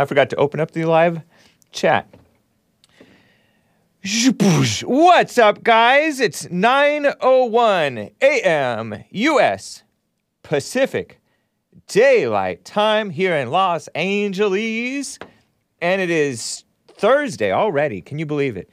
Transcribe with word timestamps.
I 0.00 0.06
forgot 0.06 0.30
to 0.30 0.36
open 0.36 0.60
up 0.60 0.70
the 0.70 0.86
live 0.86 1.20
chat. 1.72 2.08
What's 4.82 5.36
up, 5.36 5.62
guys? 5.62 6.20
It's 6.20 6.46
9:01 6.46 8.12
a.m. 8.22 9.04
U.S. 9.10 9.82
Pacific 10.42 11.20
Daylight 11.86 12.64
Time 12.64 13.10
here 13.10 13.36
in 13.36 13.50
Los 13.50 13.88
Angeles, 13.88 15.18
and 15.82 16.00
it 16.00 16.08
is 16.08 16.64
Thursday 16.88 17.52
already. 17.52 18.00
Can 18.00 18.18
you 18.18 18.24
believe 18.24 18.56
it? 18.56 18.70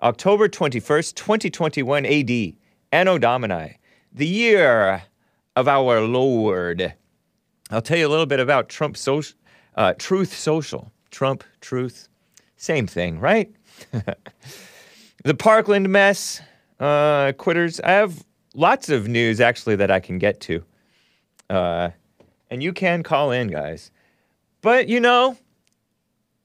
October 0.00 0.48
21st, 0.48 1.14
2021 1.14 2.06
AD, 2.06 2.54
Anno 2.90 3.18
Domini, 3.18 3.76
the 4.14 4.26
year 4.26 5.02
of 5.56 5.68
our 5.68 6.00
Lord. 6.00 6.94
I'll 7.70 7.82
tell 7.82 7.98
you 7.98 8.06
a 8.06 8.08
little 8.08 8.24
bit 8.24 8.40
about 8.40 8.70
Trump 8.70 8.96
social, 8.96 9.36
uh, 9.76 9.94
Truth 9.98 10.36
Social. 10.36 10.92
Trump, 11.10 11.44
Truth, 11.60 12.08
same 12.56 12.86
thing, 12.86 13.18
right? 13.18 13.52
the 15.24 15.34
Parkland 15.34 15.88
mess, 15.88 16.40
uh, 16.78 17.32
quitters. 17.32 17.80
I 17.80 17.90
have 17.92 18.24
lots 18.54 18.88
of 18.88 19.08
news 19.08 19.40
actually 19.40 19.76
that 19.76 19.90
I 19.90 20.00
can 20.00 20.18
get 20.18 20.40
to. 20.42 20.62
Uh, 21.48 21.90
and 22.50 22.62
you 22.62 22.72
can 22.72 23.02
call 23.02 23.30
in, 23.30 23.48
guys. 23.48 23.90
But 24.62 24.88
you 24.88 25.00
know, 25.00 25.36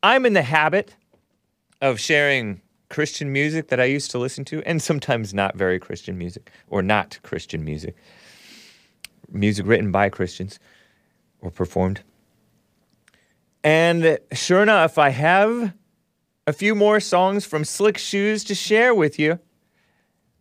I'm 0.02 0.26
in 0.26 0.34
the 0.34 0.42
habit 0.42 0.96
of 1.82 2.00
sharing 2.00 2.62
Christian 2.90 3.32
music 3.32 3.68
that 3.68 3.80
I 3.80 3.86
used 3.86 4.12
to 4.12 4.20
listen 4.20 4.46
to, 4.46 4.62
and 4.64 4.82
sometimes 4.82 5.34
not 5.34 5.56
very 5.56 5.80
Christian 5.80 6.17
music, 6.17 6.52
or 6.70 6.82
not 6.82 7.20
Christian 7.23 7.66
music. 7.66 7.95
Music 9.32 9.66
written 9.66 9.92
by 9.92 10.10
Christians 10.10 10.60
or 11.42 11.52
performed. 11.52 12.02
And 13.66 14.19
sure 14.31 14.61
enough, 14.61 14.99
I 14.99 15.09
have 15.09 15.73
a 16.45 16.53
few 16.53 16.75
more 16.75 16.99
songs 16.99 17.45
from 17.45 17.66
Slick 17.66 17.97
Shoes 17.97 18.44
to 18.44 18.53
share 18.53 18.94
with 18.94 19.17
you. 19.17 19.39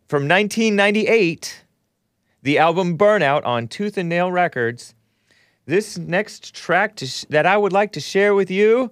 From 0.07 0.27
1998, 0.27 1.65
the 2.43 2.59
album 2.59 2.97
Burn 2.97 3.23
Out 3.23 3.43
on 3.43 3.67
Tooth 3.67 3.97
and 3.97 4.07
Nail 4.07 4.31
Records. 4.31 4.93
This 5.65 5.97
next 5.97 6.53
track 6.53 6.99
sh- 6.99 7.25
that 7.31 7.47
I 7.47 7.57
would 7.57 7.73
like 7.73 7.93
to 7.93 7.99
share 7.99 8.35
with 8.35 8.51
you 8.51 8.91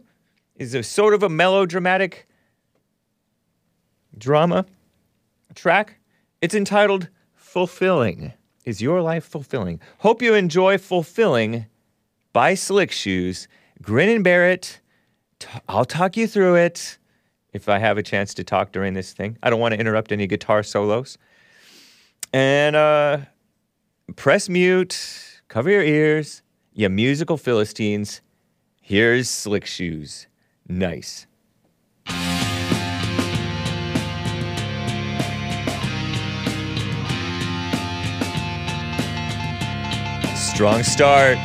is 0.55 0.73
a 0.73 0.81
sort 0.81 1.13
of 1.13 1.21
a 1.21 1.29
melodramatic 1.29 2.27
drama 4.17 4.65
track. 5.53 5.99
It's 6.41 6.55
entitled 6.55 7.07
Fulfilling. 7.35 8.33
Is 8.65 8.81
Your 8.81 8.99
Life 9.03 9.25
Fulfilling? 9.25 9.79
Hope 9.99 10.23
you 10.23 10.33
enjoy 10.33 10.79
Fulfilling 10.79 11.67
by 12.33 12.55
Slick 12.55 12.91
Shoes. 12.91 13.47
Grin 13.83 14.07
and 14.07 14.23
bear 14.23 14.49
it. 14.49 14.79
I'll 15.67 15.83
talk 15.83 16.15
you 16.15 16.25
through 16.25 16.55
it 16.55 16.97
if 17.51 17.67
I 17.67 17.79
have 17.79 17.97
a 17.97 18.03
chance 18.03 18.33
to 18.35 18.43
talk 18.43 18.71
during 18.71 18.93
this 18.93 19.11
thing. 19.11 19.37
I 19.43 19.49
don't 19.49 19.59
want 19.59 19.73
to 19.73 19.79
interrupt 19.79 20.13
any 20.13 20.25
guitar 20.25 20.63
solos. 20.63 21.17
And 22.31 22.77
uh, 22.77 23.17
press 24.15 24.47
mute, 24.47 25.41
cover 25.49 25.69
your 25.69 25.83
ears, 25.83 26.41
you 26.71 26.87
musical 26.87 27.35
Philistines. 27.35 28.21
Here's 28.81 29.29
Slick 29.29 29.65
Shoes. 29.65 30.27
Nice. 30.69 31.27
Strong 40.35 40.83
start. 40.83 41.37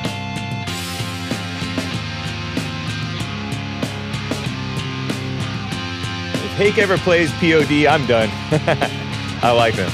Hake 6.59 6.79
ever 6.79 6.99
plays 6.99 7.31
POD, 7.35 7.87
I'm 7.87 8.05
done. 8.07 8.29
I 9.45 9.53
like 9.53 9.75
him. 9.75 9.89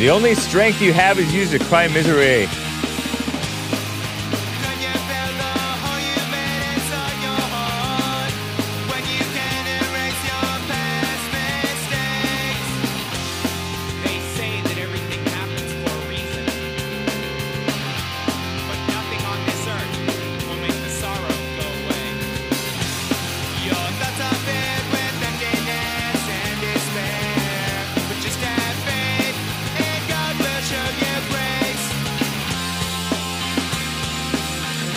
The 0.00 0.08
only 0.08 0.34
strength 0.34 0.80
you 0.80 0.94
have 0.94 1.18
is 1.18 1.30
used 1.34 1.52
to 1.52 1.58
cry 1.58 1.86
misery. 1.86 2.48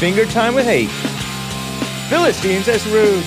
Finger 0.03 0.25
time 0.25 0.53
with 0.53 0.66
hate. 0.66 0.90
Philistines, 2.09 2.66
that's 2.66 2.86
rude. 2.88 3.24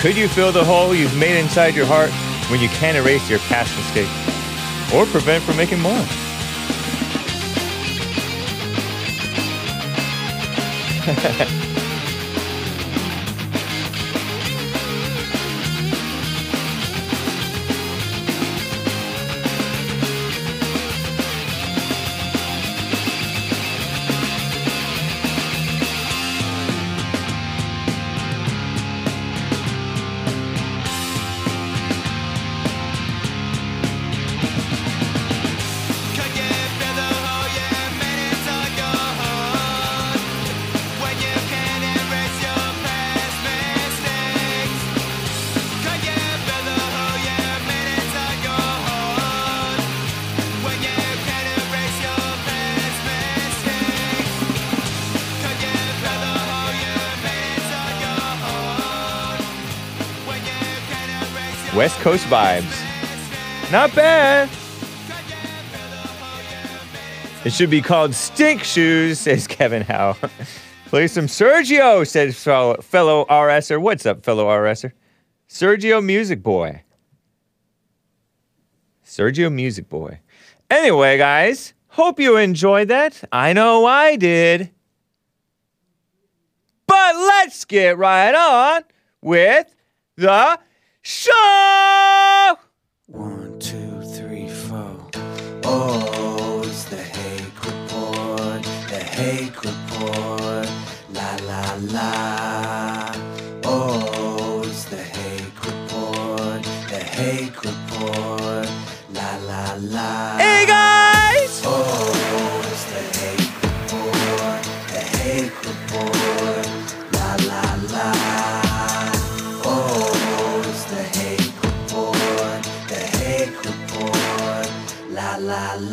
Could 0.00 0.16
you 0.16 0.28
fill 0.28 0.52
the 0.52 0.64
hole 0.64 0.94
you've 0.94 1.16
made 1.16 1.38
inside 1.38 1.74
your 1.74 1.86
heart 1.86 2.10
when 2.50 2.60
you 2.60 2.68
can't 2.68 2.96
erase 2.96 3.28
your 3.28 3.38
past 3.40 3.74
mistakes 3.76 4.12
or 4.94 5.06
prevent 5.06 5.42
from 5.42 5.56
making 5.56 5.80
more? 5.80 6.04
Can 11.02 11.62
Coast 62.06 62.26
vibes. 62.26 63.72
Not 63.72 63.92
bad. 63.92 64.48
It 67.44 67.52
should 67.52 67.68
be 67.68 67.82
called 67.82 68.14
Stink 68.14 68.62
Shoes, 68.62 69.18
says 69.18 69.46
Kevin 69.48 69.82
Howe. 69.82 70.16
Play 70.86 71.08
some 71.08 71.26
Sergio, 71.26 72.06
says 72.06 72.40
fellow, 72.40 72.76
fellow 72.80 73.24
RSer. 73.24 73.80
What's 73.80 74.06
up, 74.06 74.24
fellow 74.24 74.46
RSer? 74.46 74.92
Sergio 75.48 76.00
Music 76.00 76.44
Boy. 76.44 76.80
Sergio 79.04 79.52
Music 79.52 79.88
Boy. 79.88 80.20
Anyway, 80.70 81.18
guys, 81.18 81.74
Hope 81.88 82.20
you 82.20 82.36
enjoyed 82.36 82.86
that. 82.86 83.24
I 83.32 83.52
know 83.52 83.84
I 83.84 84.14
did. 84.14 84.70
But 86.86 87.16
let's 87.16 87.64
get 87.64 87.98
right 87.98 88.32
on 88.32 88.84
with 89.22 89.74
the 90.14 90.60
show. 91.06 92.58
One, 93.06 93.60
two, 93.60 94.02
three, 94.02 94.48
four. 94.48 95.08
Oh, 95.62 96.62
it's 96.64 96.84
the 96.86 96.96
Hake 96.96 97.64
Report, 97.64 98.62
the 98.90 98.98
Hake 98.98 99.62
Report. 99.62 100.68
La 101.14 101.36
la 101.46 101.78
la. 101.92 102.95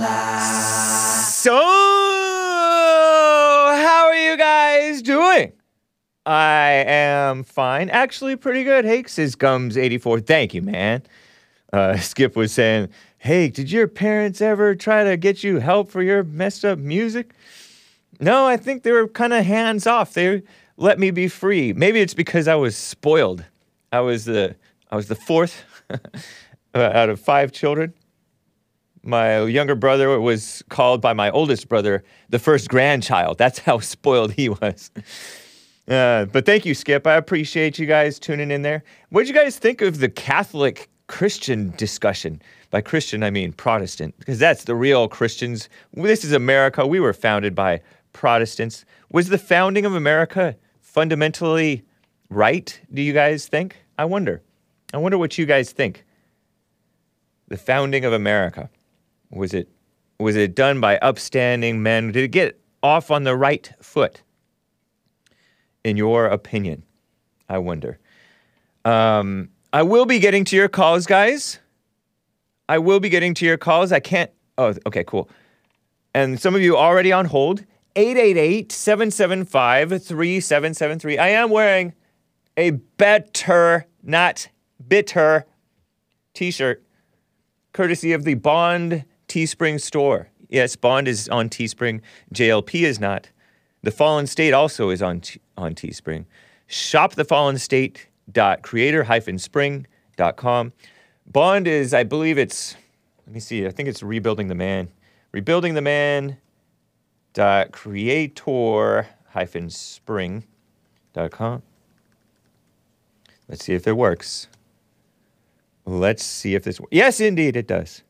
So, 0.04 1.56
how 3.78 4.06
are 4.08 4.16
you 4.16 4.36
guys 4.36 5.02
doing? 5.02 5.54
I 6.26 6.84
am 6.86 7.44
fine. 7.46 7.90
Actually, 7.90 8.36
pretty 8.36 8.66
good. 8.66 8.84
Hake 8.84 9.08
says 9.08 9.38
Gums84. 9.38 10.26
Thank 10.26 10.54
you, 10.54 10.62
man. 10.62 11.04
Uh, 11.72 11.96
Skip 12.00 12.36
was 12.36 12.52
saying, 12.52 12.90
Hey, 13.18 13.48
did 13.48 13.72
your 13.72 13.88
parents 13.88 14.42
ever 14.42 14.76
try 14.76 15.06
to 15.06 15.16
get 15.16 15.42
you 15.42 15.60
help 15.60 15.90
for 15.90 16.04
your 16.04 16.26
messed 16.26 16.66
up 16.66 16.80
music? 16.80 17.34
No, 18.20 18.46
I 18.46 18.58
think 18.58 18.84
they 18.84 18.92
were 18.92 19.08
kind 19.08 19.32
of 19.32 19.46
hands 19.46 19.88
off. 19.88 20.14
They 20.14 20.44
let 20.76 21.00
me 21.00 21.12
be 21.12 21.30
free. 21.30 21.72
Maybe 21.72 22.02
it's 22.02 22.14
because 22.14 22.50
I 22.50 22.56
was 22.56 22.76
spoiled. 22.76 23.46
I 23.94 24.02
was 24.02 24.26
the 24.26 24.58
I 24.92 24.98
was 24.98 25.08
the 25.08 25.16
fourth 25.16 25.64
out 26.76 27.10
of 27.10 27.22
five 27.22 27.54
children. 27.54 27.94
My 29.04 29.44
younger 29.44 29.76
brother 29.76 30.20
was 30.20 30.64
called 30.70 31.02
by 31.02 31.14
my 31.14 31.30
oldest 31.32 31.68
brother 31.68 32.04
the 32.30 32.40
first 32.40 32.70
grandchild. 32.70 33.38
That's 33.38 33.60
how 33.60 33.80
spoiled 33.80 34.34
he 34.34 34.50
was. 34.50 34.92
Uh, 35.88 36.26
but 36.26 36.46
thank 36.46 36.66
you, 36.66 36.74
Skip. 36.74 37.06
I 37.06 37.16
appreciate 37.16 37.78
you 37.78 37.86
guys 37.86 38.18
tuning 38.18 38.50
in 38.50 38.62
there. 38.62 38.84
What 39.10 39.22
did 39.22 39.30
you 39.30 39.36
guys 39.36 39.60
think 39.60 39.82
of 39.82 40.00
the 40.00 40.10
Catholic 40.10 40.90
Christian 41.08 41.74
discussion? 41.76 42.42
By 42.72 42.82
Christian, 42.82 43.22
I 43.22 43.30
mean 43.30 43.52
Protestant, 43.52 44.18
because 44.18 44.40
that's 44.40 44.64
the 44.64 44.74
real 44.74 45.08
Christians. 45.08 45.70
This 45.94 46.24
is 46.24 46.32
America. 46.32 46.88
We 46.88 47.00
were 47.00 47.14
founded 47.14 47.54
by 47.54 47.82
Protestants. 48.14 48.86
Was 49.12 49.30
the 49.30 49.38
founding 49.38 49.86
of 49.86 49.94
America 49.94 50.56
fundamentally 50.80 51.84
right, 52.30 52.80
do 52.94 53.02
you 53.02 53.14
guys 53.14 53.48
think? 53.48 53.78
I 53.98 54.06
wonder. 54.06 54.42
I 54.94 54.98
wonder 54.98 55.18
what 55.18 55.38
you 55.38 55.46
guys 55.46 55.72
think. 55.72 56.06
The 57.50 57.58
founding 57.58 58.06
of 58.06 58.14
America. 58.14 58.70
Was 59.34 59.54
it 59.54 59.70
was 60.20 60.36
it 60.36 60.56
done 60.56 60.80
by 60.80 60.98
upstanding 61.00 61.82
men? 61.82 62.12
Did 62.12 62.24
it 62.24 62.28
get 62.30 62.60
off 62.82 63.12
on 63.12 63.24
the 63.24 63.36
right 63.36 63.72
foot? 63.82 64.22
In 65.84 65.98
your 65.98 66.28
opinion, 66.28 66.84
I 67.50 67.58
wonder. 67.58 68.00
Um, 68.86 69.50
I 69.74 69.84
will 69.84 70.06
be 70.06 70.20
getting 70.20 70.46
to 70.46 70.56
your 70.56 70.70
calls, 70.70 71.06
guys. 71.06 71.60
I 72.70 72.78
will 72.78 73.00
be 73.00 73.10
getting 73.10 73.34
to 73.36 73.46
your 73.46 73.58
calls. 73.58 73.92
I 73.92 74.00
can't. 74.00 74.32
Oh, 74.58 74.74
okay, 74.86 75.04
cool. 75.04 75.30
And 76.14 76.40
some 76.40 76.56
of 76.56 76.62
you 76.62 76.78
already 76.78 77.12
on 77.12 77.26
hold. 77.26 77.66
888 77.96 78.72
775 78.72 79.90
3773. 80.04 81.18
I 81.18 81.28
am 81.30 81.50
wearing 81.50 81.94
a 82.56 82.72
better, 82.72 83.86
not 84.02 84.48
bitter 84.88 85.46
t 86.34 86.52
shirt 86.52 86.84
courtesy 87.74 88.14
of 88.14 88.24
the 88.24 88.36
Bond 88.36 89.06
Teespring 89.34 89.82
store. 89.82 90.28
Yes, 90.48 90.76
Bond 90.76 91.08
is 91.08 91.28
on 91.30 91.50
Teespring. 91.50 92.02
JLP 92.36 92.84
is 92.84 93.00
not. 93.00 93.32
The 93.82 93.90
Fallen 93.90 94.28
State 94.28 94.54
also 94.54 94.92
is 94.92 95.02
on 95.02 95.22
T- 95.22 95.42
on 95.58 95.74
Teespring. 95.74 96.26
Shop 96.68 97.16
the 97.16 97.26
Fallen 97.26 97.58
State 97.58 98.10
creator 98.62 99.04
hyphen 99.06 99.40
spring 99.40 99.88
com. 100.36 100.72
Bond 101.26 101.68
is, 101.68 101.96
I 101.96 102.04
believe 102.04 102.38
it's, 102.38 102.76
let 103.26 103.34
me 103.34 103.40
see, 103.40 103.66
I 103.66 103.72
think 103.72 103.90
it's 103.90 104.04
Rebuilding 104.04 104.50
the 104.50 104.56
Man. 104.56 104.90
Rebuilding 105.32 105.74
the 105.74 105.82
Man 105.82 106.38
dot 107.34 107.72
creator 107.72 109.08
hyphen 109.30 109.72
spring 109.72 110.44
dot 111.14 111.32
com. 111.32 111.64
Let's 113.48 113.66
see 113.66 113.74
if 113.74 113.88
it 113.88 113.98
works. 113.98 114.48
Let's 115.86 116.24
see 116.24 116.54
if 116.54 116.64
this. 116.64 116.80
Works. 116.80 116.90
Yes, 116.92 117.20
indeed, 117.20 117.56
it 117.56 117.66
does. 117.66 118.04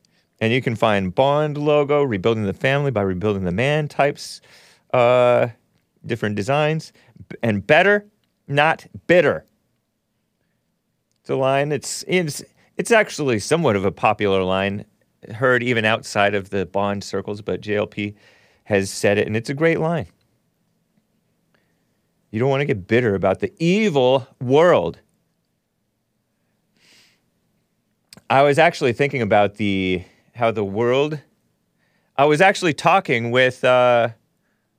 And 0.44 0.52
you 0.52 0.62
can 0.62 0.76
find 0.76 1.16
Bond 1.16 1.58
logo, 1.58 2.04
Rebuilding 2.04 2.44
the 2.44 2.52
Family 2.52 2.92
by 2.92 3.02
Rebuilding 3.04 3.46
the 3.46 3.54
Man 3.54 3.88
types, 3.88 4.42
uh, 4.94 5.48
different 6.06 6.36
designs, 6.36 6.92
and 7.42 7.66
better, 7.66 8.06
not 8.50 8.86
bitter. 9.08 9.46
It's 11.22 11.30
a 11.30 11.38
line. 11.38 11.72
It's 11.72 12.04
it's 12.10 12.44
it's 12.76 12.92
actually 12.92 13.40
somewhat 13.40 13.78
of 13.78 13.86
a 13.86 13.92
popular 13.94 14.44
line, 14.44 14.84
heard 15.34 15.64
even 15.64 15.86
outside 15.86 16.36
of 16.36 16.50
the 16.50 16.66
Bond 16.66 17.06
circles, 17.06 17.42
but 17.42 17.62
JLP 17.62 18.14
has 18.66 18.92
said 18.92 19.18
it, 19.18 19.28
and 19.28 19.38
it's 19.38 19.50
a 19.50 19.54
great 19.54 19.80
line. 19.80 20.08
You 22.32 22.42
don't 22.42 22.50
want 22.50 22.60
to 22.60 22.66
get 22.66 22.86
bitter 22.86 23.16
about 23.16 23.40
the 23.40 23.54
evil 23.60 24.28
world. 24.42 25.00
I 28.30 28.42
was 28.42 28.60
actually 28.60 28.92
thinking 28.92 29.22
about 29.22 29.56
the 29.56 30.04
how 30.36 30.52
the 30.52 30.64
world. 30.64 31.20
I 32.18 32.26
was 32.26 32.42
actually 32.42 32.74
talking 32.74 33.32
with 33.32 33.64
uh, 33.64 34.10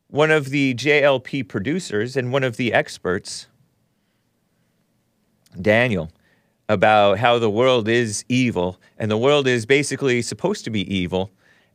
one 0.09 0.31
of 0.31 0.51
the 0.51 0.75
JLP 0.75 1.49
producers 1.49 2.17
and 2.17 2.33
one 2.33 2.45
of 2.45 2.57
the 2.57 2.73
experts, 2.73 3.49
Daniel, 5.61 6.11
about 6.69 7.19
how 7.19 7.39
the 7.39 7.51
world 7.51 7.89
is 7.89 8.25
evil 8.29 8.81
and 8.99 9.11
the 9.11 9.19
world 9.19 9.47
is 9.47 9.67
basically 9.67 10.23
supposed 10.23 10.65
to 10.65 10.71
be 10.71 10.93
evil, 10.93 11.31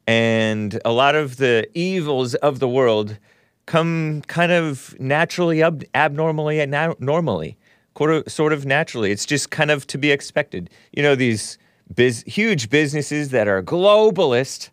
and 0.08 0.80
a 0.84 0.92
lot 0.92 1.16
of 1.16 1.38
the 1.38 1.68
evils 1.74 2.36
of 2.36 2.60
the 2.60 2.68
world 2.68 3.18
come 3.66 4.22
kind 4.24 4.52
of 4.52 5.00
naturally, 5.00 5.62
ab- 5.62 5.84
abnormally, 5.94 6.60
and 6.60 6.72
na- 6.72 6.96
normally, 7.00 7.56
sort 7.96 8.12
of, 8.12 8.32
sort 8.32 8.52
of 8.52 8.66
naturally. 8.66 9.12
It's 9.12 9.26
just 9.26 9.52
kind 9.52 9.70
of 9.70 9.86
to 9.88 9.98
be 9.98 10.12
expected. 10.12 10.70
You 10.92 11.04
know, 11.04 11.14
these 11.14 11.60
biz- 11.94 12.24
huge 12.26 12.70
businesses 12.70 13.30
that 13.30 13.48
are 13.48 13.62
globalist 13.62 14.70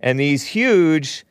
and 0.00 0.18
these 0.18 0.46
huge 0.46 1.24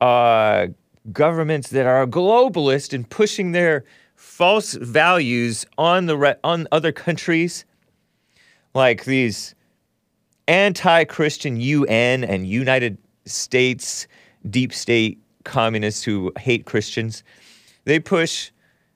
uh, 0.00 0.68
governments 1.12 1.70
that 1.70 1.86
are 1.86 2.06
globalist 2.06 2.92
and 2.92 3.08
pushing 3.08 3.52
their 3.52 3.84
false 4.14 4.74
values 4.74 5.66
on 5.76 6.06
the 6.06 6.16
re- 6.16 6.36
on 6.42 6.66
other 6.72 6.92
countries, 6.92 7.64
like 8.74 9.04
these 9.04 9.54
anti-Christian 10.46 11.60
UN 11.60 12.24
and 12.24 12.46
United 12.46 12.98
States 13.26 14.06
deep 14.48 14.72
state 14.72 15.18
communists 15.44 16.02
who 16.02 16.32
hate 16.38 16.64
Christians. 16.64 17.22
They 17.84 18.00
push 18.00 18.50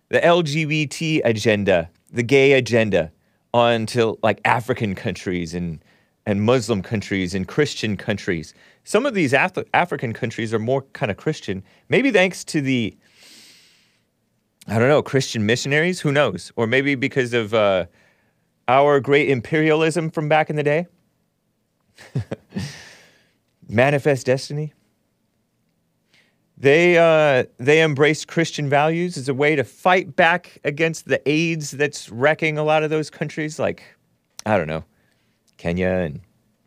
the 0.09 0.21
LGBT 0.21 1.21
agenda, 1.25 1.91
the 2.11 2.23
gay 2.23 2.53
agenda, 2.53 3.13
onto 3.53 4.17
like 4.23 4.41
African 4.45 4.95
countries 4.95 5.55
and 5.55 5.83
and 6.25 6.43
Muslim 6.43 6.83
countries 6.83 7.35
and 7.35 7.49
Christian 7.49 7.97
countries. 7.97 8.55
Some 8.85 9.07
of 9.07 9.15
these 9.15 9.33
Af- 9.33 9.59
African 9.75 10.13
countries 10.13 10.55
are 10.55 10.59
more 10.61 10.83
kind 10.93 11.11
of 11.11 11.17
Christian, 11.17 11.65
maybe 11.89 12.13
thanks 12.13 12.45
to 12.45 12.61
the 12.61 12.97
I 14.69 14.79
don't 14.79 14.89
know 14.89 15.03
Christian 15.03 15.45
missionaries. 15.45 16.01
Who 16.01 16.13
knows? 16.13 16.53
Or 16.55 16.67
maybe 16.69 16.95
because 16.95 17.35
of 17.35 17.53
uh, 17.53 17.87
our 18.69 19.01
great 19.01 19.29
imperialism 19.29 20.11
from 20.11 20.29
back 20.29 20.51
in 20.51 20.57
the 20.57 20.63
day. 20.63 20.87
Manifest 23.69 24.27
destiny. 24.27 24.73
They 26.63 26.97
uh, 26.97 27.47
they 27.59 27.83
embraced 27.83 28.29
Christian 28.29 28.69
values 28.69 29.17
as 29.17 29.29
a 29.29 29.35
way 29.35 29.57
to 29.57 29.65
fight 29.65 30.15
back 30.15 30.61
against 30.63 31.09
the 31.09 31.21
AIDS 31.29 31.73
that's 31.73 32.09
wrecking 32.09 32.57
a 32.57 32.63
lot 32.63 32.85
of 32.85 32.91
those 32.91 33.11
countries, 33.11 33.59
like 33.59 33.83
I 34.47 34.57
don't 34.57 34.69
know, 34.69 34.85
Kenya 35.57 35.89
and 35.89 36.21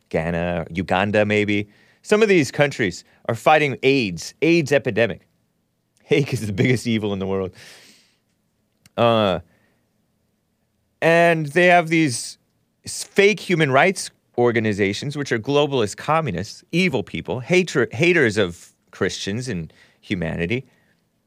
Ghana, 0.10 0.68
Uganda, 0.70 1.26
maybe. 1.26 1.70
Some 2.02 2.22
of 2.22 2.28
these 2.28 2.52
countries 2.52 3.06
are 3.30 3.36
fighting 3.36 3.78
AIDS, 3.84 4.34
AIDS 4.42 4.74
epidemic. 4.74 5.30
Hake 6.04 6.34
is 6.34 6.46
the 6.46 6.52
biggest 6.52 6.86
evil 6.86 7.14
in 7.14 7.20
the 7.20 7.26
world. 7.26 7.52
Uh, 8.98 9.40
and 11.02 11.46
they 11.46 11.68
have 11.68 11.88
these 11.88 12.38
fake 12.86 13.40
human 13.40 13.72
rights 13.72 14.12
organizations, 14.38 15.16
which 15.16 15.32
are 15.32 15.40
globalist 15.40 15.96
communists, 15.96 16.66
evil 16.74 17.02
people, 17.02 17.40
hater, 17.40 17.88
haters 17.94 18.36
of 18.36 18.74
Christians 18.92 19.48
and 19.48 19.72
humanity, 20.06 20.66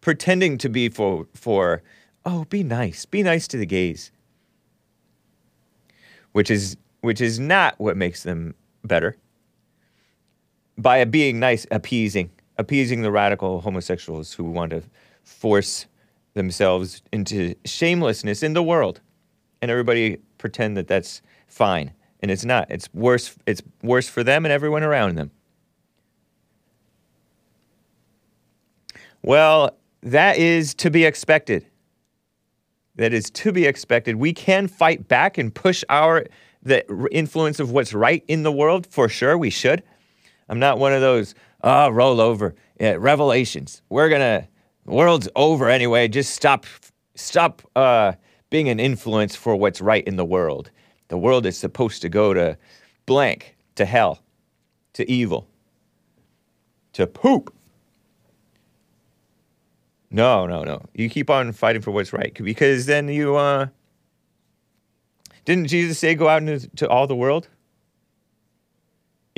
pretending 0.01 0.57
to 0.59 0.69
be 0.69 0.89
for, 0.89 1.27
for, 1.35 1.83
oh, 2.25 2.45
be 2.45 2.63
nice, 2.63 3.05
be 3.05 3.23
nice 3.23 3.49
to 3.49 3.57
the 3.57 3.67
gays, 3.67 4.11
which 6.33 6.51
is, 6.51 6.77
which 7.01 7.21
is 7.21 7.39
not 7.41 7.75
what 7.79 7.97
makes 7.97 8.23
them 8.23 8.55
better. 8.85 9.17
By 10.77 11.05
being 11.05 11.41
nice, 11.41 11.67
appeasing, 11.73 12.31
appeasing 12.57 13.03
the 13.03 13.11
radical 13.11 13.61
homosexuals 13.61 14.33
who 14.33 14.45
want 14.45 14.71
to 14.71 14.83
force 15.25 15.87
themselves 16.35 17.03
into 17.13 17.55
shamelessness 17.65 18.45
in 18.45 18.53
the 18.53 18.63
world. 18.63 19.01
And 19.61 19.73
everybody 19.73 20.19
pretend 20.39 20.77
that 20.77 20.87
that's 20.87 21.21
fine. 21.49 21.93
And 22.21 22.31
it's 22.31 22.45
not 22.45 22.71
it's 22.71 22.89
worse 22.95 23.37
it's 23.47 23.63
worse 23.83 24.09
for 24.09 24.25
them 24.25 24.45
and 24.45 24.53
everyone 24.53 24.83
around 24.83 25.17
them 25.17 25.31
well 29.23 29.77
that 30.03 30.39
is 30.39 30.75
to 30.75 30.91
be 30.91 31.05
expected. 31.05 31.67
That 32.97 33.13
is 33.13 33.31
to 33.31 33.53
be 33.53 33.67
expected. 33.67 34.17
We 34.17 34.33
can 34.33 34.67
fight 34.69 35.09
back 35.09 35.39
and 35.39 35.55
push 35.55 35.85
our 35.89 36.27
the 36.63 36.85
influence 37.13 37.61
of 37.61 37.71
what's 37.71 37.95
right 37.95 38.25
in 38.27 38.43
the 38.43 38.53
world 38.53 38.87
for 38.87 39.09
sure 39.09 39.39
we 39.39 39.51
should. 39.51 39.83
I'm 40.49 40.59
not 40.59 40.79
one 40.79 40.93
of 40.93 41.01
those 41.01 41.35
oh 41.63 41.89
roll 41.91 42.21
over. 42.21 42.55
Yeah, 42.81 42.97
revelations. 42.99 43.83
We're 43.89 44.09
gonna 44.09 44.49
world's 44.85 45.29
over 45.37 45.69
anyway. 45.69 46.09
Just 46.09 46.35
stop 46.35 46.67
stop 47.15 47.63
uh, 47.77 48.13
being 48.51 48.69
an 48.69 48.81
influence 48.81 49.37
for 49.37 49.57
what's 49.57 49.81
right 49.81 50.07
in 50.07 50.17
the 50.17 50.25
world. 50.25 50.71
The 51.09 51.19
world 51.19 51.47
is 51.47 51.57
supposed 51.59 52.03
to 52.03 52.09
go 52.09 52.35
to 52.35 52.57
blank 53.07 53.57
to 53.77 53.85
hell 53.85 54.23
to 54.95 55.09
evil 55.11 55.49
to 56.93 57.07
poop 57.07 57.55
no 60.11 60.47
no 60.47 60.63
no 60.63 60.83
you 60.95 61.09
keep 61.09 61.31
on 61.31 61.53
fighting 61.53 61.83
for 61.83 61.91
what's 61.91 62.13
right 62.13 62.35
because 62.43 62.87
then 62.87 63.09
you 63.09 63.37
uh 63.37 63.67
didn't 65.45 65.67
jesus 65.67 65.99
say 65.99 66.15
go 66.15 66.29
out 66.29 66.43
into 66.43 66.69
to 66.77 66.89
all 66.89 67.07
the 67.07 67.17
world 67.17 67.49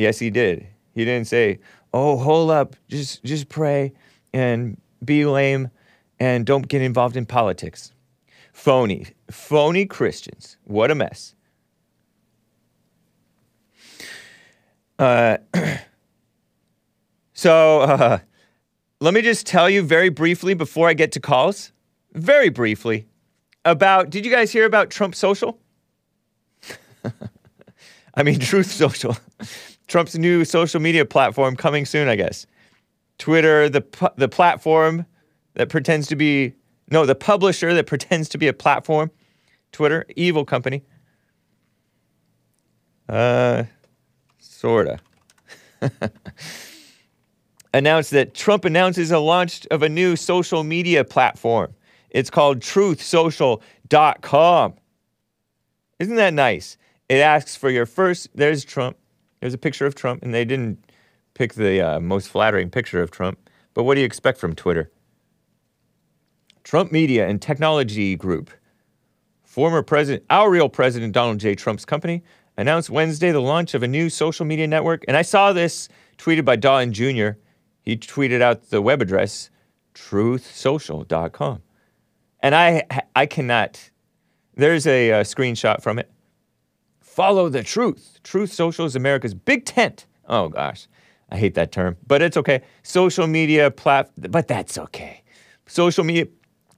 Yes, 0.01 0.19
he 0.19 0.31
did. 0.31 0.67
He 0.95 1.05
didn't 1.05 1.27
say, 1.27 1.59
"Oh, 1.93 2.17
hold 2.17 2.51
up, 2.51 2.75
just 2.89 3.23
just 3.23 3.51
pray 3.51 3.93
and 4.33 4.81
be 5.05 5.27
lame 5.27 5.69
and 6.19 6.47
don't 6.47 6.69
get 6.69 6.81
involved 6.81 7.19
in 7.19 7.27
politics." 7.27 7.93
Phony, 8.55 9.09
phony 9.31 9.85
Christians. 9.85 10.57
What 10.65 10.91
a 10.91 10.95
mess. 10.95 11.35
Uh, 14.99 15.37
so 17.35 17.81
uh, 17.83 18.19
let 19.01 19.15
me 19.15 19.23
just 19.23 19.47
tell 19.47 19.71
you 19.71 19.83
very 19.83 20.11
briefly 20.11 20.55
before 20.55 20.89
I 20.89 20.95
get 20.95 21.13
to 21.13 21.21
calls, 21.21 21.73
very 22.13 22.51
briefly, 22.51 23.07
about. 23.65 24.11
Did 24.11 24.25
you 24.25 24.31
guys 24.31 24.53
hear 24.53 24.67
about 24.67 24.91
Trump 24.91 25.15
Social? 25.15 25.59
I 28.15 28.23
mean, 28.23 28.39
Truth 28.41 28.71
Social. 28.71 29.17
Trump's 29.89 30.17
new 30.17 30.45
social 30.45 30.81
media 30.81 31.05
platform 31.05 31.57
coming 31.57 31.85
soon, 31.85 32.09
I 32.09 32.17
guess. 32.17 32.47
Twitter, 33.19 33.69
the 33.69 34.13
the 34.17 34.29
platform 34.29 35.07
that 35.55 35.69
pretends 35.69 36.07
to 36.09 36.17
be 36.17 36.55
no, 36.91 37.07
the 37.07 37.15
publisher 37.15 37.73
that 37.75 37.87
pretends 37.87 38.29
to 38.31 38.39
be 38.39 38.49
a 38.49 38.53
platform. 38.53 39.11
Twitter, 39.73 40.05
evil 40.17 40.45
company. 40.45 40.83
Uh, 43.09 43.65
sorta. 44.39 44.99
announced 47.73 48.11
that 48.11 48.35
Trump 48.35 48.65
announces 48.65 49.11
a 49.11 49.19
launch 49.19 49.67
of 49.71 49.83
a 49.83 49.89
new 49.89 50.17
social 50.17 50.65
media 50.65 51.05
platform. 51.05 51.75
It's 52.11 52.31
called 52.31 52.61
truthsocial.com. 52.61 54.75
Isn't 55.99 56.17
that 56.17 56.35
nice? 56.35 56.77
It 57.09 57.19
asks 57.19 57.57
for 57.57 57.71
your 57.71 57.87
first. 57.87 58.29
There's 58.35 58.65
Trump. 58.65 58.97
There's 59.41 59.55
a 59.55 59.59
picture 59.59 59.87
of 59.87 59.95
Trump, 59.95 60.23
and 60.23 60.35
they 60.35 60.45
didn't 60.45 60.85
pick 61.35 61.55
the 61.55 61.81
uh, 61.81 62.01
most 62.01 62.29
flattering 62.29 62.71
picture 62.71 63.03
of 63.03 63.11
Trump. 63.11 63.39
But 63.75 63.85
what 63.85 63.95
do 63.95 64.01
you 64.01 64.07
expect 64.07 64.39
from 64.39 64.55
Twitter? 64.55 64.91
Trump 66.65 66.93
Media 66.93 67.27
and 67.27 67.41
Technology 67.41 68.17
Group, 68.17 68.51
former 69.43 69.83
president, 69.83 70.25
our 70.31 70.51
real 70.51 70.69
president 70.69 71.13
Donald 71.13 71.39
J. 71.39 71.55
Trump's 71.55 71.85
company, 71.85 72.23
announced 72.57 72.91
Wednesday 72.91 73.33
the 73.33 73.41
launch 73.41 73.75
of 73.75 73.83
a 73.83 73.89
new 73.89 74.11
social 74.11 74.45
media 74.45 74.67
network. 74.67 75.05
And 75.09 75.17
I 75.17 75.23
saw 75.23 75.53
this 75.53 75.89
tweeted 76.19 76.45
by 76.45 76.57
Don 76.57 76.93
Jr. 76.93 77.31
He 77.91 77.97
tweeted 77.97 78.41
out 78.41 78.71
the 78.71 78.81
web 78.81 79.03
address, 79.03 79.51
truthsocial.com. 79.97 81.61
And 82.39 82.55
I, 82.55 82.85
I 83.17 83.27
cannot, 83.27 83.91
there's 84.55 84.87
a, 84.87 85.11
uh 85.11 85.25
screenshot 85.25 85.83
from 85.83 85.99
it. 85.99 86.09
Follow 87.01 87.49
the 87.49 87.65
truth. 87.65 88.21
Truth 88.23 88.53
Social 88.53 88.85
is 88.85 88.95
America's 88.95 89.35
big 89.35 89.65
tent. 89.65 90.07
Oh 90.29 90.51
gosh, 90.51 90.87
I 91.31 91.37
hate 91.37 91.55
that 91.55 91.73
term, 91.73 91.97
but 92.07 92.23
it's 92.23 92.37
okay. 92.37 92.63
Social 92.85 93.27
media 93.27 93.73
plat, 93.73 94.13
but 94.17 94.47
that's 94.47 94.79
okay. 94.79 95.25
Social 95.67 96.05
media 96.05 96.27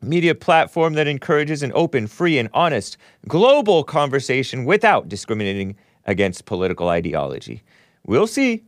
media 0.00 0.34
platform 0.34 0.94
that 0.94 1.06
encourages 1.06 1.62
an 1.62 1.72
open, 1.74 2.06
free, 2.06 2.38
and 2.38 2.48
honest 2.54 2.96
global 3.28 3.84
conversation 3.84 4.64
without 4.64 5.10
discriminating 5.10 5.76
against 6.06 6.46
political 6.46 6.88
ideology. 6.88 7.62
We'll 8.06 8.26
see. 8.26 8.64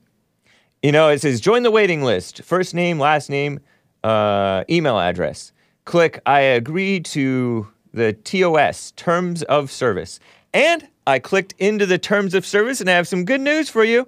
You 0.84 0.92
know, 0.92 1.08
it 1.08 1.22
says 1.22 1.40
join 1.40 1.62
the 1.62 1.70
waiting 1.70 2.02
list. 2.02 2.42
First 2.42 2.74
name, 2.74 2.98
last 2.98 3.30
name, 3.30 3.58
uh, 4.02 4.64
email 4.68 5.00
address. 5.00 5.50
Click 5.86 6.20
I 6.26 6.40
agree 6.40 7.00
to 7.00 7.66
the 7.94 8.12
TOS, 8.12 8.90
terms 8.90 9.42
of 9.44 9.70
service. 9.70 10.20
And 10.52 10.86
I 11.06 11.20
clicked 11.20 11.54
into 11.56 11.86
the 11.86 11.96
terms 11.96 12.34
of 12.34 12.44
service 12.44 12.82
and 12.82 12.90
I 12.90 12.92
have 12.92 13.08
some 13.08 13.24
good 13.24 13.40
news 13.40 13.70
for 13.70 13.82
you. 13.82 14.06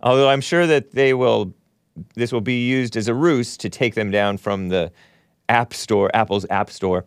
Although 0.00 0.28
I'm 0.28 0.40
sure 0.40 0.64
that 0.64 0.92
they 0.92 1.12
will, 1.12 1.52
this 2.14 2.30
will 2.30 2.40
be 2.40 2.68
used 2.68 2.96
as 2.96 3.08
a 3.08 3.14
ruse 3.14 3.56
to 3.56 3.68
take 3.68 3.96
them 3.96 4.12
down 4.12 4.36
from 4.36 4.68
the 4.68 4.92
App 5.48 5.74
Store, 5.74 6.08
Apple's 6.14 6.46
App 6.50 6.70
Store. 6.70 7.04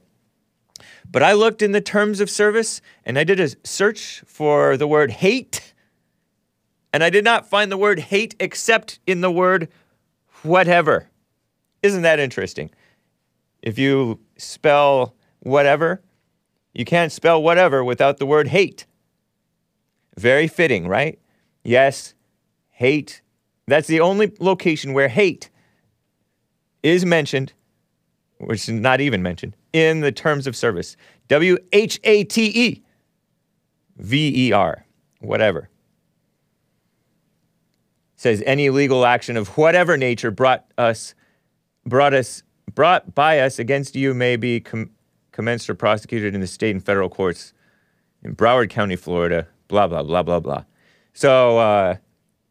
But 1.09 1.23
I 1.23 1.31
looked 1.31 1.61
in 1.61 1.71
the 1.71 1.79
terms 1.79 2.19
of 2.19 2.29
service 2.29 2.81
and 3.05 3.17
I 3.17 3.23
did 3.23 3.39
a 3.39 3.47
search 3.65 4.23
for 4.27 4.75
the 4.75 4.89
word 4.89 5.09
hate. 5.09 5.73
And 6.93 7.03
I 7.03 7.09
did 7.09 7.23
not 7.23 7.49
find 7.49 7.71
the 7.71 7.77
word 7.77 7.99
hate 7.99 8.35
except 8.39 8.99
in 9.05 9.21
the 9.21 9.31
word 9.31 9.69
whatever. 10.43 11.09
Isn't 11.83 12.01
that 12.03 12.19
interesting? 12.19 12.71
If 13.61 13.77
you 13.77 14.19
spell 14.37 15.15
whatever, 15.39 16.01
you 16.73 16.85
can't 16.85 17.11
spell 17.11 17.41
whatever 17.41 17.83
without 17.83 18.17
the 18.17 18.25
word 18.25 18.47
hate. 18.47 18.85
Very 20.17 20.47
fitting, 20.47 20.87
right? 20.87 21.19
Yes, 21.63 22.13
hate. 22.69 23.21
That's 23.67 23.87
the 23.87 23.99
only 23.99 24.31
location 24.39 24.93
where 24.93 25.07
hate 25.07 25.49
is 26.83 27.05
mentioned, 27.05 27.53
which 28.37 28.69
is 28.69 28.69
not 28.69 29.01
even 29.01 29.21
mentioned, 29.21 29.55
in 29.73 29.99
the 29.99 30.11
terms 30.11 30.47
of 30.47 30.55
service. 30.55 30.95
W 31.27 31.57
H 31.71 31.99
A 32.03 32.23
T 32.23 32.45
E 32.45 32.83
V 33.97 34.47
E 34.47 34.51
R, 34.51 34.85
whatever. 35.19 35.69
Says 38.17 38.43
any 38.45 38.69
legal 38.69 39.05
action 39.05 39.37
of 39.37 39.49
whatever 39.57 39.95
nature 39.95 40.31
brought 40.31 40.65
us, 40.77 41.13
brought 41.85 42.13
us, 42.13 42.43
brought 42.73 43.13
by 43.15 43.39
us 43.39 43.59
against 43.59 43.95
you 43.95 44.13
may 44.13 44.35
be 44.35 44.59
com- 44.59 44.89
commenced 45.31 45.69
or 45.69 45.75
prosecuted 45.75 46.33
in 46.33 46.41
the 46.41 46.47
state 46.47 46.71
and 46.71 46.83
federal 46.83 47.09
courts 47.09 47.53
in 48.23 48.35
Broward 48.35 48.69
County, 48.69 48.95
Florida. 48.95 49.47
Blah 49.67 49.87
blah 49.87 50.01
blah 50.01 50.23
blah 50.23 50.39
blah. 50.39 50.63
So, 51.13 51.59
uh, 51.59 51.95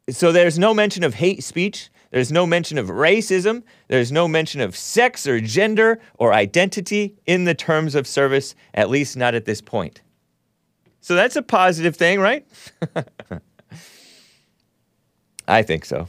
so 0.09 0.33
there's 0.33 0.59
no 0.59 0.73
mention 0.73 1.03
of 1.03 1.15
hate 1.15 1.43
speech. 1.43 1.91
There's 2.11 2.31
no 2.31 2.47
mention 2.47 2.79
of 2.79 2.87
racism. 2.87 3.63
There's 3.89 4.13
no 4.13 4.29
mention 4.29 4.61
of 4.61 4.77
sex 4.77 5.27
or 5.27 5.41
gender 5.41 6.01
or 6.19 6.33
identity 6.33 7.17
in 7.27 7.45
the 7.45 7.55
terms 7.55 7.95
of 7.95 8.07
service, 8.07 8.55
at 8.73 8.89
least 8.89 9.17
not 9.17 9.35
at 9.35 9.45
this 9.45 9.61
point. 9.61 10.01
So 11.01 11.15
that's 11.15 11.37
a 11.37 11.43
positive 11.43 11.97
thing, 11.97 12.21
right? 12.21 12.47
I 15.49 15.63
think 15.63 15.85
so. 15.85 16.09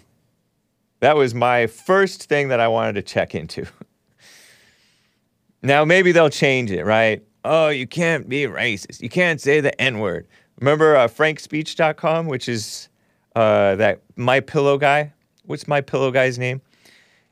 That 0.99 1.15
was 1.15 1.35
my 1.35 1.67
first 1.67 2.23
thing 2.23 2.47
that 2.47 2.59
I 2.59 2.67
wanted 2.67 2.93
to 2.93 3.01
check 3.01 3.35
into. 3.35 3.65
now, 5.61 5.85
maybe 5.85 6.11
they'll 6.11 6.29
change 6.29 6.71
it, 6.71 6.83
right? 6.83 7.23
Oh, 7.45 7.69
you 7.69 7.87
can't 7.87 8.27
be 8.27 8.43
racist. 8.43 9.01
You 9.01 9.09
can't 9.09 9.39
say 9.39 9.61
the 9.61 9.79
N 9.79 9.99
word. 9.99 10.27
Remember 10.59 10.95
uh, 10.95 11.07
frankspeech.com, 11.07 12.25
which 12.25 12.49
is 12.49 12.89
uh, 13.35 13.75
that 13.75 14.01
My 14.15 14.39
Pillow 14.39 14.77
guy? 14.77 15.13
What's 15.45 15.67
My 15.67 15.81
Pillow 15.81 16.11
guy's 16.11 16.39
name? 16.39 16.61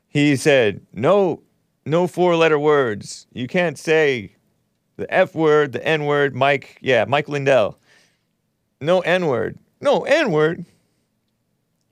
He 0.08 0.36
said, 0.36 0.80
no, 0.92 1.42
no 1.84 2.06
four 2.06 2.36
letter 2.36 2.58
words. 2.58 3.26
You 3.32 3.48
can't 3.48 3.76
say 3.76 4.32
the 4.96 5.12
F 5.12 5.34
word, 5.34 5.72
the 5.72 5.86
N 5.86 6.04
word, 6.04 6.34
Mike, 6.34 6.78
yeah, 6.80 7.04
Mike 7.06 7.28
Lindell. 7.28 7.78
No 8.80 9.00
N 9.00 9.26
word. 9.26 9.58
No, 9.80 10.04
N 10.04 10.30
word. 10.30 10.64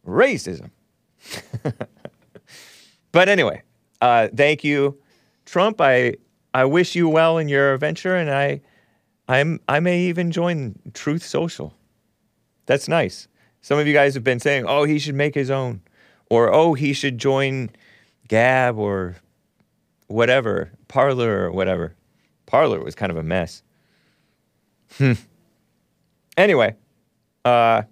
Racism. 0.07 0.71
but 3.13 3.29
anyway, 3.29 3.63
uh, 4.01 4.29
thank 4.35 4.65
you, 4.65 4.99
Trump. 5.47 5.81
I 5.81 6.15
I 6.53 6.65
wish 6.65 6.95
you 6.95 7.09
well 7.09 7.39
in 7.39 7.49
your 7.49 7.77
venture, 7.79 8.15
and 8.15 8.31
I 8.31 8.61
I'm 9.29 9.61
I 9.69 9.81
may 9.81 10.01
even 10.01 10.31
join 10.31 10.79
Truth 10.93 11.25
Social. 11.25 11.75
That's 12.67 12.89
nice. 12.89 13.29
Some 13.63 13.79
of 13.79 13.87
you 13.87 13.93
guys 13.95 14.15
have 14.15 14.25
been 14.25 14.41
saying, 14.41 14.67
"Oh, 14.69 14.85
he 14.85 14.99
should 14.99 15.15
make 15.15 15.35
his 15.35 15.51
own," 15.51 15.81
or 16.31 16.53
"Oh, 16.53 16.75
he 16.75 16.93
should 16.93 17.19
join 17.19 17.71
Gab 18.29 18.79
or 18.79 19.17
whatever, 20.07 20.71
Parler 20.89 21.47
or 21.47 21.51
whatever." 21.51 21.95
Parler 22.47 22.83
was 22.83 22.95
kind 22.95 23.11
of 23.11 23.17
a 23.17 23.23
mess. 23.23 23.63
Hmm. 24.99 25.13
Anyway, 26.37 26.75
uh, 27.45 27.83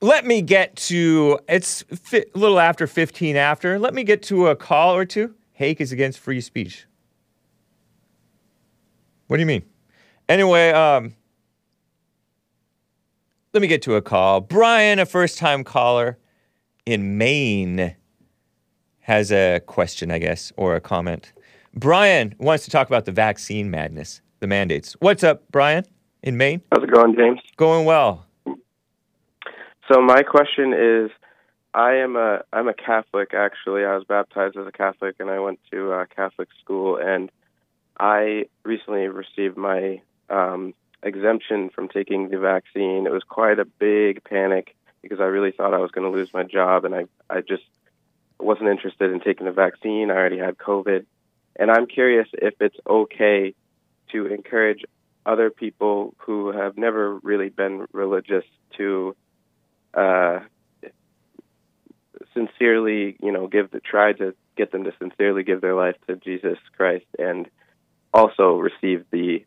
let 0.00 0.26
me 0.26 0.42
get 0.42 0.76
to 0.76 1.38
it's 1.48 1.82
fi- 1.82 2.24
a 2.34 2.38
little 2.38 2.60
after 2.60 2.86
15 2.86 3.36
after. 3.36 3.78
Let 3.78 3.94
me 3.94 4.04
get 4.04 4.22
to 4.24 4.48
a 4.48 4.56
call 4.56 4.94
or 4.94 5.04
two. 5.04 5.34
Hake 5.52 5.80
is 5.80 5.92
against 5.92 6.18
free 6.18 6.40
speech. 6.40 6.86
What 9.26 9.36
do 9.36 9.40
you 9.40 9.46
mean? 9.46 9.64
Anyway, 10.28 10.70
um, 10.70 11.14
let 13.52 13.60
me 13.60 13.66
get 13.66 13.82
to 13.82 13.96
a 13.96 14.02
call. 14.02 14.40
Brian, 14.40 14.98
a 14.98 15.06
first 15.06 15.38
time 15.38 15.64
caller 15.64 16.18
in 16.86 17.18
Maine, 17.18 17.94
has 19.00 19.32
a 19.32 19.60
question, 19.60 20.10
I 20.10 20.18
guess, 20.18 20.52
or 20.56 20.76
a 20.76 20.80
comment. 20.80 21.32
Brian 21.74 22.34
wants 22.38 22.64
to 22.64 22.70
talk 22.70 22.86
about 22.88 23.06
the 23.06 23.12
vaccine 23.12 23.70
madness, 23.70 24.20
the 24.40 24.46
mandates. 24.46 24.94
What's 25.00 25.24
up, 25.24 25.44
Brian, 25.50 25.84
in 26.22 26.36
Maine? 26.36 26.60
How's 26.72 26.84
it 26.84 26.92
going, 26.92 27.16
James? 27.16 27.40
Going 27.56 27.86
well. 27.86 28.27
So 29.90 30.02
my 30.02 30.22
question 30.22 30.74
is, 30.74 31.10
I 31.72 31.96
am 31.96 32.16
a 32.16 32.42
I'm 32.52 32.68
a 32.68 32.74
Catholic 32.74 33.32
actually. 33.34 33.84
I 33.84 33.94
was 33.94 34.04
baptized 34.04 34.56
as 34.56 34.66
a 34.66 34.72
Catholic, 34.72 35.16
and 35.18 35.30
I 35.30 35.40
went 35.40 35.60
to 35.70 35.92
uh, 35.92 36.04
Catholic 36.14 36.48
school. 36.62 36.96
And 36.96 37.30
I 37.98 38.46
recently 38.64 39.06
received 39.08 39.56
my 39.56 40.00
um, 40.28 40.74
exemption 41.02 41.70
from 41.70 41.88
taking 41.88 42.28
the 42.28 42.38
vaccine. 42.38 43.06
It 43.06 43.12
was 43.12 43.22
quite 43.22 43.58
a 43.58 43.64
big 43.64 44.24
panic 44.24 44.74
because 45.02 45.20
I 45.20 45.24
really 45.24 45.52
thought 45.52 45.74
I 45.74 45.78
was 45.78 45.90
going 45.90 46.10
to 46.10 46.16
lose 46.16 46.32
my 46.34 46.42
job, 46.42 46.84
and 46.84 46.94
I 46.94 47.04
I 47.30 47.40
just 47.40 47.64
wasn't 48.38 48.68
interested 48.68 49.10
in 49.10 49.20
taking 49.20 49.46
the 49.46 49.52
vaccine. 49.52 50.10
I 50.10 50.14
already 50.14 50.38
had 50.38 50.58
COVID, 50.58 51.06
and 51.56 51.70
I'm 51.70 51.86
curious 51.86 52.28
if 52.34 52.54
it's 52.60 52.76
okay 52.86 53.54
to 54.12 54.26
encourage 54.26 54.84
other 55.24 55.50
people 55.50 56.14
who 56.18 56.52
have 56.52 56.76
never 56.76 57.16
really 57.18 57.48
been 57.48 57.86
religious 57.92 58.44
to 58.76 59.14
uh, 59.94 60.40
sincerely, 62.34 63.16
you 63.22 63.32
know, 63.32 63.46
give 63.46 63.70
the 63.70 63.80
try 63.80 64.12
to 64.14 64.34
get 64.56 64.72
them 64.72 64.84
to 64.84 64.92
sincerely 64.98 65.42
give 65.42 65.60
their 65.60 65.74
life 65.74 65.96
to 66.06 66.16
Jesus 66.16 66.58
Christ 66.76 67.06
and 67.18 67.48
also 68.12 68.56
receive 68.56 69.04
the 69.10 69.44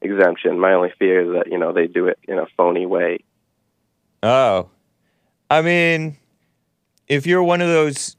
exemption. 0.00 0.58
My 0.58 0.72
only 0.72 0.92
fear 0.98 1.22
is 1.22 1.42
that 1.42 1.50
you 1.50 1.58
know 1.58 1.72
they 1.72 1.86
do 1.86 2.06
it 2.06 2.18
in 2.24 2.38
a 2.38 2.46
phony 2.56 2.86
way. 2.86 3.18
Oh, 4.22 4.68
I 5.50 5.62
mean, 5.62 6.16
if 7.06 7.26
you're 7.26 7.42
one 7.42 7.60
of 7.60 7.68
those, 7.68 8.16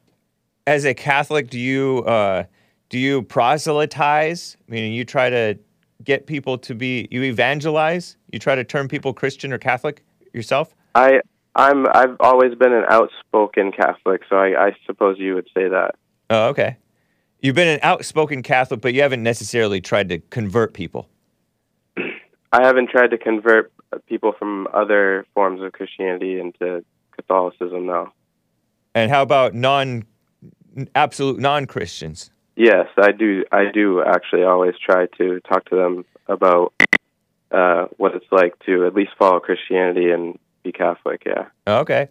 as 0.65 0.85
a 0.85 0.93
Catholic, 0.93 1.49
do 1.49 1.59
you 1.59 2.03
uh, 2.05 2.43
do 2.89 2.97
you 2.97 3.21
proselytize? 3.23 4.57
Meaning, 4.67 4.93
you 4.93 5.05
try 5.05 5.29
to 5.29 5.57
get 6.03 6.25
people 6.25 6.57
to 6.57 6.73
be 6.73 7.07
you 7.11 7.23
evangelize. 7.23 8.17
You 8.31 8.39
try 8.39 8.55
to 8.55 8.63
turn 8.63 8.87
people 8.87 9.13
Christian 9.13 9.51
or 9.51 9.57
Catholic 9.57 10.03
yourself. 10.33 10.75
I 10.95 11.21
I'm 11.59 11.85
I've 11.93 12.15
always 12.21 12.55
been 12.55 12.71
an 12.71 12.85
outspoken 12.87 13.73
Catholic, 13.73 14.21
so 14.29 14.37
I, 14.37 14.67
I 14.67 14.75
suppose 14.85 15.17
you 15.19 15.35
would 15.35 15.49
say 15.53 15.67
that. 15.67 15.95
Oh, 16.29 16.47
okay. 16.47 16.77
You've 17.41 17.55
been 17.55 17.67
an 17.67 17.79
outspoken 17.83 18.43
Catholic, 18.43 18.79
but 18.79 18.93
you 18.93 19.01
haven't 19.01 19.23
necessarily 19.23 19.81
tried 19.81 20.07
to 20.07 20.19
convert 20.19 20.73
people. 20.73 21.09
I 21.97 22.65
haven't 22.65 22.89
tried 22.89 23.11
to 23.11 23.17
convert 23.17 23.73
people 24.07 24.31
from 24.39 24.69
other 24.73 25.25
forms 25.33 25.61
of 25.61 25.73
Christianity 25.73 26.39
into 26.39 26.85
Catholicism 27.11 27.85
now. 27.85 28.13
And 28.95 29.11
how 29.11 29.21
about 29.21 29.53
non, 29.53 30.05
absolute 30.95 31.39
non-Christians? 31.39 32.31
Yes, 32.55 32.87
I 32.97 33.11
do. 33.11 33.43
I 33.51 33.65
do 33.73 34.01
actually 34.01 34.43
always 34.43 34.75
try 34.77 35.07
to 35.17 35.41
talk 35.41 35.65
to 35.65 35.75
them 35.75 36.05
about 36.27 36.73
uh, 37.51 37.87
what 37.97 38.15
it's 38.15 38.31
like 38.31 38.57
to 38.65 38.85
at 38.85 38.93
least 38.93 39.11
follow 39.19 39.41
Christianity 39.41 40.11
and 40.11 40.39
Catholic. 40.71 41.23
Yeah. 41.25 41.47
Okay. 41.67 42.09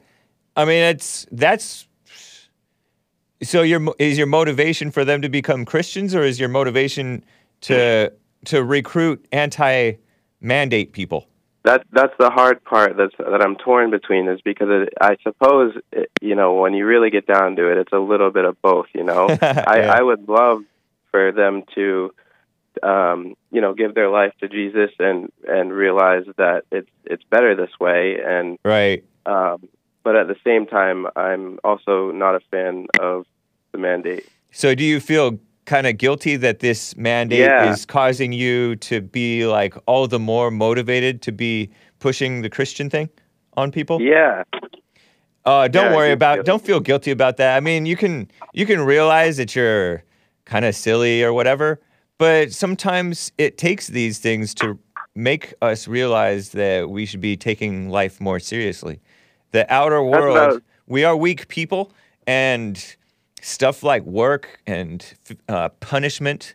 I 0.57 0.65
mean, 0.65 0.83
it's 0.83 1.27
that's 1.31 1.87
so 3.43 3.63
your 3.63 3.95
is 3.99 4.19
your 4.19 4.27
motivation 4.27 4.91
for 4.91 5.05
them 5.05 5.23
to 5.23 5.29
become 5.29 5.65
Christians 5.65 6.15
or 6.15 6.23
is 6.23 6.41
your 6.41 6.49
motivation 6.49 7.25
to 7.63 8.13
to 8.47 8.65
recruit 8.65 9.25
anti-mandate 9.33 10.93
people? 10.93 11.29
That 11.65 11.85
that's 11.93 12.15
the 12.19 12.31
hard 12.31 12.65
part. 12.65 12.97
That's 12.97 13.15
that 13.19 13.43
I'm 13.43 13.57
torn 13.57 13.91
between 13.91 14.29
is 14.29 14.41
because 14.41 14.69
it, 14.71 14.95
I 15.01 15.17
suppose 15.23 15.75
it, 15.93 16.11
you 16.21 16.35
know 16.35 16.55
when 16.55 16.75
you 16.75 16.87
really 16.87 17.11
get 17.11 17.27
down 17.27 17.57
to 17.57 17.71
it, 17.71 17.79
it's 17.79 17.93
a 17.93 17.99
little 17.99 18.31
bit 18.31 18.45
of 18.45 18.61
both. 18.63 18.87
You 18.95 19.05
know, 19.05 19.29
I, 19.41 19.79
Yeah. 19.79 19.97
I 19.99 20.03
would 20.03 20.29
love 20.29 20.63
for 21.11 21.33
them 21.33 21.63
to, 21.75 22.13
um, 22.83 23.35
you 23.51 23.61
know, 23.61 23.75
give 23.75 23.95
their 23.95 24.09
life 24.11 24.33
to 24.41 24.49
Jesus 24.49 24.91
and 24.99 25.31
and 25.47 25.73
realize 25.73 26.25
that 26.37 26.65
it's 26.71 26.91
it's 27.05 27.25
better 27.31 27.55
this 27.55 27.71
way. 27.81 28.19
And 28.25 28.59
Right. 28.65 29.05
um, 29.27 29.69
but 30.05 30.17
at 30.17 30.29
the 30.29 30.37
same 30.45 30.67
time, 30.67 31.07
I'm 31.17 31.59
also 31.65 32.11
not 32.13 32.35
a 32.35 32.41
fan 32.51 32.87
of 33.01 33.25
the 33.73 33.79
mandate. 33.79 34.27
So 34.53 34.75
do 34.75 34.85
you 34.85 35.01
feel 35.01 35.39
kind 35.67 35.87
of 35.87 35.99
guilty 35.99 36.37
that 36.37 36.61
this 36.61 36.97
mandate 36.97 37.41
Yeah. 37.41 37.71
is 37.71 37.85
causing 37.85 38.33
you 38.33 38.77
to 38.77 39.03
be 39.03 39.47
like 39.47 39.75
all 39.87 40.07
the 40.09 40.19
more 40.19 40.51
motivated 40.51 41.21
to 41.23 41.33
be 41.33 41.71
pushing 41.99 42.41
the 42.43 42.49
Christian 42.49 42.89
thing 42.89 43.11
on 43.57 43.71
people? 43.71 44.01
Yeah, 44.01 44.45
Uh, 45.45 45.67
don't 45.69 45.91
Yeah, 45.91 45.97
worry 45.97 46.13
about. 46.13 46.37
feel- 46.37 46.45
Don't 46.45 46.63
feel 46.65 46.81
guilty 46.81 47.11
about 47.11 47.37
that. 47.39 47.57
I 47.57 47.61
mean, 47.61 47.87
you 47.87 47.97
can 47.97 48.29
you 48.53 48.67
can 48.67 48.81
realize 48.81 49.37
that 49.37 49.55
you're 49.57 50.03
kind 50.45 50.65
of 50.65 50.75
silly 50.75 51.23
or 51.23 51.33
whatever, 51.33 51.81
but 52.19 52.53
sometimes 52.53 53.33
it 53.39 53.57
takes 53.57 53.87
these 53.87 54.19
things 54.19 54.55
to 54.55 54.79
make 55.15 55.55
us 55.63 55.89
realize 55.89 56.51
that 56.51 56.91
we 56.91 57.07
should 57.07 57.21
be 57.21 57.37
taking 57.37 57.89
life 57.89 58.21
more 58.21 58.39
seriously. 58.39 59.01
The 59.53 59.73
outer 59.73 60.03
world, 60.03 60.37
about- 60.37 60.63
we 60.87 61.05
are 61.05 61.17
weak 61.17 61.49
people, 61.49 61.93
and 62.27 62.97
stuff 63.41 63.83
like 63.83 64.03
work 64.05 64.61
and 64.67 65.05
uh, 65.49 65.69
punishment, 65.81 66.55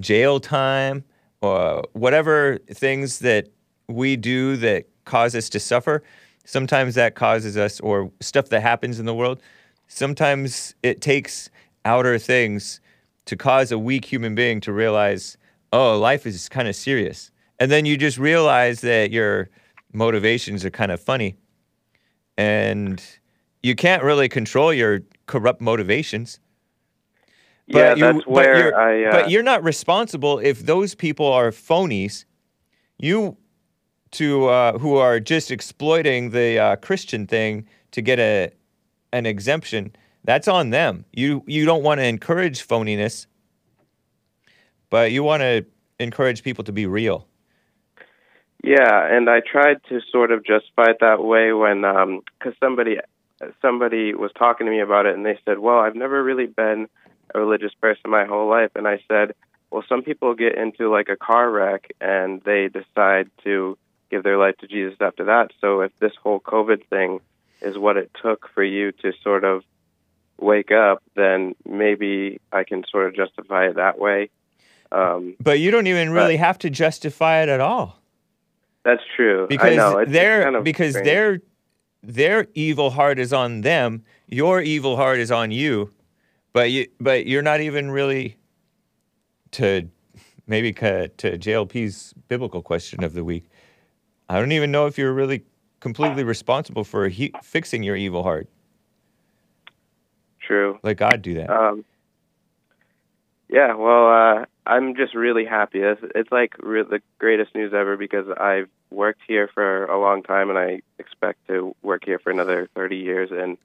jail 0.00 0.40
time, 0.40 1.04
or 1.40 1.84
whatever 1.92 2.58
things 2.72 3.20
that 3.20 3.48
we 3.88 4.16
do 4.16 4.56
that 4.56 4.86
cause 5.04 5.34
us 5.34 5.48
to 5.50 5.60
suffer, 5.60 6.02
sometimes 6.44 6.94
that 6.96 7.14
causes 7.14 7.56
us, 7.56 7.80
or 7.80 8.10
stuff 8.20 8.48
that 8.48 8.60
happens 8.62 8.98
in 8.98 9.06
the 9.06 9.14
world, 9.14 9.40
sometimes 9.86 10.74
it 10.82 11.00
takes 11.00 11.50
outer 11.84 12.18
things 12.18 12.80
to 13.28 13.36
cause 13.36 13.70
a 13.70 13.78
weak 13.78 14.06
human 14.06 14.34
being 14.34 14.58
to 14.62 14.72
realize, 14.72 15.36
oh, 15.70 15.98
life 15.98 16.26
is 16.26 16.48
kind 16.48 16.66
of 16.66 16.74
serious. 16.74 17.30
And 17.58 17.70
then 17.70 17.84
you 17.84 17.98
just 17.98 18.16
realize 18.16 18.80
that 18.80 19.10
your 19.10 19.50
motivations 19.92 20.64
are 20.64 20.70
kind 20.70 20.90
of 20.90 20.98
funny. 20.98 21.36
And 22.38 23.02
you 23.62 23.74
can't 23.74 24.02
really 24.02 24.28
control 24.30 24.72
your 24.72 25.00
corrupt 25.26 25.60
motivations. 25.60 26.40
yeah, 27.66 27.94
you- 27.94 28.00
that's 28.14 28.26
where 28.26 28.58
you're, 28.58 28.74
I. 28.78 29.04
Uh, 29.04 29.12
but 29.12 29.30
you're 29.30 29.42
not 29.42 29.62
responsible 29.62 30.38
if 30.38 30.64
those 30.64 30.94
people 30.94 31.26
are 31.26 31.50
phonies. 31.50 32.24
You 32.98 33.36
to 34.12 34.46
uh, 34.48 34.78
who 34.78 34.96
are 34.96 35.20
just 35.20 35.50
exploiting 35.50 36.30
the 36.30 36.58
uh, 36.58 36.76
Christian 36.76 37.26
thing 37.26 37.66
to 37.90 38.00
get 38.00 38.18
a 38.18 38.50
an 39.12 39.26
exemption. 39.26 39.92
That's 40.24 40.48
on 40.48 40.70
them. 40.70 41.04
You 41.12 41.42
you 41.46 41.64
don't 41.64 41.82
want 41.82 42.00
to 42.00 42.06
encourage 42.06 42.66
phoniness, 42.66 43.26
but 44.90 45.12
you 45.12 45.22
want 45.22 45.42
to 45.42 45.64
encourage 45.98 46.42
people 46.42 46.64
to 46.64 46.72
be 46.72 46.86
real. 46.86 47.26
Yeah, 48.62 49.06
and 49.06 49.30
I 49.30 49.40
tried 49.40 49.80
to 49.88 50.00
sort 50.10 50.32
of 50.32 50.44
justify 50.44 50.90
it 50.90 50.98
that 51.00 51.22
way 51.22 51.52
when, 51.52 51.84
um, 51.84 52.22
because 52.38 52.54
somebody 52.60 52.98
somebody 53.62 54.14
was 54.14 54.32
talking 54.36 54.66
to 54.66 54.70
me 54.70 54.80
about 54.80 55.06
it, 55.06 55.14
and 55.14 55.24
they 55.24 55.38
said, 55.44 55.60
"Well, 55.60 55.78
I've 55.78 55.94
never 55.94 56.22
really 56.22 56.46
been 56.46 56.88
a 57.34 57.38
religious 57.38 57.72
person 57.74 58.10
my 58.10 58.24
whole 58.24 58.48
life," 58.48 58.72
and 58.74 58.86
I 58.86 59.00
said, 59.08 59.34
"Well, 59.70 59.84
some 59.88 60.02
people 60.02 60.34
get 60.34 60.56
into 60.56 60.90
like 60.90 61.08
a 61.08 61.16
car 61.16 61.50
wreck 61.50 61.92
and 62.00 62.42
they 62.42 62.68
decide 62.68 63.30
to 63.44 63.78
give 64.10 64.22
their 64.22 64.38
life 64.38 64.56
to 64.58 64.66
Jesus 64.66 64.96
after 65.00 65.24
that. 65.24 65.52
So 65.60 65.82
if 65.82 65.96
this 65.98 66.12
whole 66.22 66.40
COVID 66.40 66.86
thing 66.86 67.20
is 67.60 67.76
what 67.76 67.96
it 67.96 68.10
took 68.20 68.48
for 68.54 68.62
you 68.62 68.92
to 68.92 69.12
sort 69.22 69.44
of 69.44 69.62
wake 70.40 70.70
up, 70.70 71.02
then 71.14 71.54
maybe 71.68 72.40
I 72.52 72.64
can 72.64 72.84
sort 72.90 73.06
of 73.06 73.14
justify 73.16 73.66
it 73.68 73.76
that 73.76 73.98
way." 73.98 74.30
Um, 74.90 75.36
But 75.40 75.58
you 75.60 75.70
don't 75.70 75.86
even 75.86 76.10
really 76.10 76.36
have 76.36 76.58
to 76.60 76.70
justify 76.70 77.42
it 77.42 77.48
at 77.48 77.60
all. 77.60 78.00
That's 78.84 79.02
true. 79.16 79.46
because 79.48 79.72
I 79.72 79.76
know. 79.76 79.98
It's, 79.98 80.08
it's 80.08 80.12
their 80.12 80.42
kind 80.44 80.56
of 80.56 80.64
because 80.64 80.92
strange. 80.92 81.06
their 81.06 81.40
their 82.02 82.46
evil 82.54 82.90
heart 82.90 83.18
is 83.18 83.32
on 83.32 83.60
them. 83.62 84.04
Your 84.28 84.60
evil 84.62 84.96
heart 84.96 85.18
is 85.18 85.30
on 85.30 85.50
you, 85.50 85.92
but 86.52 86.70
you 86.70 86.86
but 87.00 87.26
you're 87.26 87.42
not 87.42 87.60
even 87.60 87.90
really 87.90 88.36
to 89.52 89.88
maybe 90.46 90.72
ca- 90.72 91.08
to 91.18 91.36
JLP's 91.38 92.14
biblical 92.28 92.62
question 92.62 93.04
of 93.04 93.12
the 93.12 93.24
week. 93.24 93.44
I 94.30 94.38
don't 94.38 94.52
even 94.52 94.70
know 94.70 94.86
if 94.86 94.96
you're 94.96 95.12
really 95.12 95.42
completely 95.80 96.24
responsible 96.24 96.84
for 96.84 97.08
he- 97.08 97.32
fixing 97.42 97.82
your 97.82 97.96
evil 97.96 98.22
heart. 98.22 98.48
True. 100.48 100.78
Let 100.82 100.96
God 100.96 101.22
do 101.22 101.34
that. 101.34 101.48
Um, 101.50 101.84
yeah, 103.48 103.74
well, 103.76 104.08
uh, 104.10 104.44
I'm 104.66 104.94
just 104.94 105.14
really 105.14 105.44
happy. 105.46 105.78
It's, 105.80 106.00
it's 106.14 106.30
like 106.30 106.52
re- 106.58 106.82
the 106.82 107.00
greatest 107.18 107.54
news 107.54 107.72
ever 107.72 107.96
because 107.96 108.26
I've 108.38 108.68
worked 108.90 109.20
here 109.26 109.48
for 109.54 109.86
a 109.86 109.98
long 109.98 110.22
time, 110.22 110.50
and 110.50 110.58
I 110.58 110.82
expect 110.98 111.46
to 111.48 111.74
work 111.82 112.02
here 112.04 112.18
for 112.18 112.30
another 112.30 112.68
30 112.74 112.96
years. 112.96 113.30
And 113.32 113.56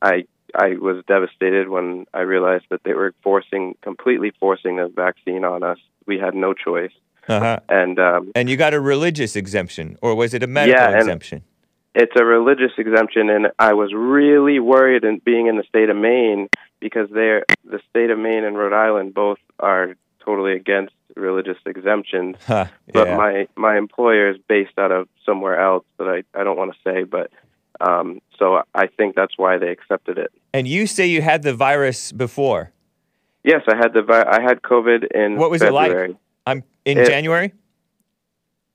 I 0.00 0.26
I 0.54 0.76
was 0.76 1.02
devastated 1.08 1.68
when 1.68 2.06
I 2.14 2.20
realized 2.20 2.66
that 2.70 2.84
they 2.84 2.92
were 2.94 3.12
forcing, 3.24 3.74
completely 3.82 4.30
forcing 4.38 4.78
a 4.78 4.86
vaccine 4.88 5.44
on 5.44 5.64
us. 5.64 5.78
We 6.06 6.16
had 6.18 6.34
no 6.36 6.54
choice, 6.54 6.92
Uh-huh. 7.26 7.58
and 7.68 7.98
um, 7.98 8.30
And 8.36 8.48
you 8.48 8.56
got 8.56 8.72
a 8.72 8.78
religious 8.80 9.34
exemption, 9.34 9.96
or 10.00 10.14
was 10.14 10.32
it 10.32 10.44
a 10.44 10.46
medical 10.46 10.80
Yeah, 10.80 10.90
and- 10.90 10.98
exemption? 11.00 11.42
It's 11.94 12.12
a 12.18 12.24
religious 12.24 12.72
exemption, 12.78 13.30
and 13.30 13.48
I 13.58 13.74
was 13.74 13.92
really 13.94 14.58
worried 14.58 15.04
in 15.04 15.18
being 15.24 15.46
in 15.46 15.56
the 15.56 15.62
state 15.68 15.90
of 15.90 15.96
Maine 15.96 16.48
because 16.80 17.08
they're 17.10 17.44
the 17.64 17.80
state 17.90 18.10
of 18.10 18.18
Maine 18.18 18.44
and 18.44 18.56
Rhode 18.58 18.72
Island 18.72 19.14
both 19.14 19.38
are 19.60 19.94
totally 20.24 20.52
against 20.54 20.94
religious 21.16 21.58
exemptions. 21.66 22.36
Huh, 22.46 22.66
But 22.92 23.16
my 23.16 23.46
my 23.56 23.76
employer 23.78 24.30
is 24.30 24.36
based 24.48 24.78
out 24.78 24.90
of 24.92 25.08
somewhere 25.24 25.60
else 25.60 25.84
that 25.98 26.08
I 26.08 26.24
I 26.38 26.44
don't 26.44 26.56
want 26.56 26.72
to 26.74 26.78
say, 26.82 27.04
but 27.04 27.30
um, 27.80 28.20
so 28.38 28.62
I 28.74 28.86
think 28.88 29.14
that's 29.16 29.36
why 29.36 29.58
they 29.58 29.68
accepted 29.70 30.18
it. 30.18 30.32
and 30.52 30.66
you 30.68 30.86
say 30.86 31.06
you 31.06 31.22
had 31.22 31.42
the 31.42 31.54
virus 31.54 32.12
before. 32.12 32.72
Yes, 33.44 33.62
I 33.68 33.76
had 33.76 33.92
the 33.92 34.02
vi- 34.02 34.28
I 34.28 34.40
had 34.42 34.62
COVID 34.62 35.12
in 35.14 35.36
What 35.36 35.50
was 35.50 35.60
February. 35.62 36.06
it 36.06 36.08
like? 36.10 36.16
I'm 36.46 36.62
in 36.84 36.98
It- 36.98 37.06
January. 37.06 37.52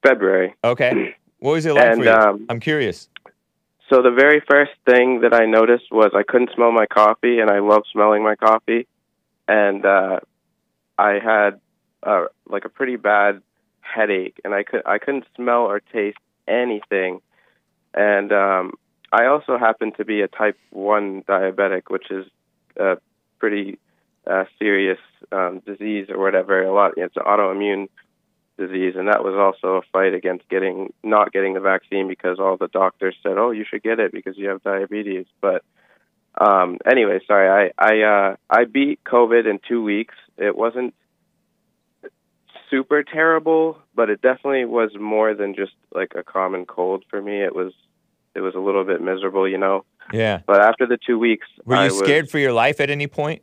February. 0.06 0.56
Okay. 0.64 1.16
What 1.42 1.54
was 1.54 1.66
it 1.66 1.74
like 1.74 1.86
And, 1.86 2.00
for 2.00 2.04
you? 2.04 2.12
um, 2.12 2.46
I'm 2.50 2.60
curious. 2.60 3.08
So 3.90 4.04
the 4.04 4.12
very 4.12 4.42
first 4.48 4.72
thing 4.86 5.22
that 5.22 5.34
I 5.34 5.46
noticed 5.46 5.92
was 5.92 6.12
I 6.14 6.24
couldn't 6.24 6.52
smell 6.54 6.72
my 6.72 6.86
coffee, 6.86 7.40
and 7.40 7.50
I 7.50 7.60
love 7.60 7.84
smelling 7.92 8.24
my 8.24 8.36
coffee, 8.36 8.88
and 9.48 9.84
uh, 9.84 10.20
I 10.98 11.14
had 11.24 11.60
uh, 12.04 12.26
like 12.48 12.66
a 12.66 12.70
pretty 12.70 12.98
bad 12.98 13.42
headache, 13.82 14.40
and 14.46 14.54
I 14.54 14.64
could 14.64 14.84
I 14.86 15.00
couldn't 15.00 15.26
smell 15.36 15.62
or 15.62 15.80
taste 15.80 16.20
anything, 16.48 17.22
and 17.96 18.32
um, 18.32 18.74
I 19.12 19.26
also 19.26 19.58
happen 19.58 19.92
to 19.94 20.06
be 20.06 20.22
a 20.22 20.28
type 20.28 20.58
one 20.70 21.24
diabetic, 21.24 21.84
which 21.88 22.12
is 22.12 22.26
a 22.78 22.98
pretty 23.40 23.80
uh, 24.28 24.44
serious 24.60 25.00
um, 25.32 25.62
disease 25.66 26.08
or 26.10 26.20
whatever. 26.20 26.62
A 26.62 26.72
lot, 26.72 26.92
it's 26.98 27.16
an 27.16 27.24
autoimmune 27.24 27.88
disease, 28.60 28.94
and 28.96 29.08
that 29.08 29.24
was 29.24 29.34
also 29.36 29.78
a 29.78 29.82
fight 29.92 30.14
against 30.14 30.48
getting 30.50 30.94
not 31.04 31.32
getting 31.32 31.54
the 31.56 31.60
vaccine 31.60 32.08
because 32.08 32.38
all 32.40 32.58
the 32.58 32.68
doctors 32.68 33.16
said, 33.24 33.38
"Oh, 33.38 33.52
you 33.52 33.66
should 33.68 33.82
get 33.82 34.00
it 34.00 34.12
because 34.12 34.38
you 34.38 34.50
have 34.50 34.62
diabetes." 34.62 35.26
But 35.42 35.64
um, 36.40 36.78
anyway, 36.90 37.20
sorry, 37.26 37.72
I 37.80 37.84
I 37.84 38.02
uh, 38.02 38.36
I 38.50 38.66
beat 38.66 39.04
COVID 39.04 39.50
in 39.50 39.60
two 39.68 39.82
weeks. 39.84 40.14
It 40.38 40.56
wasn't 40.56 40.94
super 42.70 43.04
terrible, 43.04 43.80
but 43.96 44.10
it 44.10 44.22
definitely 44.22 44.66
was 44.66 44.92
more 45.00 45.34
than 45.34 45.56
just 45.56 45.74
like 45.94 46.14
a 46.16 46.24
common 46.24 46.66
cold 46.66 47.04
for 47.10 47.22
me. 47.22 47.42
It 47.42 47.56
was 47.56 47.74
it 48.36 48.42
was 48.42 48.54
a 48.56 48.60
little 48.60 48.84
bit 48.84 49.02
miserable, 49.02 49.48
you 49.50 49.58
know. 49.58 49.86
Yeah. 50.14 50.42
But 50.46 50.62
after 50.62 50.86
the 50.86 50.98
two 50.98 51.18
weeks, 51.20 51.48
Were 51.66 51.76
you 51.76 51.82
I 51.82 51.86
was- 51.86 51.98
scared 52.00 52.30
for 52.30 52.40
your 52.40 52.54
life 52.54 52.80
at 52.80 52.90
any 52.90 53.08
point? 53.08 53.42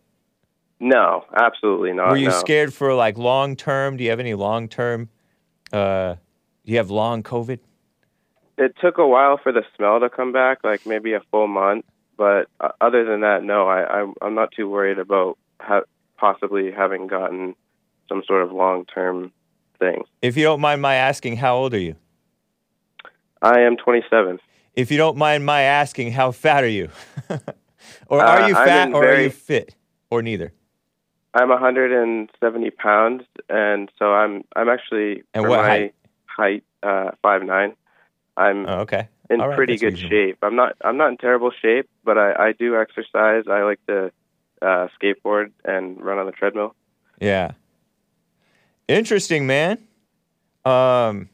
No, 0.78 1.24
absolutely 1.34 1.92
not. 1.92 2.10
Were 2.10 2.16
you 2.16 2.28
no. 2.28 2.38
scared 2.38 2.74
for 2.74 2.94
like 2.94 3.16
long 3.16 3.56
term? 3.56 3.96
Do 3.96 4.04
you 4.04 4.10
have 4.10 4.20
any 4.20 4.34
long 4.34 4.68
term? 4.68 5.08
Uh, 5.72 6.14
do 6.64 6.72
you 6.72 6.76
have 6.78 6.90
long 6.90 7.22
COVID? 7.22 7.58
it 8.58 8.74
took 8.80 8.98
a 8.98 9.06
while 9.06 9.38
for 9.42 9.52
the 9.52 9.62
smell 9.76 10.00
to 10.00 10.08
come 10.08 10.32
back, 10.32 10.58
like 10.64 10.86
maybe 10.86 11.12
a 11.12 11.20
full 11.30 11.46
month. 11.46 11.84
But 12.16 12.48
uh, 12.60 12.70
other 12.80 13.04
than 13.04 13.20
that, 13.20 13.42
no, 13.42 13.68
I, 13.68 14.00
I'm 14.00 14.14
I'm 14.22 14.34
not 14.34 14.50
too 14.52 14.68
worried 14.68 14.98
about 14.98 15.38
ha- 15.60 15.82
possibly 16.16 16.70
having 16.72 17.06
gotten 17.06 17.54
some 18.08 18.22
sort 18.26 18.42
of 18.42 18.52
long 18.52 18.86
term 18.86 19.32
thing. 19.78 20.04
If 20.22 20.36
you 20.36 20.44
don't 20.44 20.60
mind 20.60 20.80
my 20.80 20.94
asking, 20.94 21.36
how 21.36 21.56
old 21.56 21.74
are 21.74 21.78
you? 21.78 21.96
I 23.42 23.60
am 23.60 23.76
27. 23.76 24.40
If 24.74 24.90
you 24.90 24.96
don't 24.96 25.18
mind 25.18 25.44
my 25.44 25.60
asking, 25.62 26.12
how 26.12 26.32
fat 26.32 26.64
are 26.64 26.68
you? 26.68 26.88
or 28.08 28.22
are 28.22 28.42
Uh, 28.42 28.48
you 28.48 28.54
fat 28.54 28.92
or 28.92 29.06
are 29.06 29.20
you 29.20 29.30
fit? 29.30 29.74
Or 30.10 30.22
neither? 30.22 30.52
I'm 31.38 31.50
170 31.50 32.70
pounds, 32.70 33.24
and 33.50 33.90
so 33.98 34.06
I'm 34.14 34.42
I'm 34.56 34.68
actually 34.70 35.22
And 35.34 35.46
what 35.46 35.58
my 35.58 35.68
height? 35.68 35.94
height 36.24 36.64
uh, 36.82 37.10
five 37.22 37.42
nine. 37.42 37.74
I'm 38.38 38.66
Oh, 38.66 38.80
okay. 38.80 39.08
in 39.28 39.40
right, 39.40 39.54
pretty 39.54 39.76
good 39.76 39.92
reasonable. 39.94 40.10
shape. 40.16 40.38
I'm 40.42 40.56
not 40.56 40.76
I'm 40.82 40.96
not 40.96 41.08
in 41.10 41.18
terrible 41.18 41.50
shape, 41.62 41.88
but 42.04 42.16
I, 42.16 42.48
I 42.48 42.52
do 42.52 42.80
exercise. 42.80 43.44
I 43.50 43.62
like 43.64 43.80
to 43.86 44.10
uh, 44.62 44.88
skateboard 44.98 45.52
and 45.64 46.02
run 46.02 46.18
on 46.18 46.24
the 46.26 46.32
treadmill. 46.32 46.74
Yeah. 47.20 47.52
Interesting, 48.88 49.46
man. 49.46 49.78
Um, 50.64 51.28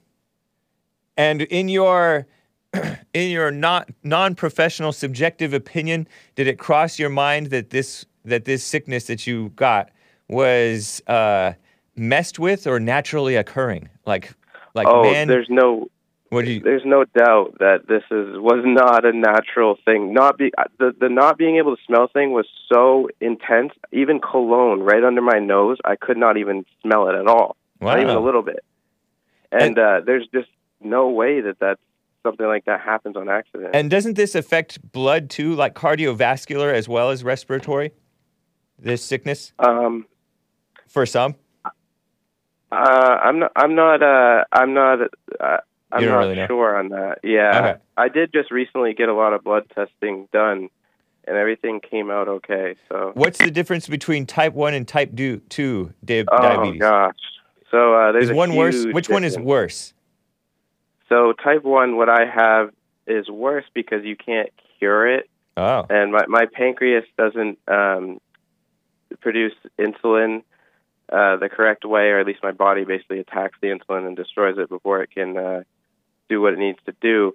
and 1.16 1.42
in 1.42 1.68
your 1.68 2.26
in 3.14 3.30
your 3.30 3.52
not 3.52 3.88
non-professional 4.02 4.92
subjective 4.92 5.52
opinion, 5.54 6.08
did 6.34 6.48
it 6.48 6.58
cross 6.58 6.98
your 6.98 7.10
mind 7.10 7.46
that 7.50 7.70
this 7.70 8.04
that 8.24 8.44
this 8.44 8.64
sickness 8.64 9.04
that 9.06 9.26
you 9.26 9.50
got 9.50 9.90
was 10.28 11.02
uh, 11.06 11.52
messed 11.96 12.38
with 12.38 12.66
or 12.66 12.80
naturally 12.80 13.36
occurring? 13.36 13.88
Like, 14.06 14.32
like 14.74 14.86
oh, 14.88 15.02
man, 15.02 15.28
there's 15.28 15.48
no 15.50 15.88
what 16.30 16.46
do 16.46 16.52
you? 16.52 16.60
there's 16.60 16.84
no 16.86 17.04
doubt 17.04 17.56
that 17.58 17.86
this 17.88 18.02
is 18.10 18.38
was 18.38 18.62
not 18.64 19.04
a 19.04 19.12
natural 19.12 19.76
thing. 19.84 20.14
Not 20.14 20.38
be 20.38 20.50
the 20.78 20.94
the 20.98 21.10
not 21.10 21.36
being 21.36 21.56
able 21.56 21.76
to 21.76 21.82
smell 21.86 22.08
thing 22.08 22.32
was 22.32 22.46
so 22.72 23.10
intense. 23.20 23.72
Even 23.92 24.18
cologne 24.18 24.80
right 24.80 25.04
under 25.04 25.20
my 25.20 25.38
nose, 25.38 25.76
I 25.84 25.96
could 25.96 26.16
not 26.16 26.38
even 26.38 26.64
smell 26.82 27.08
it 27.08 27.14
at 27.14 27.26
all. 27.26 27.56
Not 27.82 27.98
even 27.98 28.16
a 28.16 28.20
little 28.20 28.42
bit. 28.42 28.64
And, 29.50 29.78
uh, 29.78 30.00
there's 30.06 30.26
just 30.32 30.48
no 30.80 31.10
way 31.10 31.42
that 31.42 31.58
that's 31.58 31.80
something 32.22 32.46
like 32.46 32.64
that 32.64 32.80
happens 32.80 33.16
on 33.16 33.28
accident. 33.28 33.70
And 33.74 33.90
doesn't 33.90 34.14
this 34.14 34.34
affect 34.34 34.92
blood 34.92 35.28
too, 35.28 35.54
like 35.54 35.74
cardiovascular 35.74 36.72
as 36.72 36.88
well 36.88 37.10
as 37.10 37.24
respiratory? 37.24 37.92
This 38.82 39.04
sickness 39.04 39.52
um, 39.60 40.06
for 40.88 41.06
some. 41.06 41.36
uh, 41.64 41.68
I'm 42.72 43.38
not. 43.38 43.52
I'm 43.54 43.74
not. 43.76 44.02
Uh, 44.02 44.44
I'm 44.52 44.74
not. 44.74 44.98
Uh, 45.38 45.58
I'm 45.92 46.02
don't 46.02 46.18
really 46.18 46.46
sure 46.48 46.76
on 46.76 46.88
that. 46.88 47.18
Yeah, 47.22 47.58
Okay. 47.58 47.80
I 47.96 48.08
did 48.08 48.32
just 48.32 48.50
recently 48.50 48.92
get 48.94 49.08
a 49.08 49.14
lot 49.14 49.34
of 49.34 49.44
blood 49.44 49.70
testing 49.72 50.26
done, 50.32 50.68
and 51.28 51.36
everything 51.36 51.80
came 51.80 52.10
out 52.10 52.26
okay. 52.26 52.74
So. 52.88 53.12
What's 53.14 53.38
the 53.38 53.52
difference 53.52 53.86
between 53.86 54.26
type 54.26 54.54
one 54.54 54.74
and 54.74 54.88
type 54.88 55.14
two 55.14 55.92
di- 56.04 56.24
Oh 56.26 56.42
diabetes? 56.42 56.80
gosh. 56.80 57.14
So 57.70 57.94
uh, 57.94 58.12
there's 58.12 58.32
one 58.32 58.56
worse? 58.56 58.84
Which 58.86 59.08
one 59.08 59.22
is 59.22 59.38
worse? 59.38 59.94
So 61.08 61.34
type 61.34 61.62
one, 61.62 61.96
what 61.96 62.08
I 62.08 62.24
have 62.24 62.70
is 63.06 63.28
worse 63.28 63.64
because 63.74 64.02
you 64.04 64.16
can't 64.16 64.48
cure 64.78 65.06
it, 65.06 65.28
Oh, 65.56 65.86
and 65.88 66.10
my 66.10 66.26
my 66.26 66.46
pancreas 66.52 67.04
doesn't 67.16 67.58
um, 67.68 68.18
produce 69.22 69.54
insulin 69.78 70.42
uh, 71.10 71.36
the 71.36 71.48
correct 71.48 71.84
way, 71.84 72.08
or 72.10 72.20
at 72.20 72.26
least 72.26 72.40
my 72.42 72.52
body 72.52 72.84
basically 72.84 73.20
attacks 73.20 73.56
the 73.60 73.68
insulin 73.68 74.06
and 74.06 74.16
destroys 74.16 74.56
it 74.58 74.68
before 74.68 75.02
it 75.02 75.10
can 75.10 75.36
uh, 75.36 75.62
do 76.28 76.40
what 76.40 76.52
it 76.52 76.58
needs 76.58 76.78
to 76.86 76.94
do. 77.00 77.34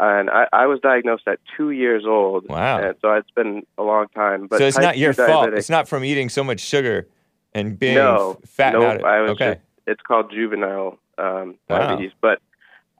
And 0.00 0.30
I, 0.30 0.46
I 0.52 0.66
was 0.66 0.78
diagnosed 0.80 1.26
at 1.26 1.40
two 1.56 1.70
years 1.70 2.04
old. 2.06 2.48
Wow. 2.48 2.78
And 2.78 2.94
so 3.02 3.12
it's 3.14 3.30
been 3.32 3.66
a 3.76 3.82
long 3.82 4.06
time. 4.14 4.46
But 4.46 4.58
so 4.58 4.64
it's 4.66 4.78
not 4.78 4.96
your 4.96 5.12
2 5.12 5.26
fault. 5.26 5.48
diabetic- 5.48 5.58
It's 5.58 5.70
not 5.70 5.88
from 5.88 6.04
eating 6.04 6.28
so 6.28 6.44
much 6.44 6.60
sugar 6.60 7.08
and 7.52 7.76
being 7.78 7.96
no, 7.96 8.38
f- 8.44 8.48
fat 8.48 8.72
nope, 8.74 8.84
out. 8.84 9.04
I 9.04 9.20
was 9.22 9.30
okay. 9.32 9.54
just, 9.54 9.60
it's 9.88 10.02
called 10.02 10.30
juvenile 10.30 10.98
um, 11.18 11.56
Wow. 11.68 11.78
diabetes. 11.88 12.12
But 12.20 12.40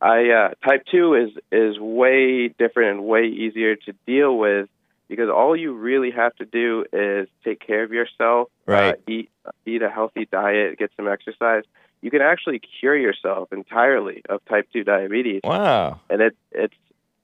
I 0.02 0.30
uh, 0.30 0.48
type 0.66 0.84
two 0.90 1.14
is 1.14 1.30
is 1.52 1.78
way 1.78 2.48
different 2.48 2.98
and 2.98 3.04
way 3.06 3.26
easier 3.26 3.76
to 3.76 3.92
deal 4.06 4.36
with 4.36 4.68
because 5.08 5.28
all 5.30 5.56
you 5.56 5.72
really 5.74 6.10
have 6.10 6.34
to 6.36 6.44
do 6.44 6.84
is 6.92 7.28
take 7.44 7.60
care 7.66 7.82
of 7.82 7.92
yourself, 7.92 8.48
Right. 8.66 8.94
uh, 8.94 9.10
eat 9.12 9.30
eat 9.66 9.82
a 9.82 9.88
healthy 9.90 10.26
diet, 10.30 10.78
get 10.78 10.90
some 10.96 11.08
exercise. 11.08 11.64
You 12.02 12.10
can 12.10 12.20
actually 12.22 12.60
cure 12.60 12.96
yourself 12.96 13.52
entirely 13.52 14.22
of 14.28 14.44
type 14.44 14.68
two 14.72 14.84
diabetes, 14.84 15.40
Wow. 15.44 16.00
and 16.10 16.20
it 16.22 16.36
it's 16.52 16.74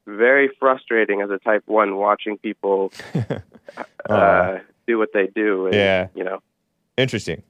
very 0.07 0.49
frustrating 0.61 1.21
as 1.23 1.31
a 1.31 1.39
type 1.39 1.63
one 1.67 1.97
watching 1.97 2.37
people 2.39 2.93
uh, 4.09 4.59
do 4.87 4.99
what 4.99 5.11
they 5.13 5.27
do. 5.29 5.67
And, 5.67 5.75
Yeah. 5.75 6.09
you 6.15 6.25
know. 6.25 6.41
Interesting. 6.97 7.43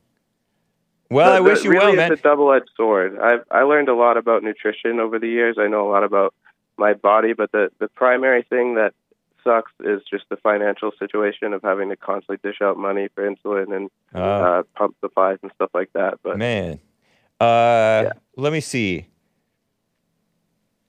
Well, 1.11 1.33
I 1.33 1.41
wish 1.41 1.65
you 1.65 1.71
really 1.71 1.87
well, 1.87 1.97
man. 1.97 2.13
It's 2.13 2.21
a 2.21 2.23
double-edged 2.23 2.71
sword. 2.77 3.19
I've 3.19 3.45
I 3.51 3.63
learned 3.63 3.89
a 3.89 3.95
lot 3.95 4.17
about 4.17 4.43
nutrition 4.43 5.01
over 5.01 5.19
the 5.19 5.29
years. 5.29 5.57
I 5.59 5.69
know 5.69 5.89
a 5.89 5.91
lot 5.91 6.03
about 6.03 6.35
my 6.77 6.95
body, 6.95 7.35
but 7.35 7.53
the 7.53 7.71
the 7.79 7.89
primary 7.89 8.43
thing 8.43 8.75
that 8.75 8.95
sucks 9.45 9.71
is 9.81 10.03
just 10.11 10.25
the 10.31 10.37
financial 10.37 10.91
situation 10.99 11.53
of 11.53 11.63
having 11.63 11.91
to 11.91 11.97
constantly 11.97 12.39
dish 12.43 12.61
out 12.63 12.77
money 12.77 13.09
for 13.15 13.29
insulin 13.29 13.75
and 13.77 13.91
Oh, 14.15 14.21
uh, 14.21 14.63
pump 14.75 14.97
supplies 15.01 15.39
and 15.43 15.53
stuff 15.55 15.71
like 15.75 15.91
that. 15.93 16.19
But 16.23 16.39
man. 16.39 16.81
Uh, 17.41 18.11
Let 18.37 18.53
me 18.53 18.61
see. 18.61 19.07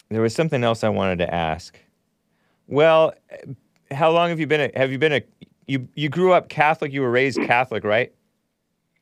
There 0.10 0.22
was 0.22 0.34
something 0.34 0.64
else 0.64 0.84
I 0.84 0.90
wanted 0.90 1.18
to 1.20 1.34
ask. 1.34 1.78
Well, 2.68 3.14
how 3.92 4.12
long 4.12 4.30
have 4.30 4.40
you 4.40 4.48
been? 4.48 4.62
A, 4.62 4.80
have 4.80 4.92
you 4.92 4.98
been 5.00 5.14
a? 5.14 5.22
You 5.68 5.88
you 5.96 6.10
grew 6.10 6.32
up 6.32 6.50
Catholic. 6.50 6.94
You 6.94 7.02
were 7.02 7.12
raised 7.12 7.40
Catholic, 7.42 7.84
right? 7.84 8.14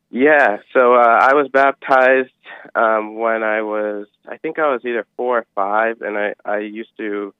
Yeah, 0.09 0.57
so 0.73 0.93
uh, 0.93 1.17
I 1.21 1.33
was 1.33 1.47
baptized 1.51 2.29
um, 2.75 3.15
when 3.17 3.41
I 3.41 3.63
was, 3.63 4.05
I 4.27 4.37
think 4.37 4.59
I 4.59 4.71
was 4.71 4.81
either 4.85 5.07
four 5.17 5.39
or 5.39 5.45
five, 5.55 6.01
and 6.01 6.15
I, 6.15 6.35
I 6.45 6.59
used 6.59 6.95
to 6.97 7.33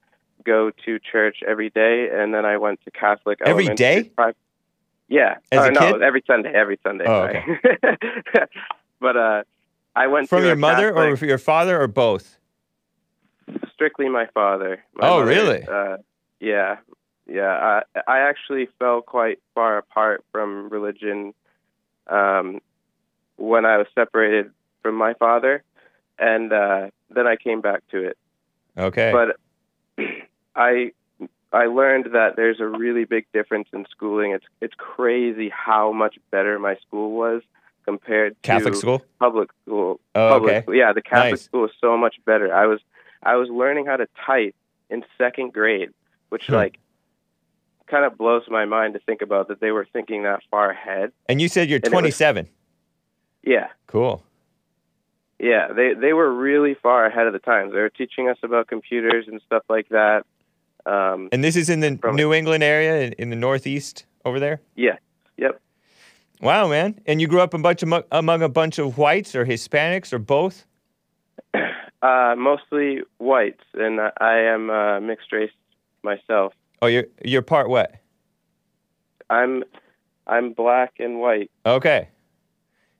go 0.44 0.70
to 0.84 0.98
church 0.98 1.38
every 1.46 1.70
day, 1.70 2.08
and 2.12 2.32
then 2.34 2.44
I 2.44 2.56
went 2.56 2.80
to 2.84 2.90
Catholic. 2.90 3.38
Every 3.44 3.68
day? 3.74 4.10
yeah. 5.08 5.36
As 5.52 5.60
Or 5.60 5.68
a 5.68 5.72
no, 5.72 5.80
kid? 5.92 6.02
every 6.02 6.22
Sunday, 6.26 6.52
every 6.54 6.78
Sunday. 6.82 7.04
Oh, 7.06 7.28
sorry. 7.32 7.60
but 9.00 9.16
uh, 9.16 9.42
I 9.94 10.06
went 10.06 10.28
From 10.28 10.44
your 10.44 10.56
mother 10.56 10.90
or 10.90 10.94
Catholic- 10.94 11.18
from 11.20 11.28
your 11.28 11.38
father 11.38 11.80
or 11.80 11.86
both? 11.88 12.38
strictly 13.72 14.08
my 14.08 14.26
father. 14.32 14.82
My 14.94 15.08
Oh, 15.08 15.18
mother, 15.20 15.30
really? 15.30 15.62
Uh, 15.62 15.96
yeah, 16.40 16.76
yeah. 17.26 17.82
I 17.96 18.00
I 18.06 18.18
actually 18.20 18.68
fell 18.78 19.02
quite 19.02 19.38
far 19.54 19.78
apart 19.78 20.24
from 20.32 20.68
religion 20.70 21.34
um, 22.06 22.60
when 23.36 23.64
I 23.66 23.76
was 23.78 23.86
separated 23.94 24.50
from 24.82 24.94
my 24.96 25.14
father, 25.14 25.62
and 26.18 26.52
uh, 26.52 26.86
then 27.10 27.26
I 27.26 27.36
came 27.36 27.60
back 27.60 27.82
to 27.90 28.04
it. 28.08 28.16
Okay. 28.78 29.12
But 29.12 29.36
I 30.56 30.92
I 31.52 31.66
learned 31.66 32.06
that 32.12 32.36
there's 32.36 32.60
a 32.60 32.66
really 32.66 33.04
big 33.04 33.26
difference 33.32 33.68
in 33.72 33.86
schooling. 33.90 34.32
It's 34.32 34.44
it's 34.60 34.74
crazy 34.76 35.48
how 35.50 35.92
much 35.92 36.16
better 36.30 36.58
my 36.58 36.76
school 36.76 37.12
was 37.12 37.42
compared 37.84 38.34
Catholic 38.42 38.74
to 38.74 38.78
school. 38.80 39.02
public 39.20 39.50
school. 39.64 40.00
Oh, 40.14 40.30
public 40.30 40.50
okay. 40.52 40.62
school. 40.62 40.74
Yeah, 40.74 40.92
the 40.92 41.02
Catholic 41.02 41.32
Nice. 41.32 41.42
school 41.42 41.62
was 41.62 41.72
so 41.80 41.96
much 41.96 42.16
better. 42.24 42.52
I 42.54 42.66
was 42.66 42.80
I 43.22 43.36
was 43.36 43.48
learning 43.48 43.86
how 43.86 43.96
to 43.96 44.06
type 44.26 44.54
in 44.90 45.04
second 45.18 45.52
grade, 45.52 45.90
which 46.28 46.46
Hmm. 46.46 46.54
like 46.54 46.78
kind 47.86 48.04
of 48.04 48.16
blows 48.16 48.44
my 48.48 48.64
mind 48.64 48.94
to 48.94 49.00
think 49.00 49.20
about 49.22 49.48
that 49.48 49.60
they 49.60 49.70
were 49.70 49.86
thinking 49.92 50.22
that 50.22 50.40
far 50.50 50.70
ahead. 50.70 51.12
And 51.28 51.40
you 51.40 51.48
said 51.48 51.68
you're 51.68 51.76
it 51.78 51.84
was- 51.84 51.90
27. 51.92 52.48
Yeah. 53.42 53.68
Cool. 53.86 54.22
Yeah, 55.38 55.72
they 55.72 55.92
they 55.94 56.12
were 56.14 56.32
really 56.32 56.74
far 56.74 57.04
ahead 57.06 57.26
of 57.26 57.32
the 57.32 57.38
times. 57.38 57.72
They 57.72 57.80
were 57.80 57.90
teaching 57.90 58.28
us 58.28 58.38
about 58.42 58.68
computers 58.68 59.26
and 59.28 59.40
stuff 59.44 59.62
like 59.68 59.88
that. 59.90 60.24
Um, 60.86 61.28
And 61.32 61.42
this 61.42 61.56
is 61.56 61.68
in 61.70 61.80
the 61.80 61.96
From- 62.00 62.16
New 62.16 62.32
England 62.34 62.62
area, 62.62 63.02
in, 63.02 63.12
in 63.14 63.30
the 63.30 63.36
Northeast, 63.36 64.04
over 64.24 64.38
there. 64.40 64.60
yeah, 64.76 64.96
yep. 65.36 65.60
Wow, 66.40 66.68
man! 66.68 67.00
And 67.06 67.20
you 67.20 67.26
grew 67.28 67.40
up 67.40 67.54
a 67.54 67.58
bunch 67.58 67.82
of, 67.82 68.04
among 68.12 68.42
a 68.42 68.48
bunch 68.48 68.78
of 68.78 68.98
whites 68.98 69.34
or 69.34 69.46
Hispanics 69.46 70.12
or 70.12 70.18
both. 70.18 70.66
Uh, 72.02 72.34
mostly 72.36 73.00
whites, 73.16 73.64
and 73.72 73.98
I- 73.98 74.12
I 74.20 74.36
am 74.40 74.68
uh, 74.68 75.00
mixed 75.00 75.32
race 75.32 75.50
myself. 76.02 76.52
Oh, 76.82 76.86
you're 76.86 77.06
you're 77.24 77.40
part 77.40 77.70
what? 77.70 77.94
I'm 79.30 79.64
I'm 80.26 80.52
black 80.52 80.94
and 80.98 81.18
white. 81.18 81.50
Okay. 81.64 82.08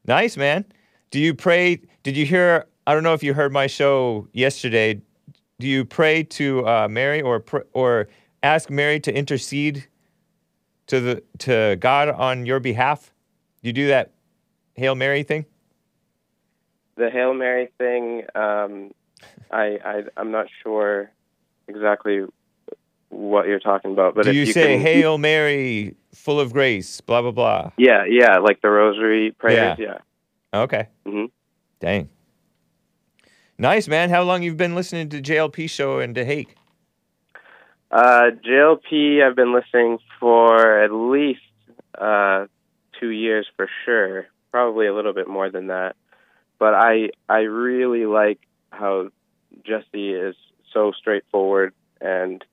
Nice, 0.07 0.38
man. 0.38 0.64
Do 1.11 1.20
you 1.20 1.35
pray? 1.35 1.83
Did 2.03 2.16
you 2.16 2.25
hear? 2.25 2.64
I 2.87 2.94
don't 2.94 3.03
know 3.03 3.12
if 3.12 3.23
you 3.23 3.35
heard 3.35 3.53
my 3.53 3.66
show 3.66 4.27
yesterday. 4.33 5.03
Do 5.64 5.70
you 5.70 5.87
pray 5.87 6.22
to 6.24 6.68
uh, 6.68 6.88
Mary 6.88 7.22
or 7.22 7.40
pr- 7.40 7.66
or 7.72 8.09
ask 8.42 8.68
Mary 8.68 9.00
to 9.00 9.11
intercede 9.11 9.88
to 10.88 11.00
the 11.00 11.22
to 11.38 11.77
God 11.81 12.11
on 12.11 12.44
your 12.44 12.61
behalf? 12.61 13.14
You 13.62 13.72
do 13.72 13.87
that 13.87 14.12
Hail 14.74 14.94
Mary 14.94 15.22
thing? 15.22 15.46
The 16.96 17.09
Hail 17.09 17.33
Mary 17.33 17.70
thing, 17.79 18.24
um, 18.35 18.92
I, 19.50 19.79
I 19.83 20.03
I'm 20.18 20.31
not 20.31 20.48
sure 20.62 21.11
exactly 21.66 22.27
what 23.09 23.46
you're 23.46 23.59
talking 23.59 23.92
about, 23.92 24.14
but 24.16 24.24
do 24.24 24.33
if 24.33 24.37
you, 24.37 24.42
you 24.42 24.53
say 24.53 24.74
can, 24.74 24.81
Hail 24.83 25.16
Mary, 25.16 25.96
full 26.12 26.40
of 26.40 26.53
grace, 26.53 27.00
blah 27.00 27.22
blah 27.22 27.31
blah? 27.31 27.70
Yeah, 27.79 28.05
yeah, 28.07 28.37
like 28.37 28.61
the 28.61 28.68
Rosary 28.68 29.31
prayers. 29.31 29.79
Yeah. 29.79 29.96
Okay. 30.53 30.88
Mm-hmm. 31.07 31.24
Dang. 31.81 32.11
Nice, 33.59 33.87
man. 33.88 34.11
How 34.11 34.23
long 34.23 34.43
you've 34.43 34.57
been 34.57 34.75
listening 34.75 35.09
to 35.11 35.21
JLP 35.23 35.71
show 35.71 35.99
and 36.01 36.14
to 36.14 36.25
Hake? 36.25 36.57
Uh, 37.90 38.31
JLP, 38.45 39.23
I've 39.23 39.37
been 39.37 39.55
listening 39.55 39.99
for 40.19 40.83
at 40.83 40.90
least 40.93 41.40
uh, 41.97 42.47
two 42.99 43.11
years 43.11 43.47
for 43.57 43.69
sure. 43.85 44.27
Probably 44.51 44.87
a 44.87 44.95
little 44.95 45.12
bit 45.12 45.29
more 45.29 45.51
than 45.51 45.69
that. 45.69 45.95
But 46.59 46.75
I 46.75 47.11
I 47.29 47.40
really 47.40 48.07
like 48.07 48.40
how 48.71 49.09
Jesse 49.64 50.12
is 50.14 50.35
so 50.73 50.93
straightforward 50.93 51.73
and 52.01 52.45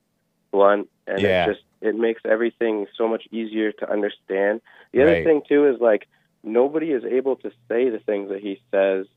blunt, 0.52 0.90
and 1.08 1.22
Yeah. 1.22 1.46
it 1.46 1.54
just 1.54 1.64
it 1.82 1.96
makes 1.96 2.22
everything 2.26 2.86
so 2.96 3.08
much 3.08 3.24
easier 3.32 3.72
to 3.72 3.92
understand. 3.92 4.62
The 4.92 5.02
other 5.02 5.12
Right. 5.14 5.24
thing 5.24 5.42
too 5.48 5.68
is 5.68 5.80
like 5.80 6.08
nobody 6.44 6.92
is 6.92 7.04
able 7.04 7.36
to 7.38 7.52
say 7.68 7.90
the 7.90 8.00
things 8.00 8.30
that 8.30 8.42
he 8.42 8.62
says, 8.72 9.08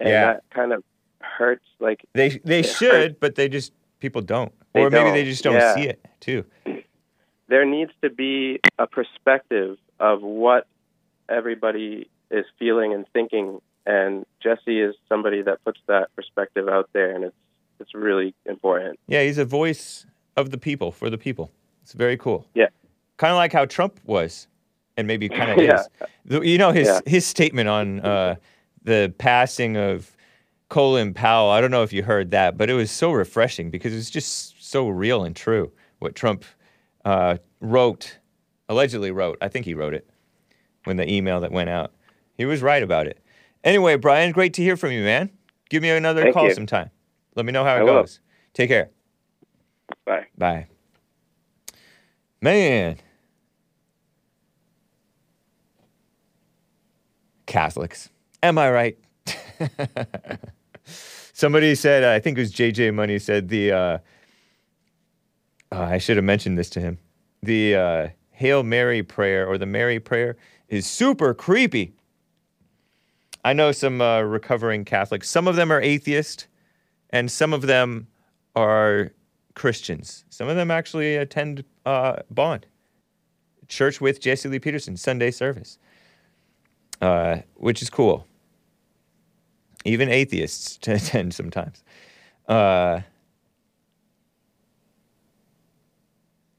and 0.00 0.08
Yeah. 0.08 0.32
that 0.32 0.42
kind 0.50 0.72
of 0.72 0.82
hurts. 1.20 1.64
Like 1.78 2.04
They 2.14 2.30
they 2.44 2.62
should, 2.62 2.90
hurts. 2.92 3.14
but 3.20 3.34
they 3.36 3.48
just 3.48 3.72
people 4.00 4.22
don't, 4.22 4.52
They 4.72 4.80
or 4.82 4.90
maybe 4.90 5.10
they 5.10 5.22
don't, 5.22 5.30
just 5.30 5.44
don't 5.44 5.54
yeah. 5.54 5.74
see 5.74 5.86
it 5.88 6.04
too. 6.20 6.44
there 7.48 7.64
needs 7.64 7.92
to 8.02 8.10
be 8.10 8.60
a 8.78 8.86
perspective 8.86 9.76
of 9.98 10.22
what 10.22 10.66
everybody 11.28 12.08
is 12.30 12.44
feeling 12.58 12.92
and 12.94 13.06
thinking 13.12 13.60
and 13.86 14.24
Jesse 14.42 14.80
is 14.80 14.94
somebody 15.08 15.42
that 15.42 15.62
puts 15.64 15.80
that 15.88 16.14
perspective 16.14 16.68
out 16.68 16.88
there 16.92 17.14
and 17.14 17.24
it's 17.24 17.36
it's 17.80 17.94
really 17.94 18.34
important. 18.44 18.98
Yeah, 19.06 19.22
he's 19.22 19.38
a 19.38 19.44
voice 19.46 20.04
of 20.36 20.50
the 20.50 20.58
people 20.58 20.92
for 20.92 21.08
the 21.08 21.16
people. 21.16 21.50
It's 21.82 21.94
very 21.94 22.18
cool. 22.18 22.46
Yeah. 22.54 22.66
kind 23.16 23.30
of 23.32 23.36
like 23.38 23.54
how 23.54 23.64
Trump 23.64 23.98
was, 24.04 24.48
and 24.98 25.06
maybe 25.06 25.30
kind 25.30 25.50
of 25.50 25.58
Yeah. 25.64 25.80
is. 26.28 26.46
You 26.46 26.58
know 26.58 26.72
his 26.72 26.88
Yeah. 26.88 27.00
his 27.06 27.26
statement 27.26 27.68
on 27.70 28.00
uh, 28.00 28.34
the 28.82 29.14
passing 29.18 29.76
of 29.76 30.16
Colin 30.68 31.14
Powell. 31.14 31.50
I 31.50 31.60
don't 31.60 31.70
know 31.70 31.82
if 31.82 31.92
you 31.92 32.02
heard 32.02 32.30
that, 32.30 32.56
but 32.56 32.70
it 32.70 32.74
was 32.74 32.90
so 32.90 33.12
refreshing 33.12 33.70
because 33.70 33.94
it's 33.94 34.10
just 34.10 34.62
so 34.62 34.88
real 34.88 35.24
and 35.24 35.34
true. 35.34 35.72
What 35.98 36.14
Trump 36.14 36.44
uh, 37.04 37.38
wrote, 37.60 38.18
allegedly 38.68 39.10
wrote. 39.10 39.38
I 39.40 39.48
think 39.48 39.66
he 39.66 39.74
wrote 39.74 39.94
it 39.94 40.08
when 40.84 40.96
the 40.96 41.10
email 41.10 41.40
that 41.40 41.52
went 41.52 41.68
out. 41.68 41.92
He 42.34 42.44
was 42.46 42.62
right 42.62 42.82
about 42.82 43.06
it. 43.06 43.22
Anyway, 43.64 43.96
Brian, 43.96 44.32
great 44.32 44.54
to 44.54 44.62
hear 44.62 44.76
from 44.76 44.92
you, 44.92 45.02
man. 45.02 45.30
Give 45.68 45.82
me 45.82 45.90
another 45.90 46.22
Thank 46.22 46.34
call 46.34 46.46
you. 46.46 46.54
sometime. 46.54 46.90
Let 47.34 47.44
me 47.44 47.52
know 47.52 47.64
how 47.64 47.76
it 47.76 47.80
I 47.80 47.82
will. 47.84 48.00
goes. 48.00 48.20
Take 48.54 48.68
care. 48.70 48.90
Bye. 50.06 50.26
Bye. 50.36 50.66
Man. 52.40 52.96
Catholics. 57.46 58.08
Am 58.42 58.58
I 58.58 58.70
right? 58.70 58.98
Somebody 61.32 61.74
said, 61.74 62.04
I 62.04 62.18
think 62.18 62.38
it 62.38 62.40
was 62.40 62.52
JJ 62.52 62.94
Money 62.94 63.18
said 63.18 63.48
the, 63.48 63.72
uh, 63.72 63.98
uh, 65.72 65.80
I 65.80 65.98
should 65.98 66.16
have 66.16 66.24
mentioned 66.24 66.58
this 66.58 66.70
to 66.70 66.80
him. 66.80 66.98
The 67.42 67.74
uh, 67.74 68.08
Hail 68.30 68.62
Mary 68.62 69.02
prayer 69.02 69.46
or 69.46 69.58
the 69.58 69.66
Mary 69.66 70.00
prayer 70.00 70.36
is 70.68 70.86
super 70.86 71.34
creepy. 71.34 71.94
I 73.44 73.52
know 73.52 73.72
some 73.72 74.00
uh, 74.00 74.20
recovering 74.20 74.84
Catholics. 74.84 75.28
Some 75.28 75.48
of 75.48 75.56
them 75.56 75.72
are 75.72 75.80
atheist, 75.80 76.46
and 77.10 77.30
some 77.30 77.52
of 77.52 77.62
them 77.62 78.06
are 78.56 79.12
Christians. 79.54 80.24
Some 80.30 80.48
of 80.48 80.56
them 80.56 80.70
actually 80.70 81.16
attend 81.16 81.64
uh, 81.86 82.16
Bond 82.30 82.66
Church 83.68 84.00
with 84.00 84.20
Jesse 84.20 84.48
Lee 84.48 84.58
Peterson 84.58 84.96
Sunday 84.96 85.30
service, 85.30 85.78
uh, 87.00 87.38
which 87.54 87.82
is 87.82 87.88
cool. 87.88 88.26
Even 89.84 90.08
atheists 90.08 90.76
to 90.82 90.94
attend 90.94 91.34
sometimes. 91.34 91.82
Uh, 92.48 93.00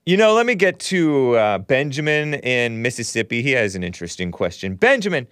you 0.06 0.18
know, 0.18 0.34
let 0.34 0.46
me 0.46 0.56
get 0.56 0.80
to 0.80 1.36
uh, 1.36 1.58
Benjamin 1.60 2.36
in 2.36 2.82
Mississippi. 2.82 3.42
He 3.42 3.52
has 3.52 3.76
an 3.76 3.84
interesting 3.84 4.32
question. 4.32 4.76
Benjamin, 4.76 5.28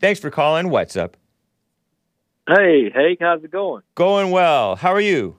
thanks 0.00 0.18
for 0.20 0.30
calling. 0.30 0.70
What's 0.70 0.96
up? 0.96 1.16
Hey, 2.48 2.90
hey, 2.90 3.16
how's 3.20 3.44
it 3.44 3.50
going? 3.50 3.82
Going 3.94 4.30
well. 4.30 4.74
How 4.76 4.92
are 4.92 5.00
you? 5.00 5.36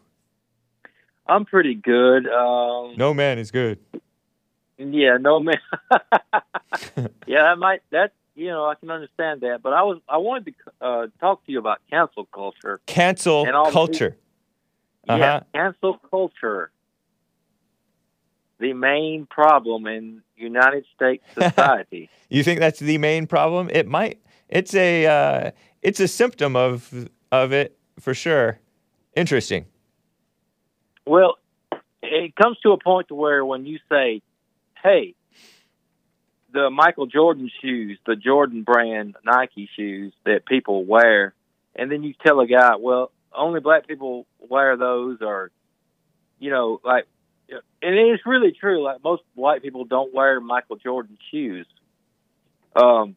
I'm 1.27 1.45
pretty 1.45 1.75
good. 1.75 2.27
Um, 2.27 2.93
No 2.97 3.13
man 3.13 3.38
is 3.39 3.51
good. 3.51 3.79
yeah, 4.77 5.17
no 5.19 5.39
man. 5.39 5.57
yeah, 7.27 7.43
that 7.43 7.57
might 7.57 7.81
that 7.91 8.13
you 8.39 8.47
know, 8.47 8.65
I 8.65 8.75
can 8.75 8.89
understand 8.89 9.41
that. 9.41 9.60
But 9.62 9.73
I 9.73 9.84
was, 9.84 9.99
I 10.08 10.17
wanted 10.17 10.45
to 10.56 10.86
uh, 10.86 11.08
talk 11.19 11.45
to 11.45 11.52
you 11.52 11.60
about 11.60 11.80
cancel 11.89 12.25
culture. 12.25 12.80
Cancel 12.86 13.43
the 13.45 13.52
culture. 13.71 14.15
Yeah, 15.08 15.13
Uh-huh. 15.15 15.39
cancel 15.54 15.97
culture. 16.10 16.71
The 18.60 18.73
main 18.73 19.25
problem 19.30 19.88
in 19.88 20.21
United 20.38 20.86
States 20.95 21.23
society. 21.34 22.10
You 22.30 22.43
think 22.43 22.60
that's 22.62 22.80
the 22.80 22.97
main 22.97 23.28
problem? 23.28 23.69
It 23.71 23.88
might. 23.88 24.21
It's 24.47 24.73
a. 24.73 25.06
Uh, 25.06 25.52
it's 25.82 25.99
a 25.99 26.08
symptom 26.08 26.56
of 26.56 27.10
of 27.32 27.52
it 27.54 27.78
for 27.99 28.13
sure. 28.13 28.60
Interesting. 29.15 29.65
well, 31.06 31.38
it 32.02 32.36
comes 32.36 32.58
to 32.63 32.71
a 32.71 32.78
point 32.78 33.08
to 33.10 33.15
where 33.15 33.43
when 33.45 33.65
you 33.65 33.80
say, 33.89 34.21
"Hey, 34.84 35.15
the 36.53 36.69
Michael 36.69 37.05
Jordan 37.05 37.49
shoes, 37.62 37.99
the 38.05 38.15
Jordan 38.15 38.63
brand 38.63 39.15
Nike 39.23 39.69
shoes 39.75 40.13
that 40.25 40.45
people 40.45 40.85
wear," 40.85 41.33
and 41.75 41.91
then 41.91 42.03
you 42.03 42.13
tell 42.25 42.39
a 42.39 42.47
guy, 42.47 42.75
"Well, 42.75 43.12
only 43.33 43.59
black 43.59 43.88
people 43.88 44.25
wear 44.39 44.77
those," 44.77 45.21
or 45.21 45.51
you 46.39 46.51
know, 46.51 46.79
like, 46.83 47.05
and 47.49 47.62
it's 47.81 48.25
really 48.25 48.51
true. 48.51 48.83
Like 48.83 49.03
most 49.03 49.23
white 49.35 49.62
people 49.62 49.85
don't 49.85 50.13
wear 50.13 50.39
Michael 50.39 50.77
Jordan 50.77 51.17
shoes. 51.31 51.67
Um, 52.75 53.15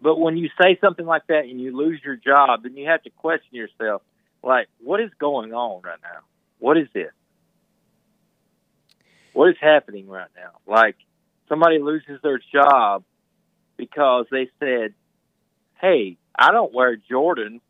but 0.00 0.18
when 0.18 0.36
you 0.36 0.48
say 0.60 0.78
something 0.80 1.06
like 1.06 1.26
that 1.28 1.44
and 1.44 1.60
you 1.60 1.76
lose 1.76 2.00
your 2.04 2.16
job, 2.16 2.62
then 2.62 2.76
you 2.76 2.88
have 2.88 3.02
to 3.02 3.10
question 3.10 3.56
yourself, 3.56 4.02
like, 4.42 4.68
what 4.80 5.00
is 5.00 5.10
going 5.18 5.52
on 5.52 5.82
right 5.82 5.98
now? 6.02 6.20
What 6.58 6.78
is 6.78 6.88
this? 6.94 7.10
What 9.32 9.50
is 9.50 9.56
happening 9.60 10.08
right 10.08 10.30
now? 10.36 10.52
Like, 10.66 10.96
somebody 11.48 11.78
loses 11.78 12.20
their 12.22 12.40
job 12.52 13.04
because 13.76 14.26
they 14.30 14.48
said, 14.60 14.94
"Hey, 15.80 16.16
I 16.38 16.52
don't 16.52 16.72
wear 16.72 16.96
Jordan." 16.96 17.60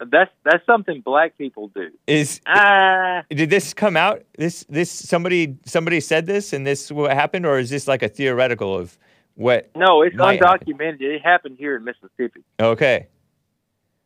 That's 0.00 0.30
that's 0.44 0.64
something 0.64 1.00
black 1.00 1.36
people 1.36 1.68
do. 1.74 1.88
Is 2.06 2.40
Ah, 2.46 3.24
did 3.30 3.50
this 3.50 3.74
come 3.74 3.96
out? 3.96 4.22
This 4.36 4.64
this 4.68 4.90
somebody 4.90 5.56
somebody 5.64 5.98
said 6.00 6.24
this 6.26 6.52
and 6.52 6.64
this 6.66 6.92
what 6.92 7.12
happened, 7.12 7.46
or 7.46 7.58
is 7.58 7.68
this 7.70 7.88
like 7.88 8.02
a 8.04 8.08
theoretical 8.08 8.76
of 8.76 8.96
what? 9.34 9.70
no, 9.74 10.02
it's 10.02 10.14
Might 10.16 10.40
happen. 10.42 10.66
undocumented. 10.74 11.00
It 11.02 11.22
happened 11.22 11.56
here 11.58 11.74
in 11.76 11.82
Mississippi. 11.84 12.44
Okay. 12.60 13.08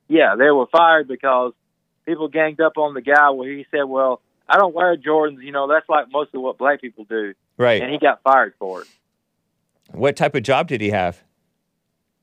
Yeah, 0.08 0.34
they 0.38 0.50
were 0.50 0.66
fired 0.66 1.08
because 1.08 1.52
people 2.06 2.28
ganged 2.28 2.60
up 2.62 2.78
on 2.78 2.94
the 2.94 3.02
guy 3.02 3.28
where 3.30 3.50
he 3.50 3.66
said, 3.70 3.82
"Well, 3.84 4.22
I 4.48 4.56
don't 4.56 4.74
wear 4.74 4.96
Jordans. 4.96 5.42
You 5.42 5.52
know, 5.52 5.68
that's 5.68 5.88
like 5.90 6.06
most 6.10 6.34
of 6.34 6.40
what 6.40 6.56
black 6.56 6.80
people 6.80 7.04
do," 7.04 7.34
Right. 7.58 7.82
and 7.82 7.92
he 7.92 7.98
got 7.98 8.22
fired 8.22 8.54
for 8.58 8.80
it. 8.82 8.88
What 9.90 10.16
type 10.16 10.34
of 10.34 10.42
job 10.42 10.68
did 10.68 10.80
he 10.80 10.90
have? 10.90 11.22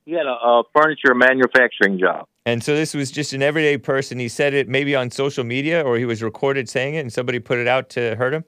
He 0.06 0.14
had 0.14 0.26
a, 0.26 0.32
a 0.32 0.64
furniture 0.74 1.14
manufacturing 1.14 2.00
job. 2.00 2.26
And 2.46 2.64
so 2.64 2.76
this 2.76 2.96
was 2.96 3.12
just 3.12 3.34
an 3.34 3.44
everyday 3.44 3.78
person. 3.78 4.18
He 4.18 4.28
said 4.28 4.54
it 4.54 4.68
maybe 4.68 4.96
on 4.96 5.12
social 5.12 5.44
media, 5.44 5.84
or 5.84 5.98
he 5.98 6.06
was 6.06 6.24
recorded 6.24 6.68
saying 6.68 6.96
it, 6.96 7.00
and 7.00 7.14
somebody 7.14 7.40
put 7.40 7.60
it 7.60 7.68
out 7.68 7.90
to 7.90 8.16
hurt 8.16 8.34
him. 8.34 8.44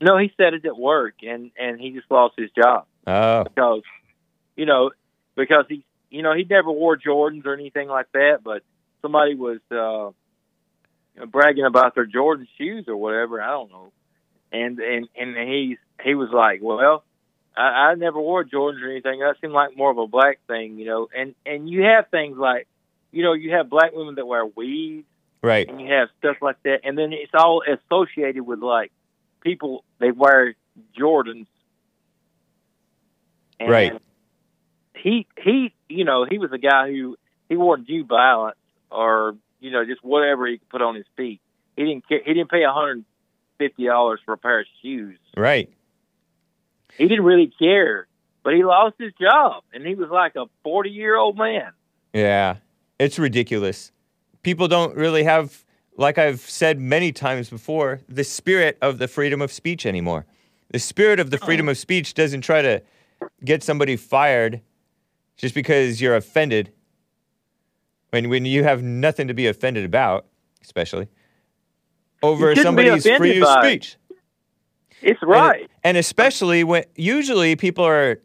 No, 0.00 0.18
he 0.18 0.32
said 0.36 0.54
it 0.54 0.64
at 0.66 0.76
work, 0.76 1.14
and 1.22 1.50
and 1.58 1.80
he 1.80 1.90
just 1.92 2.10
lost 2.10 2.34
his 2.36 2.50
job 2.50 2.86
Oh, 3.06 3.44
because, 3.44 3.82
you 4.56 4.66
know, 4.66 4.90
because 5.36 5.64
he, 5.68 5.84
you 6.10 6.22
know, 6.22 6.34
he 6.34 6.44
never 6.48 6.70
wore 6.70 6.96
Jordans 6.96 7.46
or 7.46 7.54
anything 7.54 7.88
like 7.88 8.10
that, 8.12 8.40
but 8.42 8.62
somebody 9.00 9.36
was 9.36 9.60
uh, 9.70 10.10
bragging 11.26 11.64
about 11.64 11.94
their 11.94 12.06
Jordan 12.06 12.48
shoes 12.58 12.86
or 12.88 12.96
whatever. 12.96 13.40
I 13.40 13.50
don't 13.50 13.70
know, 13.70 13.92
and 14.52 14.78
and 14.80 15.08
and 15.16 15.48
he's 15.48 15.78
he 16.02 16.14
was 16.14 16.30
like, 16.32 16.60
well, 16.62 17.04
I, 17.56 17.90
I 17.90 17.94
never 17.94 18.20
wore 18.20 18.44
Jordans 18.44 18.82
or 18.82 18.90
anything. 18.90 19.20
That 19.20 19.36
seemed 19.40 19.52
like 19.52 19.76
more 19.76 19.90
of 19.90 19.98
a 19.98 20.06
black 20.06 20.38
thing, 20.46 20.78
you 20.78 20.86
know. 20.86 21.08
And 21.16 21.34
and 21.44 21.68
you 21.68 21.82
have 21.82 22.08
things 22.10 22.36
like, 22.36 22.68
you 23.12 23.22
know, 23.22 23.32
you 23.32 23.52
have 23.52 23.70
black 23.70 23.92
women 23.94 24.16
that 24.16 24.26
wear 24.26 24.44
weaves 24.44 25.06
right. 25.42 25.68
and 25.68 25.80
you 25.80 25.92
have 25.92 26.08
stuff 26.18 26.36
like 26.42 26.62
that, 26.64 26.80
and 26.84 26.96
then 26.98 27.12
it's 27.12 27.32
all 27.34 27.62
associated 27.62 28.42
with 28.42 28.60
like 28.60 28.92
people 29.40 29.84
they 29.98 30.10
wear 30.10 30.54
Jordans. 30.98 31.46
And 33.58 33.70
Right. 33.70 34.00
He 34.94 35.26
he 35.38 35.72
you 35.88 36.04
know 36.04 36.26
he 36.28 36.38
was 36.38 36.52
a 36.52 36.58
guy 36.58 36.90
who 36.90 37.16
he 37.48 37.56
wore 37.56 37.78
New 37.78 38.04
Balance 38.04 38.58
or 38.90 39.36
you 39.60 39.70
know 39.70 39.84
just 39.84 40.04
whatever 40.04 40.46
he 40.46 40.58
could 40.58 40.68
put 40.68 40.82
on 40.82 40.94
his 40.94 41.06
feet. 41.16 41.40
He 41.76 41.84
didn't 41.84 42.08
care, 42.08 42.20
he 42.24 42.34
didn't 42.34 42.50
pay 42.50 42.64
a 42.64 42.72
hundred 42.72 43.04
fifty 43.58 43.86
dollars 43.86 44.20
for 44.24 44.34
a 44.34 44.38
pair 44.38 44.60
of 44.60 44.66
shoes. 44.82 45.18
Right. 45.36 45.70
He 46.96 47.08
didn't 47.08 47.24
really 47.24 47.52
care, 47.58 48.06
but 48.42 48.54
he 48.54 48.64
lost 48.64 48.96
his 48.98 49.12
job, 49.20 49.62
and 49.72 49.86
he 49.86 49.94
was 49.94 50.08
like 50.10 50.36
a 50.36 50.46
forty 50.62 50.90
year 50.90 51.16
old 51.16 51.36
man. 51.36 51.72
Yeah. 52.12 52.56
It's 52.98 53.18
ridiculous. 53.18 53.92
People 54.42 54.68
don't 54.68 54.96
really 54.96 55.24
have, 55.24 55.64
like 55.96 56.16
I've 56.18 56.40
said 56.40 56.80
many 56.80 57.12
times 57.12 57.50
before, 57.50 58.00
the 58.08 58.24
spirit 58.24 58.78
of 58.80 58.98
the 58.98 59.08
freedom 59.08 59.42
of 59.42 59.52
speech 59.52 59.84
anymore. 59.84 60.24
The 60.70 60.78
spirit 60.78 61.20
of 61.20 61.30
the 61.30 61.38
freedom 61.38 61.68
of 61.68 61.76
speech 61.76 62.14
doesn't 62.14 62.40
try 62.40 62.62
to 62.62 62.82
get 63.44 63.62
somebody 63.62 63.96
fired 63.96 64.62
just 65.36 65.54
because 65.54 66.00
you're 66.00 66.16
offended. 66.16 66.72
When, 68.10 68.30
when 68.30 68.46
you 68.46 68.64
have 68.64 68.82
nothing 68.82 69.28
to 69.28 69.34
be 69.34 69.46
offended 69.46 69.84
about, 69.84 70.26
especially 70.62 71.08
over 72.22 72.54
somebody's 72.56 73.06
free 73.16 73.44
speech. 73.60 73.96
It's 75.02 75.22
right. 75.22 75.70
And, 75.84 75.96
especially 75.96 76.64
when 76.64 76.84
usually 76.96 77.56
people 77.56 77.84
are 77.84 78.20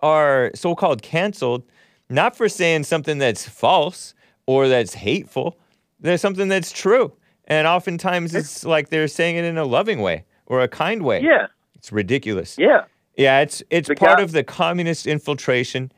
are 0.00 0.50
so-called 0.54 1.02
canceled 1.02 1.62
not 2.08 2.36
for 2.36 2.48
saying 2.48 2.84
something 2.84 3.18
that's 3.18 3.48
false 3.48 4.14
or 4.46 4.68
that's 4.68 4.94
hateful. 4.94 5.58
There's 5.98 6.20
something 6.20 6.48
that's 6.48 6.70
true. 6.70 7.12
And 7.46 7.66
oftentimes 7.66 8.34
it's 8.34 8.64
like 8.64 8.90
they're 8.90 9.08
saying 9.08 9.36
it 9.36 9.44
in 9.44 9.56
a 9.58 9.64
loving 9.64 10.00
way 10.00 10.24
or 10.46 10.60
a 10.60 10.68
kind 10.68 11.02
way. 11.02 11.22
yeah, 11.22 11.46
It's 11.74 11.90
ridiculous. 11.92 12.56
yeah. 12.58 12.84
Yeah, 13.16 13.40
it's 13.40 13.62
it's 13.70 13.88
The 13.88 13.94
part 13.94 14.18
guy- 14.18 14.22
of 14.24 14.32
the 14.32 14.44
communist 14.44 15.06
infiltration. 15.06 15.90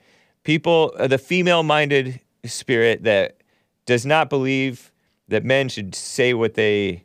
People, 0.45 0.93
uh, 0.99 1.09
the 1.09 1.19
female-minded 1.19 2.21
spirit 2.45 3.03
that 3.03 3.39
does 3.87 4.07
not 4.07 4.31
believe 4.31 4.93
that 5.27 5.45
men 5.45 5.69
should 5.69 5.95
say 5.95 6.33
what 6.33 6.55
they 6.55 7.03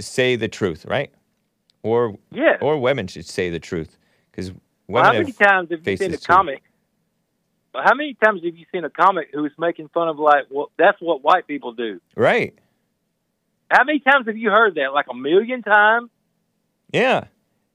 say 0.00 0.34
the 0.36 0.48
truth, 0.48 0.84
right? 0.86 1.12
Or 1.82 2.16
Yeah. 2.30 2.58
or 2.60 2.78
women 2.78 3.06
should 3.08 3.26
say 3.26 3.50
the 3.50 3.58
truth 3.58 3.98
because 4.30 4.50
women 4.50 4.60
Well, 4.88 5.04
how 5.04 5.12
many 5.12 5.32
times 5.32 5.70
have 5.70 5.86
you 5.86 5.96
seen 5.96 6.14
a 6.14 6.18
comic? 6.18 6.62
How 7.74 7.94
many 7.94 8.14
times 8.22 8.42
have 8.44 8.54
you 8.54 8.66
seen 8.70 8.84
a 8.84 8.90
comic 8.90 9.30
who's 9.32 9.52
making 9.58 9.88
fun 9.88 10.08
of 10.08 10.18
like, 10.18 10.44
well, 10.50 10.70
that's 10.78 11.00
what 11.00 11.22
white 11.22 11.46
people 11.46 11.72
do? 11.72 12.00
right. 12.14 12.54
How 13.70 13.84
many 13.84 14.00
times 14.00 14.26
have 14.26 14.36
you 14.36 14.50
heard 14.50 14.74
that? 14.74 14.92
Like 14.92 15.06
a 15.10 15.14
million 15.14 15.62
times? 15.62 16.10
Yeah, 16.92 17.24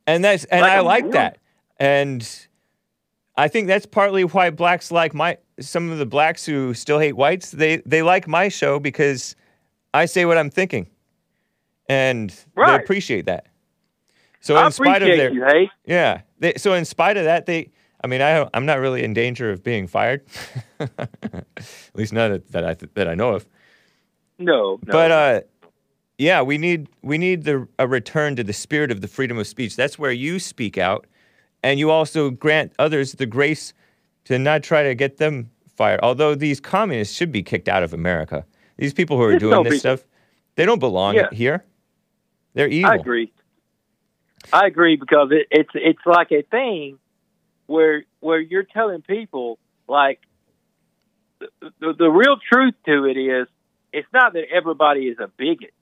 and 0.06 0.24
that's 0.24 0.44
and 0.46 0.62
Like 0.62 0.72
I 0.74 0.80
like 0.82 1.04
million. 1.06 1.14
that, 1.14 1.38
and 1.78 2.48
I 3.36 3.48
think 3.48 3.68
that's 3.68 3.88
partly 3.88 4.24
why 4.24 4.52
blacks 4.52 4.92
like 4.92 5.16
my 5.16 5.40
some 5.60 5.90
of 5.90 5.98
the 5.98 6.06
blacks 6.06 6.46
who 6.46 6.76
still 6.76 7.00
hate 7.00 7.14
whites. 7.14 7.50
They 7.50 7.78
they 7.78 8.04
like 8.04 8.28
my 8.28 8.48
show 8.48 8.80
because 8.80 9.36
I 9.96 10.06
say 10.06 10.26
what 10.26 10.38
I'm 10.38 10.52
thinking, 10.52 10.86
and 11.90 12.30
they 12.56 12.76
appreciate 12.76 13.26
that. 13.26 13.48
So 14.42 14.56
I 14.56 14.66
in 14.66 14.72
spite 14.72 15.02
of 15.02 15.08
their 15.08 15.32
you, 15.32 15.44
hey. 15.46 15.70
yeah, 15.86 16.22
they, 16.40 16.54
so 16.56 16.74
in 16.74 16.86
spite 16.86 17.18
of 17.18 17.26
that, 17.26 17.46
they. 17.46 17.72
I 18.04 18.08
mean, 18.08 18.22
I 18.22 18.48
I'm 18.54 18.66
not 18.66 18.80
really 18.80 19.04
in 19.04 19.14
danger 19.14 19.52
of 19.52 19.64
being 19.64 19.88
fired, 19.88 20.22
at 20.80 21.46
least 21.96 22.14
not 22.14 22.46
that 22.52 22.64
I 22.64 22.76
that 22.94 23.08
I 23.08 23.16
know 23.16 23.34
of. 23.34 23.48
No, 24.38 24.80
no. 24.86 24.92
But 24.92 25.12
uh, 25.12 25.42
yeah, 26.18 26.42
we 26.42 26.58
need 26.58 26.90
we 27.02 27.18
need 27.18 27.44
the 27.44 27.68
a 27.80 27.88
return 27.88 28.36
to 28.36 28.44
the 28.44 28.54
spirit 28.54 28.92
of 28.92 29.02
the 29.02 29.08
freedom 29.08 29.38
of 29.38 29.48
speech. 29.48 29.76
That's 29.76 29.98
where 29.98 30.12
you 30.12 30.40
speak 30.40 30.78
out, 30.78 31.08
and 31.64 31.80
you 31.80 31.90
also 31.90 32.30
grant 32.30 32.74
others 32.78 33.14
the 33.14 33.26
grace 33.26 33.74
to 34.26 34.38
not 34.38 34.62
try 34.62 34.84
to 34.84 34.94
get 34.94 35.18
them 35.18 35.50
fired. 35.76 36.00
Although 36.04 36.36
these 36.36 36.60
communists 36.60 37.16
should 37.16 37.32
be 37.32 37.42
kicked 37.44 37.68
out 37.68 37.84
of 37.84 37.94
America. 37.94 38.46
These 38.78 38.94
people 38.94 39.18
who 39.18 39.24
are 39.24 39.30
There's 39.32 39.42
doing 39.42 39.52
no 39.52 39.64
this 39.64 39.80
stuff, 39.80 40.04
they 40.56 40.66
don't 40.66 40.80
belong 40.80 41.16
Yeah. 41.16 41.30
here. 41.32 41.66
They're 42.54 42.68
evil. 42.68 42.92
I 42.92 42.96
agree. 42.96 43.32
I 44.54 44.66
agree 44.68 44.96
because 44.96 45.30
it, 45.32 45.48
it's 45.52 45.70
it's 45.74 46.00
like 46.06 46.32
a 46.32 46.42
thing 46.44 47.00
where 47.66 48.04
where 48.20 48.40
you're 48.40 48.64
telling 48.64 49.02
people 49.02 49.58
like 49.88 50.20
the, 51.40 51.48
the, 51.80 51.94
the 52.00 52.10
real 52.10 52.38
truth 52.52 52.74
to 52.86 53.06
it 53.06 53.18
is 53.18 53.48
it's 53.94 54.08
not 54.14 54.34
that 54.34 54.44
everybody 54.54 55.02
is 55.08 55.18
a 55.20 55.28
bigot. 55.28 55.74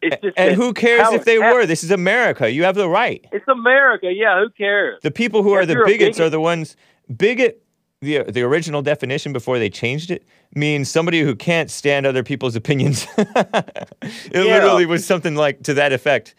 It's 0.00 0.20
just 0.20 0.36
And 0.36 0.54
who 0.56 0.72
cares 0.74 1.08
if 1.12 1.24
they 1.24 1.34
happened. 1.36 1.54
were? 1.54 1.66
This 1.66 1.84
is 1.84 1.90
America. 1.92 2.50
You 2.50 2.64
have 2.64 2.74
the 2.74 2.88
right. 2.88 3.24
It's 3.30 3.46
America, 3.46 4.10
yeah. 4.12 4.40
Who 4.40 4.50
cares? 4.50 4.98
The 5.02 5.12
people 5.12 5.44
who 5.44 5.52
are 5.52 5.62
If 5.62 5.68
the 5.68 5.74
you're 5.74 5.84
a 5.84 5.86
bigots 5.86 6.18
bigot- 6.18 6.26
are 6.26 6.30
the 6.30 6.40
ones 6.40 6.76
bigot. 7.16 7.58
The, 8.00 8.24
the 8.24 8.42
original 8.42 8.82
definition 8.82 9.32
before 9.32 9.60
they 9.60 9.70
changed 9.70 10.10
it 10.10 10.26
means 10.56 10.90
somebody 10.90 11.20
who 11.20 11.36
can't 11.36 11.70
stand 11.70 12.04
other 12.04 12.24
people's 12.24 12.56
opinions. 12.56 13.06
it 13.16 13.86
Yeah. 14.34 14.40
literally 14.42 14.86
was 14.86 15.06
something 15.06 15.36
like 15.36 15.62
to 15.62 15.74
that 15.74 15.92
effect. 15.92 16.34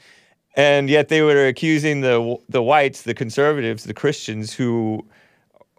And 0.56 0.90
yet 0.90 1.10
they 1.10 1.22
were 1.22 1.48
accusing 1.48 2.02
the 2.02 2.38
the 2.50 2.62
whites, 2.62 3.02
the 3.04 3.14
conservatives, 3.14 3.86
the 3.86 3.94
Christians 3.94 4.54
who 4.54 5.06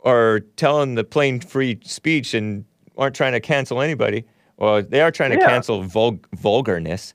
are 0.05 0.41
telling 0.57 0.95
the 0.97 1.05
plain 1.05 1.41
free 1.41 1.79
speech 1.85 2.35
and 2.35 2.65
aren't 2.97 3.15
trying 3.15 3.33
to 3.33 3.41
cancel 3.41 3.81
anybody. 3.81 4.25
Well, 4.57 4.83
they 4.83 5.01
are 5.01 5.11
trying 5.11 5.33
to 5.33 5.39
cancel 5.39 5.83
vul- 5.83 6.21
vulgarness, 6.35 7.15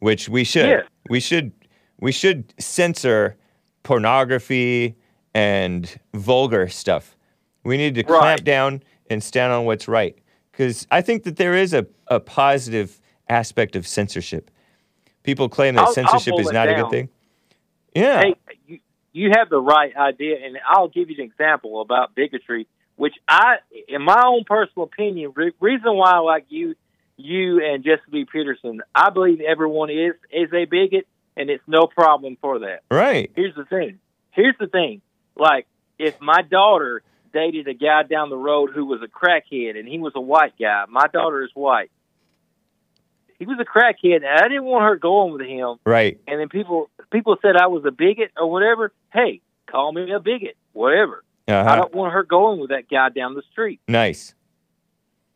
which 0.00 0.28
we 0.28 0.44
should. 0.44 0.68
Yeah. 0.68 0.82
We 1.08 1.20
should 1.20 1.52
we 2.00 2.12
should 2.12 2.52
censor 2.58 3.36
pornography 3.82 4.96
and 5.34 5.98
vulgar 6.14 6.68
stuff. 6.68 7.16
We 7.64 7.76
need 7.76 7.94
to 7.96 8.02
clamp 8.02 8.44
down 8.44 8.82
and 9.10 9.22
stand 9.22 9.52
on 9.52 9.64
what's 9.64 9.88
right. 9.88 10.16
Because 10.50 10.86
I 10.90 11.00
think 11.00 11.22
that 11.24 11.36
there 11.36 11.54
is 11.54 11.72
a, 11.72 11.86
a 12.08 12.20
positive 12.20 13.00
aspect 13.28 13.76
of 13.76 13.86
censorship. 13.86 14.50
People 15.22 15.48
claim 15.48 15.74
that 15.74 15.82
I'll- 15.82 15.86
I'll 15.88 15.92
censorship 15.94 16.34
is 16.38 16.46
boil 16.46 16.48
it 16.50 16.52
not 16.54 16.68
a 16.68 16.74
good 16.74 16.90
thing. 16.90 17.08
Yeah. 17.94 18.20
Hey, 18.22 18.34
you, 18.66 18.78
you 19.12 19.30
have 19.36 19.48
the 19.50 19.60
right 19.60 19.94
idea, 19.96 20.36
and 20.44 20.58
I'll 20.68 20.88
give 20.88 21.10
you 21.10 21.16
an 21.18 21.24
example 21.24 21.80
about 21.80 22.14
bigotry, 22.14 22.66
which 22.96 23.14
I, 23.28 23.56
in 23.88 24.02
my 24.02 24.22
own 24.26 24.44
personal 24.44 24.84
opinion, 24.84 25.32
re- 25.36 25.52
reason 25.60 25.94
why 25.96 26.12
I 26.12 26.18
like 26.18 26.46
you, 26.48 26.74
you 27.16 27.62
and 27.64 27.84
Jesse 27.84 28.00
Lee 28.10 28.24
Peterson, 28.24 28.80
I 28.94 29.10
believe 29.10 29.40
everyone 29.40 29.90
is 29.90 30.14
is 30.30 30.52
a 30.52 30.64
bigot, 30.64 31.06
and 31.36 31.50
it's 31.50 31.62
no 31.66 31.86
problem 31.86 32.36
for 32.40 32.60
that. 32.60 32.80
Right. 32.90 33.30
Here's 33.36 33.54
the 33.54 33.64
thing. 33.66 33.98
Here's 34.30 34.56
the 34.58 34.66
thing. 34.66 35.02
Like, 35.36 35.66
if 35.98 36.20
my 36.20 36.42
daughter 36.42 37.02
dated 37.34 37.68
a 37.68 37.74
guy 37.74 38.02
down 38.02 38.28
the 38.30 38.36
road 38.36 38.70
who 38.74 38.86
was 38.86 39.00
a 39.02 39.06
crackhead, 39.08 39.78
and 39.78 39.86
he 39.86 39.98
was 39.98 40.12
a 40.16 40.20
white 40.20 40.54
guy, 40.58 40.84
my 40.88 41.06
daughter 41.12 41.42
is 41.42 41.50
white. 41.54 41.90
He 43.42 43.46
was 43.46 43.58
a 43.58 43.64
crackhead, 43.64 44.18
and 44.18 44.24
I 44.26 44.46
didn't 44.46 44.62
want 44.66 44.84
her 44.84 44.94
going 44.94 45.32
with 45.32 45.40
him 45.44 45.78
Right. 45.84 46.16
and 46.28 46.38
then 46.38 46.48
people 46.48 46.88
people 47.10 47.36
said 47.42 47.56
I 47.56 47.66
was 47.66 47.84
a 47.84 47.90
bigot 47.90 48.30
or 48.36 48.48
whatever. 48.48 48.92
Hey, 49.12 49.40
call 49.68 49.90
me 49.92 50.12
a 50.12 50.20
bigot, 50.20 50.56
whatever. 50.72 51.24
I 51.48 51.52
Uh-huh. 51.54 51.74
don't 51.74 51.92
want 51.94 52.12
her 52.12 52.22
going 52.22 52.60
with 52.60 52.70
that 52.70 52.88
guy 52.88 53.08
down 53.08 53.34
the 53.34 53.42
street. 53.50 53.80
Nice. 53.88 54.36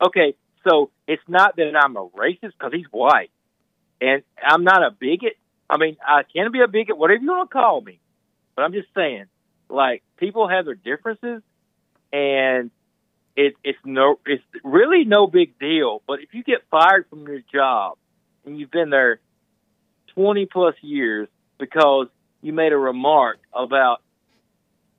Okay, 0.01 0.37
so 0.69 0.91
it's 1.09 1.23
not 1.27 1.57
that 1.57 1.75
I'm 1.77 1.97
a 1.97 2.07
racist 2.11 2.53
because 2.57 2.73
he's 2.73 2.87
white, 2.93 3.33
and 4.01 4.23
I'm 4.41 4.63
not 4.63 4.85
a 4.85 4.93
bigot. 4.93 5.37
I 5.69 5.77
mean, 5.77 5.97
I 6.07 6.23
can 6.23 6.53
be 6.53 6.61
a 6.61 6.69
bigot, 6.69 6.97
whatever 6.97 7.21
you 7.21 7.29
want 7.29 7.51
to 7.51 7.53
call 7.53 7.81
me, 7.81 7.99
but 8.55 8.63
I'm 8.63 8.73
just 8.73 8.87
saying, 8.95 9.25
like 9.69 10.05
people 10.17 10.47
have 10.47 10.65
their 10.65 10.77
differences, 10.77 11.43
and 12.13 12.71
it, 13.37 13.55
it's 13.62 13.78
no, 13.84 14.18
it's 14.26 14.43
really 14.64 15.05
no 15.05 15.26
big 15.26 15.59
deal. 15.59 16.03
But 16.07 16.20
if 16.20 16.32
you 16.32 16.43
get 16.43 16.62
fired 16.70 17.07
from 17.11 17.26
your 17.28 17.41
job 17.53 17.99
and 18.45 18.59
you've 18.59 18.70
been 18.70 18.91
there 18.91 19.20
20 20.14 20.47
plus 20.47 20.74
years 20.80 21.28
because 21.59 22.09
you 22.41 22.53
made 22.53 22.72
a 22.72 22.78
remark 22.78 23.39
about, 23.53 24.03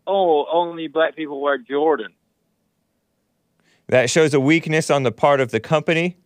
oh, 0.06 0.46
only 0.52 0.88
black 0.88 1.16
people 1.16 1.42
wear 1.42 1.58
Jordan. 1.58 2.14
That 3.88 4.10
shows 4.10 4.34
a 4.34 4.40
weakness 4.40 4.90
on 4.90 5.04
the 5.04 5.12
part 5.12 5.40
of 5.40 5.52
the 5.52 5.60
company. 5.60 6.18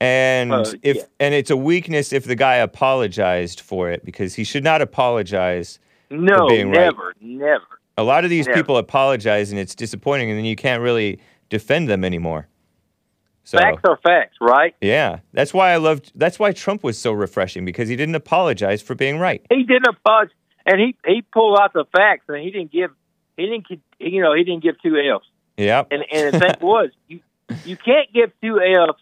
And 0.00 0.52
Uh, 0.52 0.64
if 0.82 0.96
yeah. 0.96 1.02
and 1.18 1.34
it's 1.34 1.50
a 1.50 1.56
weakness 1.56 2.12
if 2.12 2.24
the 2.24 2.34
guy 2.34 2.56
apologized 2.56 3.60
for 3.60 3.90
it 3.90 4.04
because 4.04 4.34
he 4.34 4.44
should 4.44 4.64
not 4.64 4.82
apologize. 4.82 5.78
No, 6.10 6.48
being 6.48 6.70
right. 6.70 6.80
never, 6.80 7.14
never. 7.20 7.80
A 7.96 8.02
lot 8.02 8.24
of 8.24 8.30
these 8.30 8.46
Yeah. 8.46 8.54
people 8.54 8.76
apologize 8.76 9.50
and 9.50 9.58
it's 9.60 9.74
disappointing 9.74 10.30
and 10.30 10.38
then 10.38 10.44
you 10.44 10.56
can't 10.56 10.82
really 10.82 11.20
defend 11.48 11.88
them 11.88 12.04
anymore. 12.04 12.48
So 13.44 13.58
Facts 13.58 13.82
are 13.84 13.98
facts, 14.02 14.36
right? 14.40 14.74
yeah, 14.80 15.18
that's 15.32 15.52
why 15.52 15.72
I 15.72 15.76
loved 15.76 16.12
that's 16.14 16.38
why 16.38 16.52
Trump 16.52 16.82
was 16.82 16.96
so 16.98 17.12
refreshing 17.12 17.64
because 17.66 17.88
he 17.88 17.96
didn't 17.96 18.14
apologize 18.14 18.80
for 18.80 18.94
being 18.94 19.18
right. 19.18 19.44
He 19.50 19.64
didn't 19.64 19.86
apologize, 19.86 20.34
and 20.64 20.80
he 20.80 20.96
he 21.06 21.20
pulled 21.20 21.58
out 21.60 21.74
the 21.74 21.84
facts, 21.94 22.24
and 22.28 22.38
he 22.42 22.50
didn't 22.50 22.72
give 22.72 22.90
he 23.36 23.44
didn't 23.44 23.66
you 24.00 24.22
know 24.22 24.32
he 24.34 24.44
didn't 24.44 24.62
give 24.62 24.80
two 24.82 24.96
F's. 24.96 25.26
Yep. 25.58 25.88
And 25.90 26.04
and 26.10 26.34
the 26.34 26.38
thing 26.38 26.54
was, 26.62 26.90
you 27.08 27.20
you 27.66 27.76
can't 27.76 28.10
give 28.14 28.32
two 28.42 28.60
F's 28.62 28.98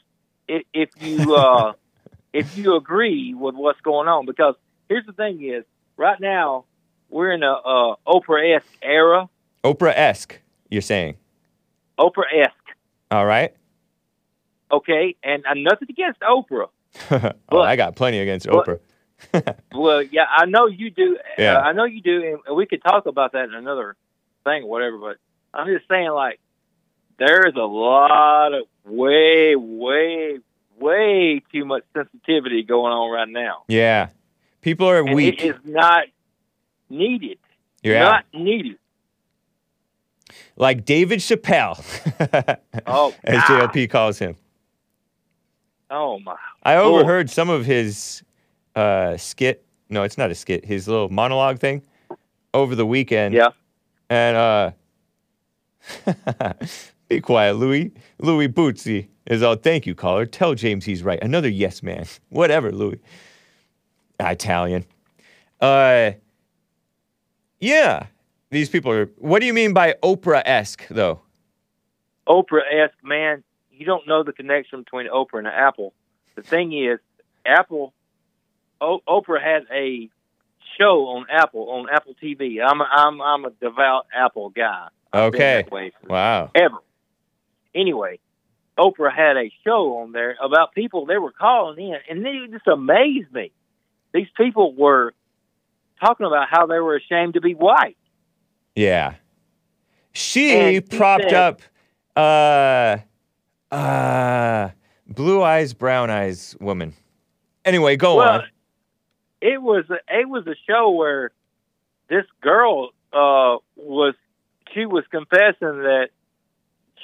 if, 0.48 0.62
if 0.74 0.90
you 1.00 1.36
uh, 1.36 1.74
if 2.32 2.56
you 2.58 2.74
agree 2.74 3.34
with 3.34 3.54
what's 3.54 3.80
going 3.82 4.08
on. 4.08 4.26
Because 4.26 4.56
here's 4.88 5.06
the 5.06 5.12
thing: 5.12 5.40
is 5.40 5.64
right 5.96 6.20
now 6.20 6.64
we're 7.12 7.32
in 7.32 7.42
a 7.42 7.52
uh, 7.52 7.94
Oprah 8.06 8.56
esque 8.56 8.78
era. 8.82 9.28
Oprah 9.62 9.92
esque, 9.96 10.40
you're 10.70 10.80
saying. 10.82 11.16
Oprah 11.98 12.24
esque, 12.34 12.76
All 13.10 13.26
right. 13.26 13.54
okay, 14.70 15.16
and 15.22 15.44
uh, 15.46 15.54
nothing 15.54 15.88
against 15.90 16.20
Oprah. 16.20 16.68
oh, 17.10 17.30
But- 17.48 17.60
I 17.60 17.76
got 17.76 17.94
plenty 17.96 18.18
against 18.18 18.46
but- 18.46 18.66
Oprah. 18.66 18.80
Well, 19.72 20.02
yeah, 20.02 20.24
I 20.28 20.46
know 20.46 20.66
you 20.66 20.90
do. 20.90 21.16
Yeah. 21.38 21.56
Uh, 21.58 21.60
I 21.60 21.72
know 21.74 21.84
you 21.84 22.02
do, 22.02 22.40
and 22.44 22.56
we 22.56 22.66
could 22.66 22.82
talk 22.82 23.06
about 23.06 23.32
that 23.32 23.44
in 23.44 23.54
another 23.54 23.94
thing, 24.42 24.64
or 24.64 24.68
whatever. 24.68 24.98
But 24.98 25.18
I'm 25.54 25.68
just 25.68 25.86
saying, 25.88 26.10
like, 26.10 26.40
there 27.20 27.46
is 27.46 27.54
a 27.54 27.60
lot 27.60 28.52
of 28.52 28.64
way, 28.84 29.54
way, 29.54 30.40
way 30.76 31.40
too 31.52 31.64
much 31.64 31.84
sensitivity 31.94 32.64
going 32.64 32.92
on 32.92 33.12
right 33.12 33.28
now. 33.28 33.62
Yeah. 33.68 34.08
People 34.60 34.88
are 34.88 34.98
And 34.98 35.14
weak. 35.14 35.40
it 35.40 35.46
is 35.50 35.56
not 35.64 36.06
needed. 36.92 37.38
yeah. 37.82 38.04
Not 38.04 38.24
needed. 38.34 38.76
like 40.56 40.84
David 40.84 41.18
Chappelle, 41.20 41.76
Oh, 42.86 43.14
as 43.24 43.40
JLP 43.42 43.90
calls 43.90 44.18
him. 44.18 44.36
Oh 45.90 46.18
my. 46.20 46.36
I 46.62 46.76
overheard 46.76 47.28
some 47.30 47.50
of 47.50 47.64
his 47.66 48.22
uh, 48.76 49.16
skit. 49.16 49.64
No, 49.90 50.04
it's 50.04 50.16
not 50.16 50.30
a 50.30 50.34
skit. 50.34 50.64
His 50.64 50.88
little 50.88 51.08
monologue 51.10 51.58
thing 51.58 51.82
over 52.54 52.74
the 52.74 52.86
weekend. 52.86 53.34
Yeah. 53.34 53.50
And 54.08 54.36
uh, 54.36 54.70
be 57.08 57.20
quiet, 57.20 57.54
Louis. 57.56 57.92
Louis 58.18 58.48
Bootsy 58.48 59.08
is 59.26 59.42
all. 59.42 59.56
Thank 59.56 59.86
you, 59.86 59.94
caller. 59.94 60.24
Tell 60.24 60.54
James 60.54 60.84
he's 60.84 61.02
right. 61.02 61.22
Another 61.22 61.48
yes 61.48 61.82
man. 61.82 62.06
Whatever, 62.30 62.72
Louis. 62.72 63.00
Italian. 64.20 64.84
Uh, 65.60 66.12
yeah. 67.62 68.06
These 68.50 68.68
people 68.68 68.92
are. 68.92 69.06
What 69.16 69.40
do 69.40 69.46
you 69.46 69.54
mean 69.54 69.72
by 69.72 69.94
Oprah 70.02 70.42
esque, 70.44 70.86
though? 70.88 71.22
Oprah 72.28 72.60
esque 72.70 73.02
man, 73.02 73.42
you 73.70 73.86
don't 73.86 74.06
know 74.06 74.22
the 74.22 74.32
connection 74.34 74.80
between 74.82 75.08
Oprah 75.08 75.38
and 75.38 75.46
Apple. 75.46 75.94
The 76.36 76.42
thing 76.42 76.72
is, 76.72 76.98
Apple, 77.46 77.94
o- 78.80 79.00
Oprah 79.08 79.42
has 79.42 79.62
a 79.72 80.10
show 80.78 81.06
on 81.08 81.26
Apple 81.30 81.70
on 81.70 81.86
Apple 81.90 82.14
TV. 82.22 82.58
I'm 82.62 82.80
a, 82.80 82.84
I'm 82.90 83.20
I'm 83.22 83.44
a 83.46 83.50
devout 83.50 84.06
Apple 84.14 84.50
guy. 84.50 84.88
I've 85.12 85.34
Okay. 85.34 85.64
Wow. 86.06 86.50
ever. 86.54 86.76
Anyway, 87.74 88.18
Oprah 88.78 89.14
had 89.14 89.36
a 89.38 89.50
show 89.64 89.98
on 89.98 90.12
there 90.12 90.36
about 90.42 90.74
people 90.74 91.06
they 91.06 91.16
were 91.18 91.32
calling 91.32 91.78
in, 91.78 91.96
and 92.10 92.26
it 92.26 92.50
just 92.50 92.66
amazed 92.66 93.32
me. 93.32 93.50
These 94.12 94.28
people 94.36 94.74
were 94.74 95.14
talking 96.00 96.26
about 96.26 96.48
how 96.50 96.66
they 96.66 96.78
were 96.78 96.96
ashamed 96.96 97.34
to 97.34 97.40
be 97.40 97.54
white. 97.54 97.96
Yeah. 98.74 99.14
She 100.12 100.52
And 100.52 100.90
propped 100.90 101.24
said- 101.24 101.34
up 101.34 101.60
uh 102.14 102.98
uh 103.74 104.68
blue 105.06 105.42
eyes, 105.42 105.72
brown 105.74 106.10
eyes 106.10 106.54
woman. 106.60 106.94
Anyway, 107.64 107.96
go 107.96 108.16
well, 108.16 108.40
on. 108.40 108.48
it 109.40 109.60
was 109.62 109.84
a, 109.88 109.94
it 110.20 110.28
was 110.28 110.46
a 110.46 110.54
show 110.68 110.90
where 110.90 111.30
this 112.08 112.24
girl 112.40 112.90
uh, 113.12 113.56
was 113.76 114.14
she 114.74 114.84
was 114.84 115.04
confessing 115.10 115.54
that 115.82 116.08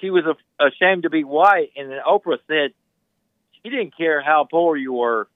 she 0.00 0.10
was 0.10 0.24
a, 0.26 0.64
ashamed 0.64 1.04
to 1.04 1.10
be 1.10 1.24
white, 1.24 1.70
and 1.76 1.90
then 1.90 1.98
Oprah 2.06 2.38
said 2.46 2.72
she 3.62 3.70
didn't 3.70 3.96
care 3.96 4.20
how 4.20 4.46
poor 4.50 4.76
you 4.76 4.92
were 4.92 5.28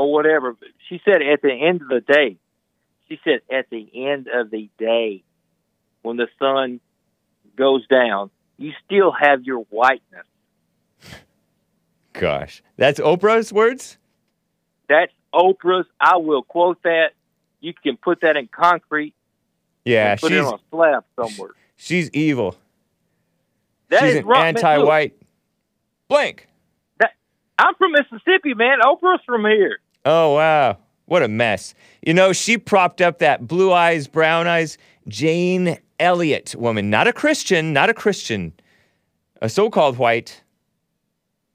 or 0.00 0.10
whatever. 0.10 0.56
She 0.88 1.00
said 1.04 1.20
at 1.20 1.42
the 1.42 1.52
end 1.52 1.82
of 1.82 1.88
the 1.88 2.00
day, 2.00 2.38
she 3.08 3.20
said 3.22 3.40
at 3.52 3.68
the 3.68 3.88
end 4.08 4.28
of 4.32 4.50
the 4.50 4.70
day, 4.78 5.22
when 6.00 6.16
the 6.16 6.28
sun 6.38 6.80
goes 7.54 7.86
down, 7.86 8.30
you 8.56 8.72
still 8.86 9.12
have 9.12 9.44
your 9.44 9.60
whiteness. 9.68 10.24
Gosh. 12.14 12.62
That's 12.76 12.98
Oprah's 12.98 13.52
words? 13.52 13.98
That's 14.88 15.12
Oprah's. 15.34 15.86
I 16.00 16.16
will 16.16 16.42
quote 16.42 16.82
that. 16.84 17.10
You 17.60 17.74
can 17.74 17.98
put 17.98 18.22
that 18.22 18.38
in 18.38 18.48
concrete. 18.48 19.14
Yeah, 19.84 20.16
put 20.16 20.30
she's 20.30 20.38
it 20.38 20.44
on 20.44 20.54
a 20.54 20.58
slab 20.70 21.04
somewhere. 21.14 21.50
she's 21.76 22.10
evil. 22.10 22.56
That 23.88 24.00
she's 24.00 24.10
is 24.10 24.16
an 24.20 24.26
wrong, 24.26 24.40
man. 24.40 24.54
Look, 24.54 24.64
anti-white. 24.64 25.22
Blank. 26.08 26.46
I'm 27.60 27.74
from 27.74 27.92
Mississippi, 27.92 28.54
man. 28.54 28.78
Oprah's 28.82 29.22
from 29.26 29.44
here. 29.44 29.80
Oh 30.04 30.34
wow. 30.34 30.78
What 31.06 31.22
a 31.22 31.28
mess. 31.28 31.74
You 32.02 32.14
know, 32.14 32.32
she 32.32 32.56
propped 32.56 33.00
up 33.00 33.18
that 33.18 33.46
blue 33.46 33.72
eyes, 33.72 34.06
brown 34.06 34.46
eyes 34.46 34.78
Jane 35.08 35.78
Elliott 35.98 36.54
woman. 36.56 36.88
Not 36.88 37.08
a 37.08 37.12
Christian, 37.12 37.72
not 37.72 37.90
a 37.90 37.94
Christian. 37.94 38.52
A 39.42 39.48
so-called 39.48 39.98
white. 39.98 40.42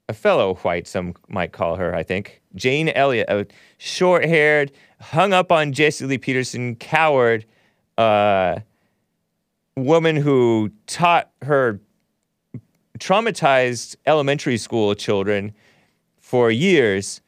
A 0.08 0.12
fellow 0.12 0.54
white, 0.56 0.86
some 0.86 1.14
might 1.28 1.52
call 1.52 1.76
her, 1.76 1.94
I 1.94 2.02
think. 2.02 2.40
Jane 2.54 2.90
Elliott, 2.90 3.28
a 3.28 3.46
short-haired, 3.78 4.70
hung 5.00 5.32
up 5.32 5.50
on 5.50 5.72
Jesse 5.72 6.04
Lee 6.04 6.18
Peterson, 6.18 6.76
coward, 6.76 7.44
uh, 7.98 8.60
woman 9.74 10.16
who 10.16 10.70
taught 10.86 11.30
her 11.42 11.80
traumatized 12.98 13.96
elementary 14.06 14.58
school 14.58 14.94
children 14.94 15.52
for 16.20 16.50
years 16.50 17.20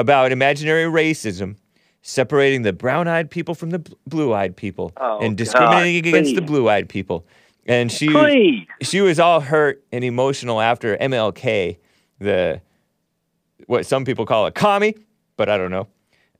about 0.00 0.32
imaginary 0.32 0.84
racism, 0.84 1.56
separating 2.02 2.62
the 2.62 2.72
brown 2.72 3.06
eyed 3.06 3.30
people 3.30 3.54
from 3.54 3.70
the 3.70 3.78
blue 4.06 4.32
eyed 4.32 4.56
people, 4.56 4.92
Oh, 4.96 5.18
and 5.20 5.36
discriminating 5.36 6.02
God, 6.02 6.08
against 6.08 6.34
the 6.34 6.40
blue 6.42 6.68
eyed 6.68 6.88
people. 6.88 7.26
And 7.66 7.92
she 7.92 8.08
Please. 8.08 8.66
she 8.82 9.02
was 9.02 9.20
all 9.20 9.40
hurt 9.40 9.84
and 9.92 10.02
emotional 10.02 10.60
after 10.60 10.96
MLK, 10.96 11.76
the 12.18 12.60
what 13.66 13.84
some 13.86 14.04
people 14.04 14.24
call 14.24 14.46
a 14.46 14.50
commie, 14.50 14.94
but 15.36 15.48
I 15.50 15.58
don't 15.58 15.70
know. 15.70 15.86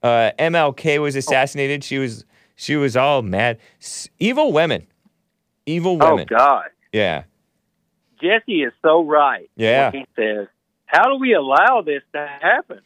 Uh, 0.02 0.30
MLK 0.38 0.98
was 1.00 1.14
assassinated. 1.14 1.84
She 1.84 1.98
was 1.98 2.24
she 2.56 2.76
was 2.76 2.96
all 2.96 3.20
mad. 3.20 3.58
S- 3.80 4.08
evil 4.18 4.50
women, 4.52 4.86
evil 5.66 5.98
women. 5.98 6.26
Oh. 6.32 6.36
God. 6.36 6.64
Yeah, 6.92 7.24
Jesse 8.22 8.62
is 8.62 8.72
so 8.82 9.04
right. 9.04 9.48
Yeah. 9.56 9.92
He 9.92 10.06
says, 10.16 10.48
"How 10.86 11.04
do 11.04 11.16
we 11.20 11.34
allow 11.34 11.82
this 11.84 12.02
to 12.14 12.26
happen?" 12.40 12.80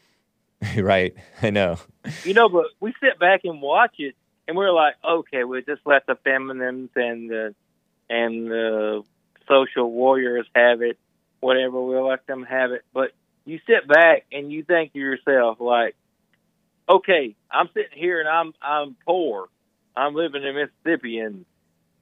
right. 0.78 1.14
I 1.42 1.50
know. 1.50 1.78
You 2.24 2.34
know, 2.34 2.48
but 2.48 2.66
we 2.80 2.94
sit 3.00 3.18
back 3.18 3.40
and 3.44 3.60
watch 3.60 3.94
it, 3.98 4.14
and 4.46 4.56
we're 4.56 4.72
like, 4.72 4.94
"Okay, 5.04 5.44
we'll 5.44 5.62
just 5.62 5.82
let 5.84 6.06
the 6.06 6.16
feminines 6.16 6.90
and 6.94 7.30
the 7.30 7.54
and 8.08 8.50
the 8.50 9.02
social 9.48 9.90
warriors 9.90 10.46
have 10.54 10.82
it. 10.82 10.98
Whatever, 11.40 11.82
we'll 11.82 12.08
let 12.08 12.26
them 12.26 12.44
have 12.44 12.72
it." 12.72 12.82
But 12.92 13.12
you 13.44 13.58
sit 13.66 13.86
back 13.86 14.26
and 14.32 14.52
you 14.52 14.62
think 14.62 14.92
to 14.92 14.98
yourself, 14.98 15.60
like, 15.60 15.96
"Okay, 16.88 17.34
I'm 17.50 17.68
sitting 17.74 17.98
here 17.98 18.20
and 18.20 18.28
I'm 18.28 18.54
I'm 18.60 18.96
poor. 19.06 19.48
I'm 19.96 20.14
living 20.14 20.42
in 20.44 20.54
Mississippi, 20.54 21.18
and 21.18 21.44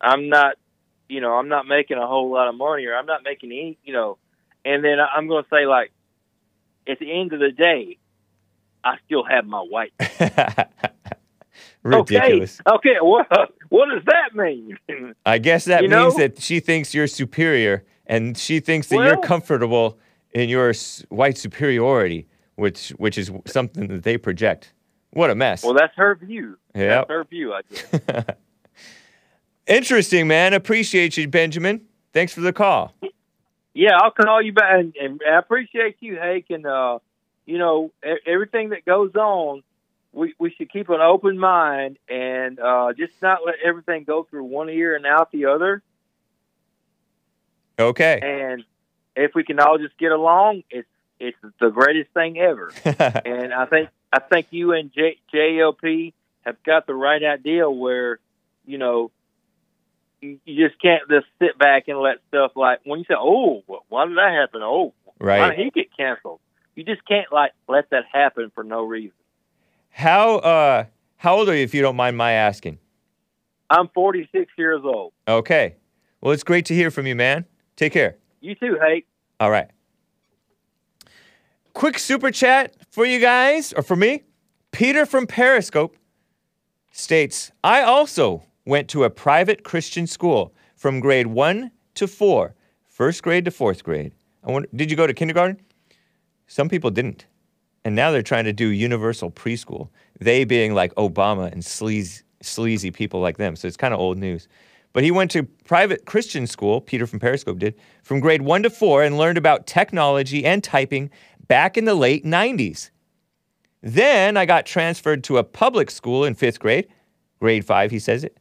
I'm 0.01 0.29
not." 0.29 0.57
You 1.09 1.21
know, 1.21 1.35
I'm 1.35 1.49
not 1.49 1.67
making 1.67 1.99
a 1.99 2.07
whole 2.07 2.31
lot 2.31 2.49
of 2.49 2.55
money, 2.55 2.87
or 2.87 2.95
I'm 2.97 3.05
not 3.05 3.23
making 3.23 3.53
any, 3.53 3.77
you 3.85 3.93
know, 3.93 4.17
and 4.65 4.83
then 4.83 4.97
I'm 4.99 5.29
going 5.29 5.45
to 5.45 5.49
say 5.51 5.67
like, 5.67 5.93
at 6.89 6.99
the 7.01 7.21
end 7.21 7.35
of 7.35 7.41
the 7.41 7.51
day, 7.51 7.99
I 8.85 8.97
still 9.07 9.25
have 9.25 9.47
my 9.47 9.61
white. 9.61 9.93
Ridiculous. 11.83 12.61
Okay, 12.67 12.91
okay. 12.91 12.99
What 13.01 13.27
what 13.69 13.89
does 13.93 14.05
that 14.07 14.35
mean? 14.37 14.79
I 15.27 15.39
guess 15.39 15.65
that 15.65 15.83
You 15.83 15.89
means 15.89 16.15
know? 16.15 16.19
that 16.21 16.41
she 16.41 16.61
thinks 16.61 16.95
you're 16.95 17.07
superior, 17.09 17.85
and 18.07 18.39
she 18.39 18.61
thinks 18.61 18.87
that 18.89 18.97
you're 18.97 19.17
comfortable 19.21 19.99
in 20.31 20.49
your 20.49 20.73
white 21.09 21.37
superiority, 21.39 22.29
which 22.55 22.91
which 22.91 23.19
is 23.19 23.33
something 23.47 23.89
that 23.89 24.05
they 24.05 24.17
project. 24.17 24.73
What 25.11 25.31
a 25.31 25.35
mess. 25.35 25.63
well, 25.65 25.75
that's 25.75 25.95
her 25.97 26.15
view. 26.15 26.57
Yep. 26.75 27.09
That's 27.09 27.11
her 27.11 27.25
view, 27.25 27.53
I 27.53 27.61
guess. 27.69 28.25
Interesting, 29.67 30.27
man. 30.27 30.55
Appreciate 30.55 31.17
you, 31.17 31.29
Benjamin. 31.29 31.83
Thanks 32.13 32.33
for 32.33 32.41
the 32.41 32.53
call. 32.53 32.95
yeah, 33.75 33.97
I'll 34.01 34.11
call 34.11 34.41
you 34.41 34.53
back, 34.53 34.73
and, 34.79 34.95
and 34.97 35.21
I 35.29 35.39
appreciate 35.39 35.97
you, 36.01 36.17
Hake, 36.17 36.47
and 36.51 36.65
uh, 36.67 36.99
you 37.47 37.59
know 37.59 37.91
everything 38.27 38.71
that 38.71 38.85
goes 38.85 39.15
on. 39.15 39.63
We 40.13 40.35
we 40.39 40.51
should 40.51 40.71
keep 40.71 40.91
an 40.91 41.01
open 41.01 41.39
mind 41.39 41.99
and 42.09 42.59
uh, 42.61 42.93
just 42.97 43.15
not 43.23 43.41
let 43.47 43.57
everything 43.65 44.05
go 44.05 44.25
through 44.25 44.45
one 44.45 44.69
ear 44.69 44.95
and 44.95 45.07
out 45.07 45.33
the 45.33 45.47
other. 45.47 45.83
Okay. 47.79 48.21
And 48.23 48.65
if 49.17 49.35
we 49.35 49.45
can 49.45 49.59
all 49.59 49.79
just 49.79 49.97
get 49.99 50.13
along, 50.13 50.65
it's 50.71 50.89
it's 51.19 51.39
the 51.61 51.71
greatest 51.71 52.11
thing 52.13 52.39
ever. 52.39 52.73
and 52.85 53.55
I 53.55 53.67
think 53.67 53.89
I 54.13 54.21
think 54.21 54.49
you 54.51 54.73
and 54.73 54.93
J, 54.93 55.19
JLP 55.33 56.13
have 56.43 56.63
got 56.65 56.87
the 56.87 56.95
right 56.95 57.23
idea 57.23 57.71
where 57.71 58.19
you 58.67 58.79
know 58.79 59.11
you, 60.21 60.39
just 60.47 60.81
can't 60.81 61.09
just 61.09 61.27
sit 61.39 61.59
back 61.59 61.89
and 61.89 61.99
let 61.99 62.17
stuff 62.29 62.53
like 62.55 62.81
when 62.85 63.01
you 63.01 63.05
say, 63.07 63.15
"Oh, 63.17 63.63
why 63.89 64.07
did 64.07 64.17
that 64.17 64.33
happen?" 64.33 64.63
Oh, 64.63 64.93
right, 65.19 65.41
why 65.41 65.51
did 65.51 65.59
he 65.65 65.71
get 65.71 65.97
canceled? 65.97 66.41
You 66.75 66.85
just 66.85 67.07
can't 67.07 67.31
like 67.33 67.53
let 67.69 67.91
that 67.91 68.05
happen 68.13 68.51
for 68.55 68.65
no 68.65 68.85
reason. 68.85 69.13
How 69.91 70.37
uh 70.37 70.85
how 71.17 71.37
old 71.37 71.49
are 71.49 71.55
you 71.55 71.63
if 71.63 71.75
you 71.75 71.83
don't 71.83 71.97
mind 71.97 72.17
my 72.17 72.33
asking? 72.33 72.79
I'm 73.71 73.89
46 73.95 74.51
years 74.59 74.83
old. 74.85 75.13
Okay. 75.27 75.77
Well, 76.21 76.33
it's 76.33 76.45
great 76.45 76.67
to 76.67 76.75
hear 76.75 76.91
from 76.91 77.07
you, 77.07 77.15
man. 77.15 77.47
Take 77.77 77.93
care. 77.93 78.17
You 78.41 78.55
too, 78.55 78.79
Hake. 78.81 79.07
All 79.41 79.51
right. 79.51 79.69
Quick 81.73 81.99
super 81.99 82.31
chat 82.31 82.77
for 82.91 83.07
you 83.07 83.19
guys, 83.19 83.73
or 83.73 83.83
for 83.83 83.97
me. 83.97 84.25
Peter 84.73 85.07
from 85.07 85.27
Periscope 85.27 85.97
states 86.91 87.51
I 87.65 87.83
also 87.83 88.45
went 88.67 88.89
to 88.89 89.05
a 89.05 89.11
private 89.11 89.65
Christian 89.65 90.07
school 90.07 90.55
from 90.77 91.01
grade 91.01 91.27
one 91.27 91.71
to 91.95 92.07
four, 92.07 92.55
first 92.85 93.23
grade 93.23 93.45
to 93.47 93.51
fourth 93.51 93.85
grade. 93.85 94.13
I 94.45 94.51
wonder, 94.51 94.69
did 94.75 94.91
you 94.91 94.97
go 94.97 95.07
to 95.07 95.15
kindergarten? 95.15 95.61
Some 96.53 96.69
people 96.69 96.91
didn't. 96.91 97.25
And 97.83 97.97
now 97.97 98.11
they're 98.11 98.21
trying 98.21 98.45
to 98.45 98.53
do 98.53 98.69
universal 98.69 99.31
preschool, 99.31 99.89
they 100.21 100.45
being 100.45 100.75
like 100.75 100.95
Obama 100.97 101.51
and 101.51 101.65
sleazy, 101.65 102.25
sleazy 102.43 102.91
people 102.91 103.21
like 103.21 103.39
them. 103.39 103.57
So 103.57 103.67
it's 103.67 103.79
kind 103.79 103.95
of 103.95 103.99
old 103.99 104.19
news. 104.19 104.49
But 104.93 105.03
he 105.03 105.11
went 105.11 105.31
to 105.31 105.45
private 105.65 106.05
Christian 106.05 106.47
school, 106.47 106.83
Peter 106.83 107.07
from 107.07 107.21
Periscope 107.21 107.59
did, 107.59 107.75
from 108.03 108.21
grade 108.21 108.43
one 108.43 108.63
to 108.65 108.69
four 108.69 109.03
and 109.03 109.17
learned 109.17 109.39
about 109.39 109.67
technology 109.67 110.45
and 110.45 110.63
typing 110.63 111.09
back 111.49 111.79
in 111.79 111.87
the 111.87 111.95
late 111.95 112.23
90s. 112.23 112.91
Then 113.81 114.37
I 114.37 114.45
got 114.45 114.67
transferred 114.67 115.25
to 115.25 115.39
a 115.39 115.45
public 115.45 115.91
school 115.91 116.23
in 116.23 116.35
fifth 116.35 116.61
grade, 116.61 116.87
grade 117.41 117.65
five, 117.65 117.91
he 117.91 117.99
says 117.99 118.25
it, 118.25 118.37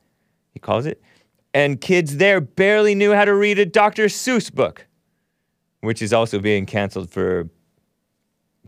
he 0.53 0.59
calls 0.59 0.85
it. 0.85 1.01
And 1.53 1.79
kids 1.79 2.17
there 2.17 2.41
barely 2.41 2.93
knew 2.93 3.13
how 3.13 3.23
to 3.23 3.33
read 3.33 3.57
a 3.57 3.65
Dr. 3.65 4.07
Seuss 4.07 4.53
book, 4.53 4.85
which 5.79 6.01
is 6.01 6.11
also 6.11 6.39
being 6.39 6.65
canceled 6.65 7.09
for 7.09 7.49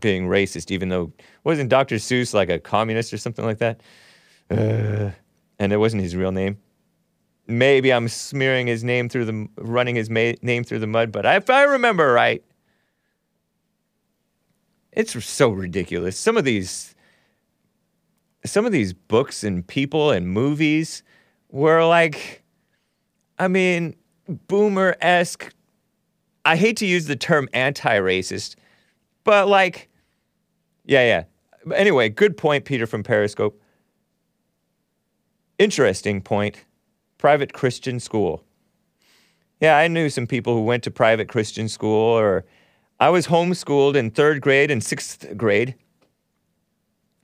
being 0.04 0.28
racist, 0.28 0.70
even 0.70 0.90
though 0.90 1.12
wasn't 1.44 1.70
Dr. 1.70 1.96
Seuss 1.96 2.34
like 2.34 2.50
a 2.50 2.58
communist 2.58 3.12
or 3.12 3.16
something 3.16 3.44
like 3.44 3.58
that? 3.58 3.80
Uh, 4.50 5.10
and 5.58 5.72
it 5.72 5.78
wasn't 5.78 6.02
his 6.02 6.14
real 6.14 6.30
name. 6.30 6.58
Maybe 7.46 7.90
I'm 7.90 8.08
smearing 8.08 8.66
his 8.66 8.84
name 8.84 9.08
through 9.08 9.24
the, 9.24 9.48
running 9.56 9.96
his 9.96 10.10
ma- 10.10 10.34
name 10.42 10.62
through 10.62 10.80
the 10.80 10.86
mud, 10.86 11.10
but 11.10 11.24
if 11.24 11.48
I 11.48 11.62
remember 11.64 12.12
right, 12.12 12.44
it's 14.92 15.24
so 15.24 15.48
ridiculous. 15.48 16.18
Some 16.18 16.36
of 16.36 16.44
these, 16.44 16.94
some 18.44 18.66
of 18.66 18.72
these 18.72 18.92
books 18.92 19.42
and 19.42 19.66
people 19.66 20.10
and 20.10 20.28
movies 20.28 21.02
were 21.50 21.84
like, 21.84 22.42
I 23.38 23.48
mean, 23.48 23.96
boomer 24.28 24.96
esque. 25.00 25.52
I 26.44 26.56
hate 26.56 26.76
to 26.78 26.86
use 26.86 27.06
the 27.06 27.16
term 27.16 27.48
anti 27.54 27.98
racist, 27.98 28.56
but 29.24 29.48
like, 29.48 29.88
yeah, 30.84 31.24
yeah. 31.66 31.74
Anyway, 31.74 32.08
good 32.08 32.36
point, 32.36 32.64
Peter 32.64 32.86
from 32.86 33.02
Periscope. 33.02 33.60
Interesting 35.58 36.20
point. 36.20 36.64
Private 37.18 37.52
Christian 37.52 38.00
school. 38.00 38.44
Yeah, 39.60 39.78
I 39.78 39.88
knew 39.88 40.10
some 40.10 40.26
people 40.26 40.54
who 40.54 40.62
went 40.62 40.82
to 40.84 40.90
private 40.90 41.28
Christian 41.28 41.68
school, 41.68 42.18
or 42.18 42.44
I 43.00 43.08
was 43.08 43.28
homeschooled 43.28 43.94
in 43.94 44.10
third 44.10 44.40
grade 44.42 44.70
and 44.70 44.82
sixth 44.82 45.36
grade. 45.36 45.74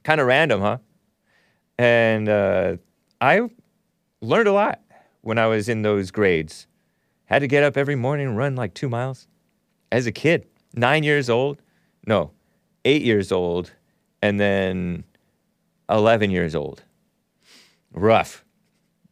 Kind 0.04 0.20
of 0.20 0.26
random, 0.26 0.60
huh? 0.60 0.78
And 1.78 2.28
uh, 2.28 2.76
I 3.20 3.50
learned 4.22 4.48
a 4.48 4.52
lot 4.52 4.80
when 5.20 5.38
I 5.38 5.46
was 5.46 5.68
in 5.68 5.82
those 5.82 6.10
grades. 6.10 6.66
Had 7.26 7.40
to 7.40 7.46
get 7.46 7.62
up 7.62 7.76
every 7.76 7.96
morning 7.96 8.28
and 8.28 8.36
run 8.36 8.56
like 8.56 8.74
two 8.74 8.88
miles 8.88 9.28
as 9.92 10.06
a 10.06 10.12
kid, 10.12 10.46
nine 10.74 11.02
years 11.02 11.28
old. 11.28 11.60
No, 12.06 12.32
eight 12.84 13.02
years 13.02 13.32
old, 13.32 13.72
and 14.22 14.38
then 14.38 15.04
11 15.88 16.30
years 16.30 16.54
old. 16.54 16.82
Rough, 17.92 18.44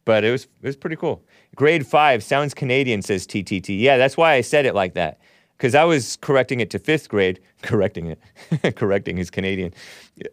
but 0.05 0.23
it 0.23 0.31
was 0.31 0.45
it 0.45 0.67
was 0.67 0.77
pretty 0.77 0.95
cool. 0.95 1.21
Grade 1.55 1.85
five 1.85 2.23
sounds 2.23 2.53
Canadian, 2.53 3.01
says 3.01 3.27
TTT. 3.27 3.77
Yeah, 3.79 3.97
that's 3.97 4.15
why 4.15 4.33
I 4.33 4.41
said 4.41 4.65
it 4.65 4.73
like 4.73 4.93
that, 4.93 5.19
because 5.57 5.75
I 5.75 5.83
was 5.83 6.15
correcting 6.15 6.61
it 6.61 6.69
to 6.69 6.79
fifth 6.79 7.09
grade. 7.09 7.41
Correcting 7.61 8.05
it, 8.05 8.75
correcting 8.77 9.17
is 9.17 9.29
Canadian. 9.29 9.73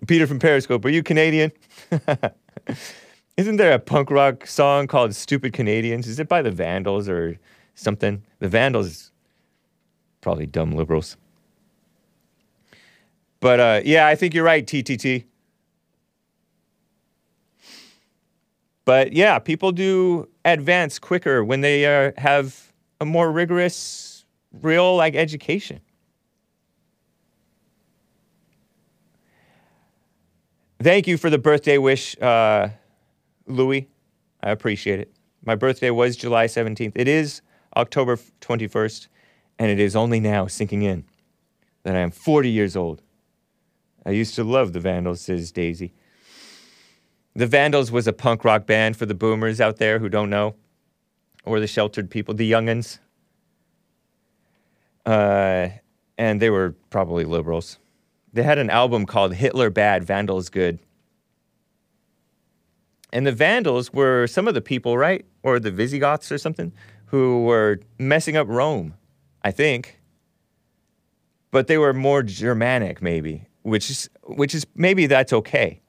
Peter 0.06 0.28
from 0.28 0.38
Periscope, 0.38 0.84
are 0.84 0.90
you 0.90 1.02
Canadian? 1.02 1.50
Isn't 3.36 3.56
there 3.56 3.72
a 3.72 3.80
punk 3.80 4.12
rock 4.12 4.46
song 4.46 4.86
called 4.86 5.12
"Stupid 5.12 5.52
Canadians"? 5.52 6.06
Is 6.06 6.20
it 6.20 6.28
by 6.28 6.40
the 6.40 6.52
Vandals 6.52 7.08
or 7.08 7.36
something? 7.74 8.22
The 8.38 8.48
Vandals, 8.48 9.10
probably 10.20 10.46
dumb 10.46 10.70
liberals. 10.70 11.16
But 13.40 13.60
uh, 13.60 13.80
yeah, 13.84 14.06
I 14.06 14.14
think 14.14 14.34
you're 14.34 14.44
right, 14.44 14.66
TTT. 14.66 15.24
But 18.84 19.12
yeah, 19.12 19.38
people 19.38 19.72
do 19.72 20.28
advance 20.44 20.98
quicker 20.98 21.44
when 21.44 21.60
they 21.60 21.84
uh, 21.84 22.12
have 22.18 22.72
a 23.00 23.04
more 23.04 23.30
rigorous, 23.30 24.24
real 24.62 24.96
like 24.96 25.14
education. 25.14 25.80
Thank 30.80 31.06
you 31.06 31.16
for 31.16 31.30
the 31.30 31.38
birthday 31.38 31.78
wish, 31.78 32.16
uh, 32.20 32.68
Louis. 33.46 33.88
I 34.42 34.50
appreciate 34.50 35.00
it. 35.00 35.12
My 35.44 35.54
birthday 35.54 35.90
was 35.90 36.16
July 36.16 36.46
17th. 36.46 36.92
It 36.94 37.08
is 37.08 37.40
October 37.76 38.18
21st, 38.40 39.08
and 39.58 39.70
it 39.70 39.80
is 39.80 39.96
only 39.96 40.20
now 40.20 40.46
sinking 40.46 40.82
in 40.82 41.04
that 41.82 41.96
I 41.96 42.00
am 42.00 42.10
40 42.10 42.50
years 42.50 42.76
old. 42.76 43.02
I 44.06 44.10
used 44.12 44.36
to 44.36 44.44
love 44.44 44.72
the 44.72 44.80
Vandals, 44.80 45.20
says 45.20 45.50
Daisy. 45.50 45.92
The 47.34 47.46
Vandals 47.46 47.90
was 47.90 48.06
a 48.06 48.12
punk 48.12 48.44
rock 48.44 48.64
band 48.64 48.96
for 48.96 49.04
the 49.04 49.14
boomers 49.14 49.60
out 49.60 49.76
there 49.76 49.98
who 49.98 50.08
don't 50.08 50.30
know, 50.30 50.54
or 51.44 51.58
the 51.58 51.66
sheltered 51.66 52.08
people, 52.08 52.32
the 52.32 52.50
youngins. 52.50 53.00
Uh, 55.04 55.68
and 56.16 56.40
they 56.40 56.50
were 56.50 56.76
probably 56.88 57.24
liberals. 57.24 57.78
They 58.32 58.44
had 58.44 58.58
an 58.58 58.70
album 58.70 59.06
called 59.06 59.34
Hitler 59.34 59.70
Bad, 59.70 60.04
Vandals 60.04 60.48
Good. 60.48 60.78
And 63.12 63.26
the 63.26 63.32
Vandals 63.32 63.92
were 63.92 64.26
some 64.26 64.46
of 64.46 64.54
the 64.54 64.60
people, 64.60 64.96
right? 64.96 65.24
Or 65.42 65.58
the 65.58 65.70
Visigoths 65.70 66.30
or 66.30 66.38
something, 66.38 66.72
who 67.06 67.44
were 67.44 67.80
messing 67.98 68.36
up 68.36 68.46
Rome, 68.48 68.94
I 69.42 69.50
think. 69.50 70.00
But 71.50 71.66
they 71.66 71.78
were 71.78 71.92
more 71.92 72.22
Germanic, 72.22 73.00
maybe, 73.02 73.46
which 73.66 73.90
is, 73.90 74.08
which 74.22 74.54
is 74.54 74.64
maybe 74.76 75.06
that's 75.06 75.32
okay. 75.32 75.80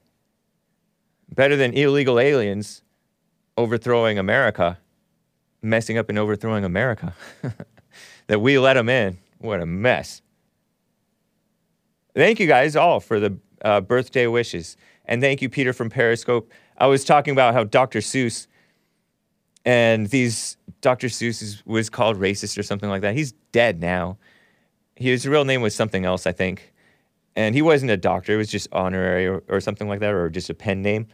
Better 1.30 1.56
than 1.56 1.74
illegal 1.74 2.20
aliens 2.20 2.82
overthrowing 3.56 4.18
America, 4.18 4.80
messing 5.62 5.96
up 5.96 6.10
and 6.10 6.18
overthrowing 6.18 6.64
America. 6.64 7.14
that 8.28 8.40
we 8.40 8.58
let 8.58 8.74
them 8.74 8.90
in. 8.90 9.20
What 9.38 9.62
a 9.62 9.68
mess. 9.68 10.24
Thank 12.16 12.40
you 12.40 12.48
guys 12.48 12.76
all 12.76 13.00
for 13.00 13.20
the 13.20 13.38
uh, 13.64 13.82
birthday 13.82 14.26
wishes. 14.26 14.76
And 15.06 15.22
thank 15.22 15.44
you, 15.44 15.50
Peter 15.50 15.72
from 15.72 15.92
Periscope. 15.92 16.52
I 16.80 16.88
was 16.88 17.06
talking 17.06 17.32
about 17.32 17.54
how 17.54 17.64
Dr. 17.64 18.00
Seuss 18.00 18.48
and 19.66 20.08
these 20.08 20.58
Dr. 20.82 21.10
Seuss 21.10 21.44
is, 21.44 21.64
was 21.64 21.92
called 21.92 22.20
racist 22.20 22.58
or 22.58 22.64
something 22.64 22.90
like 22.90 23.02
that. 23.02 23.14
He's 23.14 23.34
dead 23.52 23.80
now. 23.80 24.18
His 24.96 25.28
real 25.28 25.46
name 25.46 25.62
was 25.62 25.76
something 25.76 26.06
else, 26.06 26.26
I 26.26 26.32
think. 26.32 26.74
And 27.38 27.54
he 27.54 27.62
wasn't 27.62 27.92
a 27.92 27.98
doctor, 27.98 28.34
it 28.34 28.38
was 28.38 28.50
just 28.50 28.68
honorary 28.72 29.28
or, 29.28 29.44
or 29.48 29.62
something 29.62 29.88
like 29.88 30.00
that, 30.00 30.12
or 30.12 30.28
just 30.28 30.50
a 30.50 30.56
pen 30.56 30.82
name. 30.82 31.06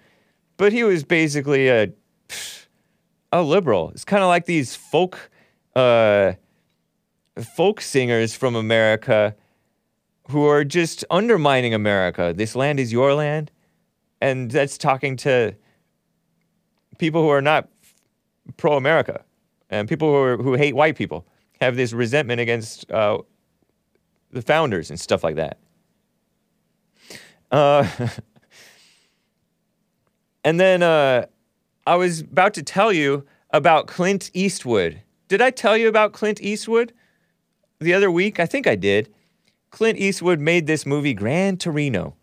But 0.55 0.71
he 0.71 0.85
was 0.85 1.03
basically 1.03 1.67
a, 1.67 1.91
a 3.33 3.43
liberal. 3.43 3.89
It's 3.89 4.05
kind 4.05 4.23
of 4.23 4.29
like 4.29 4.45
these 4.45 4.73
folk, 4.73 5.29
uh, 5.75 6.33
folk 7.55 7.81
singers 7.81 8.33
from 8.33 8.55
America 8.55 9.35
who 10.29 10.45
are 10.45 10.63
just 10.63 11.03
undermining 11.11 11.73
America. 11.73 12.33
This 12.33 12.55
land 12.55 12.79
is 12.79 12.93
your 12.93 13.13
land. 13.13 13.51
And 14.21 14.49
that's 14.49 14.77
talking 14.77 15.17
to 15.17 15.53
people 16.99 17.21
who 17.21 17.29
are 17.29 17.41
not 17.41 17.67
pro 18.55 18.77
America 18.77 19.25
and 19.69 19.89
people 19.89 20.07
who, 20.07 20.15
are, 20.15 20.37
who 20.37 20.53
hate 20.53 20.73
white 20.73 20.95
people, 20.95 21.27
have 21.59 21.75
this 21.75 21.91
resentment 21.91 22.39
against 22.39 22.89
uh, 22.89 23.17
the 24.31 24.41
founders 24.41 24.89
and 24.89 24.97
stuff 24.97 25.21
like 25.21 25.35
that. 25.35 25.57
Uh, 27.53 27.87
and 30.43 30.59
then 30.59 30.81
uh, 30.81 31.27
I 31.85 31.95
was 31.95 32.21
about 32.21 32.55
to 32.55 32.63
tell 32.63 32.91
you 32.91 33.25
about 33.51 33.85
Clint 33.85 34.31
Eastwood. 34.33 35.01
Did 35.27 35.41
I 35.41 35.51
tell 35.51 35.77
you 35.77 35.87
about 35.87 36.13
Clint 36.13 36.41
Eastwood 36.41 36.93
the 37.79 37.93
other 37.93 38.09
week? 38.09 38.39
I 38.39 38.47
think 38.47 38.65
I 38.65 38.75
did. 38.75 39.13
Clint 39.69 39.99
Eastwood 39.99 40.39
made 40.39 40.65
this 40.65 40.85
movie, 40.85 41.13
Gran 41.13 41.57
Torino. 41.57 42.15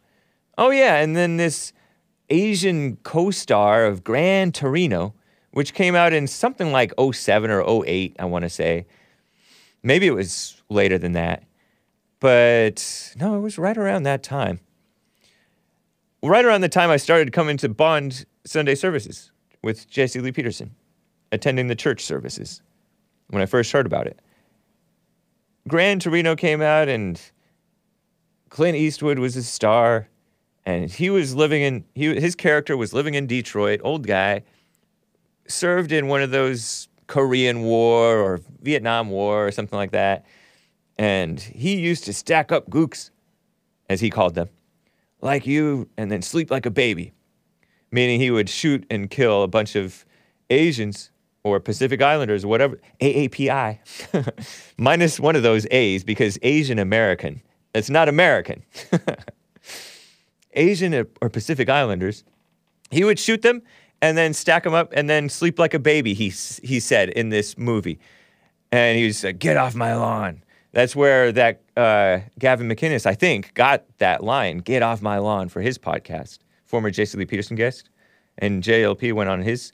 Oh, 0.59 0.71
yeah, 0.71 0.97
and 0.97 1.17
then 1.17 1.37
this 1.37 1.73
Asian 2.29 2.97
co 2.97 3.31
star 3.31 3.87
of 3.87 4.03
Gran 4.03 4.51
Torino, 4.51 5.15
which 5.53 5.75
came 5.75 5.95
out 5.95 6.13
in 6.13 6.27
something 6.27 6.73
like 6.73 6.93
07 6.99 7.51
or 7.51 7.85
08, 7.87 8.17
I 8.19 8.25
want 8.25 8.43
to 8.43 8.49
say. 8.49 8.87
Maybe 9.83 10.09
it 10.09 10.15
was 10.15 10.61
later 10.69 10.99
than 10.99 11.13
that. 11.13 11.45
But 12.19 13.15
no, 13.17 13.37
it 13.37 13.41
was 13.41 13.59
right 13.59 13.79
around 13.79 14.03
that 14.03 14.23
time. 14.23 14.61
Right 16.23 16.45
around 16.45 16.61
the 16.61 16.69
time 16.69 16.91
I 16.91 16.99
started 16.99 17.33
coming 17.33 17.57
to 17.59 17.69
Bond 17.71 18.27
Sunday 18.45 18.75
services 18.75 19.33
with 19.63 19.89
Jesse 19.89 20.21
Lee 20.21 20.33
Peterson, 20.33 20.75
attending 21.33 21.69
the 21.69 21.75
church 21.75 22.05
services 22.05 22.61
when 23.29 23.41
I 23.41 23.47
first 23.47 23.73
heard 23.73 23.87
about 23.87 24.07
it. 24.07 24.21
Gran 25.67 25.99
Torino 25.99 26.37
came 26.37 26.61
out 26.61 26.89
and 26.89 27.19
Clint 28.51 28.77
Eastwood 28.77 29.19
was 29.19 29.35
a 29.37 29.43
star 29.43 30.09
and 30.67 30.91
he 30.91 31.09
was 31.09 31.35
living 31.35 31.63
in 31.63 31.85
he, 31.95 32.15
his 32.21 32.35
character 32.35 32.77
was 32.77 32.93
living 32.93 33.15
in 33.15 33.27
Detroit, 33.27 33.81
old 33.83 34.07
guy, 34.07 34.43
served 35.47 35.91
in 35.91 36.07
one 36.07 36.21
of 36.21 36.31
those 36.31 36.89
Korean 37.07 37.63
War 37.63 38.19
or 38.19 38.41
Vietnam 38.61 39.09
War 39.09 39.47
or 39.47 39.53
something 39.53 39.77
like 39.77 39.93
that. 39.93 40.27
And 40.99 41.41
he 41.41 41.77
used 41.77 42.05
to 42.05 42.13
stack 42.13 42.53
up 42.53 42.69
gooks, 42.69 43.11
as 43.89 44.01
he 44.01 44.11
called 44.11 44.35
them, 44.35 44.51
like 45.23 45.47
you, 45.47 45.89
and 45.97 46.11
then 46.11 46.23
sleep 46.23 46.51
like 46.51 46.67
a 46.67 46.71
baby. 46.71 47.13
Meaning 47.93 48.21
he 48.21 48.31
would 48.31 48.49
shoot 48.49 48.87
and 48.91 49.11
kill 49.11 49.43
a 49.43 49.49
bunch 49.49 49.75
of 49.75 50.05
Asians 50.49 51.11
or 51.43 51.59
Pacific 51.61 52.03
Islanders, 52.03 52.45
whatever, 52.45 52.79
AAPI, 53.01 53.79
minus 54.79 55.19
one 55.19 55.37
of 55.37 55.43
those 55.43 55.67
A's 55.71 56.05
because 56.05 56.39
Asian 56.43 56.79
American. 56.79 57.41
It's 57.75 57.91
not 57.91 58.09
American. 58.09 58.63
Asian 60.53 60.95
or- 60.95 61.29
Pacific 61.29 61.69
Islanders, 61.69 62.25
he 62.91 63.05
would 63.05 63.19
shoot 63.19 63.43
them 63.43 63.63
and 64.03 64.19
then 64.19 64.35
stack 64.35 64.65
them 64.65 64.75
up 64.75 64.93
and 64.93 65.09
then 65.09 65.29
sleep 65.29 65.59
like 65.59 65.75
a 65.75 65.79
baby, 65.79 66.15
he, 66.15 66.29
he 66.63 66.81
said 66.81 67.11
in 67.11 67.29
this 67.29 67.57
movie. 67.57 67.99
And 68.73 68.99
he 68.99 69.07
was 69.07 69.23
like, 69.25 69.39
get 69.39 69.57
off 69.57 69.75
my 69.75 69.95
lawn. 69.95 70.43
That's 70.73 70.95
where 70.95 71.33
that 71.33 71.63
uh, 71.77 72.21
Gavin 72.39 72.69
McInnes, 72.69 73.07
I 73.07 73.15
think, 73.15 73.55
got 73.55 73.85
that 73.99 74.23
line, 74.23 74.59
get 74.59 74.83
off 74.83 75.03
my 75.03 75.19
lawn, 75.19 75.49
for 75.49 75.61
his 75.61 75.79
podcast, 75.79 76.39
former 76.65 76.91
Jesse 76.91 77.19
Lee 77.19 77.27
Peterson 77.27 77.57
guest. 77.57 77.91
And 78.39 78.63
JLP 78.63 79.13
went 79.13 79.29
on 79.29 79.43
his. 79.43 79.73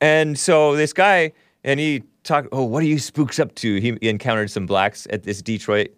And 0.00 0.38
so 0.38 0.76
this 0.76 0.92
guy, 0.92 1.32
and 1.64 1.78
he 1.80 2.02
talked, 2.24 2.48
oh, 2.52 2.64
what 2.64 2.82
are 2.82 2.86
you 2.86 2.98
spooks 2.98 3.38
up 3.38 3.54
to? 3.56 3.80
He 3.80 3.96
encountered 4.02 4.50
some 4.50 4.66
blacks 4.66 5.06
at 5.10 5.22
this 5.22 5.40
Detroit, 5.40 5.96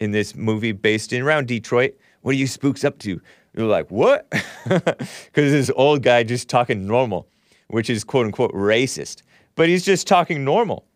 in 0.00 0.10
this 0.10 0.34
movie 0.34 0.72
based 0.72 1.12
in 1.12 1.22
around 1.22 1.48
Detroit. 1.48 1.94
What 2.22 2.34
are 2.34 2.38
you 2.38 2.46
spooks 2.46 2.84
up 2.84 2.98
to? 3.00 3.20
You're 3.54 3.66
like, 3.66 3.90
what? 3.90 4.30
Because 4.64 5.52
this 5.52 5.70
old 5.76 6.02
guy 6.02 6.22
just 6.24 6.48
talking 6.48 6.86
normal, 6.86 7.28
which 7.68 7.88
is 7.88 8.02
quote 8.04 8.26
unquote 8.26 8.52
racist. 8.52 9.22
But 9.54 9.68
he's 9.68 9.84
just 9.84 10.06
talking 10.06 10.44
normal. 10.44 10.86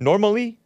Normally? 0.00 0.58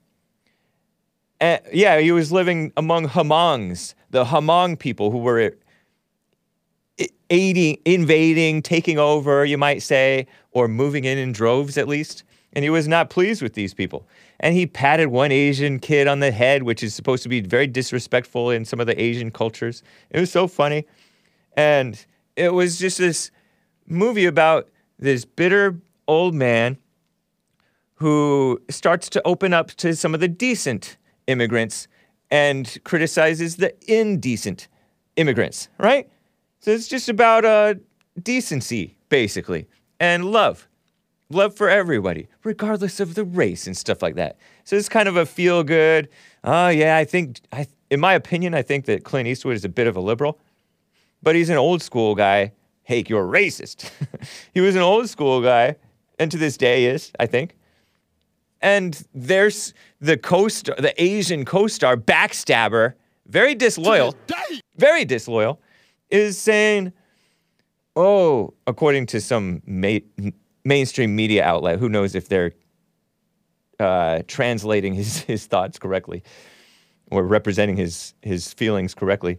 Uh, 1.41 1.59
yeah, 1.73 1.99
he 1.99 2.13
was 2.13 2.33
living 2.33 2.73
among 2.77 3.09
Hmongs, 3.09 3.95
the 4.11 4.25
Hmong 4.25 4.79
people 4.79 5.11
who 5.11 5.19
were 5.19 5.53
aiding, 7.31 7.79
invading, 7.85 8.63
taking 8.63 8.99
over, 8.99 9.45
you 9.45 9.59
might 9.59 9.83
say, 9.83 10.27
or 10.53 10.69
moving 10.69 11.05
in 11.05 11.19
in 11.19 11.33
droves 11.33 11.77
at 11.77 11.89
least. 11.89 12.25
And 12.53 12.63
he 12.63 12.71
was 12.71 12.89
not 12.89 13.11
pleased 13.11 13.43
with 13.43 13.53
these 13.53 13.75
people. 13.75 14.07
And 14.41 14.55
he 14.55 14.67
patted 14.67 15.09
one 15.09 15.31
Asian 15.31 15.79
kid 15.79 16.09
on 16.09 16.21
the 16.21 16.31
head, 16.31 16.63
which 16.63 16.83
is 16.83 16.95
supposed 16.95 17.23
to 17.25 17.29
be 17.29 17.41
very 17.41 17.67
disrespectful 17.67 18.51
in 18.51 18.65
some 18.65 18.81
of 18.81 18.87
the 18.87 18.99
Asian 19.01 19.31
cultures. 19.31 19.83
It 20.11 20.21
was 20.21 20.31
so 20.31 20.47
funny. 20.47 20.87
And 21.55 22.03
it 22.35 22.55
was 22.55 22.79
just 22.79 22.97
this 22.97 23.31
movie 23.87 24.25
about 24.25 24.69
this 24.99 25.27
bitter 25.27 25.79
old 26.09 26.35
man 26.35 26.79
who 27.97 28.61
starts 28.71 29.11
to 29.11 29.23
open 29.27 29.53
up 29.53 29.69
to 29.73 29.95
some 29.95 30.15
of 30.15 30.21
the 30.21 30.29
decent 30.29 30.97
immigrants 31.27 31.89
and 32.31 32.79
criticizes 32.85 33.57
the 33.57 33.75
indecent 33.91 34.69
immigrants, 35.17 35.69
right? 35.79 36.09
So 36.61 36.71
it's 36.71 36.89
just 36.89 37.09
about 37.09 37.45
uh, 37.45 37.75
decency, 38.23 38.97
basically, 39.09 39.69
and 40.01 40.25
love. 40.25 40.69
Love 41.29 41.57
for 41.57 41.69
everybody, 41.69 42.29
regardless 42.45 43.01
of 43.01 43.15
the 43.15 43.25
race 43.25 43.67
and 43.67 43.77
stuff 43.77 44.01
like 44.01 44.15
that. 44.15 44.37
So 44.65 44.77
it's 44.77 44.89
kind 44.89 45.09
of 45.09 45.17
a 45.17 45.27
feel 45.27 45.65
good. 45.65 46.09
Oh, 46.45 46.69
yeah, 46.69 46.97
I 46.97 47.05
think, 47.05 47.41
I, 47.53 47.67
in 47.91 47.99
my 47.99 48.15
opinion, 48.15 48.55
I 48.55 48.63
think 48.63 48.85
that 48.85 49.05
Clint 49.05 49.27
Eastwood 49.27 49.57
is 49.57 49.65
a 49.65 49.69
bit 49.69 49.89
of 49.89 49.97
a 49.97 50.01
liberal, 50.01 50.39
but 51.23 51.35
he's 51.35 51.51
an 51.51 51.57
old 51.57 51.83
school 51.83 52.15
guy. 52.15 52.53
Hey, 52.85 53.03
you're 53.09 53.27
racist. 53.27 53.91
he 54.55 54.61
was 54.61 54.77
an 54.77 54.83
old 54.83 55.09
school 55.09 55.43
guy, 55.43 55.77
and 56.21 56.31
to 56.31 56.37
this 56.39 56.57
day 56.57 56.85
is, 56.85 57.11
I 57.19 57.27
think. 57.27 57.57
And 58.67 59.01
there's 59.15 59.75
the 60.01 60.17
co-star, 60.17 60.75
the 60.77 60.93
Asian 61.01 61.45
co-star, 61.45 61.97
backstabber, 61.97 62.95
very 63.29 63.55
disloyal, 63.55 64.17
very 64.77 65.05
disloyal, 65.05 65.61
is 66.11 66.37
saying, 66.37 66.93
"Oh, 67.95 68.55
according 68.67 69.07
to 69.07 69.21
some 69.21 69.63
ma- 69.67 70.01
mainstream 70.65 71.15
media 71.15 71.45
outlet, 71.45 71.79
who 71.79 71.89
knows 71.89 72.17
if 72.17 72.29
they're 72.29 72.55
uh, 73.79 74.23
translating 74.27 74.95
his 74.95 75.21
his 75.21 75.47
thoughts 75.47 75.79
correctly 75.79 76.25
or 77.13 77.23
representing 77.23 77.77
his 77.77 78.15
his 78.21 78.53
feelings 78.53 78.95
correctly." 78.95 79.39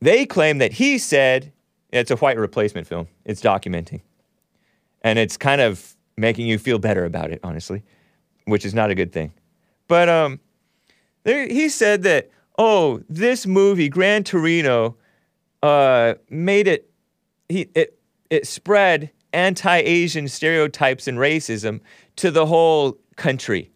They 0.00 0.26
claim 0.26 0.58
that 0.58 0.74
he 0.74 0.98
said 0.98 1.52
it's 1.92 2.12
a 2.12 2.16
white 2.16 2.38
replacement 2.38 2.86
film. 2.86 3.08
It's 3.24 3.42
documenting, 3.42 4.02
and 5.02 5.18
it's 5.18 5.36
kind 5.36 5.60
of 5.60 5.96
making 6.16 6.46
you 6.46 6.56
feel 6.56 6.78
better 6.78 7.04
about 7.04 7.32
it, 7.32 7.40
honestly, 7.42 7.82
which 8.44 8.64
is 8.64 8.74
not 8.74 8.90
a 8.90 8.94
good 8.94 9.12
thing. 9.12 9.32
But 9.88 10.08
um, 10.08 10.40
there, 11.24 11.46
he 11.46 11.68
said 11.68 12.02
that, 12.04 12.30
oh, 12.58 13.02
this 13.08 13.46
movie, 13.46 13.88
Gran 13.88 14.24
Torino, 14.24 14.96
uh, 15.62 16.14
made 16.28 16.66
it, 16.66 16.90
he, 17.48 17.68
it, 17.74 17.98
it 18.30 18.46
spread 18.46 19.10
anti-Asian 19.32 20.28
stereotypes 20.28 21.08
and 21.08 21.18
racism 21.18 21.80
to 22.16 22.30
the 22.30 22.46
whole 22.46 22.98
country. 23.16 23.70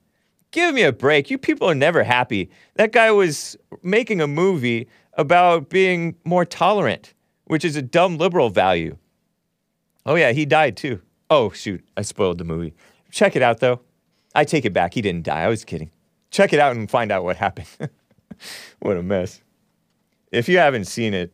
Give 0.50 0.74
me 0.74 0.82
a 0.82 0.92
break. 0.92 1.30
You 1.30 1.38
people 1.38 1.68
are 1.68 1.74
never 1.74 2.02
happy. 2.02 2.50
That 2.74 2.92
guy 2.92 3.10
was 3.10 3.56
making 3.82 4.20
a 4.20 4.26
movie 4.26 4.88
about 5.14 5.68
being 5.68 6.16
more 6.24 6.44
tolerant, 6.44 7.14
which 7.44 7.64
is 7.64 7.76
a 7.76 7.82
dumb 7.82 8.18
liberal 8.18 8.50
value. 8.50 8.96
Oh, 10.04 10.14
yeah, 10.14 10.32
he 10.32 10.46
died 10.46 10.76
too. 10.76 11.00
Oh, 11.28 11.50
shoot, 11.50 11.84
I 11.96 12.02
spoiled 12.02 12.38
the 12.38 12.44
movie. 12.44 12.74
Check 13.10 13.34
it 13.34 13.42
out, 13.42 13.60
though. 13.60 13.80
I 14.36 14.44
take 14.44 14.66
it 14.66 14.74
back. 14.74 14.92
He 14.92 15.00
didn't 15.00 15.24
die. 15.24 15.40
I 15.40 15.48
was 15.48 15.64
kidding. 15.64 15.90
Check 16.30 16.52
it 16.52 16.60
out 16.60 16.76
and 16.76 16.90
find 16.90 17.10
out 17.10 17.24
what 17.24 17.36
happened. 17.36 17.68
what 18.80 18.98
a 18.98 19.02
mess. 19.02 19.40
If 20.30 20.46
you 20.46 20.58
haven't 20.58 20.84
seen 20.84 21.14
it, 21.14 21.32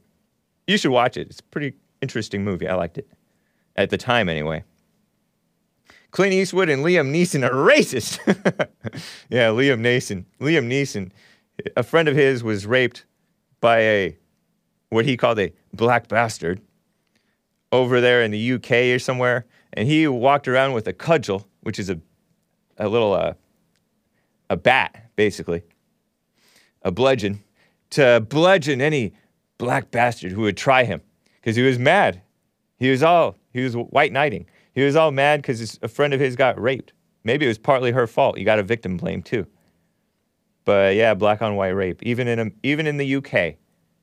you 0.68 0.78
should 0.78 0.92
watch 0.92 1.16
it. 1.16 1.26
It's 1.28 1.40
a 1.40 1.44
pretty 1.44 1.74
interesting 2.00 2.44
movie. 2.44 2.68
I 2.68 2.76
liked 2.76 2.98
it. 2.98 3.08
At 3.74 3.90
the 3.90 3.98
time, 3.98 4.28
anyway. 4.28 4.62
Clint 6.12 6.32
Eastwood 6.32 6.68
and 6.68 6.84
Liam 6.84 7.10
Neeson 7.10 7.44
are 7.44 7.52
racist. 7.52 8.20
yeah, 9.30 9.48
Liam 9.48 9.80
Neeson. 9.80 10.24
Liam 10.40 10.68
Neeson, 10.68 11.10
a 11.76 11.82
friend 11.82 12.06
of 12.06 12.14
his 12.14 12.44
was 12.44 12.66
raped 12.66 13.04
by 13.60 13.80
a 13.80 14.16
what 14.90 15.06
he 15.06 15.16
called 15.16 15.40
a 15.40 15.52
black 15.72 16.06
bastard 16.06 16.60
over 17.72 18.00
there 18.00 18.22
in 18.22 18.30
the 18.30 18.52
UK 18.52 18.70
or 18.94 18.98
somewhere, 19.00 19.46
and 19.72 19.88
he 19.88 20.06
walked 20.06 20.46
around 20.46 20.74
with 20.74 20.86
a 20.86 20.92
cudgel, 20.92 21.48
which 21.62 21.78
is 21.78 21.90
a 21.90 21.98
a 22.78 22.88
little 22.88 23.12
uh, 23.12 23.34
a 24.50 24.56
bat 24.56 25.10
basically, 25.16 25.62
a 26.82 26.90
bludgeon, 26.90 27.42
to 27.90 28.24
bludgeon 28.28 28.80
any 28.80 29.14
black 29.58 29.90
bastard 29.90 30.32
who 30.32 30.42
would 30.42 30.56
try 30.56 30.84
him, 30.84 31.00
because 31.40 31.56
he 31.56 31.62
was 31.62 31.78
mad. 31.78 32.22
He 32.78 32.90
was 32.90 33.02
all 33.02 33.36
he 33.52 33.62
was 33.62 33.76
white 33.76 34.12
knighting. 34.12 34.46
He 34.74 34.82
was 34.82 34.96
all 34.96 35.10
mad 35.10 35.42
because 35.42 35.78
a 35.82 35.88
friend 35.88 36.14
of 36.14 36.20
his 36.20 36.36
got 36.36 36.60
raped. 36.60 36.92
Maybe 37.24 37.44
it 37.44 37.48
was 37.48 37.58
partly 37.58 37.92
her 37.92 38.06
fault. 38.06 38.38
You 38.38 38.44
got 38.44 38.58
a 38.58 38.62
victim 38.62 38.96
blame 38.96 39.22
too. 39.22 39.46
But 40.64 40.94
yeah, 40.94 41.14
black 41.14 41.42
on 41.42 41.56
white 41.56 41.70
rape, 41.70 42.02
even 42.02 42.28
in 42.28 42.54
even 42.62 42.86
in 42.86 42.96
the 42.96 43.16
UK, 43.16 43.56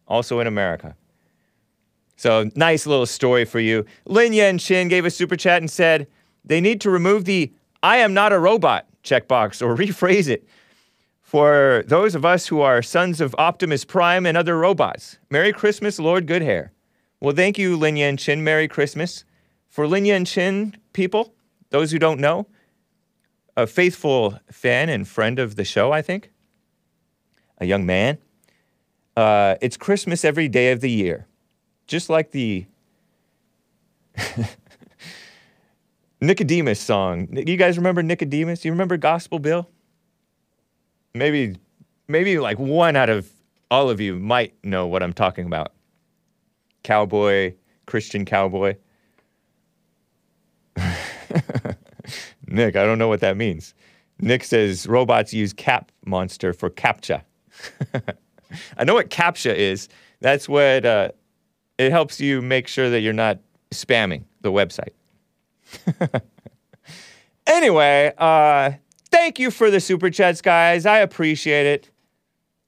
also 0.07 0.39
in 0.39 0.47
America. 0.47 0.95
So 2.15 2.49
nice 2.55 2.86
little 2.86 3.05
story 3.05 3.45
for 3.45 3.59
you. 3.59 3.86
Lin 4.05 4.34
Yen 4.34 4.57
Chin 4.57 4.89
gave 4.89 5.05
a 5.05 5.11
super 5.11 5.38
chat 5.38 5.61
and 5.61 5.72
said 5.72 6.07
they 6.43 6.59
need 6.59 6.82
to 6.82 6.89
remove 6.89 7.26
the 7.26 7.53
"I 7.82 7.97
am 7.97 8.13
not 8.13 8.34
a 8.34 8.39
robot" 8.39 8.86
checkbox 9.03 9.61
or 9.61 9.75
rephrase 9.84 10.27
it 10.27 10.47
for 11.21 11.84
those 11.88 12.15
of 12.15 12.25
us 12.25 12.47
who 12.47 12.61
are 12.61 12.82
sons 12.82 13.21
of 13.21 13.36
Optimus 13.38 13.86
Prime 13.86 14.25
and 14.25 14.36
other 14.36 14.57
robots. 14.57 15.19
Merry 15.30 15.53
Christmas, 15.53 15.99
Lord 15.99 16.25
Goodhair. 16.25 16.69
Well, 17.21 17.36
thank 17.36 17.57
you, 17.57 17.77
Lin 17.77 17.97
Yen 17.97 18.17
Chin. 18.17 18.43
Merry 18.43 18.67
Christmas. 18.67 19.25
For 19.67 19.88
Lin 19.88 20.05
Yen 20.05 20.25
Chin 20.25 20.75
people, 20.93 21.36
those 21.69 21.91
who 21.91 21.99
don't 21.99 22.19
know, 22.19 22.47
a 23.55 23.67
faithful 23.67 24.39
fan 24.51 24.89
and 24.89 25.07
friend 25.07 25.38
of 25.38 25.55
the 25.55 25.63
show, 25.63 25.91
I 25.91 26.01
think, 26.01 26.32
a 27.59 27.65
young 27.65 27.86
man. 27.86 28.17
Uh, 29.15 29.55
it's 29.61 29.77
Christmas 29.77 30.25
every 30.25 30.47
day 30.47 30.71
of 30.71 30.82
the 30.82 30.89
year, 30.89 31.27
just 31.86 32.09
like 32.09 32.32
the 32.32 32.65
Nicodemus 36.22 36.80
song. 36.80 37.28
You 37.32 37.57
guys 37.57 37.78
remember 37.78 38.03
Nicodemus? 38.03 38.65
You 38.65 38.72
remember 38.72 38.97
Gospel 38.97 39.39
Bill? 39.39 39.70
Maybe, 41.13 41.55
maybe 42.07 42.39
like 42.39 42.59
one 42.59 42.95
out 42.95 43.09
of 43.09 43.30
all 43.72 43.89
of 43.89 44.01
you 44.01 44.15
might 44.15 44.53
know 44.63 44.88
what 44.88 45.01
I'm 45.01 45.13
talking 45.13 45.45
about. 45.45 45.74
Cowboy, 46.84 47.55
Christian 47.86 48.26
cowboy. 48.26 48.76
Nick, 52.47 52.76
I 52.76 52.84
don't 52.84 52.97
know 52.97 53.07
what 53.07 53.22
that 53.22 53.38
means. 53.38 53.74
Nick 54.20 54.43
says 54.43 54.88
robots 54.88 55.34
use 55.34 55.53
cap 55.53 55.91
monster 56.05 56.51
for 56.53 56.70
captcha. 56.70 57.22
I 58.78 58.84
know 58.84 58.93
what 58.93 59.09
captcha 59.09 59.55
is. 59.55 59.88
That's 60.20 60.49
what 60.49 60.86
uh, 60.86 61.11
it 61.78 61.91
helps 61.91 62.20
you 62.20 62.41
make 62.41 62.67
sure 62.67 62.89
that 62.89 62.99
you're 63.01 63.13
not 63.13 63.39
spamming 63.72 64.24
the 64.41 64.51
website. 64.51 64.89
anyway, 67.47 68.13
uh, 68.17 68.72
thank 69.11 69.39
you 69.39 69.51
for 69.51 69.70
the 69.70 69.80
super 69.80 70.09
chats, 70.09 70.41
guys. 70.41 70.86
I 70.86 70.99
appreciate 70.99 71.65
it. 71.65 71.91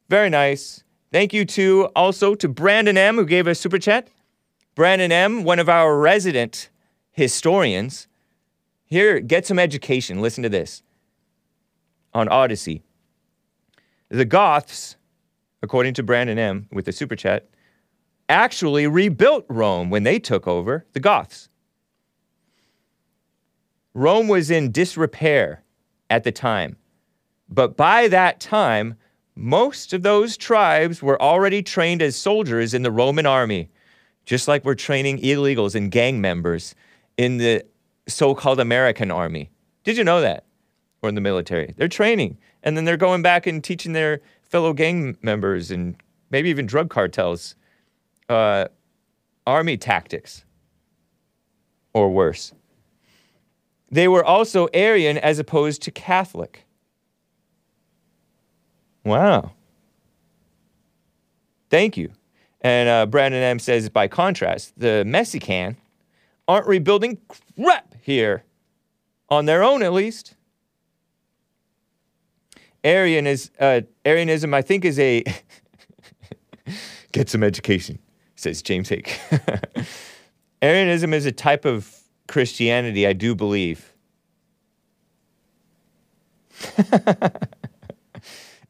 Very 0.10 0.30
nice. 0.30 0.84
Thank 1.12 1.34
you 1.34 1.45
to 1.45 1.89
also 1.95 2.36
to 2.36 2.47
Brandon 2.47 2.97
M 2.97 3.16
who 3.16 3.26
gave 3.26 3.47
us 3.47 3.60
super 3.60 3.80
chat. 3.80 4.08
Brandon 4.76 5.12
M, 5.12 5.43
one 5.43 5.60
of 5.60 5.70
our 5.70 5.97
resident 5.97 6.70
historians. 7.12 8.08
Here, 8.86 9.20
get 9.20 9.45
some 9.45 9.60
education. 9.60 10.22
Listen 10.22 10.43
to 10.43 10.49
this. 10.49 10.84
On 12.14 12.28
Odyssey. 12.28 12.84
The 14.10 14.26
Goths, 14.26 14.97
according 15.62 15.93
to 15.95 16.04
Brandon 16.04 16.38
M 16.38 16.68
with 16.72 16.86
the 16.86 16.91
super 16.91 17.16
chat, 17.16 17.47
actually 18.28 18.88
rebuilt 18.88 19.45
Rome 19.49 19.89
when 19.89 20.04
they 20.04 20.20
took 20.20 20.47
over 20.47 20.86
the 20.93 20.99
Goths. 20.99 21.49
Rome 23.94 24.28
was 24.28 24.50
in 24.50 24.72
disrepair 24.72 25.64
at 26.10 26.24
the 26.24 26.32
time. 26.32 26.78
But 27.50 27.76
by 27.76 28.08
that 28.08 28.39
time, 28.39 28.96
most 29.36 29.94
of 29.94 30.04
those 30.04 30.38
tribes 30.38 31.02
were 31.02 31.22
already 31.22 31.62
trained 31.62 32.02
as 32.02 32.16
soldiers 32.16 32.74
in 32.74 32.84
the 32.84 32.92
Roman 32.92 33.26
army, 33.26 33.70
just 34.26 34.48
like 34.48 34.64
we're 34.64 34.76
training 34.76 35.20
illegals 35.20 35.76
and 35.76 35.92
gang 35.92 36.22
members 36.22 36.76
in 37.18 37.38
the 37.38 37.66
so 38.08 38.34
called 38.36 38.60
American 38.60 39.12
army. 39.12 39.50
Did 39.84 39.98
you 39.98 40.04
know 40.04 40.22
that? 40.22 40.46
Or 41.02 41.10
in 41.10 41.16
the 41.16 41.22
military. 41.22 41.74
They're 41.78 41.88
training, 41.88 42.38
and 42.64 42.78
then 42.78 42.86
they're 42.86 42.98
going 42.98 43.22
back 43.22 43.48
and 43.48 43.64
teaching 43.64 43.94
their 43.94 44.22
fellow 44.44 44.74
gang 44.74 45.18
members 45.22 45.72
and 45.72 45.96
maybe 46.30 46.50
even 46.50 46.66
drug 46.66 46.89
cartels 46.89 47.56
uh, 48.30 48.66
army 49.48 49.78
tactics 49.78 50.46
or 51.94 52.10
worse. 52.10 52.54
They 53.92 54.08
were 54.08 54.24
also 54.24 54.68
Arian 54.68 55.18
as 55.18 55.38
opposed 55.38 55.82
to 55.84 55.92
Catholic. 55.92 56.66
Wow. 59.04 59.52
Thank 61.70 61.98
you. 61.98 62.12
And 62.62 62.88
uh, 62.88 63.06
Brandon 63.06 63.42
M 63.42 63.60
says, 63.60 63.89
by 63.89 64.08
contrast, 64.08 64.74
the 64.78 65.04
Mexican 65.06 65.78
aren't 66.48 66.68
rebuilding 66.68 67.18
crap 67.58 67.96
here, 68.02 68.44
on 69.30 69.46
their 69.46 69.64
own 69.64 69.82
at 69.82 69.94
least. 69.94 70.36
Arian 72.84 73.28
is, 73.28 73.52
uh, 73.60 73.82
Arianism, 74.06 74.54
I 74.54 74.62
think, 74.62 74.86
is 74.86 75.00
a 75.00 75.24
get 77.12 77.30
some 77.30 77.44
education, 77.44 78.00
says 78.36 78.62
James 78.62 78.89
Hake. 78.89 79.20
Arianism 80.62 81.14
is 81.14 81.26
a 81.26 81.32
type 81.32 81.66
of 81.66 82.01
Christianity, 82.32 83.05
I 83.05 83.13
do 83.13 83.36
believe. 83.36 83.93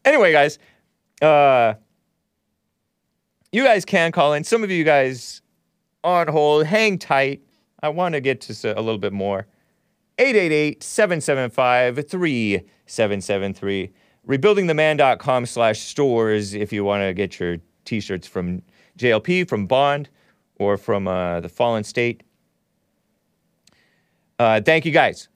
anyway, 0.06 0.32
guys, 0.32 0.58
uh, 1.22 1.76
you 3.52 3.64
guys 3.64 3.86
can 3.86 4.12
call 4.12 4.34
in. 4.34 4.44
Some 4.44 4.64
of 4.64 4.72
you 4.72 4.84
guys 4.84 5.44
on 6.04 6.28
hold, 6.28 6.66
hang 6.66 6.98
tight. 6.98 7.42
I 7.84 7.90
want 7.90 8.14
to 8.14 8.22
get 8.22 8.42
to 8.42 8.74
a 8.78 8.82
little 8.82 8.98
bit 8.98 9.14
more. 9.14 9.46
888 10.18 10.82
775 10.84 12.08
3773. 12.08 13.92
Rebuildingtheman.com 14.28 15.46
slash 15.46 15.80
stores 15.82 16.54
if 16.54 16.74
you 16.74 16.84
want 16.84 17.02
to 17.02 17.14
get 17.14 17.40
your 17.40 17.58
t 17.86 18.00
shirts 18.00 18.28
from 18.28 18.64
JLP, 18.98 19.48
from 19.48 19.68
Bond, 19.68 20.10
or 20.56 20.78
from 20.78 21.08
uh, 21.08 21.40
the 21.40 21.50
Fallen 21.50 21.84
State. 21.84 22.24
Uh, 24.42 24.60
thank 24.60 24.88
you 24.88 24.92
guys. 24.92 25.30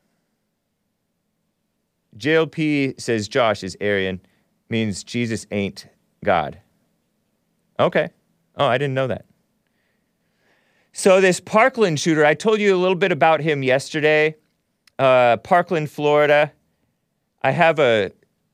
JLP 2.17 2.99
says 2.99 3.27
Josh 3.27 3.63
is 3.63 3.77
Arian, 3.79 4.19
means 4.67 5.03
Jesus 5.03 5.45
ain't 5.51 5.85
God. 6.23 6.59
Okay. 7.79 8.09
Oh, 8.57 8.65
I 8.65 8.79
didn't 8.79 8.95
know 8.95 9.05
that. 9.05 9.25
So 10.91 11.21
this 11.21 11.39
Parkland 11.39 11.99
shooter, 11.99 12.25
I 12.25 12.33
told 12.33 12.59
you 12.59 12.75
a 12.75 12.79
little 12.79 12.95
bit 12.95 13.11
about 13.11 13.41
him 13.41 13.61
yesterday. 13.61 14.37
Uh, 14.97 15.37
Parkland, 15.37 15.91
Florida. 15.91 16.51
I 17.43 17.51
have 17.51 17.77
a, 17.77 18.09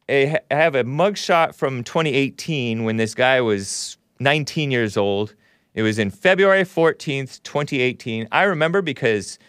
a 0.09 0.37
I 0.51 0.55
have 0.55 0.75
a 0.75 0.83
mugshot 0.83 1.55
from 1.55 1.81
2018 1.85 2.83
when 2.83 2.97
this 2.97 3.15
guy 3.15 3.39
was 3.39 3.97
19 4.19 4.69
years 4.69 4.97
old. 4.97 5.33
It 5.75 5.83
was 5.83 5.97
in 5.97 6.09
February 6.09 6.63
14th, 6.63 7.41
2018. 7.43 8.27
I 8.33 8.43
remember 8.43 8.81
because 8.81 9.39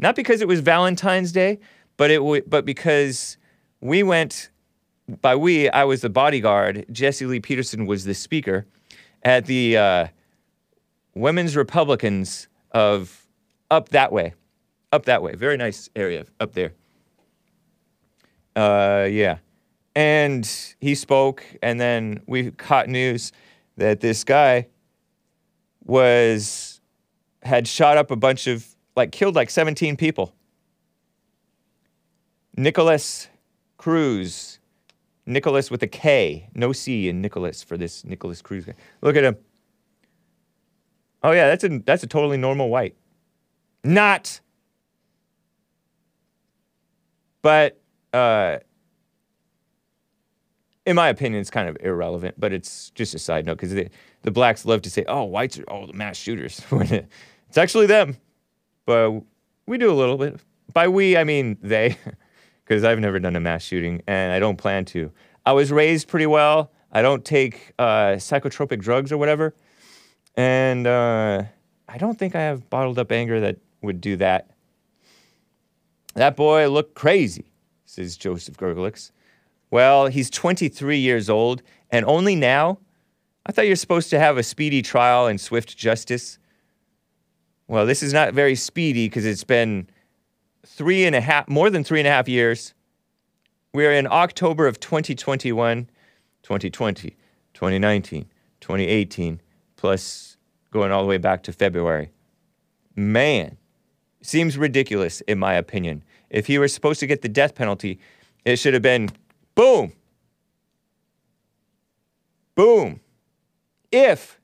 not 0.00 0.16
because 0.16 0.40
it 0.40 0.48
was 0.48 0.60
Valentine's 0.60 1.32
Day, 1.32 1.58
but 1.96 2.10
it 2.10 2.16
w- 2.18 2.42
but 2.46 2.64
because 2.64 3.36
we 3.80 4.02
went 4.02 4.50
by 5.20 5.36
we, 5.36 5.68
I 5.68 5.84
was 5.84 6.00
the 6.00 6.10
bodyguard. 6.10 6.86
Jesse 6.90 7.26
Lee 7.26 7.40
Peterson 7.40 7.86
was 7.86 8.04
the 8.04 8.14
speaker 8.14 8.66
at 9.22 9.46
the 9.46 9.76
uh, 9.76 10.06
Women's 11.14 11.56
Republicans 11.56 12.48
of 12.70 13.26
up 13.70 13.90
that 13.90 14.12
way, 14.12 14.34
up 14.92 15.04
that 15.04 15.22
way. 15.22 15.34
Very 15.34 15.56
nice 15.56 15.90
area 15.94 16.26
up 16.38 16.52
there. 16.52 16.72
Uh, 18.56 19.06
yeah, 19.10 19.38
and 19.94 20.48
he 20.80 20.94
spoke, 20.94 21.44
and 21.62 21.80
then 21.80 22.20
we 22.26 22.50
caught 22.52 22.88
news 22.88 23.32
that 23.76 24.00
this 24.00 24.24
guy 24.24 24.66
was 25.84 26.80
had 27.42 27.66
shot 27.66 27.96
up 27.96 28.10
a 28.10 28.16
bunch 28.16 28.46
of 28.46 28.66
like 29.00 29.12
killed 29.12 29.34
like 29.34 29.50
17 29.50 29.96
people. 29.96 30.34
Nikolas 32.56 33.28
Cruz. 33.78 34.58
Nikolas 35.26 35.70
with 35.70 35.82
a 35.82 35.86
K, 35.86 36.48
no 36.54 36.72
C 36.72 37.08
in 37.08 37.22
Nikolas 37.22 37.62
for 37.62 37.76
this 37.76 38.04
Nikolas 38.04 38.42
Cruz 38.42 38.64
guy. 38.64 38.74
Look 39.00 39.16
at 39.16 39.24
him. 39.24 39.36
Oh 41.22 41.30
yeah, 41.30 41.48
that's 41.48 41.64
a 41.64 41.78
that's 41.78 42.02
a 42.02 42.06
totally 42.06 42.36
normal 42.36 42.68
white. 42.68 42.96
Not. 43.84 44.40
But 47.42 47.80
uh 48.12 48.58
in 50.86 50.96
my 50.96 51.08
opinion, 51.08 51.40
it's 51.40 51.50
kind 51.50 51.68
of 51.68 51.76
irrelevant, 51.80 52.34
but 52.38 52.52
it's 52.52 52.90
just 52.90 53.14
a 53.14 53.18
side 53.18 53.46
note 53.46 53.58
because 53.58 53.72
the, 54.22 54.30
blacks 54.30 54.64
love 54.64 54.82
to 54.82 54.90
say, 54.90 55.04
oh, 55.06 55.24
whites 55.24 55.58
are 55.58 55.64
all 55.64 55.86
the 55.86 55.92
mass 55.92 56.16
shooters. 56.16 56.60
it's 56.72 57.58
actually 57.58 57.86
them. 57.86 58.16
But 58.86 59.22
we 59.66 59.78
do 59.78 59.90
a 59.90 59.94
little 59.94 60.16
bit. 60.16 60.40
By 60.72 60.88
we, 60.88 61.16
I 61.16 61.24
mean 61.24 61.58
they, 61.62 61.96
because 62.64 62.84
I've 62.84 62.98
never 62.98 63.18
done 63.18 63.36
a 63.36 63.40
mass 63.40 63.62
shooting 63.62 64.02
and 64.06 64.32
I 64.32 64.38
don't 64.38 64.56
plan 64.56 64.84
to. 64.86 65.10
I 65.44 65.52
was 65.52 65.72
raised 65.72 66.08
pretty 66.08 66.26
well. 66.26 66.70
I 66.92 67.02
don't 67.02 67.24
take 67.24 67.72
uh, 67.78 68.16
psychotropic 68.16 68.80
drugs 68.80 69.12
or 69.12 69.18
whatever. 69.18 69.54
And 70.36 70.86
uh, 70.86 71.44
I 71.88 71.98
don't 71.98 72.18
think 72.18 72.34
I 72.34 72.40
have 72.40 72.68
bottled 72.70 72.98
up 72.98 73.12
anger 73.12 73.40
that 73.40 73.58
would 73.82 74.00
do 74.00 74.16
that. 74.16 74.50
That 76.14 76.36
boy 76.36 76.68
looked 76.68 76.94
crazy, 76.94 77.52
says 77.84 78.16
Joseph 78.16 78.56
Gergelix. 78.56 79.12
Well, 79.70 80.06
he's 80.06 80.30
23 80.30 80.98
years 80.98 81.30
old, 81.30 81.62
and 81.90 82.04
only 82.04 82.34
now? 82.34 82.78
I 83.46 83.52
thought 83.52 83.66
you're 83.66 83.76
supposed 83.76 84.10
to 84.10 84.18
have 84.18 84.36
a 84.36 84.42
speedy 84.42 84.82
trial 84.82 85.26
and 85.26 85.40
swift 85.40 85.76
justice. 85.76 86.38
Well, 87.70 87.86
this 87.86 88.02
is 88.02 88.12
not 88.12 88.34
very 88.34 88.56
speedy 88.56 89.06
because 89.06 89.24
it's 89.24 89.44
been 89.44 89.86
three 90.66 91.04
and 91.04 91.14
a 91.14 91.20
half, 91.20 91.48
more 91.48 91.70
than 91.70 91.84
three 91.84 92.00
and 92.00 92.08
a 92.08 92.10
half 92.10 92.28
years. 92.28 92.74
We're 93.72 93.92
in 93.92 94.08
October 94.10 94.66
of 94.66 94.80
2021, 94.80 95.88
2020, 96.42 97.16
2019, 97.54 98.26
2018, 98.60 99.40
plus 99.76 100.36
going 100.72 100.90
all 100.90 101.02
the 101.02 101.06
way 101.06 101.16
back 101.16 101.44
to 101.44 101.52
February. 101.52 102.10
Man, 102.96 103.56
seems 104.20 104.58
ridiculous 104.58 105.20
in 105.20 105.38
my 105.38 105.54
opinion. 105.54 106.02
If 106.28 106.48
he 106.48 106.58
were 106.58 106.66
supposed 106.66 106.98
to 106.98 107.06
get 107.06 107.22
the 107.22 107.28
death 107.28 107.54
penalty, 107.54 108.00
it 108.44 108.56
should 108.56 108.74
have 108.74 108.82
been 108.82 109.10
boom, 109.54 109.92
boom. 112.56 112.98
If 113.92 114.40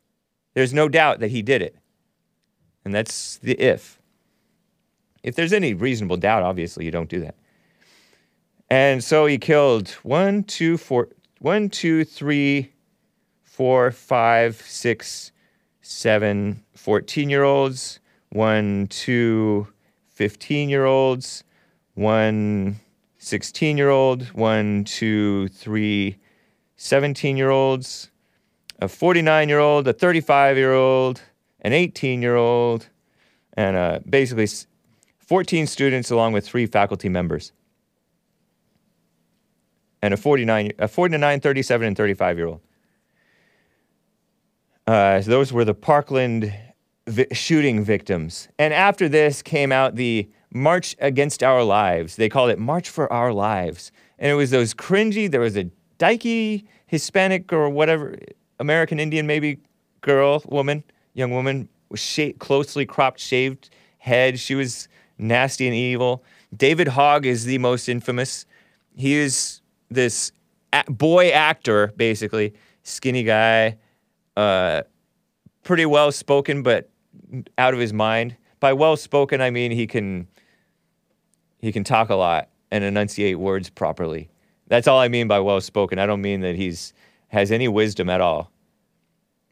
there's 0.55 0.73
no 0.73 0.89
doubt 0.89 1.19
that 1.19 1.33
he 1.33 1.43
did 1.43 1.61
it. 1.61 1.75
And 2.87 2.95
that's 2.95 3.39
the 3.39 3.61
if. 3.61 4.01
If 5.25 5.35
there's 5.35 5.53
any 5.53 5.75
reasonable 5.75 6.19
doubt, 6.19 6.45
obviously 6.45 6.85
you 6.85 6.93
don't 6.93 7.09
do 7.09 7.19
that. 7.19 7.35
And 8.71 9.03
so 9.03 9.27
he 9.27 9.39
killed 9.39 9.89
one, 10.05 10.45
two, 10.45 10.77
four, 10.77 11.09
one, 11.41 11.69
two, 11.69 12.05
three, 12.05 12.71
four, 13.43 13.91
five, 13.91 14.55
six, 14.55 15.33
seven 15.83 16.63
14 16.75 17.29
year 17.29 17.43
olds, 17.43 17.99
one, 18.29 18.87
two 18.87 19.67
15 20.11 20.69
year 20.69 20.85
olds, 20.85 21.43
one 21.95 22.77
16 23.19 23.77
year 23.77 23.91
old, 23.91 24.27
one, 24.27 24.85
two, 24.85 25.49
three 25.49 26.19
17 26.77 27.37
year 27.37 27.51
olds, 27.51 28.13
a 28.79 28.87
49 28.87 29.49
year 29.49 29.59
old, 29.59 29.89
a 29.89 29.93
35 29.93 30.57
year 30.57 30.73
old, 30.73 31.21
an 31.61 31.73
18 31.73 32.23
year 32.23 32.37
old, 32.37 32.89
and 33.55 33.77
uh, 33.77 34.01
basically 34.09 34.49
14 35.19 35.67
students 35.67 36.11
along 36.11 36.33
with 36.33 36.47
three 36.47 36.67
faculty 36.67 37.09
members. 37.09 37.53
And 40.03 40.15
a 40.15 40.17
49, 40.17 40.73
a 40.79 40.89
49, 40.89 41.41
37, 41.41 41.87
and 41.87 41.97
35 41.97 42.37
year 42.37 42.47
old. 42.47 42.61
Uh, 44.87 45.21
so 45.21 45.31
those 45.31 45.53
were 45.53 45.65
the 45.65 45.75
Parkland 45.75 46.55
vi- 47.09 47.27
shooting 47.33 47.83
victims. 47.83 48.49
And 48.59 48.73
after 48.73 49.09
this 49.09 49.43
came 49.43 49.73
out 49.73 49.97
the 49.97 50.29
March 50.53 50.97
Against 51.01 51.43
Our 51.43 51.63
Lives. 51.63 52.17
They 52.17 52.29
called 52.29 52.51
it 52.51 52.59
March 52.59 52.89
for 52.89 53.13
Our 53.13 53.33
Lives. 53.33 53.93
And 54.19 54.31
it 54.31 54.35
was 54.35 54.51
those 54.51 54.75
cringy, 54.75 55.31
there 55.31 55.41
was 55.41 55.57
a 55.57 55.71
dykey 55.99 56.65
Hispanic 56.87 57.53
or 57.53 57.69
whatever, 57.69 58.17
American 58.59 58.99
Indian 59.01 59.27
maybe 59.27 59.59
girl, 60.01 60.43
woman, 60.47 60.85
young 61.17 61.31
woman, 61.33 61.69
with 61.89 61.99
sha- 61.99 62.33
closely 62.39 62.87
cropped, 62.87 63.19
shaved 63.19 63.71
head. 63.99 64.39
She 64.39 64.55
was 64.55 64.89
nasty 65.19 65.67
and 65.67 65.75
evil. 65.75 66.23
David 66.57 66.89
Hogg 66.89 67.27
is 67.27 67.45
the 67.45 67.59
most 67.59 67.89
infamous. 67.89 68.47
He 68.95 69.15
is 69.15 69.61
this 69.91 70.31
a- 70.73 70.85
boy 70.91 71.31
actor, 71.31 71.93
basically, 71.97 72.55
skinny 72.83 73.25
guy, 73.25 73.79
uh, 74.37 74.83
pretty 75.65 75.87
well 75.87 76.13
spoken, 76.13 76.63
but 76.63 76.91
out 77.59 77.75
of 77.75 77.81
his 77.81 77.93
mind. 77.93 78.37
By 78.61 78.73
well 78.73 78.97
spoken, 78.97 79.41
I 79.41 79.51
mean 79.51 79.71
he 79.71 79.87
can 79.87 80.29
he 81.61 81.73
can 81.73 81.85
talk 81.85 82.11
a 82.11 82.15
lot 82.15 82.49
and 82.71 82.85
enunciate 82.85 83.39
words 83.39 83.71
properly. 83.71 84.29
That's 84.69 84.87
all 84.87 84.99
I 84.99 85.09
mean 85.09 85.29
by 85.29 85.41
well 85.41 85.61
spoken. 85.61 85.99
I 85.99 86.07
don't 86.07 86.21
mean 86.23 86.41
that 86.41 86.57
he's 86.57 86.93
has 87.29 87.51
any 87.51 87.69
wisdom 87.69 88.09
at 88.09 88.21
all. 88.21 88.51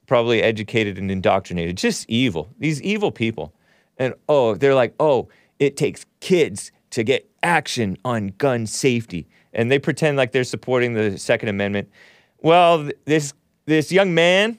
Probably 0.06 0.42
educated 0.42 0.98
and 0.98 1.10
indoctrinated. 1.10 1.76
Just 1.76 2.08
evil. 2.08 2.48
These 2.58 2.82
evil 2.82 3.10
people. 3.10 3.54
And 3.96 4.14
oh, 4.28 4.54
they're 4.54 4.74
like, 4.74 4.94
oh, 5.00 5.28
it 5.58 5.76
takes 5.76 6.04
kids 6.20 6.72
to 6.90 7.02
get 7.02 7.28
action 7.42 7.96
on 8.04 8.28
gun 8.38 8.66
safety. 8.66 9.26
And 9.52 9.70
they 9.70 9.78
pretend 9.78 10.16
like 10.16 10.32
they're 10.32 10.44
supporting 10.44 10.94
the 10.94 11.18
Second 11.18 11.48
Amendment. 11.48 11.90
Well, 12.38 12.84
th- 12.84 12.96
this 13.04 13.32
this 13.66 13.90
young 13.90 14.14
man, 14.14 14.58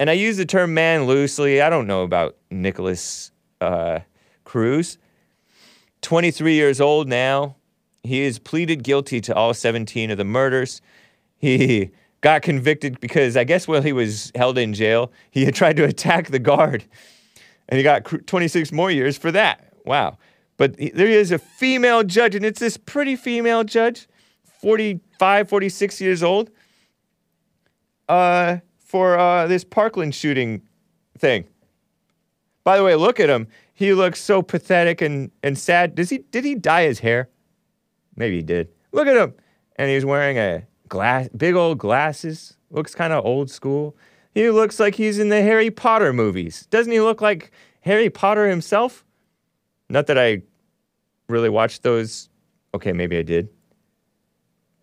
and 0.00 0.10
I 0.10 0.14
use 0.14 0.36
the 0.36 0.46
term 0.46 0.74
man 0.74 1.06
loosely. 1.06 1.60
I 1.62 1.70
don't 1.70 1.86
know 1.86 2.02
about 2.02 2.36
Nikolas 2.50 3.30
uh, 3.60 4.00
Cruz. 4.44 4.98
23 6.02 6.54
years 6.54 6.80
old 6.80 7.08
now. 7.08 7.56
He 8.02 8.24
has 8.24 8.38
pleaded 8.38 8.82
guilty 8.84 9.20
to 9.22 9.34
all 9.34 9.52
17 9.54 10.10
of 10.10 10.18
the 10.18 10.24
murders. 10.24 10.80
He 11.36 11.90
got 12.20 12.42
convicted 12.42 13.00
because 13.00 13.36
I 13.36 13.44
guess 13.44 13.68
while 13.68 13.82
he 13.82 13.92
was 13.92 14.32
held 14.34 14.58
in 14.58 14.74
jail, 14.74 15.12
he 15.30 15.44
had 15.44 15.54
tried 15.54 15.76
to 15.76 15.84
attack 15.84 16.28
the 16.28 16.38
guard. 16.38 16.84
And 17.68 17.78
he 17.78 17.82
got 17.82 18.04
26 18.26 18.72
more 18.72 18.90
years 18.90 19.18
for 19.18 19.32
that. 19.32 19.72
Wow. 19.84 20.18
But 20.56 20.76
there 20.76 21.08
is 21.08 21.32
a 21.32 21.38
female 21.38 22.02
judge, 22.02 22.34
and 22.34 22.44
it's 22.44 22.60
this 22.60 22.76
pretty 22.76 23.16
female 23.16 23.64
judge, 23.64 24.08
45, 24.60 25.48
46 25.48 26.00
years 26.00 26.22
old, 26.22 26.50
uh, 28.08 28.58
for 28.78 29.18
uh, 29.18 29.46
this 29.46 29.64
Parkland 29.64 30.14
shooting 30.14 30.62
thing. 31.18 31.44
By 32.64 32.76
the 32.78 32.84
way, 32.84 32.94
look 32.94 33.20
at 33.20 33.28
him. 33.28 33.48
He 33.74 33.92
looks 33.92 34.20
so 34.20 34.42
pathetic 34.42 35.02
and, 35.02 35.30
and 35.42 35.58
sad. 35.58 35.94
Does 35.94 36.08
he 36.08 36.18
did 36.18 36.44
he 36.44 36.54
dye 36.54 36.84
his 36.84 37.00
hair? 37.00 37.28
Maybe 38.16 38.36
he 38.36 38.42
did. 38.42 38.68
Look 38.92 39.06
at 39.06 39.16
him. 39.16 39.34
And 39.76 39.90
he's 39.90 40.04
wearing 40.04 40.38
a 40.38 40.66
glass 40.88 41.28
big 41.36 41.54
old 41.54 41.78
glasses. 41.78 42.56
Looks 42.70 42.94
kind 42.94 43.12
of 43.12 43.24
old 43.24 43.50
school. 43.50 43.96
He 44.34 44.50
looks 44.50 44.78
like 44.78 44.94
he's 44.94 45.18
in 45.18 45.28
the 45.28 45.40
Harry 45.42 45.70
Potter 45.70 46.12
movies. 46.12 46.66
Doesn't 46.66 46.92
he 46.92 47.00
look 47.00 47.20
like 47.20 47.52
Harry 47.80 48.10
Potter 48.10 48.48
himself? 48.48 49.04
Not 49.88 50.08
that 50.08 50.18
I 50.18 50.42
really 51.28 51.48
watched 51.48 51.82
those. 51.82 52.28
Okay, 52.74 52.92
maybe 52.92 53.16
I 53.16 53.22
did. 53.22 53.48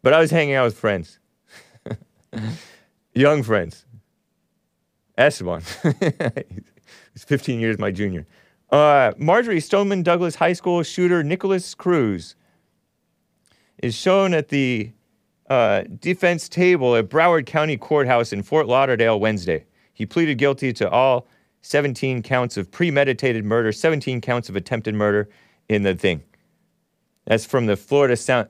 But 0.01 0.13
I 0.13 0.19
was 0.19 0.31
hanging 0.31 0.55
out 0.55 0.65
with 0.65 0.77
friends. 0.77 1.19
Young 3.13 3.43
friends. 3.43 3.85
Esteban. 5.17 5.61
He's 7.13 7.23
15 7.23 7.59
years 7.59 7.77
my 7.77 7.91
junior. 7.91 8.25
Uh, 8.71 9.13
Marjory 9.17 9.59
Stoneman 9.59 10.01
Douglas 10.01 10.35
High 10.35 10.53
School 10.53 10.81
shooter 10.81 11.23
Nikolas 11.23 11.75
Cruz 11.75 12.35
is 13.83 13.93
shown 13.93 14.33
at 14.33 14.49
the 14.49 14.91
uh, 15.49 15.83
defense 15.99 16.47
table 16.47 16.95
at 16.95 17.09
Broward 17.09 17.45
County 17.45 17.77
Courthouse 17.77 18.33
in 18.33 18.43
Fort 18.43 18.67
Lauderdale 18.67 19.19
Wednesday. 19.19 19.65
He 19.93 20.05
pleaded 20.05 20.37
guilty 20.37 20.73
to 20.73 20.89
all 20.89 21.27
17 21.61 22.21
counts 22.23 22.57
of 22.57 22.71
premeditated 22.71 23.45
murder, 23.45 23.71
17 23.71 24.21
counts 24.21 24.49
of 24.49 24.55
attempted 24.55 24.95
murder 24.95 25.29
in 25.69 25.83
the 25.83 25.95
thing. 25.95 26.23
That's 27.25 27.45
from 27.45 27.67
the 27.67 27.77
Florida 27.77 28.17
Sound, 28.17 28.49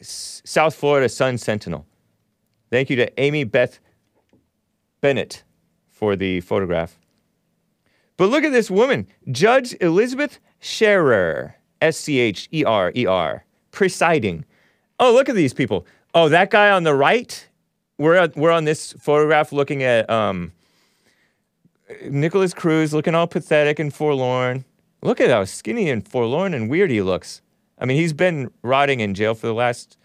South 0.00 0.74
Florida 0.74 1.08
Sun 1.08 1.38
Sentinel. 1.38 1.86
Thank 2.70 2.90
you 2.90 2.96
to 2.96 3.20
Amy 3.20 3.44
Beth 3.44 3.80
Bennett 5.00 5.42
for 5.88 6.16
the 6.16 6.40
photograph. 6.40 6.98
But 8.16 8.30
look 8.30 8.44
at 8.44 8.52
this 8.52 8.70
woman, 8.70 9.08
Judge 9.30 9.74
Elizabeth 9.80 10.38
Scherer, 10.60 11.56
S 11.80 11.96
C 11.96 12.20
H 12.20 12.48
E 12.52 12.64
R 12.64 12.92
E 12.94 13.04
R, 13.04 13.44
presiding. 13.72 14.44
Oh, 15.02 15.12
look 15.12 15.28
at 15.28 15.34
these 15.34 15.52
people. 15.52 15.84
Oh, 16.14 16.28
that 16.28 16.50
guy 16.50 16.70
on 16.70 16.84
the 16.84 16.94
right. 16.94 17.48
We're 17.98 18.28
we're 18.36 18.52
on 18.52 18.66
this 18.66 18.92
photograph 19.00 19.50
looking 19.50 19.82
at 19.82 20.08
um, 20.08 20.52
Nikolas 22.08 22.54
Cruz 22.54 22.94
looking 22.94 23.12
all 23.12 23.26
pathetic 23.26 23.80
and 23.80 23.92
forlorn. 23.92 24.64
Look 25.02 25.20
at 25.20 25.28
how 25.28 25.44
skinny 25.44 25.90
and 25.90 26.06
forlorn 26.06 26.54
and 26.54 26.70
weird 26.70 26.90
he 26.90 27.02
looks. 27.02 27.42
I 27.80 27.84
mean, 27.84 27.96
he's 27.96 28.12
been 28.12 28.52
rotting 28.62 29.00
in 29.00 29.14
jail 29.14 29.34
for 29.34 29.48
the 29.48 29.54
last 29.54 29.98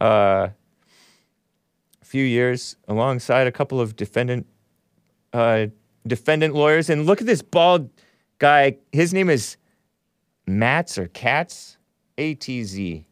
uh, 0.00 0.48
few 2.02 2.24
years, 2.24 2.76
alongside 2.88 3.46
a 3.46 3.52
couple 3.52 3.78
of 3.78 3.94
defendant 3.94 4.46
uh, 5.34 5.66
defendant 6.06 6.54
lawyers. 6.54 6.88
And 6.88 7.04
look 7.04 7.20
at 7.20 7.26
this 7.26 7.42
bald 7.42 7.90
guy. 8.38 8.78
His 8.90 9.12
name 9.12 9.28
is 9.28 9.58
Mats 10.46 10.96
or 10.96 11.08
Katz, 11.08 11.76
A 12.16 12.32
T 12.36 12.64
Z, 12.64 13.04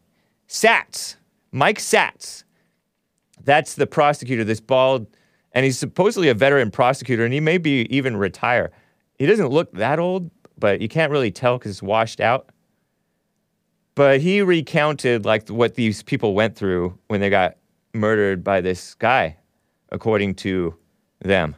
Satz, 0.49 1.17
Mike 1.53 1.79
Satz. 1.79 2.45
That's 3.45 3.75
the 3.75 3.87
prosecutor. 3.87 4.45
This 4.45 4.61
bald, 4.61 5.07
and 5.53 5.65
he's 5.65 5.79
supposedly 5.79 6.29
a 6.29 6.35
veteran 6.35 6.71
prosecutor, 6.71 7.25
and 7.25 7.33
he 7.33 7.41
may 7.41 7.59
be 7.59 7.87
even 7.95 8.17
retire. 8.17 8.71
He 9.19 9.27
doesn't 9.27 9.49
look 9.49 9.73
that 9.73 9.99
old, 9.99 10.31
but 10.59 10.81
you 10.81 10.89
can't 10.89 11.11
really 11.11 11.31
tell 11.31 11.59
because 11.59 11.73
it's 11.73 11.83
washed 11.83 12.21
out. 12.21 12.51
But 13.95 14.21
he 14.21 14.43
recounted 14.43 15.25
like 15.25 15.49
what 15.49 15.75
these 15.75 16.03
people 16.03 16.35
went 16.35 16.55
through 16.55 16.99
when 17.09 17.21
they 17.21 17.31
got 17.31 17.57
murdered 17.95 18.45
by 18.45 18.61
this 18.61 18.95
guy, 18.95 19.37
according 19.91 20.35
to 20.37 20.77
them. 21.21 21.57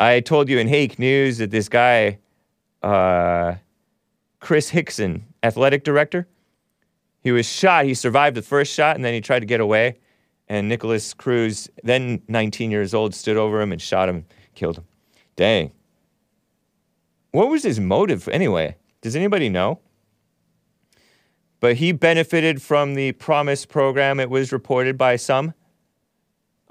I 0.00 0.20
told 0.20 0.48
you 0.48 0.58
in 0.58 0.68
Hake 0.68 0.98
News 0.98 1.38
that 1.38 1.50
this 1.50 1.68
guy, 1.68 2.18
uh, 2.82 3.56
Chris 4.40 4.70
Hixon, 4.70 5.26
athletic 5.42 5.84
director, 5.84 6.26
he 7.20 7.32
was 7.32 7.46
shot. 7.46 7.84
He 7.84 7.94
survived 7.94 8.36
the 8.36 8.42
first 8.42 8.72
shot, 8.72 8.96
and 8.96 9.04
then 9.04 9.14
he 9.14 9.20
tried 9.20 9.40
to 9.40 9.46
get 9.46 9.60
away. 9.60 9.98
And 10.48 10.68
Nikolas 10.68 11.14
Cruz, 11.14 11.68
then 11.82 12.22
19 12.28 12.70
years 12.70 12.94
old, 12.94 13.14
stood 13.14 13.36
over 13.36 13.60
him 13.60 13.72
and 13.72 13.80
shot 13.80 14.08
him, 14.08 14.24
killed 14.54 14.78
him. 14.78 14.84
Dang. 15.36 15.72
What 17.32 17.50
was 17.50 17.62
his 17.62 17.78
motive 17.78 18.28
anyway? 18.28 18.76
Does 19.02 19.14
anybody 19.14 19.48
know? 19.48 19.80
But 21.60 21.76
he 21.76 21.92
benefited 21.92 22.62
from 22.62 22.94
the 22.94 23.12
Promise 23.12 23.66
program. 23.66 24.20
It 24.20 24.30
was 24.30 24.52
reported 24.52 24.96
by 24.96 25.16
some, 25.16 25.54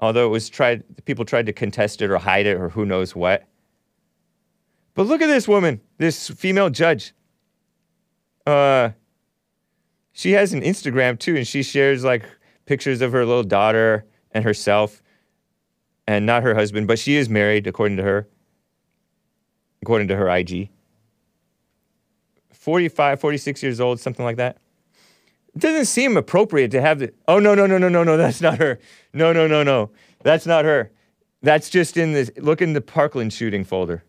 although 0.00 0.26
it 0.26 0.30
was 0.30 0.48
tried. 0.48 0.82
People 1.04 1.24
tried 1.24 1.46
to 1.46 1.52
contest 1.52 2.02
it 2.02 2.10
or 2.10 2.18
hide 2.18 2.46
it 2.46 2.56
or 2.56 2.70
who 2.70 2.84
knows 2.84 3.14
what. 3.14 3.44
But 4.94 5.06
look 5.06 5.22
at 5.22 5.26
this 5.28 5.46
woman, 5.46 5.80
this 5.98 6.28
female 6.28 6.70
judge. 6.70 7.12
Uh, 8.46 8.90
she 10.18 10.32
has 10.32 10.52
an 10.52 10.62
Instagram 10.62 11.16
too, 11.16 11.36
and 11.36 11.46
she 11.46 11.62
shares 11.62 12.02
like 12.02 12.24
pictures 12.66 13.02
of 13.02 13.12
her 13.12 13.24
little 13.24 13.44
daughter 13.44 14.04
and 14.32 14.42
herself, 14.42 15.00
and 16.08 16.26
not 16.26 16.42
her 16.42 16.56
husband, 16.56 16.88
but 16.88 16.98
she 16.98 17.14
is 17.14 17.28
married 17.28 17.68
according 17.68 17.96
to 17.98 18.02
her. 18.02 18.28
According 19.80 20.08
to 20.08 20.16
her 20.16 20.28
IG. 20.28 20.70
45, 22.50 23.20
46 23.20 23.62
years 23.62 23.80
old, 23.80 24.00
something 24.00 24.24
like 24.24 24.38
that. 24.38 24.58
It 25.54 25.60
doesn't 25.60 25.84
seem 25.84 26.16
appropriate 26.16 26.72
to 26.72 26.80
have 26.80 26.98
the. 26.98 27.12
Oh, 27.28 27.38
no, 27.38 27.54
no, 27.54 27.66
no, 27.66 27.78
no, 27.78 27.88
no, 27.88 28.02
no, 28.02 28.16
that's 28.16 28.40
not 28.40 28.58
her. 28.58 28.80
No, 29.12 29.32
no, 29.32 29.46
no, 29.46 29.62
no. 29.62 29.92
That's 30.24 30.46
not 30.46 30.64
her. 30.64 30.90
That's 31.42 31.70
just 31.70 31.96
in 31.96 32.12
this. 32.12 32.28
Look 32.38 32.60
in 32.60 32.72
the 32.72 32.80
Parkland 32.80 33.32
shooting 33.32 33.62
folder. 33.62 34.02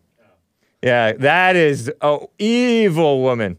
Yeah, 0.82 1.12
that 1.12 1.54
is 1.54 1.92
oh 2.00 2.30
evil 2.40 3.22
woman. 3.22 3.58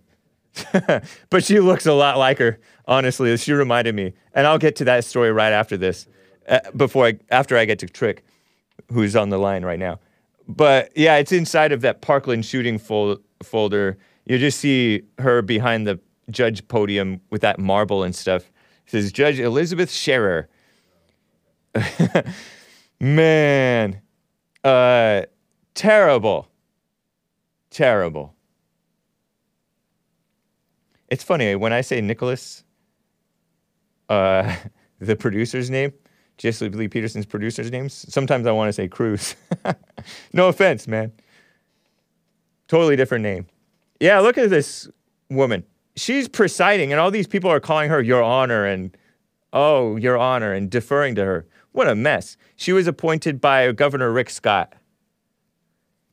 but 1.30 1.44
she 1.44 1.60
looks 1.60 1.86
a 1.86 1.94
lot 1.94 2.18
like 2.18 2.38
her. 2.40 2.60
Honestly, 2.88 3.36
she 3.38 3.54
reminded 3.54 3.96
me, 3.96 4.14
and 4.34 4.46
I'll 4.46 4.58
get 4.58 4.76
to 4.78 4.86
that 4.86 5.06
story 5.06 5.32
right 5.32 5.54
after 5.54 5.78
this. 5.78 6.08
Uh, 6.48 6.60
before 6.76 7.06
I 7.08 7.20
after 7.30 7.58
I 7.58 7.66
get 7.66 7.80
to 7.80 7.88
Trick, 7.88 8.26
who's 8.92 9.16
on 9.16 9.30
the 9.30 9.38
line 9.38 9.64
right 9.64 9.80
now. 9.80 10.00
But 10.48 10.92
yeah, 10.96 11.18
it's 11.18 11.32
inside 11.32 11.72
of 11.72 11.82
that 11.82 12.02
Parkland 12.02 12.46
shooting 12.46 12.78
fol- 12.78 13.20
folder. 13.44 13.98
You 14.26 14.38
just 14.38 14.60
see 14.60 15.04
her 15.20 15.42
behind 15.42 15.88
the 15.88 16.00
judge 16.30 16.68
podium 16.68 17.22
with 17.30 17.42
that 17.42 17.60
marble 17.60 18.04
and 18.04 18.16
stuff. 18.16 18.44
It 18.88 18.92
says 18.92 19.12
Judge 19.12 19.40
Elizabeth 19.40 19.92
Scherer. 19.92 20.50
Man, 23.00 24.02
uh, 24.64 25.24
terrible, 25.74 26.48
terrible. 27.70 28.36
It's 31.12 31.26
funny 31.26 31.56
when 31.56 31.74
I 31.74 31.82
say 31.82 32.00
Nicholas, 32.00 32.64
uh, 34.08 34.56
the 35.00 35.16
producer's 35.18 35.70
name, 35.70 35.92
Jesse 36.38 36.70
Lee 36.70 36.88
Peterson's 36.88 37.26
producer's 37.26 37.70
names. 37.70 38.06
Sometimes 38.08 38.48
I 38.48 38.52
want 38.52 38.70
to 38.70 38.74
say 38.74 38.88
Cruz. 38.88 39.36
no 40.34 40.48
offense, 40.48 40.88
man. 40.88 41.12
Totally 42.70 42.96
different 42.96 43.24
name. 43.24 43.46
Yeah, 44.00 44.20
look 44.22 44.38
at 44.38 44.50
this 44.50 44.88
woman. 45.30 45.66
She's 45.98 46.30
presiding, 46.30 46.94
and 46.94 47.02
all 47.02 47.12
these 47.12 47.28
people 47.28 47.52
are 47.52 47.60
calling 47.60 47.90
her 47.90 48.02
Your 48.02 48.24
Honor 48.24 48.66
and 48.66 48.98
oh, 49.52 49.98
Your 49.98 50.18
Honor, 50.18 50.54
and 50.54 50.70
deferring 50.70 51.16
to 51.16 51.26
her. 51.26 51.46
What 51.74 51.90
a 51.90 51.96
mess. 51.96 52.38
She 52.56 52.72
was 52.72 52.88
appointed 52.88 53.42
by 53.42 53.70
Governor 53.74 54.12
Rick 54.14 54.30
Scott. 54.30 54.74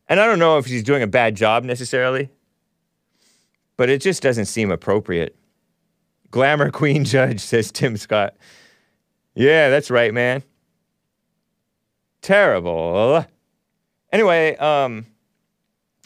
And 0.08 0.18
I 0.18 0.26
don't 0.26 0.40
know 0.40 0.58
if 0.58 0.66
she's 0.66 0.82
doing 0.82 1.02
a 1.02 1.06
bad 1.06 1.36
job 1.36 1.62
necessarily, 1.62 2.30
but 3.78 3.88
it 3.88 4.02
just 4.02 4.22
doesn't 4.22 4.46
seem 4.46 4.70
appropriate. 4.70 5.34
Glamour 6.30 6.70
Queen 6.72 7.06
Judge, 7.06 7.40
says 7.40 7.72
Tim 7.72 7.96
Scott. 7.96 8.36
Yeah, 9.34 9.70
that's 9.70 9.90
right, 9.90 10.12
man. 10.12 10.42
Terrible. 12.20 13.24
Anyway, 14.12 14.56
um, 14.56 15.06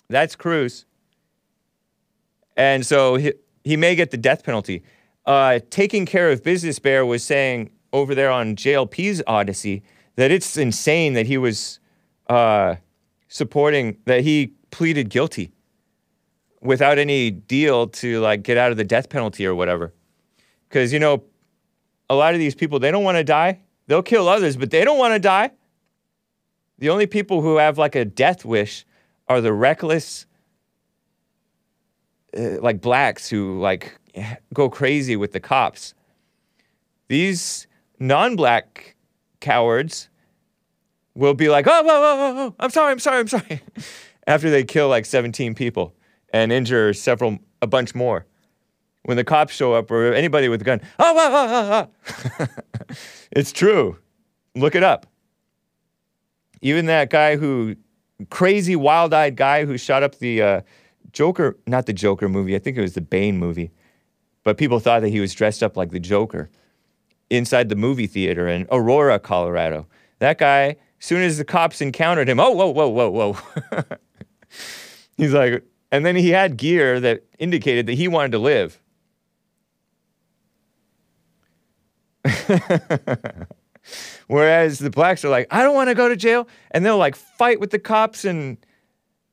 that's 0.09 0.37
Cruz. 0.37 0.85
And 2.57 2.85
so 2.85 3.16
he, 3.16 3.33
he 3.64 3.77
may 3.77 3.95
get 3.95 4.11
the 4.11 4.18
death 4.18 4.45
penalty. 4.45 4.85
Uh, 5.25 5.61
taking 5.70 6.05
care 6.05 6.31
of 6.31 6.43
business 6.43 6.79
bear 6.79 7.07
was 7.07 7.25
saying 7.25 7.70
over 7.93 8.14
there 8.14 8.31
on 8.31 8.55
JLP's 8.55 9.23
Odysee 9.27 9.83
that 10.16 10.31
it's 10.31 10.57
insane 10.59 11.14
that 11.14 11.27
he 11.27 11.39
was 11.39 11.81
uh, 12.29 12.77
supporting 13.29 13.97
that 14.05 14.20
he 14.20 14.53
pleaded 14.70 15.09
guilty 15.09 15.53
without 16.63 16.97
any 16.99 17.31
deal 17.31 17.89
to 17.89 18.21
like 18.21 18.43
get 18.43 18.57
out 18.57 18.71
of 18.71 18.77
the 18.77 18.85
death 18.85 19.09
penalty 19.09 19.47
or 19.47 19.55
whatever. 19.55 19.93
Because 20.69 20.93
you 20.93 20.99
know, 20.99 21.25
a 22.09 22.15
lot 22.15 22.35
of 22.35 22.41
these 22.41 22.55
people 22.55 22.79
they 22.79 22.91
don't 22.91 23.05
want 23.05 23.19
to 23.19 23.25
die. 23.25 23.61
They'll 23.89 24.03
kill 24.03 24.29
others, 24.29 24.57
but 24.57 24.71
they 24.71 24.85
don't 24.85 24.99
want 24.99 25.13
to 25.15 25.19
die. 25.19 25.51
The 26.79 26.89
only 26.89 27.07
people 27.07 27.43
who 27.43 27.57
have 27.57 27.79
like 27.79 27.95
a 27.95 28.05
death 28.05 28.45
wish 28.45 28.87
are 29.29 29.41
the 29.41 29.53
reckless, 29.53 30.27
uh, 32.37 32.61
like 32.61 32.81
blacks 32.81 33.29
who 33.29 33.61
like 33.61 33.99
go 34.55 34.71
crazy 34.71 35.17
with 35.17 35.33
the 35.33 35.41
cops. 35.41 35.95
These 37.09 37.67
non-black 37.99 38.97
cowards 39.41 40.09
will 41.15 41.35
be 41.35 41.49
like, 41.49 41.67
oh, 41.67 41.83
whoa, 41.83 42.01
whoa, 42.01 42.17
whoa, 42.17 42.35
whoa, 42.35 42.55
I'm 42.59 42.71
sorry, 42.71 42.93
I'm 42.93 42.99
sorry, 42.99 43.19
I'm 43.19 43.29
sorry, 43.29 43.61
after 44.27 44.49
they 44.49 44.65
kill 44.65 44.89
like 44.89 45.05
17 45.05 45.55
people 45.55 45.95
and 46.33 46.51
injure 46.53 46.93
several, 46.95 47.39
a 47.61 47.66
bunch 47.66 47.95
more. 47.95 48.26
When 49.05 49.16
the 49.16 49.24
cops 49.24 49.53
show 49.53 49.74
up 49.74 49.91
or 49.91 50.12
anybody 50.12 50.49
with 50.49 50.61
a 50.62 50.64
gun, 50.64 50.80
oh, 50.99 51.12
whoa, 51.12 51.30
whoa, 51.30 51.47
whoa, 51.49 51.87
whoa. 52.39 52.97
it's 53.33 53.53
true. 53.53 53.99
Look 54.55 54.74
it 54.74 54.85
up. 54.85 55.07
Even 56.61 56.87
that 56.87 57.11
guy 57.11 57.37
who, 57.37 57.74
crazy, 58.30 58.76
wild 58.76 59.12
eyed 59.12 59.35
guy 59.35 59.64
who 59.64 59.76
shot 59.76 60.05
up 60.05 60.18
the 60.18 60.41
uh, 60.41 60.61
Joker, 61.12 61.59
not 61.66 61.87
the 61.87 61.93
Joker 61.93 62.28
movie, 62.28 62.55
I 62.55 62.61
think 62.61 62.76
it 62.76 62.80
was 62.80 62.95
the 62.95 63.01
Bane 63.01 63.39
movie, 63.39 63.72
but 64.45 64.57
people 64.57 64.78
thought 64.78 65.01
that 65.01 65.09
he 65.09 65.18
was 65.18 65.35
dressed 65.35 65.62
up 65.62 65.76
like 65.76 65.91
the 65.91 66.01
Joker 66.01 66.49
inside 67.28 67.68
the 67.68 67.76
movie 67.76 68.07
theater 68.07 68.47
in 68.47 68.66
Aurora, 68.70 69.18
Colorado. 69.18 69.89
That 70.20 70.39
guy, 70.39 70.76
as 71.01 71.07
soon 71.07 71.22
as 71.22 71.39
the 71.39 71.45
cops 71.45 71.80
encountered 71.80 72.28
him, 72.28 72.39
oh, 72.39 72.51
whoa, 72.51 72.68
whoa, 72.68 72.89
whoa, 72.89 73.11
whoa. 73.11 73.37
He's 75.16 75.33
like, 75.33 75.64
and 75.93 76.05
then 76.05 76.16
he 76.16 76.30
had 76.30 76.57
gear 76.57 76.99
that 76.99 77.22
indicated 77.38 77.86
that 77.86 77.95
he 77.95 78.09
wanted 78.09 78.32
to 78.32 78.38
live. 78.38 78.80
Whereas 84.26 84.78
the 84.78 84.90
blacks 84.90 85.24
are 85.24 85.28
like, 85.28 85.47
I 85.51 85.62
don't 85.62 85.74
want 85.74 85.90
to 85.90 85.95
go 85.95 86.09
to 86.09 86.16
jail. 86.16 86.49
And 86.70 86.84
they'll 86.84 86.99
like 86.99 87.14
fight 87.14 87.61
with 87.61 87.70
the 87.70 87.78
cops 87.78 88.24
and 88.24 88.57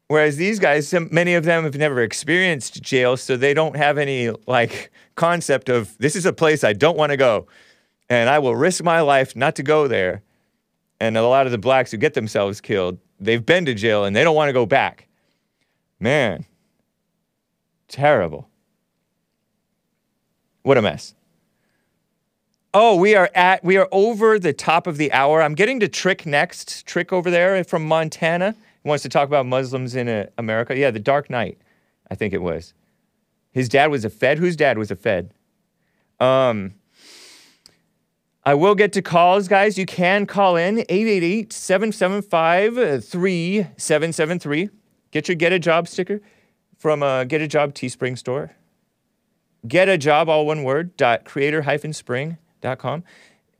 Whereas 0.10 0.38
these 0.38 0.58
guys, 0.58 0.92
many 1.12 1.36
of 1.36 1.46
them 1.46 1.66
have 1.66 1.76
never 1.76 2.02
experienced 2.02 2.82
jail, 2.82 3.16
so 3.16 3.38
they 3.38 3.54
don't 3.54 3.76
have 3.76 4.00
any 4.00 4.32
like 4.48 4.92
concept 5.14 5.70
of 5.70 5.96
this 6.00 6.16
is 6.16 6.26
a 6.26 6.34
place 6.34 6.64
I 6.64 6.74
don't 6.74 6.98
want 6.98 7.12
to 7.12 7.18
go, 7.18 7.46
and 8.10 8.28
I 8.28 8.40
will 8.40 8.56
risk 8.56 8.84
my 8.84 9.02
life 9.02 9.36
not 9.36 9.56
to 9.58 9.64
go 9.64 9.88
there. 9.88 10.24
And 11.00 11.16
a 11.16 11.22
lot 11.22 11.46
of 11.46 11.52
the 11.52 11.60
blacks 11.60 11.92
who 11.92 11.98
get 11.98 12.16
themselves 12.16 12.60
killed, 12.60 12.98
they've 13.20 13.46
been 13.46 13.66
to 13.66 13.76
jail 13.76 14.04
and 14.04 14.16
they 14.16 14.24
don't 14.24 14.36
want 14.36 14.50
to 14.50 14.54
go 14.54 14.66
back. 14.66 15.08
Man, 16.00 16.44
terrible. 17.90 18.48
What 20.64 20.78
a 20.78 20.82
mess. 20.82 21.16
Oh, 22.74 22.96
we 22.96 23.16
are 23.16 23.30
at 23.34 23.64
we 23.64 23.78
are 23.78 23.90
over 23.92 24.38
the 24.38 24.54
top 24.54 24.86
of 24.86 24.98
the 24.98 25.12
hour. 25.12 25.42
I'm 25.42 25.56
getting 25.56 25.80
to 25.80 25.88
Trick 25.88 26.26
next. 26.26 26.86
Trick 26.86 27.12
over 27.12 27.32
there 27.32 27.64
from 27.64 27.86
Montana. 27.86 28.56
He 28.84 28.88
wants 28.88 29.02
to 29.04 29.10
talk 29.10 29.28
about 29.28 29.48
Muslims 29.48 29.96
in 29.96 30.08
uh, 30.08 30.28
America. 30.38 30.78
Yeah, 30.78 30.92
the 30.92 31.00
Dark 31.00 31.30
Knight, 31.30 31.58
I 32.12 32.16
think 32.16 32.34
it 32.34 32.42
was. 32.42 32.74
His 33.52 33.68
dad 33.68 33.88
was 33.88 34.06
a 34.06 34.10
Fed. 34.10 34.38
Whose 34.38 34.56
dad 34.56 34.78
was 34.78 34.92
a 34.92 34.96
Fed? 34.96 35.34
Um, 36.20 36.76
I 38.46 38.54
will 38.54 38.76
get 38.76 38.94
to 38.94 39.02
calls, 39.02 39.48
guys. 39.48 39.78
You 39.78 39.86
can 39.86 40.28
call 40.28 40.56
in 40.56 40.80
888 40.90 41.52
775 41.52 43.04
3773. 43.04 44.70
Get 45.12 45.28
your 45.28 45.36
Get 45.36 45.52
a 45.52 45.60
Job 45.60 45.88
sticker 45.88 46.22
from 46.80 47.04
a 47.04 47.26
Get 47.26 47.42
a 47.42 47.48
Job 47.48 47.74
Teespring 47.74 48.18
store. 48.18 48.56
Get 49.68 49.90
a 49.90 49.98
job, 49.98 50.30
all 50.30 50.46
one 50.46 50.64
word, 50.64 50.96
dot 50.96 51.26
creator 51.26 51.62
spring.com. 51.94 53.04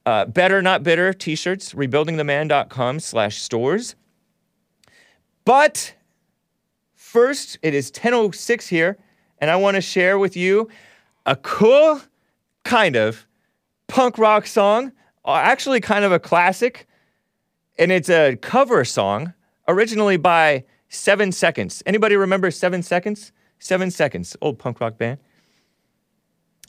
Uh, 0.06 0.26
better, 0.26 0.62
not 0.62 0.82
bitter 0.82 1.14
t 1.14 1.36
shirts, 1.36 1.74
rebuildingtheman.com 1.74 3.00
slash 3.02 3.42
stores. 3.42 3.96
But 5.44 5.94
first, 6.96 7.60
it 7.62 7.74
is 7.74 7.92
10.06 7.92 8.70
here, 8.70 8.98
and 9.40 9.52
I 9.52 9.58
want 9.58 9.76
to 9.76 9.82
share 9.82 10.18
with 10.18 10.38
you 10.38 10.70
a 11.26 11.36
cool 11.36 12.02
kind 12.64 12.96
of 12.96 13.28
punk 13.88 14.18
rock 14.18 14.48
song, 14.48 14.94
uh, 15.26 15.34
actually 15.34 15.82
kind 15.82 16.06
of 16.06 16.12
a 16.12 16.20
classic, 16.20 16.88
and 17.78 17.92
it's 17.92 18.10
a 18.10 18.38
cover 18.38 18.86
song 18.86 19.34
originally 19.68 20.18
by 20.18 20.64
Seven 20.90 21.32
Seconds. 21.32 21.82
Anybody 21.86 22.16
remember 22.16 22.52
Seven 22.52 22.84
Seconds? 22.84 23.32
Seven 23.60 23.92
Seconds, 23.92 24.36
old 24.42 24.60
punk 24.60 24.80
rock 24.80 24.98
band. 24.98 25.20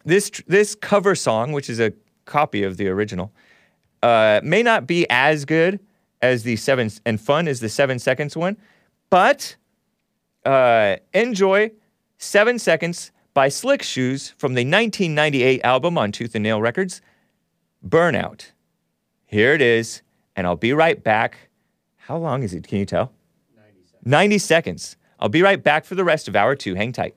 This 0.04 0.30
this 0.46 0.74
cover 0.74 1.14
song, 1.14 1.52
which 1.52 1.68
is 1.68 1.80
a 1.80 1.92
copy 2.24 2.62
of 2.62 2.76
the 2.76 2.88
original, 2.88 3.32
uh, 4.02 4.40
may 4.42 4.62
not 4.62 4.86
be 4.86 5.06
as 5.10 5.44
good 5.44 5.80
as 6.22 6.42
the 6.42 6.56
seven 6.56 6.90
and 7.06 7.20
fun 7.20 7.48
as 7.48 7.60
the 7.60 7.68
Seven 7.68 7.98
Seconds 7.98 8.36
one, 8.36 8.56
but 9.08 9.56
uh, 10.44 10.96
enjoy 11.12 11.70
Seven 12.18 12.58
Seconds 12.58 13.12
by 13.34 13.48
Slick 13.48 13.82
Shoes 13.82 14.34
from 14.36 14.54
the 14.54 14.62
1998 14.62 15.62
album 15.64 15.96
on 15.96 16.12
Tooth 16.12 16.34
and 16.34 16.42
Nail 16.42 16.60
Records, 16.60 17.00
Burn 17.82 18.14
Out. 18.14 18.52
Here 19.26 19.54
it 19.54 19.62
is, 19.62 20.02
and 20.34 20.46
I'll 20.46 20.56
be 20.56 20.72
right 20.72 21.02
back. 21.02 21.48
How 21.96 22.16
long 22.16 22.42
is 22.42 22.52
it? 22.52 22.66
Can 22.66 22.78
you 22.78 22.86
tell? 22.86 23.12
90 24.04 24.38
seconds. 24.38 24.96
I'll 25.18 25.28
be 25.28 25.42
right 25.42 25.62
back 25.62 25.84
for 25.84 25.94
the 25.94 26.04
rest 26.04 26.28
of 26.28 26.36
hour 26.36 26.56
two. 26.56 26.74
Hang 26.74 26.92
tight. 26.92 27.14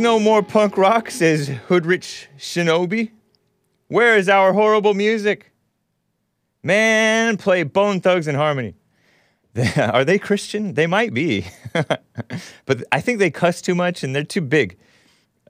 No 0.00 0.18
more 0.18 0.42
punk 0.42 0.78
rock, 0.78 1.10
says 1.10 1.48
Hoodrich 1.68 2.30
Shinobi. 2.38 3.10
Where 3.88 4.16
is 4.16 4.30
our 4.30 4.54
horrible 4.54 4.94
music? 4.94 5.52
Man, 6.62 7.36
play 7.36 7.64
Bone 7.64 8.00
Thugs-n-Harmony. 8.00 8.76
Are 9.76 10.06
they 10.06 10.18
Christian? 10.18 10.72
They 10.72 10.86
might 10.86 11.12
be. 11.12 11.44
but 12.64 12.82
I 12.90 13.02
think 13.02 13.18
they 13.18 13.30
cuss 13.30 13.60
too 13.60 13.74
much 13.74 14.02
and 14.02 14.16
they're 14.16 14.24
too 14.24 14.40
big. 14.40 14.78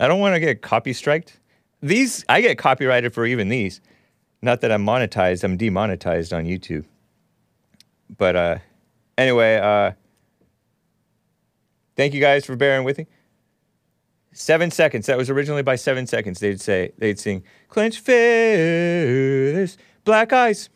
I 0.01 0.09
don't 0.09 0.19
want 0.19 0.35
to 0.35 0.41
get 0.41 0.63
copy 0.63 0.95
striked. 0.95 1.39
These, 1.81 2.25
I 2.29 2.41
get 2.41 2.59
copyrighted 2.59 3.15
for 3.15 3.25
even 3.27 3.51
these. 3.51 3.81
Not 4.43 4.63
that 4.63 4.73
I'm 4.73 4.85
monetized, 4.85 5.45
I'm 5.45 5.59
demonetized 5.59 6.33
on 6.33 6.45
YouTube. 6.45 6.87
But 8.19 8.35
uh, 8.35 8.59
anyway, 9.17 9.59
uh, 9.59 9.93
thank 11.95 12.15
you 12.15 12.21
guys 12.21 12.45
for 12.45 12.57
bearing 12.57 12.83
with 12.83 12.99
me. 12.99 13.07
Seven 14.33 14.71
seconds. 14.71 15.07
That 15.07 15.19
was 15.19 15.29
originally 15.29 15.63
by 15.63 15.77
seven 15.77 16.07
seconds. 16.07 16.39
They'd 16.41 16.61
say, 16.61 16.93
they'd 16.99 17.19
sing, 17.19 17.43
clench 17.69 17.99
fist, 17.99 19.79
black 20.05 20.33
eyes, 20.33 20.69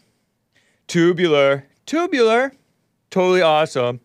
tubular, 0.86 1.66
tubular, 1.86 2.52
totally 3.10 3.42
awesome. 3.42 4.00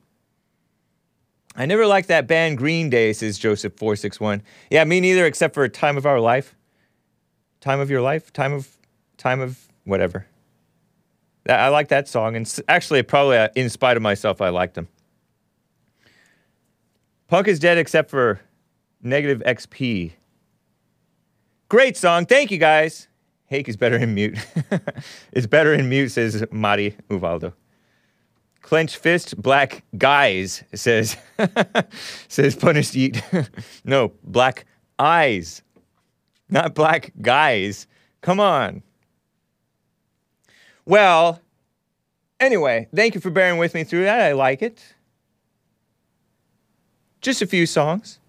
I 1.55 1.65
never 1.65 1.85
liked 1.87 2.07
that 2.09 2.27
band 2.27 2.57
Green 2.57 2.89
Day, 2.89 3.11
says 3.11 3.39
Joseph461. 3.39 4.41
Yeah, 4.69 4.83
me 4.83 5.01
neither, 5.01 5.25
except 5.25 5.55
for 5.55 5.67
Time 5.67 5.97
of 5.97 6.05
Our 6.05 6.19
Life. 6.19 6.55
Time 7.59 7.79
of 7.79 7.89
Your 7.89 8.01
Life? 8.01 8.31
Time 8.31 8.53
of, 8.53 8.77
time 9.17 9.41
of 9.41 9.67
whatever. 9.83 10.25
I 11.49 11.69
like 11.69 11.87
that 11.87 12.07
song. 12.07 12.35
And 12.35 12.59
actually, 12.69 13.01
probably 13.03 13.37
uh, 13.37 13.49
in 13.55 13.69
spite 13.69 13.97
of 13.97 14.03
myself, 14.03 14.41
I 14.41 14.49
liked 14.49 14.75
them. 14.75 14.87
Punk 17.27 17.47
is 17.47 17.59
dead 17.59 17.77
except 17.77 18.09
for 18.09 18.39
negative 19.01 19.41
XP. 19.45 20.13
Great 21.69 21.97
song. 21.97 22.25
Thank 22.25 22.51
you, 22.51 22.57
guys. 22.57 23.07
Hake 23.45 23.67
is 23.67 23.77
better 23.77 23.97
in 23.97 24.13
mute. 24.13 24.37
it's 25.31 25.47
better 25.47 25.73
in 25.73 25.89
mute, 25.89 26.09
says 26.09 26.43
Mari 26.51 26.95
Uvaldo. 27.09 27.53
Clench 28.61 28.97
fist, 28.97 29.41
black 29.41 29.83
guys, 29.97 30.63
says 30.75 31.17
says 32.27 32.55
punished 32.55 32.95
eat. 32.95 33.23
no, 33.83 34.11
black 34.23 34.65
eyes. 34.99 35.63
Not 36.49 36.75
black 36.75 37.11
guys. 37.21 37.87
Come 38.21 38.39
on. 38.39 38.83
Well, 40.85 41.41
anyway, 42.39 42.87
thank 42.95 43.15
you 43.15 43.21
for 43.21 43.29
bearing 43.29 43.57
with 43.57 43.73
me 43.73 43.83
through 43.83 44.03
that. 44.03 44.21
I 44.21 44.33
like 44.33 44.61
it. 44.61 44.95
Just 47.21 47.41
a 47.41 47.47
few 47.47 47.65
songs. 47.65 48.19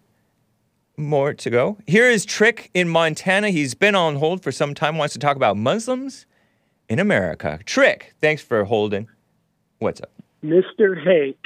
More 1.00 1.32
to 1.32 1.48
go. 1.50 1.78
Here 1.86 2.10
is 2.10 2.26
Trick 2.26 2.70
in 2.74 2.86
Montana. 2.86 3.48
He's 3.48 3.72
been 3.74 3.94
on 3.94 4.16
hold 4.16 4.42
for 4.42 4.52
some 4.52 4.74
time, 4.74 4.98
wants 4.98 5.14
to 5.14 5.18
talk 5.18 5.34
about 5.34 5.56
Muslims 5.56 6.26
in 6.90 6.98
America. 6.98 7.58
Trick, 7.64 8.14
thanks 8.20 8.42
for 8.42 8.64
holding. 8.64 9.08
What's 9.78 10.02
up? 10.02 10.10
Mr. 10.44 11.02
Hake, 11.02 11.38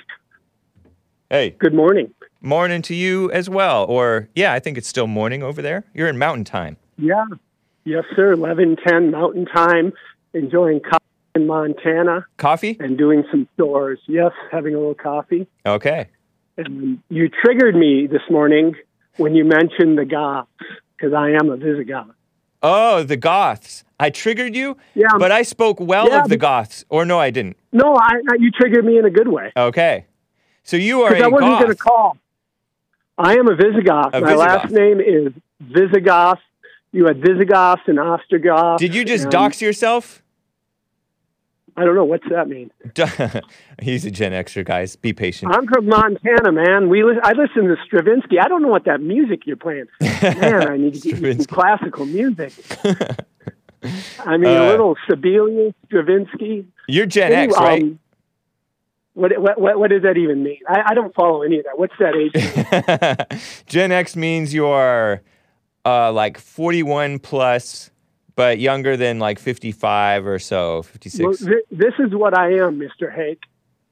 Hey, 1.30 1.50
Good 1.50 1.72
morning. 1.72 2.12
morning 2.40 2.82
to 2.82 2.94
you 2.96 3.30
as 3.30 3.48
well. 3.48 3.84
Or, 3.84 4.28
yeah, 4.34 4.52
I 4.52 4.58
think 4.58 4.76
it's 4.76 4.88
still 4.88 5.06
morning 5.06 5.42
over 5.44 5.62
there. 5.62 5.84
You're 5.94 6.08
in 6.08 6.18
mountain 6.18 6.44
time. 6.44 6.76
Yeah. 6.98 7.24
Yes, 7.84 8.04
sir. 8.16 8.32
Eleven 8.32 8.76
ten 8.84 9.10
Mountain 9.12 9.46
Time. 9.46 9.92
Enjoying 10.32 10.80
coffee 10.80 11.04
in 11.36 11.46
Montana 11.46 12.26
Coffee? 12.38 12.76
and 12.80 12.98
doing 12.98 13.22
some 13.30 13.46
chores. 13.56 14.00
Yes, 14.06 14.32
having 14.50 14.74
a 14.74 14.78
little 14.78 14.94
coffee. 14.94 15.46
Okay. 15.64 16.08
And 16.56 16.98
you 17.08 17.28
triggered 17.28 17.76
me 17.76 18.06
this 18.08 18.22
morning 18.30 18.74
when 19.16 19.34
you 19.34 19.44
mentioned 19.44 19.98
the 19.98 20.04
Goths 20.04 20.50
because 20.96 21.14
I 21.14 21.30
am 21.30 21.50
a 21.50 21.56
Visigoth. 21.56 22.14
Oh, 22.62 23.02
the 23.02 23.16
Goths. 23.16 23.84
I 24.00 24.10
triggered 24.10 24.56
you? 24.56 24.76
Yeah. 24.94 25.08
But 25.18 25.30
I 25.30 25.42
spoke 25.42 25.78
well 25.80 26.08
Yeah, 26.08 26.22
of 26.22 26.28
the 26.28 26.36
Goths. 26.36 26.84
Or 26.88 27.04
no, 27.04 27.18
I 27.18 27.30
didn't. 27.30 27.56
No, 27.72 27.94
I, 27.94 28.12
you 28.38 28.50
triggered 28.50 28.84
me 28.84 28.98
in 28.98 29.04
a 29.04 29.10
good 29.10 29.28
way 29.28 29.52
Okay. 29.56 30.06
So 30.62 30.76
you 30.76 31.02
are 31.02 31.14
a 31.14 31.20
I 31.20 31.26
wasn't 31.28 31.60
going 31.60 31.66
to 31.68 31.74
call. 31.74 32.16
I 33.18 33.34
am 33.34 33.48
a 33.48 33.54
Visigoth. 33.54 34.14
A 34.14 34.20
My 34.20 34.34
last 34.34 34.72
name 34.72 34.98
is 34.98 35.32
Visigoth. 35.60 36.38
You 36.90 37.06
had 37.06 37.20
Visigoths 37.20 37.82
and 37.86 37.98
Ostrogoths. 37.98 38.80
Did 38.80 38.94
you 38.94 39.04
just 39.04 39.24
and- 39.24 39.32
dox 39.32 39.60
yourself? 39.60 40.22
I 41.76 41.84
don't 41.84 41.94
know 41.96 42.04
what's 42.04 42.28
that 42.30 42.48
mean. 42.48 42.70
He's 43.82 44.04
a 44.04 44.10
Gen 44.10 44.30
Xer, 44.32 44.64
guys. 44.64 44.94
Be 44.96 45.12
patient. 45.12 45.52
I'm 45.54 45.66
from 45.66 45.86
Montana, 45.86 46.52
man. 46.52 46.88
We 46.88 47.02
li- 47.02 47.18
I 47.22 47.32
listen 47.32 47.64
to 47.64 47.76
Stravinsky. 47.84 48.38
I 48.38 48.46
don't 48.46 48.62
know 48.62 48.68
what 48.68 48.84
that 48.84 49.00
music 49.00 49.40
you're 49.46 49.56
playing. 49.56 49.86
Man, 50.00 50.68
I 50.68 50.76
need 50.76 50.94
to 50.94 51.12
get 51.12 51.36
some 51.36 51.46
classical 51.46 52.06
music. 52.06 52.52
I 54.24 54.36
mean, 54.36 54.56
Uh, 54.56 54.66
a 54.66 54.70
little 54.70 54.96
Sibelius, 55.08 55.74
Stravinsky. 55.86 56.66
You're 56.88 57.06
Gen 57.06 57.32
X, 57.32 57.54
right? 57.58 57.82
um, 57.82 57.98
what, 59.14 59.36
what 59.38 59.60
what 59.60 59.78
what 59.78 59.90
does 59.90 60.02
that 60.02 60.16
even 60.16 60.42
mean? 60.42 60.58
I, 60.68 60.82
I 60.90 60.94
don't 60.94 61.14
follow 61.14 61.42
any 61.42 61.58
of 61.58 61.64
that. 61.64 61.78
What's 61.78 61.94
that 61.98 62.14
age? 63.36 63.64
Gen 63.66 63.92
X 63.92 64.16
means 64.16 64.52
you're 64.54 65.22
uh, 65.84 66.10
like 66.12 66.38
41 66.38 67.18
plus, 67.20 67.90
but 68.36 68.58
younger 68.58 68.96
than 68.96 69.18
like 69.18 69.38
55 69.38 70.26
or 70.26 70.38
so, 70.38 70.82
56. 70.82 71.24
well, 71.24 71.34
th- 71.52 71.64
this 71.70 71.94
is 71.98 72.12
what 72.14 72.36
I 72.36 72.54
am, 72.58 72.78
Mister 72.78 73.10
Hake. 73.10 73.40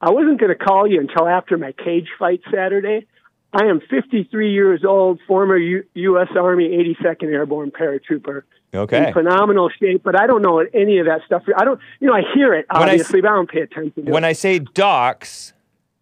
I 0.00 0.10
wasn't 0.10 0.40
going 0.40 0.50
to 0.50 0.56
call 0.64 0.86
you 0.86 1.00
until 1.00 1.28
after 1.28 1.56
my 1.56 1.72
cage 1.72 2.08
fight 2.18 2.40
Saturday. 2.52 3.06
I 3.54 3.66
am 3.66 3.80
53 3.88 4.50
years 4.52 4.82
old, 4.84 5.20
former 5.28 5.56
U- 5.58 5.84
U.S. 5.94 6.28
Army 6.36 6.70
82nd 6.70 7.24
Airborne 7.24 7.70
paratrooper. 7.70 8.42
okay. 8.74 9.08
in 9.08 9.12
phenomenal 9.12 9.68
shape, 9.78 10.02
but 10.02 10.18
I 10.18 10.26
don't 10.26 10.40
know 10.42 10.58
any 10.72 10.98
of 10.98 11.06
that 11.06 11.20
stuff. 11.26 11.42
I 11.56 11.64
don't, 11.66 11.78
you 12.00 12.06
know, 12.08 12.14
I 12.14 12.22
hear 12.34 12.54
it 12.54 12.64
When 12.70 12.82
I 12.82 12.84
s- 12.84 12.88
obviously, 13.02 13.20
but 13.20 13.30
I 13.30 13.34
don't 13.34 13.50
pay 13.50 13.60
attention. 13.60 14.06
To 14.06 14.10
When 14.10 14.24
it. 14.24 14.28
I 14.28 14.32
say 14.32 14.58
docs, 14.58 15.52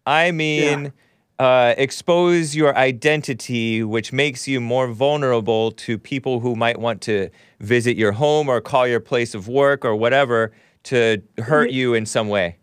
I 0.05 0.31
mean 0.31 0.93
uh, 1.41 1.73
expose 1.75 2.55
your 2.55 2.77
identity, 2.77 3.83
which 3.83 4.13
makes 4.13 4.47
you 4.47 4.61
more 4.61 4.87
vulnerable 4.87 5.71
to 5.71 5.97
people 5.97 6.39
who 6.39 6.55
might 6.55 6.79
want 6.79 7.01
to 7.01 7.31
visit 7.59 7.97
your 7.97 8.11
home 8.11 8.47
or 8.47 8.61
call 8.61 8.85
your 8.85 8.99
place 8.99 9.33
of 9.33 9.47
work 9.47 9.83
or 9.83 9.95
whatever 9.95 10.51
to 10.83 11.19
hurt 11.39 11.71
you 11.71 11.95
in 11.95 12.05
some 12.05 12.29
way. 12.29 12.57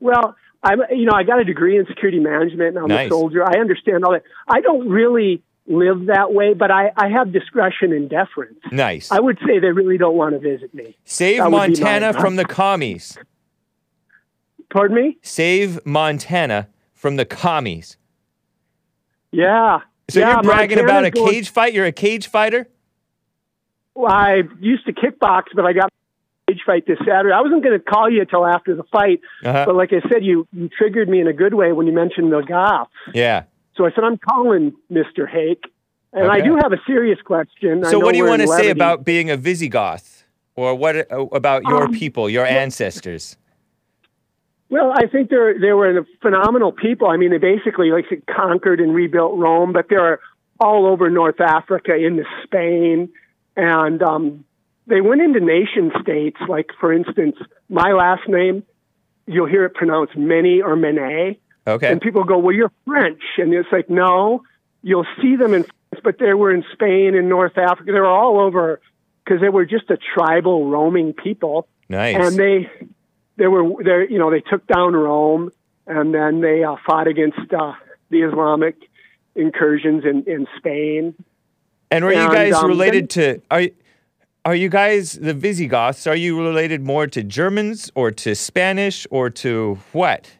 well, 0.00 0.34
I'm, 0.64 0.80
you 0.90 1.06
know, 1.06 1.12
I 1.14 1.22
got 1.22 1.38
a 1.40 1.44
degree 1.44 1.78
in 1.78 1.86
security 1.86 2.18
management, 2.18 2.76
and 2.76 2.78
I'm 2.78 2.88
Nice. 2.88 3.06
a 3.06 3.10
soldier. 3.10 3.42
I 3.44 3.60
understand 3.60 4.04
all 4.04 4.12
that. 4.12 4.24
I 4.48 4.60
don't 4.60 4.88
really 4.88 5.42
live 5.66 6.06
that 6.06 6.34
way, 6.34 6.52
but 6.54 6.70
I, 6.72 6.90
I 6.96 7.08
have 7.08 7.32
discretion 7.32 7.92
and 7.92 8.10
deference. 8.10 8.58
Nice. 8.72 9.12
I 9.12 9.20
would 9.20 9.38
say 9.46 9.60
they 9.60 9.70
really 9.70 9.96
don't 9.96 10.16
want 10.16 10.34
to 10.34 10.40
visit 10.40 10.74
me. 10.74 10.96
Save 11.04 11.38
that 11.38 11.44
be 11.46 11.50
my 11.52 11.68
Montana 11.68 12.12
from 12.12 12.34
the 12.34 12.44
commies. 12.44 13.16
Pardon 14.70 14.96
me? 14.96 15.18
Save 15.22 15.86
Montana 15.86 16.68
from 17.00 17.16
the 17.16 17.24
commies. 17.24 17.96
Yeah. 19.32 19.80
So 20.10 20.20
yeah, 20.20 20.34
you're 20.34 20.42
bragging 20.42 20.78
about 20.78 21.04
a 21.06 21.10
going- 21.10 21.30
cage 21.30 21.48
fight? 21.48 21.72
You're 21.72 21.86
a 21.86 21.92
cage 21.92 22.26
fighter? 22.28 22.68
Well, 23.94 24.12
I 24.12 24.42
used 24.60 24.84
to 24.86 24.92
kickbox, 24.92 25.44
but 25.54 25.64
I 25.64 25.72
got 25.72 25.90
cage 26.46 26.60
fight 26.66 26.86
this 26.86 26.98
Saturday. 26.98 27.32
I 27.34 27.40
wasn't 27.40 27.62
going 27.64 27.78
to 27.78 27.82
call 27.84 28.10
you 28.10 28.20
until 28.20 28.46
after 28.46 28.74
the 28.74 28.82
fight, 28.84 29.20
Uh-huh. 29.44 29.64
but 29.66 29.74
like 29.76 29.92
I 29.94 30.06
said, 30.10 30.22
you, 30.24 30.46
you 30.52 30.68
triggered 30.68 31.08
me 31.08 31.20
in 31.20 31.26
a 31.26 31.32
good 31.32 31.54
way 31.54 31.72
when 31.72 31.86
you 31.86 31.92
mentioned 31.94 32.30
the 32.32 32.42
Goths. 32.42 32.90
Yeah. 33.14 33.44
So 33.76 33.86
I 33.86 33.92
said, 33.92 34.04
I'm 34.04 34.18
calling 34.18 34.72
Mr. 34.92 35.26
Hake. 35.28 35.64
And 36.12 36.28
I 36.30 36.40
do 36.40 36.56
have 36.56 36.72
a 36.72 36.78
serious 36.86 37.18
question. 37.24 37.84
I 37.84 37.90
So 37.90 37.98
know 37.98 38.04
what 38.04 38.12
do 38.12 38.18
you 38.18 38.26
want 38.26 38.42
to 38.42 38.48
say 38.48 38.68
about 38.70 39.04
being 39.04 39.30
a 39.30 39.36
Visigoth? 39.36 40.24
Or 40.56 40.74
what 40.74 40.96
uh, 41.10 41.26
about 41.32 41.62
your 41.62 41.84
Um, 41.84 41.92
people, 41.94 42.28
your 42.28 42.44
ancestors? 42.44 43.36
Well, 44.70 44.92
I 44.96 45.06
think 45.08 45.30
they're 45.30 45.58
they 45.58 45.72
were 45.72 46.06
phenomenal 46.22 46.70
people. 46.72 47.08
I 47.08 47.16
mean, 47.16 47.30
they 47.30 47.38
basically 47.38 47.90
like 47.90 48.06
conquered 48.26 48.80
and 48.80 48.94
rebuilt 48.94 49.36
Rome, 49.36 49.72
but 49.72 49.86
they're 49.90 50.20
all 50.60 50.86
over 50.86 51.10
North 51.10 51.40
Africa, 51.40 51.94
into 51.94 52.24
Spain, 52.44 53.08
and 53.56 54.00
um, 54.02 54.44
they 54.86 55.00
went 55.00 55.22
into 55.22 55.40
nation 55.40 55.90
states. 56.00 56.36
Like 56.48 56.70
for 56.78 56.92
instance, 56.92 57.36
my 57.68 57.92
last 57.92 58.28
name, 58.28 58.62
you'll 59.26 59.48
hear 59.48 59.64
it 59.64 59.74
pronounced 59.74 60.16
Many 60.16 60.62
or 60.62 60.76
Menet, 60.76 61.38
Okay. 61.66 61.90
and 61.90 62.00
people 62.00 62.22
go, 62.22 62.38
"Well, 62.38 62.54
you're 62.54 62.72
French," 62.86 63.22
and 63.38 63.52
it's 63.52 63.68
like, 63.72 63.90
no, 63.90 64.44
you'll 64.82 65.06
see 65.20 65.34
them 65.34 65.52
in 65.52 65.64
France, 65.64 66.00
but 66.04 66.18
they 66.20 66.32
were 66.32 66.54
in 66.54 66.64
Spain 66.72 67.16
and 67.16 67.28
North 67.28 67.58
Africa. 67.58 67.90
They 67.90 67.98
were 67.98 68.06
all 68.06 68.38
over 68.38 68.80
because 69.24 69.40
they 69.40 69.48
were 69.48 69.64
just 69.64 69.90
a 69.90 69.98
tribal 70.14 70.70
roaming 70.70 71.12
people 71.12 71.66
Nice. 71.88 72.16
and 72.16 72.36
they 72.36 72.70
they 73.40 73.46
were 73.46 73.82
they 73.82 74.12
you 74.12 74.18
know 74.18 74.30
they 74.30 74.42
took 74.42 74.66
down 74.66 74.92
Rome 74.92 75.50
and 75.86 76.14
then 76.14 76.42
they 76.42 76.62
uh, 76.62 76.76
fought 76.86 77.08
against 77.08 77.52
uh, 77.52 77.72
the 78.10 78.20
Islamic 78.22 78.76
incursions 79.34 80.04
in 80.04 80.24
in 80.26 80.46
Spain. 80.58 81.14
And 81.90 82.04
were 82.04 82.12
you 82.12 82.18
and, 82.18 82.32
guys 82.32 82.54
um, 82.54 82.68
related 82.68 83.08
to 83.10 83.40
are 83.50 83.62
are 84.44 84.54
you 84.54 84.68
guys 84.68 85.14
the 85.14 85.32
Visigoths? 85.34 86.06
Are 86.06 86.14
you 86.14 86.38
related 86.38 86.82
more 86.82 87.06
to 87.06 87.22
Germans 87.22 87.90
or 87.94 88.10
to 88.10 88.34
Spanish 88.34 89.06
or 89.10 89.30
to 89.30 89.78
what? 89.92 90.30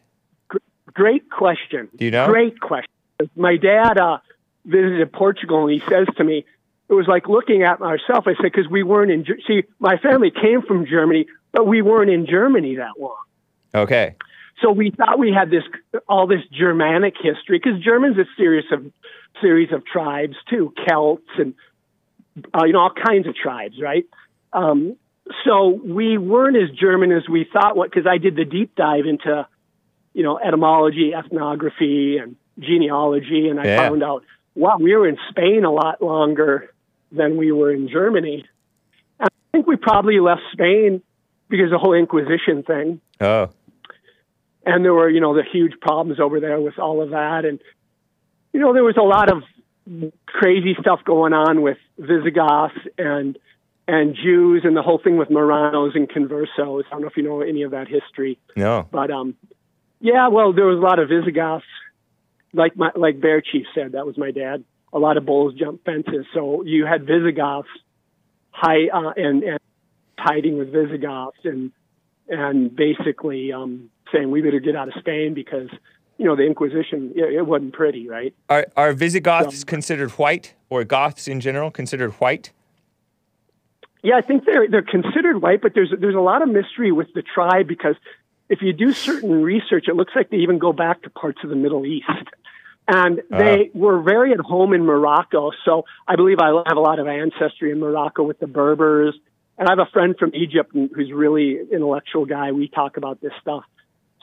Great 0.93 1.29
question. 1.31 1.89
Do 1.95 2.05
you 2.05 2.11
know? 2.11 2.27
Great 2.27 2.59
question. 2.59 2.91
My 3.35 3.57
dad 3.57 3.97
uh, 3.97 4.19
visited 4.65 5.11
Portugal 5.11 5.63
and 5.67 5.71
he 5.71 5.79
says 5.89 6.07
to 6.17 6.23
me, 6.23 6.45
it 6.89 6.93
was 6.93 7.07
like 7.07 7.27
looking 7.27 7.63
at 7.63 7.79
myself. 7.79 8.27
I 8.27 8.35
said 8.35 8.51
because 8.51 8.69
we 8.69 8.83
weren't 8.83 9.11
in 9.11 9.25
see 9.47 9.63
my 9.79 9.97
family 9.97 10.29
came 10.29 10.61
from 10.61 10.85
Germany, 10.85 11.25
but 11.51 11.67
we 11.67 11.81
weren't 11.81 12.09
in 12.09 12.25
Germany 12.25 12.75
that 12.75 12.99
long. 12.99 13.15
Okay. 13.73 14.15
So 14.61 14.71
we 14.71 14.91
thought 14.91 15.17
we 15.17 15.31
had 15.31 15.49
this 15.49 15.63
all 16.07 16.27
this 16.27 16.41
Germanic 16.51 17.15
history 17.21 17.59
because 17.63 17.81
Germans 17.83 18.17
a 18.17 18.25
series 18.37 18.65
of 18.71 18.85
series 19.41 19.71
of 19.71 19.85
tribes 19.85 20.35
too, 20.49 20.73
Celts 20.87 21.23
and 21.37 21.53
uh, 22.53 22.65
you 22.65 22.73
know 22.73 22.79
all 22.79 22.93
kinds 22.93 23.27
of 23.27 23.35
tribes, 23.35 23.75
right? 23.81 24.05
Um, 24.53 24.97
so 25.45 25.69
we 25.69 26.17
weren't 26.17 26.57
as 26.57 26.69
German 26.77 27.11
as 27.11 27.27
we 27.29 27.47
thought. 27.51 27.75
What? 27.75 27.89
Because 27.89 28.05
I 28.07 28.17
did 28.17 28.35
the 28.35 28.45
deep 28.45 28.75
dive 28.75 29.05
into 29.05 29.47
you 30.13 30.23
know 30.23 30.37
etymology, 30.37 31.13
ethnography, 31.13 32.17
and 32.17 32.35
genealogy, 32.59 33.47
and 33.49 33.59
I 33.59 33.65
Yeah. 33.65 33.89
found 33.89 34.03
out 34.03 34.23
wow, 34.53 34.77
we 34.79 34.93
were 34.95 35.07
in 35.07 35.17
Spain 35.29 35.63
a 35.63 35.71
lot 35.71 36.01
longer 36.01 36.73
than 37.11 37.37
we 37.37 37.51
were 37.51 37.71
in 37.71 37.87
Germany. 37.87 38.45
And 39.19 39.29
I 39.29 39.51
think 39.53 39.65
we 39.65 39.77
probably 39.77 40.19
left 40.19 40.41
Spain 40.51 41.01
because 41.51 41.69
the 41.69 41.77
whole 41.77 41.93
Inquisition 41.93 42.63
thing. 42.63 42.99
Oh. 43.19 43.51
and 44.65 44.83
there 44.83 44.93
were 44.93 45.09
you 45.09 45.19
know 45.19 45.35
the 45.35 45.43
huge 45.43 45.73
problems 45.79 46.19
over 46.19 46.39
there 46.39 46.59
with 46.59 46.79
all 46.79 47.03
of 47.03 47.11
that. 47.11 47.45
And 47.45 47.59
you 48.53 48.59
know 48.59 48.73
there 48.73 48.83
was 48.83 48.97
a 48.97 49.03
lot 49.03 49.31
of 49.31 49.43
crazy 50.25 50.75
stuff 50.79 51.01
going 51.03 51.33
on 51.33 51.61
with 51.61 51.77
visigoths 51.99 52.77
and 52.97 53.37
and 53.87 54.15
jews 54.15 54.61
and 54.63 54.77
the 54.77 54.81
whole 54.81 54.99
thing 55.03 55.17
with 55.17 55.29
marranos 55.29 55.95
and 55.95 56.07
conversos 56.07 56.83
i 56.85 56.89
don't 56.91 57.01
know 57.01 57.07
if 57.07 57.17
you 57.17 57.23
know 57.23 57.41
any 57.41 57.63
of 57.63 57.71
that 57.71 57.87
history. 57.87 58.37
No. 58.55 58.87
but 58.91 59.09
um 59.11 59.35
yeah 59.99 60.27
well 60.29 60.53
there 60.53 60.65
was 60.65 60.77
a 60.77 60.81
lot 60.81 60.99
of 60.99 61.09
visigoths. 61.09 61.65
Like 62.53 62.75
my 62.75 62.91
like 62.95 63.19
bear 63.19 63.41
chief 63.41 63.65
said 63.73 63.93
that 63.93 64.05
was 64.05 64.17
my 64.17 64.31
dad. 64.31 64.63
A 64.93 64.99
lot 64.99 65.17
of 65.17 65.25
bulls 65.25 65.53
jump 65.55 65.83
fences. 65.85 66.25
So 66.33 66.63
you 66.63 66.85
had 66.85 67.05
visigoths 67.05 67.69
high 68.51 68.87
uh, 68.93 69.13
and 69.15 69.43
and 69.43 69.59
hiding 70.21 70.57
with 70.57 70.71
visigoths 70.71 71.43
and 71.43 71.71
and 72.27 72.75
basically 72.75 73.51
um, 73.51 73.89
saying 74.11 74.31
we 74.31 74.41
better 74.41 74.59
get 74.59 74.75
out 74.75 74.87
of 74.87 74.93
Spain 74.99 75.33
because 75.33 75.69
you 76.17 76.25
know 76.25 76.35
the 76.35 76.43
Inquisition 76.43 77.13
it, 77.15 77.33
it 77.33 77.45
wasn't 77.45 77.73
pretty, 77.73 78.07
right? 78.07 78.33
Are 78.49 78.65
are 78.77 78.93
Visigoths 78.93 79.61
Um, 79.63 79.65
considered 79.65 80.11
white 80.11 80.53
or 80.69 80.83
Goths 80.83 81.27
in 81.27 81.39
general 81.39 81.71
considered 81.71 82.11
white? 82.13 82.51
Yeah, 84.03 84.15
I 84.15 84.21
think 84.21 84.45
they're 84.45 84.67
they're 84.67 84.81
considered 84.97 85.41
white, 85.41 85.61
but 85.61 85.73
there's 85.73 85.93
there's 85.99 86.15
a 86.15 86.25
lot 86.31 86.41
of 86.41 86.49
mystery 86.49 86.91
with 86.91 87.09
the 87.13 87.21
tribe 87.21 87.67
because 87.67 87.95
if 88.49 88.61
you 88.61 88.73
do 88.73 88.91
certain 88.93 89.41
research, 89.41 89.85
it 89.87 89.95
looks 89.95 90.13
like 90.15 90.29
they 90.29 90.37
even 90.37 90.59
go 90.59 90.73
back 90.73 91.03
to 91.03 91.09
parts 91.09 91.39
of 91.43 91.49
the 91.49 91.55
Middle 91.55 91.85
East. 91.85 92.27
And 92.87 93.21
they 93.29 93.69
were 93.73 94.01
very 94.01 94.33
at 94.33 94.39
home 94.39 94.73
in 94.73 94.83
Morocco. 94.83 95.51
So 95.63 95.85
I 96.07 96.17
believe 96.17 96.39
I 96.39 96.47
have 96.67 96.75
a 96.75 96.81
lot 96.81 96.99
of 96.99 97.07
ancestry 97.07 97.71
in 97.71 97.79
Morocco 97.79 98.23
with 98.23 98.39
the 98.39 98.47
Berbers. 98.47 99.15
And 99.61 99.69
I 99.69 99.73
have 99.73 99.79
a 99.87 99.91
friend 99.91 100.15
from 100.17 100.31
Egypt 100.33 100.71
who's 100.73 101.11
really 101.13 101.59
intellectual 101.71 102.25
guy. 102.25 102.51
We 102.51 102.67
talk 102.67 102.97
about 102.97 103.21
this 103.21 103.31
stuff. 103.41 103.63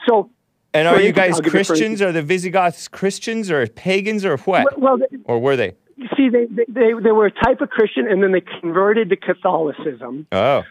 So 0.05 0.29
And 0.73 0.85
are 0.85 0.99
you 0.99 1.13
guys 1.13 1.35
I'll 1.35 1.39
give 1.41 1.53
you 1.53 1.61
a 1.61 1.63
for 1.63 1.69
Christians? 1.69 2.01
Are 2.01 2.11
the 2.11 2.21
Visigoths 2.21 2.89
Christians 2.89 3.49
or 3.49 3.65
pagans 3.65 4.25
or 4.25 4.35
what? 4.39 4.77
Well, 4.77 4.97
they- 4.97 5.17
Or 5.23 5.39
were 5.39 5.55
they? 5.55 5.75
see, 6.17 6.27
they, 6.27 6.45
they 6.45 6.65
they 6.67 6.91
they 7.01 7.11
were 7.13 7.27
a 7.27 7.31
type 7.31 7.61
of 7.61 7.69
Christian, 7.69 8.05
and 8.11 8.21
then 8.21 8.33
they 8.33 8.41
converted 8.41 9.09
to 9.11 9.15
Catholicism. 9.15 10.27
Oh, 10.33 10.63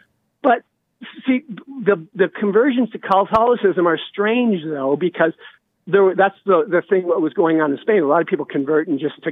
But 0.42 0.58
see, 1.26 1.44
the 1.84 2.06
the 2.14 2.28
conversions 2.28 2.90
to 2.90 2.98
Catholicism 2.98 3.86
are 3.88 3.98
strange 4.10 4.62
though 4.64 4.96
because 4.96 5.32
there 5.86 6.02
were- 6.04 6.14
that's 6.14 6.36
the 6.44 6.66
the 6.68 6.82
thing 6.90 7.06
what 7.06 7.22
was 7.22 7.32
going 7.32 7.62
on 7.62 7.72
in 7.72 7.78
Spain. 7.78 8.02
A 8.02 8.06
lot 8.06 8.20
of 8.20 8.26
people 8.26 8.44
converting 8.44 8.98
just 8.98 9.22
to 9.24 9.30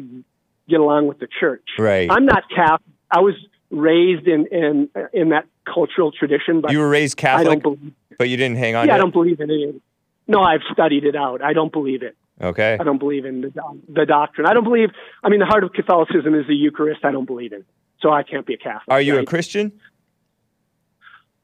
get 0.67 0.81
along 0.81 1.09
with 1.09 1.19
the 1.19 1.29
church. 1.41 1.67
Right. 1.79 2.11
I'm 2.11 2.25
not 2.25 2.45
Catholic. 2.49 2.81
I 3.11 3.21
was 3.21 3.35
raised 3.71 4.27
in 4.27 4.47
in 4.47 4.89
in 5.13 5.29
that 5.31 5.47
cultural 5.65 6.13
tradition, 6.13 6.61
but 6.61 6.71
you 6.73 6.79
were 6.79 6.89
raised 6.89 7.17
Catholic, 7.17 7.47
I 7.47 7.51
don't 7.51 7.63
believe. 7.63 7.93
but 8.19 8.29
you 8.29 8.37
didn't 8.37 8.57
hang 8.57 8.75
on 8.75 8.87
Yeah, 8.87 8.95
I 8.95 8.99
don't 8.99 9.13
believe 9.13 9.41
in 9.41 9.51
it. 9.51 9.81
No, 10.29 10.43
I've 10.43 10.63
studied 10.73 11.05
it 11.05 11.15
out. 11.15 11.43
I 11.43 11.53
don't 11.53 11.73
believe 11.73 12.03
it. 12.03 12.17
Okay. 12.41 12.77
I 12.79 12.85
don't 12.85 12.99
believe 12.99 13.25
in 13.25 13.41
the, 13.41 13.53
the 13.89 14.05
doctrine. 14.05 14.47
I 14.47 14.53
don't 14.53 14.65
believe. 14.65 14.91
I 15.23 15.29
mean, 15.29 15.41
the 15.41 15.47
heart 15.47 15.65
of 15.65 15.73
Catholicism 15.73 16.35
is 16.35 16.47
the 16.47 16.55
Eucharist. 16.55 17.05
I 17.05 17.11
don't 17.13 17.25
believe 17.25 17.53
in. 17.53 17.65
So 18.01 18.11
I 18.11 18.23
can't 18.23 18.47
be 18.47 18.55
a 18.55 18.59
Catholic. 18.59 18.89
Are 18.89 19.01
you 19.01 19.19
a? 19.19 19.25
Christian? 19.25 19.73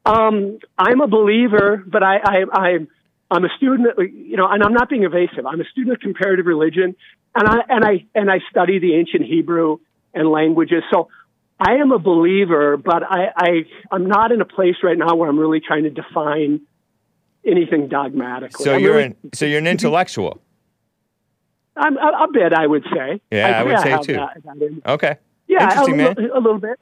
Um, 0.05 0.59
I'm 0.77 1.01
a 1.01 1.07
believer, 1.07 1.83
but 1.87 2.03
I, 2.03 2.17
I, 2.17 2.45
I'm, 2.53 2.89
I'm 3.31 3.45
a 3.45 3.49
student. 3.57 3.89
You 3.99 4.37
know, 4.37 4.47
and 4.49 4.63
I'm 4.63 4.75
not 4.75 4.91
being 4.91 5.05
evasive. 5.05 5.47
I'm 5.47 5.61
a 5.61 5.65
student 5.65 5.97
of 5.97 6.01
comparative 6.01 6.45
religion, 6.45 6.95
and 7.35 7.49
I 7.49 7.59
and 7.69 7.85
I 7.85 8.07
and 8.15 8.31
I 8.31 8.41
study 8.51 8.79
the 8.79 8.95
ancient 8.95 9.25
Hebrew 9.25 9.79
and 10.13 10.29
languages. 10.29 10.83
So 10.93 11.09
I 11.59 11.75
am 11.75 11.93
a 11.93 11.99
believer, 11.99 12.77
but 12.77 13.03
I, 13.03 13.27
I 13.37 13.49
I'm 13.91 14.07
not 14.07 14.33
in 14.33 14.41
a 14.41 14.45
place 14.45 14.77
right 14.83 14.99
now 14.99 15.15
where 15.15 15.29
I'm 15.29 15.39
really 15.39 15.61
trying 15.61 15.85
to 15.85 15.91
define 15.91 16.61
anything 17.47 17.89
dogmatically. 17.89 18.65
So 18.65 18.75
I'm 18.75 18.81
you're 18.83 18.95
really- 18.95 19.05
an 19.05 19.35
so 19.35 19.47
you're 19.47 19.59
an 19.59 19.67
intellectual. 19.67 20.41
I'm 21.77 21.97
a, 21.97 22.29
bit, 22.31 22.53
I 22.53 22.67
would 22.67 22.85
say. 22.85 23.23
Yeah, 23.31 23.61
I 23.61 23.63
would 23.63 23.79
say 23.81 23.99
too. 24.03 24.13
that- 24.15 24.43
that 24.45 24.83
Okay. 24.87 25.17
Yeah, 25.49 25.85
a, 25.85 25.89
man. 25.89 26.15
a 26.19 26.39
little 26.39 26.59
bit. 26.59 26.79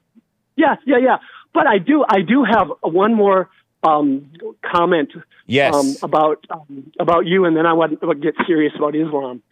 Yeah, 0.57 0.77
yeah, 0.85 0.99
yeah. 0.99 1.17
But 1.55 1.67
I 1.67 1.79
do, 1.79 2.05
I 2.09 2.23
do 2.23 2.45
have 2.45 2.71
one 2.83 3.15
more 3.15 3.51
um, 3.83 4.31
comment 4.65 5.11
Yes. 5.47 5.75
um, 5.75 5.97
about 6.03 6.45
um, 6.51 6.93
about 7.01 7.27
you, 7.27 7.45
and 7.45 7.57
then 7.57 7.67
I 7.67 7.73
want 7.73 8.01
to 8.01 8.15
get 8.15 8.35
serious 8.47 8.73
about 8.77 8.95
Islam. 8.95 9.43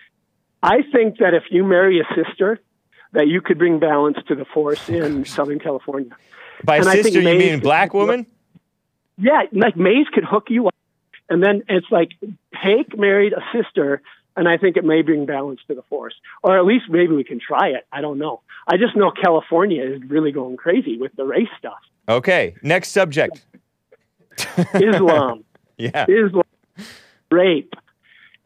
I 0.62 0.82
think 0.92 1.18
that 1.18 1.34
if 1.34 1.44
you 1.50 1.64
marry 1.64 2.00
a 2.00 2.04
sister, 2.14 2.60
that 3.12 3.28
you 3.28 3.40
could 3.40 3.58
bring 3.58 3.78
balance 3.78 4.18
to 4.28 4.34
the 4.34 4.44
force 4.44 4.88
oh 4.88 4.94
in 4.94 5.24
Southern 5.24 5.58
California. 5.58 6.10
By 6.64 6.78
and 6.78 6.88
I 6.88 6.94
think 6.94 7.14
sister, 7.14 7.20
you 7.20 7.38
mean 7.38 7.60
black 7.60 7.94
woman? 7.94 8.26
Yeah, 9.16 9.42
like 9.52 9.76
Maze 9.76 10.06
could 10.12 10.24
hook 10.24 10.46
you 10.48 10.68
up, 10.68 10.74
and 11.28 11.42
then 11.42 11.62
it's 11.68 11.86
like 11.90 12.10
Hake 12.52 12.96
married 12.98 13.32
a 13.32 13.42
sister, 13.52 14.02
and 14.36 14.48
I 14.48 14.56
think 14.56 14.76
it 14.76 14.84
may 14.84 15.02
bring 15.02 15.26
balance 15.26 15.60
to 15.68 15.74
the 15.74 15.82
force, 15.82 16.14
or 16.42 16.56
at 16.58 16.64
least 16.64 16.84
maybe 16.88 17.14
we 17.14 17.24
can 17.24 17.40
try 17.40 17.68
it. 17.68 17.86
I 17.92 18.00
don't 18.00 18.18
know. 18.18 18.40
I 18.66 18.76
just 18.76 18.96
know 18.96 19.10
California 19.10 19.82
is 19.84 20.02
really 20.08 20.32
going 20.32 20.56
crazy 20.56 20.96
with 20.98 21.14
the 21.16 21.24
race 21.24 21.48
stuff. 21.58 21.78
Okay. 22.08 22.54
Next 22.62 22.90
subject. 22.90 23.44
Islam, 24.74 25.44
Yeah. 25.78 26.06
Islam, 26.08 26.44
rape, 27.30 27.74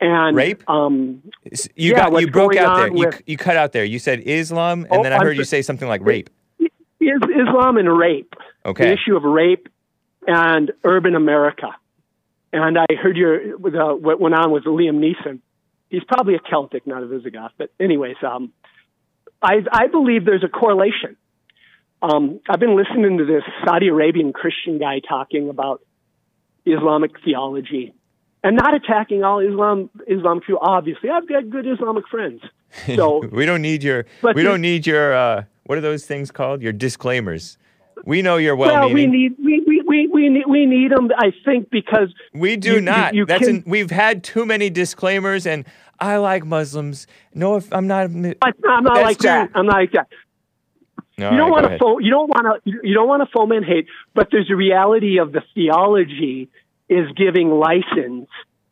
and 0.03 0.37
Rape? 0.37 0.63
Um, 0.69 1.23
You 1.77 1.93
Yeah, 1.93 2.11
got 2.11 2.21
you 2.21 2.31
broke 2.31 2.57
out 2.57 2.77
there. 2.77 2.91
on 2.91 2.97
You 2.97 3.11
you 3.27 3.37
cut 3.37 3.57
out 3.57 3.73
there. 3.73 3.85
You 3.85 3.99
said 3.99 4.21
Islam, 4.27 4.85
and 4.85 4.93
Oh, 5.01 5.03
then 5.03 5.13
I 5.13 5.17
I'm 5.17 5.23
heard 5.23 5.37
you 5.37 5.45
say 5.45 5.63
something 5.63 5.89
like 5.89 6.03
rape. 6.05 6.29
is 6.59 6.69
Islam 7.01 7.77
and 7.79 7.89
rape. 7.97 8.35
Okay. 8.67 8.87
The 8.87 8.93
issue 8.93 9.17
of 9.17 9.23
rape 9.25 9.69
and 10.27 10.73
urban 10.85 11.15
America. 11.15 11.69
And 12.53 12.79
I 12.79 12.87
heard 13.03 13.17
your 13.17 13.57
with, 13.59 13.75
uh, 13.75 13.95
what 13.95 14.21
went 14.21 14.35
on 14.35 14.51
with 14.53 14.65
Liam 14.65 14.99
Neeson. 14.99 15.41
He's 15.89 16.05
probably 16.05 16.35
a 16.35 16.41
Celtic, 16.51 16.87
not 16.87 17.03
a 17.03 17.07
Visigoth. 17.07 17.53
But 17.59 17.71
anyways, 17.81 18.17
um, 18.23 18.53
I 19.43 19.55
I 19.73 19.87
believe 19.89 20.25
there's 20.25 20.45
a 20.45 20.49
correlation. 20.49 21.17
Um, 22.03 22.41
I've 22.49 22.61
been 22.61 22.77
listening 22.77 23.19
to 23.19 23.25
this 23.25 23.43
Saudi 23.65 23.89
Arabian 23.89 24.33
Christian 24.33 24.79
guy 24.79 25.01
talking 25.01 25.49
about 25.49 25.83
Islamic 26.67 27.13
theology 27.25 27.95
and 28.45 28.57
not 28.57 28.75
attacking 28.75 29.23
all 29.25 29.39
Islam 29.41 29.91
Islam 30.07 30.41
too. 30.47 30.59
Obviously, 30.61 31.11
I've 31.11 31.29
got 31.29 31.49
good 31.51 31.67
Islamic 31.67 32.07
friends. 32.09 32.41
So 32.97 33.19
we 33.27 33.45
don't 33.45 33.61
need 33.61 33.83
your 33.83 34.07
But 34.23 34.35
we 34.35 34.43
the- 34.43 34.49
don't 34.49 34.63
need 34.63 34.87
your 34.87 35.13
uh, 35.15 35.45
what 35.65 35.77
are 35.79 35.83
those 35.83 36.07
things 36.07 36.31
called? 36.31 36.63
Your 36.63 36.73
disclaimers. 36.73 37.59
We 38.05 38.21
know 38.23 38.37
you're 38.39 38.57
well, 38.57 38.89
we 38.89 39.07
well-meaning. 39.07 39.11
need 39.13 39.33
we, 39.39 39.63
we, 39.67 39.83
we, 39.87 40.09
we 40.09 40.29
need 40.31 40.47
we 40.49 40.67
need 40.67 40.91
them. 40.91 41.11
I 41.19 41.33
think 41.45 41.71
because 41.71 42.13
We 42.33 42.57
do 42.57 42.69
you- 42.71 42.75
you- 42.77 42.81
not. 42.81 43.15
you 43.15 43.27
That's 43.27 43.47
can- 43.47 43.57
an, 43.57 43.65
we've 43.67 43.91
had 43.91 44.25
too 44.25 44.45
many 44.47 44.71
disclaimers, 44.71 45.47
and 45.47 45.65
I 46.01 46.17
like 46.17 46.45
Muslims. 46.47 47.07
No, 47.35 47.57
if 47.57 47.71
I'm 47.73 47.87
not. 47.87 48.05
I'm 48.07 48.23
not 48.43 49.03
like 49.03 49.19
that. 49.19 49.47
too- 49.53 49.53
I'm 49.59 49.67
not 49.67 49.75
like 49.77 49.93
that. 49.93 50.09
No, 51.19 51.31
you 51.31 51.37
don't 51.37 51.51
right, 51.51 51.53
want 51.53 51.63
go 51.65 51.69
to 51.69 51.75
ahead. 51.75 51.81
fo- 51.81 51.99
you 51.99 52.11
don't 52.11 52.29
want 52.31 52.65
to 52.65 52.71
you 52.83 52.95
don't 52.95 53.07
want 53.07 53.23
to 53.23 53.29
foment 53.33 53.67
hate, 53.67 53.87
but 54.15 54.29
there's 54.33 54.51
a 54.51 54.57
reality 54.57 55.19
of 55.19 55.33
the 55.33 55.43
theology 55.55 56.49
is 56.93 57.11
giving 57.17 57.51
license 57.51 58.29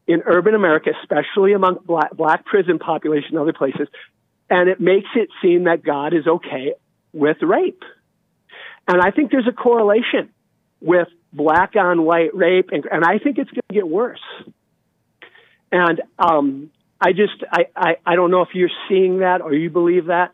in 0.06 0.22
urban 0.26 0.54
America, 0.54 0.90
especially 1.02 1.52
among 1.52 1.78
black, 1.86 2.12
black 2.16 2.44
prison 2.44 2.78
population 2.78 3.30
and 3.30 3.38
other 3.38 3.52
places, 3.52 3.88
and 4.48 4.68
it 4.68 4.80
makes 4.80 5.08
it 5.14 5.28
seem 5.40 5.64
that 5.64 5.82
God 5.82 6.12
is 6.12 6.26
okay 6.26 6.74
with 7.12 7.38
rape. 7.40 7.82
And 8.88 9.00
I 9.00 9.10
think 9.10 9.30
there's 9.30 9.46
a 9.48 9.52
correlation 9.52 10.30
with 10.80 11.08
black 11.32 11.76
on 11.76 12.02
white 12.02 12.34
rape, 12.34 12.70
and, 12.72 12.84
and 12.90 13.04
I 13.04 13.18
think 13.18 13.38
it's 13.38 13.50
going 13.50 13.62
to 13.68 13.74
get 13.74 13.88
worse. 13.88 14.20
And 15.70 16.02
um, 16.18 16.70
I 17.00 17.12
just 17.12 17.44
I, 17.50 17.66
I 17.76 17.96
I 18.04 18.16
don't 18.16 18.30
know 18.30 18.42
if 18.42 18.50
you're 18.54 18.70
seeing 18.88 19.20
that 19.20 19.40
or 19.40 19.54
you 19.54 19.70
believe 19.70 20.06
that. 20.06 20.32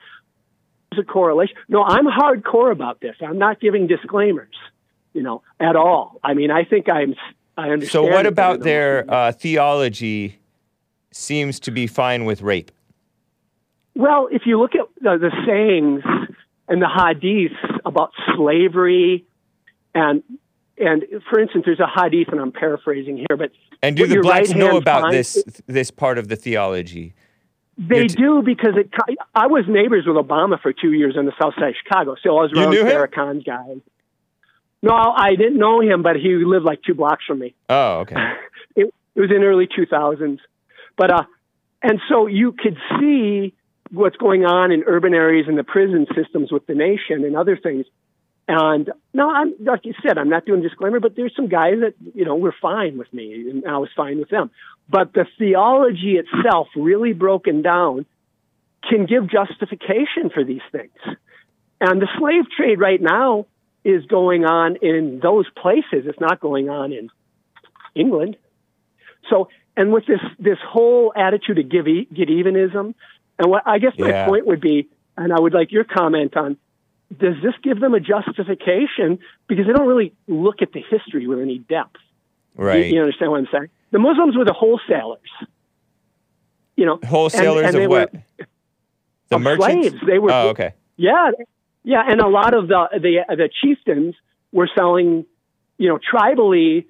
There's 0.91 1.05
a 1.05 1.13
correlation. 1.13 1.57
No, 1.69 1.83
I'm 1.83 2.07
hardcore 2.07 2.73
about 2.73 3.01
this. 3.01 3.17
I'm 3.21 3.39
not 3.39 3.61
giving 3.61 3.87
disclaimers, 3.87 4.55
you 5.13 5.23
know, 5.23 5.43
at 5.61 5.77
all. 5.77 6.19
I 6.25 6.35
mean, 6.35 6.51
I 6.51 6.65
think 6.65 6.89
I'm. 6.89 7.15
I 7.57 7.71
understand. 7.71 7.91
So, 7.91 8.03
what 8.05 8.27
about 8.27 8.61
their 8.61 9.11
uh, 9.11 9.33
theology? 9.33 10.39
Seems 11.13 11.59
to 11.61 11.71
be 11.71 11.87
fine 11.87 12.27
with 12.27 12.43
rape. 12.43 12.71
Well, 13.95 14.29
if 14.31 14.43
you 14.45 14.61
look 14.61 14.75
at 14.75 14.87
the, 15.01 15.17
the 15.19 15.31
sayings 15.47 16.03
and 16.69 16.83
the 16.83 16.87
hadiths 16.87 17.57
about 17.87 18.11
slavery, 18.37 19.25
and 19.95 20.23
and 20.77 21.05
for 21.31 21.41
instance, 21.41 21.65
there's 21.65 21.81
a 21.81 21.89
hadith, 21.89 22.29
and 22.29 22.41
I'm 22.41 22.53
paraphrasing 22.53 23.17
here, 23.17 23.37
but 23.39 23.51
And 23.83 23.97
do 23.97 24.07
the 24.07 24.21
blacks 24.21 24.51
right 24.51 24.59
know 24.59 24.77
about 24.77 25.11
this 25.11 25.43
this 25.67 25.91
part 25.91 26.19
of 26.19 26.29
the 26.29 26.37
theology? 26.37 27.15
they 27.79 28.07
t- 28.07 28.17
do 28.17 28.43
because 28.43 28.75
it. 28.77 28.91
I 29.35 29.47
was 29.47 29.65
neighbors 29.69 30.05
with 30.07 30.17
Obama 30.17 30.61
for 30.61 30.73
two 30.73 30.93
years 30.93 31.17
on 31.17 31.27
the 31.27 31.33
south 31.41 31.55
side 31.55 31.71
of 31.71 31.75
Chicago, 31.83 32.17
so 32.23 32.37
I 32.39 32.43
was 32.43 32.53
around? 32.53 32.75
Farrakhan's 32.75 33.45
guys. 33.45 33.79
No, 34.87 34.95
I 34.95 35.31
didn't 35.31 35.59
know 35.59 35.81
him, 35.81 36.03
but 36.03 36.17
he 36.17 36.29
lived 36.45 36.65
like 36.65 36.83
two 36.83 36.95
blocks 36.95 37.25
from 37.27 37.41
me. 37.41 37.55
Oh, 37.69 38.01
okay. 38.01 38.15
it, 38.77 38.95
it 39.17 39.21
was 39.21 39.31
in 39.31 39.43
early 39.43 39.67
2000s 39.67 40.39
but 40.97 41.11
uh 41.11 41.25
and 41.83 42.01
so 42.09 42.27
you 42.27 42.53
could 42.53 42.77
see 42.99 43.55
what's 43.91 44.17
going 44.17 44.45
on 44.45 44.73
in 44.73 44.83
urban 44.87 45.15
areas 45.15 45.47
and 45.49 45.57
the 45.57 45.65
prison 45.65 46.07
systems 46.15 46.51
with 46.51 46.67
the 46.67 46.75
nation 46.75 47.25
and 47.25 47.37
other 47.37 47.57
things 47.57 47.87
and 48.49 48.91
no 49.15 49.31
i'm 49.31 49.55
like 49.61 49.85
you 49.85 49.95
said 50.07 50.19
i'm 50.19 50.29
not 50.29 50.45
doing 50.45 50.63
disclaimer 50.63 51.01
but 51.01 51.15
there's 51.17 51.35
some 51.37 51.49
guys 51.49 51.75
that 51.81 51.95
you 52.15 52.25
know 52.25 52.37
were 52.37 52.55
fine 52.61 52.99
with 52.99 53.13
me 53.13 53.49
and 53.51 53.65
i 53.67 53.79
was 53.79 53.89
fine 53.97 54.19
with 54.19 54.29
them 54.29 54.51
but 54.89 55.13
the 55.13 55.27
theology 55.39 56.19
itself 56.19 56.69
really 56.77 57.13
broken 57.13 57.63
down 57.63 58.07
can 58.89 59.07
give 59.07 59.29
justification 59.29 60.31
for 60.33 60.45
these 60.45 60.63
things 60.73 61.17
and 61.81 62.01
the 62.01 62.09
slave 62.19 62.45
trade 62.57 62.81
right 62.81 63.01
now 63.01 63.47
is 63.95 64.05
going 64.07 64.45
on 64.45 64.77
in 64.83 65.21
those 65.23 65.47
places 65.63 66.01
it's 66.11 66.21
not 66.21 66.41
going 66.41 66.69
on 66.69 66.93
in 66.93 67.09
england 67.95 68.37
so, 69.31 69.49
and 69.77 69.93
with 69.93 70.07
this 70.07 70.21
this 70.39 70.59
whole 70.65 71.13
attitude 71.17 71.59
of 71.59 71.69
give 71.69 71.89
e- 71.89 72.07
get 72.15 72.29
evenism, 72.29 72.95
and 73.41 73.51
what 73.51 73.63
I 73.67 73.79
guess 73.81 73.93
my 73.99 74.09
Yeah. 74.11 74.27
point 74.27 74.47
would 74.47 74.61
be, 74.61 74.89
and 75.17 75.33
I 75.33 75.41
would 75.41 75.53
like 75.53 75.73
your 75.73 75.83
comment 75.83 76.37
on, 76.37 76.57
does 77.11 77.35
this 77.43 77.55
give 77.61 77.81
them 77.81 77.93
a 77.93 77.99
justification 77.99 79.19
because 79.49 79.67
they 79.67 79.73
don't 79.73 79.89
really 79.89 80.13
look 80.29 80.63
at 80.63 80.71
the 80.73 80.81
history 80.81 81.27
with 81.27 81.41
any 81.41 81.59
depth? 81.59 81.97
Right. 82.55 82.87
You, 82.93 83.01
understand 83.01 83.33
what 83.33 83.39
I'm 83.39 83.49
saying? 83.53 83.69
The 83.91 83.99
Muslims 83.99 84.37
were 84.37 84.45
the 84.45 84.53
wholesalers. 84.53 85.19
You 86.77 86.87
know, 86.87 87.01
Wholesalers 87.05 87.67
and, 87.67 87.75
and 87.75 87.85
of 87.87 87.91
what? 87.91 88.13
Were, 88.15 88.47
the 89.31 89.39
merchants. 89.41 89.89
slaves. 89.89 89.97
They 90.07 90.19
were- 90.21 90.31
Oh, 90.33 90.49
okay. 90.51 90.75
yeah, 90.97 91.33
yeah, 91.87 92.03
and 92.07 92.21
a 92.21 92.27
lot 92.29 92.53
of 92.55 92.67
the 92.69 92.89
the 92.93 93.37
the 93.37 93.49
chieftains 93.63 94.15
were 94.53 94.69
selling, 94.77 95.25
you 95.79 95.89
know, 95.89 95.99
tribally, 96.13 96.85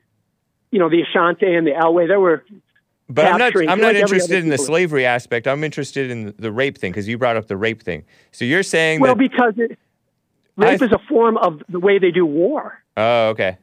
you 0.70 0.78
know, 0.78 0.89
the 0.89 1.02
Ashanti 1.02 1.55
and 1.55 1.66
the 1.66 1.73
Elway. 1.73 2.09
There 2.09 2.18
were 2.18 2.43
But 3.09 3.27
I'm 3.27 3.39
not. 3.39 3.52
I'm 3.68 3.78
not 3.81 3.94
every 3.94 4.01
interested 4.01 4.43
in 4.43 4.48
the 4.48 4.59
slavery 4.59 5.05
aspect. 5.06 5.47
I'm 5.47 5.62
interested 5.62 6.10
in 6.10 6.35
the 6.39 6.51
rape 6.51 6.78
thing 6.78 6.93
because 6.93 7.06
you 7.06 7.18
brought 7.18 7.36
up 7.36 7.47
the 7.47 7.56
rape 7.56 7.82
thing. 7.82 8.05
So 8.32 8.44
you're 8.47 8.62
saying 8.62 9.01
that 9.01 9.02
Well, 9.02 9.14
that. 9.14 9.18
because 9.31 9.55
it, 9.59 9.78
rape 10.56 10.81
I- 10.81 10.85
is 10.86 10.93
a 10.93 10.98
form 11.09 11.36
of 11.36 11.62
the 11.68 11.78
way 11.78 11.98
they 11.98 12.10
do 12.10 12.24
war. 12.27 12.82
oh, 12.97 13.28
okay. 13.28 13.59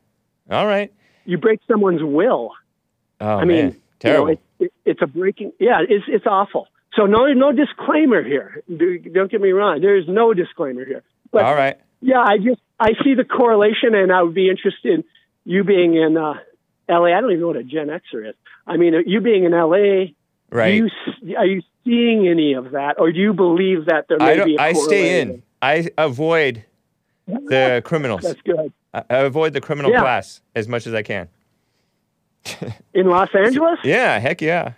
All 0.51 0.68
right. 0.68 0.93
You 1.26 1.38
break 1.38 1.61
someone's 1.68 2.03
will. 2.03 2.51
Oh 3.22 3.38
I 3.38 3.45
mean, 3.45 3.65
man, 3.65 3.76
Terrible. 3.99 4.30
You 4.30 4.35
know, 4.35 4.39
it, 4.60 4.65
it, 4.65 4.73
it's 4.85 5.01
a 5.01 5.07
breaking. 5.07 5.53
Yeah, 5.60 5.80
it's 5.88 6.05
it's 6.07 6.26
awful. 6.27 6.68
So 6.95 7.05
no 7.05 7.27
no 7.34 7.51
disclaimer 7.53 8.22
here. 8.23 8.61
Do- 8.68 8.99
Don't 8.99 9.31
get 9.31 9.39
me 9.41 9.51
wrong. 9.51 9.80
There 9.81 9.95
is 9.95 10.05
no 10.07 10.34
disclaimer 10.34 10.84
here. 10.85 11.01
But 11.34 11.43
All 11.45 11.55
right. 11.55 11.77
yeah, 11.99 12.22
I 12.26 12.38
just 12.38 12.61
I 12.80 12.91
see 13.03 13.15
the 13.15 13.26
correlation, 13.26 13.95
and 13.95 14.14
I 14.14 14.22
would 14.22 14.35
be 14.35 14.49
interested 14.49 14.93
in 14.93 15.03
you 15.45 15.64
being 15.64 15.95
in 15.95 16.15
uh, 16.15 16.35
L.A. 16.88 17.11
I 17.14 17.19
don't 17.19 17.31
even 17.31 17.41
know 17.41 17.47
what 17.47 17.57
a 17.57 17.64
Gen 17.64 17.88
Xer 17.88 18.30
is. 18.30 18.35
I 18.68 18.77
mean, 18.77 18.93
you 19.07 19.19
being 19.19 19.43
in 19.43 19.53
L.A. 19.53 20.15
Right. 20.51 20.76
You, 20.76 20.89
are 21.35 21.45
you 21.45 21.64
seeing 21.84 22.27
any 22.27 22.53
of 22.53 22.72
that, 22.72 22.99
or 22.99 23.11
do 23.11 23.19
you 23.19 23.34
believe 23.34 23.85
that 23.88 24.05
there 24.07 24.19
may 24.19 24.39
I 24.41 24.45
be 24.45 24.60
I 24.60 24.73
stay 24.73 25.22
in. 25.22 25.41
I 25.61 25.89
avoid 25.97 26.64
the 27.27 27.81
criminals. 27.84 28.22
That's 28.22 28.41
good. 28.41 28.72
I 28.93 29.03
I 29.10 29.18
avoid 29.18 29.53
the 29.53 29.61
criminal 29.61 29.91
Yeah. 29.91 30.01
class 30.01 30.41
as 30.55 30.68
much 30.68 30.85
as 30.85 30.93
I 30.93 31.01
can. 31.01 31.27
In 32.93 33.07
Los 33.07 33.30
Angeles, 33.34 33.80
Yeah, 33.84 34.19
heck 34.19 34.41
yeah. 34.41 34.73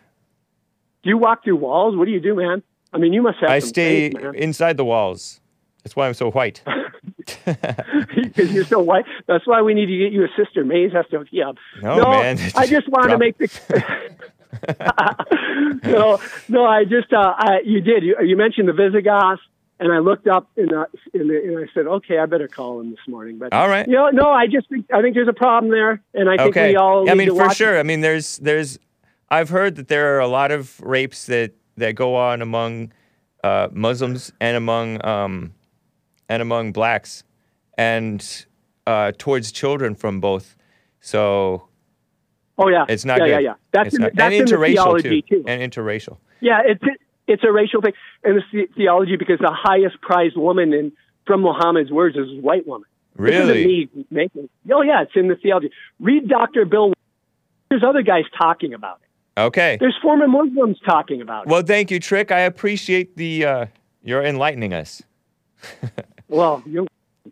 do 1.03 1.09
you 1.09 1.17
walk 1.17 1.43
through 1.43 1.57
walls? 1.57 1.97
What 1.97 2.05
do 2.05 2.11
you 2.11 2.21
do, 2.21 2.35
man? 2.35 2.63
I 2.93 2.97
mean, 2.97 3.11
you 3.11 3.21
must 3.21 3.39
have. 3.41 3.49
I 3.49 3.59
stay 3.59 4.11
inside 4.35 4.77
the 4.77 4.85
walls. 4.85 5.41
That's 5.85 5.95
why 5.95 6.07
I'm 6.07 6.15
so 6.15 6.31
white. 6.31 6.63
because 7.15 8.51
you're 8.51 8.65
so 8.65 8.79
white. 8.79 9.05
That's 9.27 9.45
why 9.45 9.61
we 9.61 9.75
need 9.75 9.85
to 9.85 9.95
get 9.95 10.11
you 10.11 10.23
a 10.23 10.27
sister. 10.35 10.65
Maze 10.65 10.91
has 10.93 11.05
to 11.11 11.23
you 11.29 11.43
up. 11.43 11.57
No, 11.79 12.09
man. 12.09 12.39
I 12.55 12.65
just 12.75 12.89
want 12.89 13.11
to 13.11 13.19
make 13.19 13.37
the. 13.37 14.25
no, 15.83 16.19
no. 16.49 16.65
I 16.65 16.85
just 16.85 17.13
uh, 17.13 17.35
I, 17.37 17.59
you 17.63 17.81
did. 17.81 18.03
You, 18.03 18.17
you 18.23 18.35
mentioned 18.35 18.67
the 18.67 18.73
Visigoths, 18.73 19.43
and 19.79 19.93
I 19.93 19.99
looked 19.99 20.27
up 20.27 20.49
in 20.55 20.69
the, 20.69 20.87
in 21.13 21.27
the 21.27 21.37
and 21.37 21.59
I 21.59 21.71
said, 21.75 21.85
okay, 21.85 22.17
I 22.17 22.25
better 22.25 22.47
call 22.47 22.79
him 22.79 22.89
this 22.89 23.07
morning. 23.07 23.37
But 23.37 23.53
All 23.53 23.69
right. 23.69 23.87
you 23.87 23.93
know, 23.93 24.09
no, 24.09 24.31
I 24.31 24.47
just 24.47 24.67
think 24.67 24.87
I 24.91 25.03
think 25.03 25.13
there's 25.13 25.27
a 25.27 25.33
problem 25.33 25.71
there, 25.71 26.01
and 26.15 26.27
I 26.27 26.37
think 26.37 26.57
okay. 26.57 26.69
we 26.69 26.77
all. 26.77 27.07
I 27.07 27.13
mean, 27.13 27.29
for 27.29 27.51
sure. 27.51 27.77
I 27.77 27.83
mean, 27.83 28.01
there's 28.01 28.37
there's. 28.37 28.79
I've 29.29 29.49
heard 29.49 29.75
that 29.75 29.87
there 29.87 30.15
are 30.15 30.19
a 30.19 30.27
lot 30.27 30.49
of 30.49 30.81
rapes 30.81 31.27
that 31.27 31.53
that 31.77 31.93
go 31.93 32.15
on 32.15 32.41
among 32.41 32.91
uh, 33.43 33.67
Muslims 33.71 34.33
and 34.39 34.57
among 34.57 35.05
um, 35.05 35.53
and 36.29 36.41
among 36.41 36.71
blacks, 36.71 37.23
and 37.77 38.45
uh, 38.87 39.11
towards 39.17 39.51
children 39.51 39.95
from 39.95 40.19
both. 40.19 40.55
So 41.01 41.67
Oh 42.57 42.69
yeah, 42.69 42.85
it's 42.87 43.05
not 43.05 43.19
yeah, 43.19 43.25
good. 43.25 43.31
yeah, 43.31 43.39
yeah. 43.39 43.53
That's 43.71 43.87
It's 43.87 43.95
in, 43.97 44.01
not- 44.03 44.15
that's 44.15 44.33
and 44.33 44.33
in 44.33 44.45
the 44.45 44.51
interracial 44.55 44.73
theology 44.73 45.21
too. 45.23 45.37
too. 45.37 45.43
And 45.47 45.71
interracial. 45.71 46.17
Yeah, 46.41 46.61
it's 46.65 46.83
it's 47.27 47.43
a 47.43 47.51
racial 47.51 47.81
thing, 47.81 47.93
and 48.23 48.37
it's 48.37 48.45
the 48.53 48.67
theology 48.77 49.15
because 49.17 49.39
the 49.39 49.51
highest 49.53 49.99
prized 50.01 50.37
woman 50.37 50.73
in 50.73 50.91
from 51.25 51.41
Muhammad's 51.41 51.91
words 51.91 52.15
is 52.15 52.27
a 52.37 52.41
white 52.41 52.65
woman. 52.67 52.87
Really? 53.17 53.65
me 53.65 53.89
making. 54.11 54.49
Oh 54.71 54.81
yeah, 54.81 55.01
it's 55.03 55.11
in 55.15 55.27
the 55.27 55.35
theology. 55.35 55.71
Read 55.99 56.27
Dr. 56.27 56.65
Bill. 56.65 56.93
There's 57.69 57.83
other 57.83 58.03
guys 58.03 58.23
talking 58.39 58.73
about 58.73 58.99
it. 59.01 59.39
Okay. 59.41 59.77
There's 59.79 59.97
former 60.01 60.27
Muslims 60.27 60.77
talking 60.85 61.21
about 61.21 61.45
it. 61.45 61.49
Well, 61.49 61.61
thank 61.63 61.91
you, 61.91 61.99
Trick. 61.99 62.31
I 62.31 62.41
appreciate 62.41 63.17
the 63.17 63.45
uh, 63.45 63.65
you're 64.03 64.23
enlightening 64.23 64.73
us. 64.73 65.01
Well, 66.27 66.63
you 66.65 66.87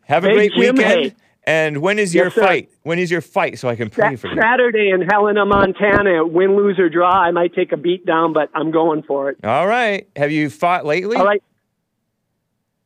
Have 0.06 0.24
a 0.26 0.30
Hey, 0.30 0.34
great 0.36 0.52
Jim, 0.54 0.76
weekend. 0.76 1.16
And 1.46 1.78
when 1.82 2.00
is 2.00 2.16
your 2.16 2.26
Yes, 2.26 2.36
sir. 2.36 2.42
fight? 2.42 2.70
When 2.84 3.00
is 3.00 3.12
your 3.12 3.20
fight 3.22 3.60
so 3.60 3.68
I 3.68 3.76
can 3.76 3.90
pray 3.90 4.16
Sa- 4.16 4.22
for 4.22 4.28
you? 4.34 4.42
Saturday 4.42 4.90
in 4.92 5.02
Helena, 5.02 5.46
Montana, 5.46 6.26
win, 6.26 6.56
lose 6.56 6.80
or 6.80 6.88
draw. 6.90 7.10
I 7.12 7.32
might 7.32 7.54
take 7.54 7.72
a 7.74 7.78
beat 7.78 8.06
down, 8.06 8.32
but 8.34 8.50
I'm 8.56 8.72
going 8.72 9.04
for 9.04 9.30
it. 9.30 9.38
All 9.44 9.68
right. 9.68 10.08
Have 10.16 10.32
you 10.32 10.50
fought 10.50 10.86
lately? 10.86 11.18
All 11.18 11.26
right. 11.26 11.44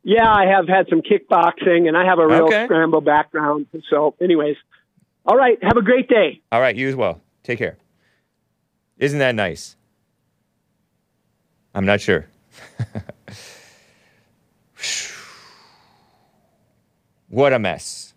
Yeah, 0.04 0.28
I 0.32 0.46
have 0.48 0.68
had 0.68 0.88
some 0.90 1.02
kickboxing, 1.02 1.88
and 1.88 1.96
I 1.98 2.06
have 2.06 2.18
a 2.20 2.26
real 2.28 2.46
Okay. 2.46 2.66
scramble 2.66 3.02
background. 3.02 3.68
So, 3.90 4.16
anyways, 4.22 4.56
all 5.26 5.36
right. 5.38 5.58
Have 5.62 5.76
a 5.78 5.82
great 5.82 6.08
day. 6.08 6.42
All 6.52 6.62
right, 6.62 6.76
you 6.76 6.88
as 6.88 6.96
well. 6.96 7.22
Take 7.44 7.60
care. 7.60 7.78
Isn't 8.98 9.20
that 9.20 9.36
nice? 9.36 9.76
I'm 11.76 11.86
not 11.86 12.02
sure. 12.02 12.26
what 17.38 17.54
a 17.54 17.60
mess. 17.60 18.16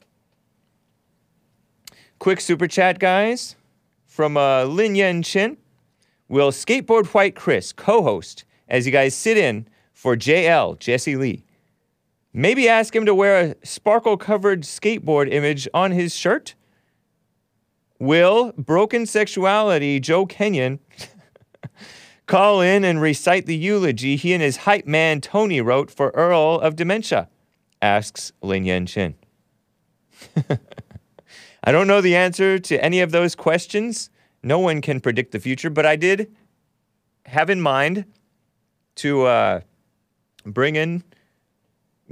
Quick 2.18 2.40
super 2.40 2.66
chat, 2.66 2.98
guys, 2.98 3.54
from 4.06 4.38
uh, 4.38 4.64
Lin 4.64 4.94
Yen 4.94 5.22
Chin. 5.22 5.58
Will 6.30 6.50
Skateboard 6.50 7.06
White 7.08 7.34
Chris 7.34 7.70
co 7.70 8.02
host 8.02 8.46
as 8.66 8.86
you 8.86 8.92
guys 8.92 9.14
sit 9.14 9.36
in 9.36 9.68
for 9.92 10.16
JL, 10.16 10.78
Jesse 10.78 11.16
Lee? 11.16 11.44
Maybe 12.32 12.66
ask 12.66 12.96
him 12.96 13.04
to 13.04 13.14
wear 13.14 13.38
a 13.38 13.66
sparkle 13.66 14.16
covered 14.16 14.62
skateboard 14.62 15.30
image 15.30 15.68
on 15.74 15.90
his 15.90 16.14
shirt? 16.14 16.54
Will 17.98 18.52
Broken 18.52 19.04
Sexuality 19.04 20.00
Joe 20.00 20.24
Kenyon 20.24 20.78
call 22.26 22.62
in 22.62 22.84
and 22.84 23.02
recite 23.02 23.44
the 23.44 23.56
eulogy 23.56 24.16
he 24.16 24.32
and 24.32 24.42
his 24.42 24.58
hype 24.58 24.86
man 24.86 25.20
Tony 25.20 25.60
wrote 25.60 25.90
for 25.90 26.08
Earl 26.14 26.58
of 26.60 26.74
Dementia? 26.74 27.28
Asks 27.82 28.32
Lin 28.42 28.64
Yen 28.64 28.86
Chin. 28.86 29.14
I 31.64 31.72
don't 31.72 31.86
know 31.86 32.00
the 32.00 32.16
answer 32.16 32.58
to 32.58 32.84
any 32.84 33.00
of 33.00 33.10
those 33.10 33.34
questions. 33.34 34.10
No 34.42 34.58
one 34.58 34.80
can 34.80 35.00
predict 35.00 35.32
the 35.32 35.40
future, 35.40 35.70
but 35.70 35.84
I 35.84 35.96
did 35.96 36.34
have 37.26 37.50
in 37.50 37.60
mind 37.60 38.04
to 38.96 39.24
uh, 39.24 39.60
bring 40.44 40.76
in 40.76 41.04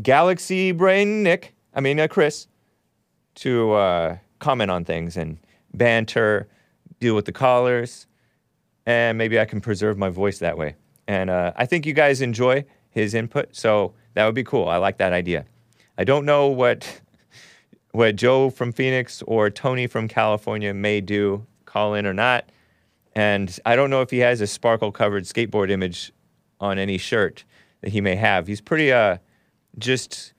Galaxy 0.03 0.73
Brain 0.73 1.23
Nick, 1.23 1.55
I 1.75 1.81
mean, 1.81 1.99
uh, 1.99 2.09
Chris, 2.09 2.47
to 3.37 3.73
uh, 3.73 4.17
comment 4.39 4.71
on 4.71 4.85
things 4.85 5.17
and 5.17 5.39
banter, 5.75 6.49
deal 7.01 7.15
with 7.15 7.25
the 7.25 7.33
callers, 7.33 8.07
and 8.87 9.19
maybe 9.19 9.39
I 9.39 9.45
can 9.45 9.61
preserve 9.61 9.99
my 9.99 10.09
voice 10.09 10.39
that 10.39 10.57
way. 10.57 10.77
And 11.07 11.31
uh, 11.31 11.53
I 11.57 11.67
think 11.67 11.87
you 11.87 11.95
guys 11.95 12.21
enjoy 12.21 12.65
his 12.91 13.15
input, 13.15 13.55
so 13.55 13.95
that 14.15 14.27
would 14.27 14.35
be 14.35 14.45
cool. 14.45 14.69
I 14.69 14.77
like 14.77 14.99
that 14.99 15.13
idea. 15.13 15.47
I 15.99 16.05
don't 16.05 16.25
know 16.25 16.47
what 16.47 17.01
what 17.91 18.15
Joe 18.15 18.51
from 18.51 18.73
Phoenix 18.73 19.23
or 19.27 19.51
Tony 19.51 19.89
from 19.89 20.07
California 20.07 20.73
may 20.73 21.01
do, 21.01 21.45
call 21.65 21.95
in 21.95 22.07
or 22.07 22.15
not, 22.15 22.49
and 23.15 23.59
I 23.67 23.75
don't 23.75 23.91
know 23.91 24.01
if 24.01 24.11
he 24.11 24.19
has 24.19 24.41
a 24.41 24.47
sparkle 24.47 24.93
covered 24.93 25.25
skateboard 25.25 25.71
image 25.71 26.13
on 26.61 26.79
any 26.79 26.99
shirt 26.99 27.45
that 27.81 27.91
he 27.91 28.01
may 28.01 28.15
have. 28.15 28.47
He's 28.47 28.61
pretty 28.61 28.93
uh 28.93 29.19
just 29.77 30.33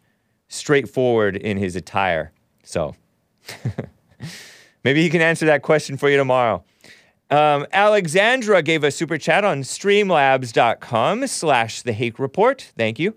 straightforward 0.48 1.36
in 1.36 1.58
his 1.58 1.76
attire, 1.76 2.32
so. 2.64 2.96
Maybe 4.84 5.04
he 5.04 5.10
can 5.10 5.22
answer 5.22 5.46
that 5.48 5.62
question 5.62 5.98
for 5.98 6.10
you 6.10 6.16
tomorrow. 6.16 6.64
Um, 7.30 7.68
Alexandra 7.74 8.62
gave 8.64 8.84
a 8.84 8.92
super 8.92 9.18
chat 9.18 9.44
on 9.44 9.62
streamlabs.com 9.62 11.28
slash 11.28 11.82
the 11.82 11.92
Hake 11.92 12.18
Report. 12.18 12.72
Thank 12.78 12.98
you. 12.98 13.16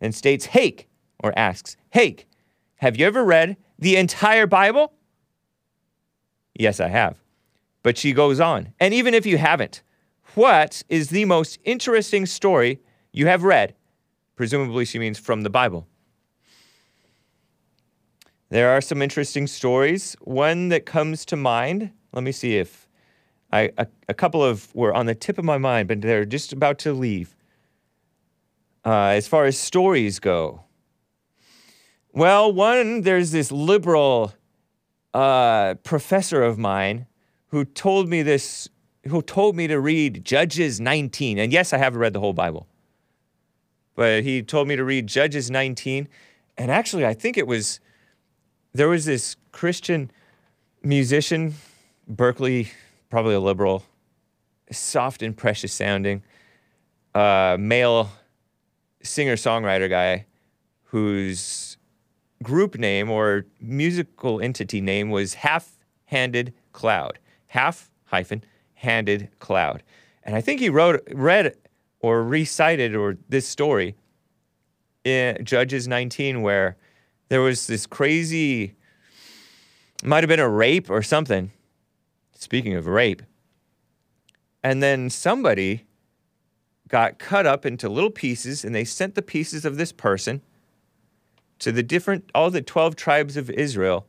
And 0.00 0.14
states, 0.14 0.46
Hake, 0.46 0.88
or 1.20 1.32
asks, 1.38 1.76
Hake, 1.90 2.26
have 2.76 2.96
you 2.96 3.06
ever 3.06 3.24
read 3.24 3.56
the 3.78 3.96
entire 3.96 4.46
Bible? 4.46 4.92
Yes, 6.54 6.80
I 6.80 6.88
have. 6.88 7.22
But 7.82 7.96
she 7.96 8.12
goes 8.12 8.40
on, 8.40 8.74
and 8.78 8.92
even 8.92 9.14
if 9.14 9.24
you 9.24 9.38
haven't, 9.38 9.82
what 10.34 10.82
is 10.88 11.08
the 11.08 11.24
most 11.24 11.58
interesting 11.64 12.26
story 12.26 12.80
you 13.12 13.26
have 13.26 13.42
read? 13.42 13.74
Presumably, 14.36 14.84
she 14.84 14.98
means 14.98 15.18
from 15.18 15.42
the 15.42 15.50
Bible. 15.50 15.86
There 18.50 18.70
are 18.70 18.80
some 18.80 19.00
interesting 19.00 19.46
stories. 19.46 20.16
One 20.22 20.68
that 20.68 20.84
comes 20.84 21.24
to 21.26 21.36
mind, 21.36 21.90
let 22.12 22.24
me 22.24 22.32
see 22.32 22.58
if 22.58 22.88
I 23.52 23.70
a, 23.78 23.86
a 24.08 24.14
couple 24.14 24.42
of 24.42 24.74
were 24.74 24.94
on 24.94 25.06
the 25.06 25.14
tip 25.14 25.38
of 25.38 25.44
my 25.44 25.58
mind, 25.58 25.88
but 25.88 26.00
they're 26.00 26.24
just 26.24 26.52
about 26.52 26.78
to 26.80 26.92
leave. 26.92 27.36
Uh, 28.84 29.08
as 29.08 29.28
far 29.28 29.44
as 29.44 29.58
stories 29.58 30.18
go, 30.18 30.64
well, 32.12 32.52
one 32.52 33.02
there's 33.02 33.30
this 33.30 33.52
liberal 33.52 34.32
uh, 35.14 35.74
professor 35.82 36.42
of 36.42 36.58
mine 36.58 37.06
who 37.48 37.64
told 37.64 38.08
me 38.08 38.22
this, 38.22 38.68
who 39.06 39.22
told 39.22 39.56
me 39.56 39.66
to 39.66 39.78
read 39.80 40.24
Judges 40.24 40.80
19, 40.80 41.38
and 41.38 41.52
yes, 41.52 41.72
I 41.72 41.78
haven't 41.78 42.00
read 42.00 42.12
the 42.12 42.20
whole 42.20 42.32
Bible, 42.32 42.66
but 43.94 44.22
he 44.22 44.42
told 44.42 44.68
me 44.68 44.76
to 44.76 44.84
read 44.84 45.06
Judges 45.06 45.50
19, 45.50 46.08
and 46.56 46.70
actually, 46.70 47.06
I 47.06 47.14
think 47.14 47.36
it 47.36 47.46
was 47.46 47.80
there 48.72 48.88
was 48.88 49.04
this 49.04 49.36
Christian 49.52 50.10
musician, 50.82 51.54
Berkeley, 52.06 52.70
probably 53.08 53.34
a 53.34 53.40
liberal, 53.40 53.84
soft 54.70 55.22
and 55.22 55.36
precious 55.36 55.72
sounding, 55.72 56.22
uh, 57.14 57.56
male 57.58 58.10
singer 59.02 59.36
songwriter 59.36 59.88
guy 59.88 60.26
whose 60.84 61.69
group 62.42 62.78
name 62.78 63.10
or 63.10 63.46
musical 63.60 64.40
entity 64.40 64.80
name 64.80 65.10
was 65.10 65.34
Half 65.34 65.78
Handed 66.06 66.54
Cloud. 66.72 67.18
Half 67.48 67.90
hyphen 68.04 68.44
handed 68.74 69.28
cloud. 69.38 69.82
And 70.24 70.34
I 70.34 70.40
think 70.40 70.60
he 70.60 70.68
wrote, 70.68 71.02
read, 71.12 71.54
or 72.00 72.24
recited 72.24 72.94
or 72.94 73.16
this 73.28 73.46
story 73.46 73.94
in 75.04 75.44
Judges 75.44 75.86
19 75.86 76.42
where 76.42 76.76
there 77.28 77.40
was 77.40 77.66
this 77.66 77.86
crazy 77.86 78.74
might 80.02 80.22
have 80.22 80.28
been 80.28 80.40
a 80.40 80.48
rape 80.48 80.90
or 80.90 81.02
something 81.02 81.50
speaking 82.34 82.74
of 82.74 82.86
rape 82.86 83.22
and 84.62 84.82
then 84.82 85.10
somebody 85.10 85.86
got 86.88 87.18
cut 87.18 87.46
up 87.46 87.64
into 87.64 87.88
little 87.88 88.10
pieces, 88.10 88.64
and 88.64 88.74
they 88.74 88.84
sent 88.84 89.14
the 89.14 89.22
pieces 89.22 89.64
of 89.64 89.76
this 89.76 89.92
person 89.92 90.42
to 91.60 91.72
the 91.72 91.82
different, 91.82 92.30
all 92.34 92.50
the 92.50 92.62
12 92.62 92.96
tribes 92.96 93.36
of 93.36 93.48
Israel. 93.50 94.06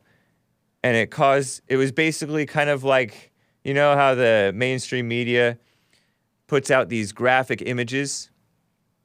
And 0.82 0.96
it 0.96 1.10
caused, 1.10 1.62
it 1.68 1.76
was 1.76 1.92
basically 1.92 2.44
kind 2.44 2.68
of 2.68 2.82
like, 2.82 3.30
you 3.64 3.72
know, 3.72 3.94
how 3.94 4.14
the 4.14 4.52
mainstream 4.54 5.06
media 5.06 5.58
puts 6.48 6.70
out 6.70 6.88
these 6.88 7.12
graphic 7.12 7.62
images 7.64 8.30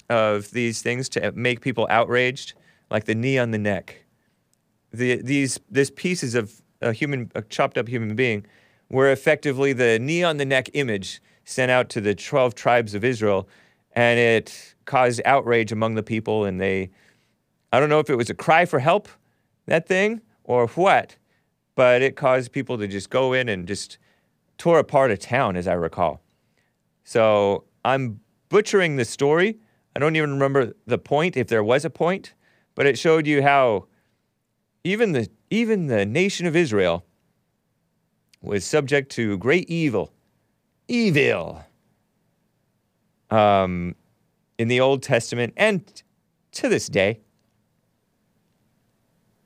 of 0.10 0.52
these 0.52 0.82
things 0.82 1.08
to 1.10 1.32
make 1.34 1.62
people 1.62 1.88
outraged, 1.90 2.54
like 2.90 3.06
the 3.06 3.16
knee 3.16 3.38
on 3.38 3.52
the 3.52 3.58
neck. 3.58 4.04
The, 4.92 5.22
these, 5.22 5.60
this 5.70 5.92
pieces 5.92 6.34
of 6.34 6.62
a 6.82 6.94
human, 6.94 7.32
a 7.36 7.42
chopped 7.42 7.78
up 7.78 7.88
human 7.88 8.16
being, 8.16 8.46
were 8.90 9.12
effectively 9.12 9.74
the 9.74 10.00
knee 10.00 10.24
on 10.24 10.38
the 10.38 10.46
neck 10.46 10.70
image 10.74 11.22
sent 11.44 11.72
out 11.72 11.90
to 11.90 12.02
the 12.02 12.16
12 12.16 12.56
tribes 12.56 12.94
of 12.94 13.04
Israel, 13.04 13.48
and 13.94 14.20
it 14.20 14.76
caused 14.86 15.22
outrage 15.26 15.72
among 15.72 15.96
the 15.96 16.04
people. 16.04 16.46
And 16.46 16.60
they, 16.60 16.90
I 17.72 17.80
don't 17.80 17.90
know 17.90 18.00
if 18.00 18.10
it 18.10 18.16
was 18.16 18.30
a 18.30 18.34
cry 18.34 18.66
for 18.66 18.80
help, 18.80 19.10
that 19.66 19.88
thing, 19.88 20.22
or 20.44 20.68
what, 20.68 21.18
but 21.76 22.02
it 22.02 22.16
caused 22.16 22.52
people 22.52 22.78
to 22.78 22.88
just 22.88 23.10
go 23.10 23.34
in 23.34 23.50
and 23.50 23.68
just 23.68 23.98
tore 24.58 24.80
apart 24.80 25.12
a 25.12 25.18
town, 25.18 25.56
as 25.56 25.68
I 25.68 25.74
recall. 25.74 26.22
So 27.04 27.66
I'm 27.84 28.20
butchering 28.50 28.96
the 28.96 29.06
story. 29.06 29.60
I 29.96 30.00
don't 30.00 30.16
even 30.16 30.32
remember 30.32 30.74
the 30.86 30.98
point, 30.98 31.38
if 31.38 31.48
there 31.48 31.64
was 31.64 31.86
a 31.86 31.90
point, 31.90 32.34
but 32.76 32.86
it 32.86 32.98
showed 32.98 33.28
you 33.28 33.42
how 33.42 33.88
even 34.84 35.12
the 35.12 35.30
even 35.50 35.88
the 35.88 36.06
nation 36.06 36.46
of 36.46 36.56
Israel 36.56 37.06
was 38.42 38.64
subject 38.66 39.12
to 39.14 39.38
great 39.38 39.70
evil, 39.70 40.14
evil, 40.88 41.64
um, 43.30 43.96
in 44.58 44.68
the 44.68 44.80
Old 44.80 45.04
Testament 45.04 45.54
and 45.58 46.04
to 46.52 46.70
this 46.70 46.88
day. 46.88 47.20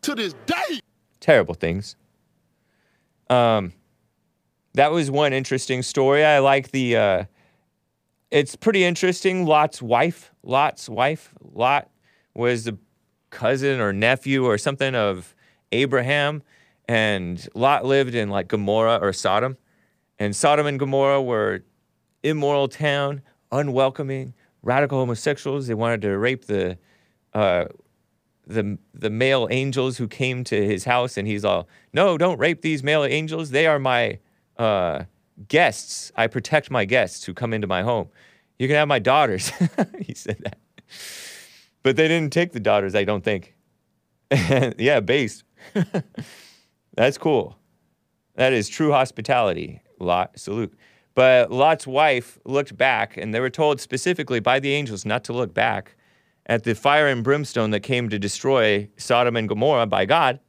To 0.03 0.15
this 0.15 0.34
day. 0.45 0.80
Terrible 1.19 1.53
things. 1.53 1.95
Um, 3.30 3.73
that 4.73 4.91
was 4.91 5.11
one 5.11 5.34
interesting 5.34 5.84
story. 5.84 6.26
I 6.26 6.40
like 6.40 6.72
the. 6.72 6.98
Uh, 6.98 7.23
it's 8.32 8.56
pretty 8.56 8.84
interesting. 8.84 9.45
Lot's 9.45 9.82
wife, 9.82 10.32
Lot's 10.44 10.88
wife, 10.88 11.34
Lot 11.53 11.90
was 12.34 12.64
the 12.64 12.78
cousin 13.30 13.80
or 13.80 13.94
nephew 13.94 14.45
or 14.45 14.57
something 14.57 14.95
of 14.95 15.36
Abraham, 15.72 16.41
and 16.88 17.48
Lot 17.53 17.86
lived 17.86 18.15
in 18.15 18.30
like 18.30 18.48
Gomorrah 18.48 18.99
or 19.02 19.14
Sodom, 19.14 19.57
and 20.18 20.36
Sodom 20.36 20.65
and 20.65 20.80
Gomorrah 20.80 21.22
were 21.22 21.64
immoral 22.23 22.68
town, 22.68 23.22
unwelcoming, 23.52 24.34
radical 24.64 24.99
homosexuals. 24.99 25.68
They 25.68 25.73
wanted 25.73 26.02
to 26.03 26.18
rape 26.18 26.45
the 26.45 26.78
uh, 27.34 27.65
the 28.53 28.78
the 28.94 29.10
male 29.10 29.48
angels 29.52 29.98
who 29.98 30.07
came 30.07 30.44
to 30.45 30.65
his 30.65 30.86
house, 30.86 31.18
and 31.18 31.28
he's 31.28 31.45
all, 31.45 31.68
"No, 31.94 32.18
don't 32.18 32.40
rape 32.40 32.61
these 32.61 32.84
male 32.84 33.03
angels. 33.03 33.52
They 33.52 33.68
are 33.68 33.80
my 33.80 34.19
uh, 34.57 35.03
guests. 35.48 36.11
I 36.15 36.28
protect 36.28 36.72
my 36.72 36.86
guests 36.86 37.26
who 37.26 37.34
come 37.34 37.53
into 37.53 37.68
my 37.68 37.82
home. 37.82 38.10
You 38.60 38.68
can 38.68 38.76
have 38.76 38.88
my 38.88 38.99
daughters." 38.99 39.49
he 39.99 40.14
said 40.14 40.38
that, 40.44 40.57
but 41.84 41.95
they 41.95 42.07
didn't 42.07 42.34
take 42.34 42.52
the 42.52 42.60
daughters. 42.60 42.95
I 42.95 43.03
don't 43.03 43.23
think. 43.23 43.56
yeah, 44.78 44.99
based. 44.99 45.44
That's 46.95 47.18
cool. 47.18 47.57
That 48.36 48.53
is 48.53 48.69
true 48.69 48.91
hospitality. 48.91 49.82
Lot, 49.99 50.40
salute. 50.40 50.73
But 51.14 51.52
Lot's 51.52 51.86
wife 51.86 52.40
looked 52.45 52.78
back, 52.78 53.18
and 53.18 53.34
they 53.34 53.40
were 53.40 53.49
told 53.49 53.82
specifically 53.82 54.40
by 54.40 54.60
the 54.60 54.73
angels 54.73 55.06
not 55.06 55.23
to 55.26 55.34
look 55.34 55.53
back 55.53 55.95
at 56.45 56.63
the 56.63 56.76
fire 56.76 57.07
and 57.07 57.23
brimstone 57.23 57.72
that 57.72 57.81
came 57.81 58.09
to 58.09 58.19
destroy 58.19 58.89
Sodom 58.97 59.35
and 59.35 59.47
Gomorrah 59.47 59.85
by 59.85 60.05
God. 60.05 60.39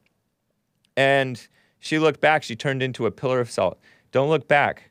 And 0.96 1.46
she 1.78 1.98
looked 1.98 2.20
back, 2.20 2.42
she 2.42 2.56
turned 2.56 2.82
into 2.82 3.06
a 3.06 3.10
pillar 3.10 3.40
of 3.40 3.50
salt. 3.50 3.78
Don't 4.10 4.28
look 4.28 4.46
back. 4.48 4.90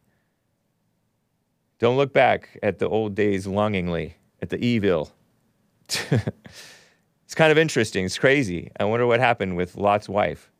Don't 1.80 1.98
look 1.98 2.14
back 2.14 2.60
at 2.61 2.80
the 2.80 2.88
old 2.88 3.15
days 3.15 3.48
longingly, 3.48 4.15
at 4.41 4.49
the 4.49 4.64
evil. 4.64 5.11
it's 5.88 7.36
kind 7.36 7.52
of 7.52 7.57
interesting. 7.57 8.06
It's 8.06 8.19
crazy. 8.19 8.72
I 8.80 8.86
wonder 8.86 9.07
what 9.07 9.19
happened 9.19 9.57
with 9.57 9.76
Lot's 9.76 10.07
wife, 10.07 10.52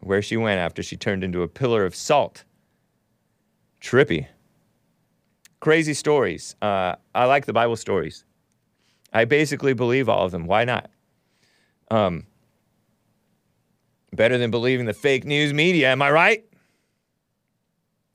where 0.00 0.22
she 0.22 0.36
went 0.36 0.58
after 0.58 0.82
she 0.82 0.96
turned 0.96 1.22
into 1.22 1.42
a 1.42 1.48
pillar 1.48 1.84
of 1.84 1.94
salt. 1.94 2.44
Trippy. 3.80 4.26
Crazy 5.60 5.94
stories. 5.94 6.56
Uh, 6.62 6.94
I 7.14 7.26
like 7.26 7.44
the 7.44 7.52
Bible 7.52 7.76
stories. 7.76 8.24
I 9.12 9.24
basically 9.24 9.74
believe 9.74 10.08
all 10.08 10.24
of 10.24 10.32
them. 10.32 10.46
Why 10.46 10.64
not? 10.64 10.90
Um, 11.90 12.26
better 14.12 14.38
than 14.38 14.50
believing 14.50 14.86
the 14.86 14.92
fake 14.92 15.24
news 15.24 15.52
media, 15.52 15.90
am 15.90 16.02
I 16.02 16.10
right? 16.10 16.44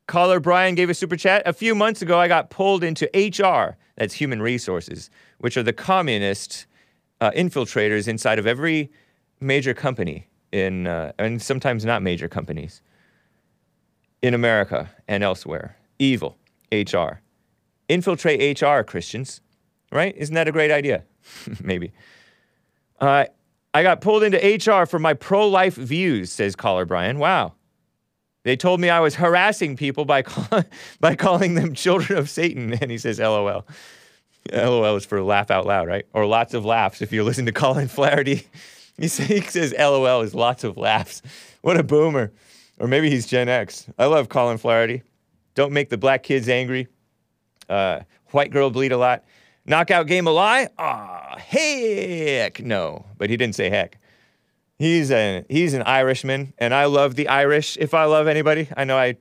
Caller 0.08 0.40
Brian 0.40 0.76
gave 0.76 0.90
a 0.90 0.94
super 0.94 1.16
chat. 1.16 1.42
A 1.46 1.54
few 1.54 1.74
months 1.74 2.02
ago, 2.02 2.20
I 2.20 2.28
got 2.28 2.50
pulled 2.50 2.84
into 2.84 3.10
HR, 3.14 3.76
that's 3.96 4.14
human 4.14 4.42
resources, 4.42 5.10
which 5.40 5.58
are 5.58 5.64
the 5.64 5.74
communist 5.74 6.68
uh, 7.22 7.32
infiltrators 7.32 8.08
inside 8.08 8.38
of 8.38 8.46
every 8.46 8.92
major 9.40 9.74
company 9.74 10.28
in, 10.52 10.88
uh, 10.88 11.12
and 11.18 11.42
sometimes 11.42 11.84
not 11.86 12.02
major 12.02 12.28
companies 12.28 12.82
in 14.22 14.34
America 14.34 14.90
and 15.08 15.24
elsewhere. 15.24 15.78
Evil, 15.98 16.38
HR. 16.72 17.22
Infiltrate 17.90 18.62
HR, 18.62 18.82
Christians, 18.82 19.42
right? 19.96 20.16
Isn't 20.16 20.36
that 20.36 20.48
a 20.48 20.52
great 20.52 20.72
idea? 20.72 21.04
Maybe. 21.64 21.92
Uh, 23.00 23.26
I 23.74 23.84
got 23.84 24.02
pulled 24.02 24.24
into 24.24 24.38
HR 24.38 24.86
for 24.86 25.00
my 25.00 25.14
pro 25.14 25.48
life 25.48 25.76
views, 25.76 26.32
says 26.32 26.56
caller 26.56 26.86
Brian. 26.86 27.18
Wow. 27.18 27.54
They 28.44 28.56
told 28.56 28.80
me 28.80 28.90
I 28.90 29.00
was 29.00 29.16
harassing 29.16 29.76
people 29.76 30.06
by, 30.06 30.22
call- 30.22 30.64
by 31.00 31.16
calling 31.16 31.56
them 31.56 31.74
children 31.74 32.20
of 32.20 32.30
Satan. 32.30 32.74
And 32.74 32.92
he 32.92 32.98
says, 32.98 33.20
LOL. 33.20 33.66
LOL 34.54 34.96
is 34.98 35.06
for 35.06 35.22
laugh 35.24 35.50
out 35.50 35.66
loud, 35.66 35.88
right? 35.88 36.06
Or 36.14 36.26
lots 36.26 36.54
of 36.54 36.64
laughs 36.64 37.02
if 37.02 37.12
you 37.12 37.24
listen 37.24 37.48
to 37.48 37.52
Colin 37.52 37.88
Flaherty. 37.88 38.48
He, 38.98 39.08
say, 39.08 39.26
he 39.26 39.42
says 39.42 39.74
LOL 39.78 40.22
is 40.22 40.36
lots 40.36 40.64
of 40.64 40.78
laughs. 40.78 41.22
What 41.62 41.78
a 41.78 41.84
boomer. 41.84 42.32
Or 42.80 42.88
maybe 42.88 43.10
he's 43.10 43.26
Gen 43.26 43.50
X. 43.50 43.88
I 43.98 44.06
love 44.06 44.30
Colin 44.30 44.58
Flaherty. 44.58 45.02
Don't 45.56 45.74
make 45.74 45.90
the 45.90 45.98
black 45.98 46.24
kids 46.24 46.48
angry. 46.48 46.88
Uh, 47.68 48.02
white 48.32 48.52
girl 48.52 48.70
bleed 48.70 48.92
a 48.92 48.98
lot. 48.98 49.24
Knockout 49.66 50.06
game 50.06 50.28
a 50.28 50.32
lie? 50.32 50.70
Ah, 50.78 51.38
heck 51.40 52.60
no. 52.60 53.06
But 53.18 53.30
he 53.30 53.38
didn't 53.38 53.56
say 53.56 53.70
heck. 53.70 53.98
He's 54.78 55.10
a 55.10 55.44
he's 55.50 55.74
an 55.74 55.82
Irishman, 55.84 56.54
and 56.58 56.74
I 56.74 56.86
love 56.86 57.16
the 57.16 57.28
Irish. 57.30 57.78
If 57.78 57.94
I 57.94 58.06
love 58.06 58.28
anybody, 58.28 58.68
I 58.78 58.84
know 58.84 58.98
I 58.98 59.16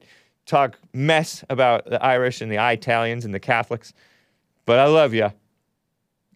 talk 0.47 0.79
mess 0.93 1.45
about 1.49 1.87
the 1.87 2.05
Irish 2.05 2.41
and 2.41 2.53
the 2.53 2.59
Italians 2.59 3.25
and 3.25 3.33
the 3.33 3.41
Catholics, 3.41 3.95
but 4.67 4.79
I 4.79 4.87
love 4.87 5.15
you. 5.15 5.33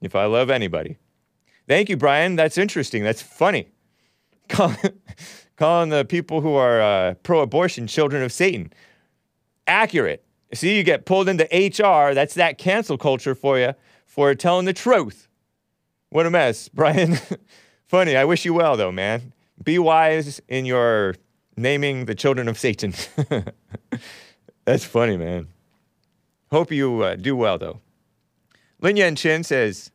If 0.01 0.15
I 0.15 0.27
love 0.27 0.49
anybody, 0.49 0.97
thank 1.67 1.89
you, 1.89 1.97
Brian. 1.97 2.37
That's 2.37 2.57
interesting. 2.57 3.03
That's 3.03 3.21
funny. 3.21 3.69
Call, 4.49 4.73
calling 5.57 5.91
the 5.91 6.05
people 6.05 6.41
who 6.41 6.55
are 6.55 6.81
uh, 6.81 7.15
pro-abortion 7.23 7.89
children 7.89 8.23
of 8.23 8.33
Satan. 8.33 8.73
Accurate. 9.67 10.25
See, 10.55 10.79
you 10.79 10.85
get 10.85 11.05
pulled 11.05 11.29
into 11.29 11.45
HR. 11.53 12.15
That's 12.15 12.35
that 12.35 12.57
cancel 12.57 12.97
culture 12.97 13.35
for 13.35 13.59
you 13.59 13.75
for 14.19 14.35
telling 14.35 14.65
the 14.65 14.73
truth. 14.73 15.29
What 16.09 16.27
a 16.27 16.31
mess, 16.31 16.69
Brian. 16.75 17.21
Funny. 17.87 18.17
I 18.17 18.25
wish 18.25 18.45
you 18.45 18.53
well, 18.53 18.77
though, 18.77 18.91
man. 18.91 19.33
Be 19.63 19.79
wise 19.79 20.41
in 20.49 20.67
your 20.67 21.15
naming 21.57 22.07
the 22.07 22.17
children 22.17 22.49
of 22.49 22.59
Satan. 22.59 22.95
That's 24.65 24.85
funny, 24.85 25.17
man. 25.17 25.47
Hope 26.51 26.73
you 26.73 27.01
uh, 27.05 27.15
do 27.15 27.37
well, 27.37 27.59
though. 27.59 27.79
Lin 28.81 28.97
Yan 28.97 29.15
Chin 29.15 29.45
says, 29.45 29.93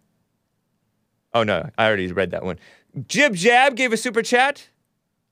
Oh, 1.33 1.43
no, 1.43 1.69
I 1.77 1.85
already 1.85 2.09
read 2.09 2.31
that 2.31 2.45
one. 2.45 2.59
Jib 3.05 3.35
Jab 3.35 3.75
gave 3.75 3.91
a 3.91 3.97
super 3.97 4.21
chat 4.21 4.69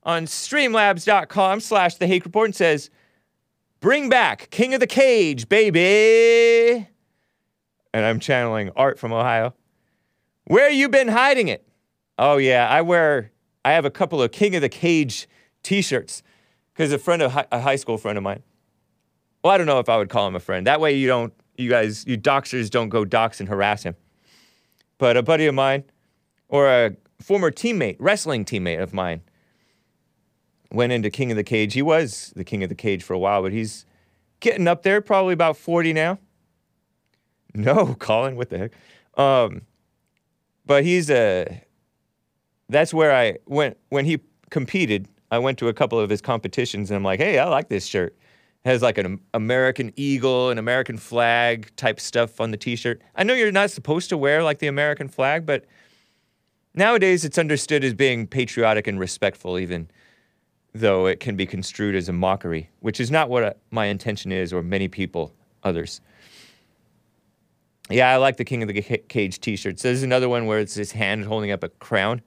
on 0.02 0.26
streamlabs.com 0.26 1.60
slash 1.60 1.94
the 1.94 2.06
hake 2.06 2.26
report 2.26 2.48
and 2.48 2.54
says, 2.54 2.90
Bring 3.80 4.10
back 4.10 4.50
King 4.50 4.74
of 4.74 4.80
the 4.80 4.86
Cage, 4.86 5.48
baby. 5.48 6.88
And 7.94 8.04
I'm 8.04 8.20
channeling 8.20 8.70
Art 8.76 8.98
from 8.98 9.12
Ohio. 9.12 9.54
Where 10.44 10.70
you 10.70 10.88
been 10.88 11.08
hiding 11.08 11.48
it? 11.48 11.66
Oh 12.18 12.36
yeah, 12.36 12.68
I 12.68 12.82
wear. 12.82 13.30
I 13.64 13.72
have 13.72 13.84
a 13.84 13.90
couple 13.90 14.22
of 14.22 14.32
King 14.32 14.54
of 14.56 14.62
the 14.62 14.68
Cage 14.68 15.28
T-shirts 15.62 16.22
because 16.72 16.92
a 16.92 16.98
friend 16.98 17.22
of 17.22 17.32
hi- 17.32 17.46
a 17.52 17.60
high 17.60 17.76
school 17.76 17.98
friend 17.98 18.18
of 18.18 18.24
mine. 18.24 18.42
Well, 19.42 19.52
I 19.52 19.58
don't 19.58 19.66
know 19.66 19.78
if 19.78 19.88
I 19.88 19.96
would 19.96 20.08
call 20.08 20.26
him 20.26 20.36
a 20.36 20.40
friend. 20.40 20.66
That 20.66 20.80
way, 20.80 20.94
you 20.96 21.06
don't. 21.06 21.32
You 21.56 21.68
guys, 21.68 22.06
you 22.06 22.16
doxers, 22.16 22.70
don't 22.70 22.88
go 22.88 23.04
dox 23.04 23.38
and 23.38 23.48
harass 23.48 23.82
him. 23.82 23.94
But 24.98 25.16
a 25.16 25.22
buddy 25.22 25.46
of 25.46 25.54
mine, 25.54 25.84
or 26.48 26.66
a 26.66 26.96
former 27.20 27.50
teammate, 27.50 27.96
wrestling 27.98 28.44
teammate 28.44 28.82
of 28.82 28.94
mine, 28.94 29.20
went 30.72 30.92
into 30.92 31.10
King 31.10 31.30
of 31.30 31.36
the 31.36 31.44
Cage. 31.44 31.74
He 31.74 31.82
was 31.82 32.32
the 32.34 32.44
King 32.44 32.62
of 32.62 32.68
the 32.68 32.74
Cage 32.74 33.02
for 33.02 33.14
a 33.14 33.18
while, 33.18 33.42
but 33.42 33.52
he's 33.52 33.84
getting 34.40 34.66
up 34.66 34.82
there, 34.82 35.00
probably 35.00 35.34
about 35.34 35.56
40 35.56 35.92
now. 35.92 36.18
No, 37.54 37.94
Colin, 37.98 38.36
what 38.36 38.48
the 38.48 38.58
heck? 38.58 38.72
Um, 39.18 39.62
but 40.64 40.84
he's 40.84 41.10
a. 41.10 41.62
That's 42.68 42.94
where 42.94 43.14
I 43.14 43.36
went 43.46 43.76
when 43.90 44.06
he 44.06 44.20
competed. 44.50 45.06
I 45.30 45.38
went 45.38 45.58
to 45.58 45.68
a 45.68 45.74
couple 45.74 45.98
of 45.98 46.08
his 46.08 46.22
competitions, 46.22 46.90
and 46.90 46.96
I'm 46.96 47.04
like, 47.04 47.20
hey, 47.20 47.38
I 47.38 47.48
like 47.48 47.68
this 47.68 47.84
shirt. 47.84 48.16
It 48.64 48.68
has 48.68 48.80
like 48.80 48.96
an 48.96 49.20
American 49.34 49.92
eagle, 49.96 50.50
an 50.50 50.58
American 50.58 50.96
flag 50.96 51.74
type 51.76 51.98
stuff 52.00 52.40
on 52.40 52.52
the 52.52 52.56
T-shirt. 52.56 53.02
I 53.16 53.24
know 53.24 53.34
you're 53.34 53.52
not 53.52 53.70
supposed 53.70 54.08
to 54.10 54.16
wear 54.16 54.42
like 54.42 54.60
the 54.60 54.68
American 54.68 55.08
flag, 55.08 55.44
but 55.44 55.64
nowadays 56.74 57.24
it's 57.24 57.38
understood 57.38 57.82
as 57.82 57.92
being 57.92 58.26
patriotic 58.26 58.86
and 58.86 59.00
respectful, 59.00 59.58
even 59.58 59.88
though 60.74 61.06
it 61.06 61.20
can 61.20 61.36
be 61.36 61.44
construed 61.44 61.94
as 61.94 62.08
a 62.08 62.12
mockery, 62.12 62.70
which 62.80 63.00
is 63.00 63.10
not 63.10 63.28
what 63.28 63.42
uh, 63.42 63.52
my 63.70 63.86
intention 63.86 64.32
is, 64.32 64.52
or 64.52 64.62
many 64.62 64.88
people, 64.88 65.34
others. 65.64 66.00
Yeah, 67.92 68.10
I 68.10 68.16
like 68.16 68.38
the 68.38 68.44
King 68.44 68.62
of 68.62 68.68
the 68.68 68.80
Ca- 68.80 69.04
Cage 69.08 69.38
T-shirts. 69.40 69.82
There's 69.82 70.02
another 70.02 70.28
one 70.28 70.46
where 70.46 70.60
it's 70.60 70.74
his 70.74 70.92
hand 70.92 71.26
holding 71.26 71.50
up 71.50 71.62
a 71.62 71.68
crown, 71.68 72.22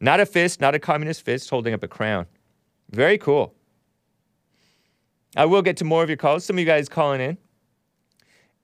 not 0.00 0.18
a 0.18 0.26
fist, 0.26 0.62
not 0.62 0.74
a 0.74 0.78
communist 0.78 1.22
fist, 1.22 1.50
holding 1.50 1.74
up 1.74 1.82
a 1.82 1.88
crown. 1.88 2.24
Very 2.90 3.18
cool. 3.18 3.54
I 5.36 5.44
will 5.44 5.60
get 5.62 5.76
to 5.78 5.84
more 5.84 6.02
of 6.02 6.08
your 6.08 6.16
calls. 6.16 6.46
Some 6.46 6.56
of 6.56 6.60
you 6.60 6.66
guys 6.66 6.88
calling 6.88 7.20
in. 7.20 7.36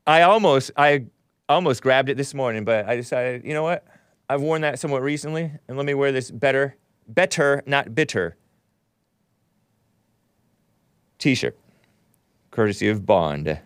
I 0.07 0.21
almost 0.23 0.71
I 0.77 1.07
almost 1.49 1.83
grabbed 1.83 2.11
it 2.11 2.19
this 2.19 2.35
morning, 2.35 2.65
but 2.65 2.87
I 2.87 2.97
decided, 2.97 3.45
you 3.45 3.55
know 3.55 3.63
what? 3.63 3.87
I've 4.29 4.43
worn 4.43 4.61
that 4.61 4.79
somewhat 4.79 5.01
recently, 5.03 5.51
and 5.69 5.79
let 5.79 5.87
me 5.87 5.95
wear 5.95 6.13
this 6.13 6.31
better, 6.31 6.77
better, 7.09 7.63
not 7.67 7.95
bitter 7.95 8.37
t-shirt. 11.21 11.57
Courtesy 12.51 12.89
of 12.89 13.07
Bond. 13.07 13.61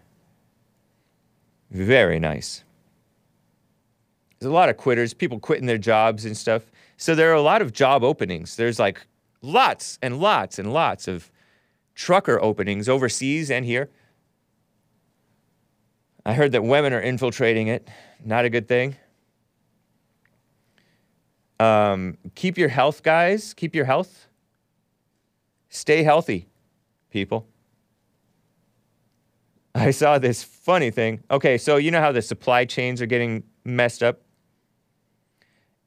Very 1.70 2.20
nice. 2.20 2.62
There's 4.38 4.50
a 4.50 4.54
lot 4.54 4.68
of 4.68 4.76
quitters, 4.76 5.14
people 5.14 5.40
quitting 5.40 5.66
their 5.66 5.78
jobs 5.78 6.26
and 6.26 6.36
stuff. 6.36 6.70
So 6.98 7.14
there 7.14 7.30
are 7.30 7.34
a 7.34 7.40
lot 7.40 7.62
of 7.62 7.72
job 7.72 8.04
openings. 8.04 8.56
There's 8.56 8.78
like 8.78 9.06
lots 9.40 9.98
and 10.02 10.20
lots 10.20 10.58
and 10.58 10.72
lots 10.72 11.08
of 11.08 11.30
trucker 11.94 12.40
openings 12.42 12.88
overseas 12.88 13.50
and 13.50 13.64
here. 13.64 13.88
I 16.26 16.34
heard 16.34 16.52
that 16.52 16.62
women 16.62 16.92
are 16.92 17.00
infiltrating 17.00 17.68
it. 17.68 17.88
Not 18.24 18.44
a 18.44 18.50
good 18.50 18.68
thing. 18.68 18.96
Um, 21.60 22.18
keep 22.34 22.58
your 22.58 22.68
health, 22.68 23.02
guys. 23.02 23.54
Keep 23.54 23.74
your 23.74 23.84
health. 23.84 24.28
Stay 25.68 26.02
healthy, 26.02 26.46
people. 27.14 27.46
I 29.74 29.92
saw 29.92 30.18
this 30.18 30.42
funny 30.42 30.90
thing. 30.90 31.22
Okay, 31.30 31.56
so 31.58 31.76
you 31.76 31.92
know 31.92 32.00
how 32.00 32.12
the 32.12 32.20
supply 32.20 32.64
chains 32.64 33.00
are 33.00 33.06
getting 33.06 33.44
messed 33.64 34.02
up? 34.02 34.20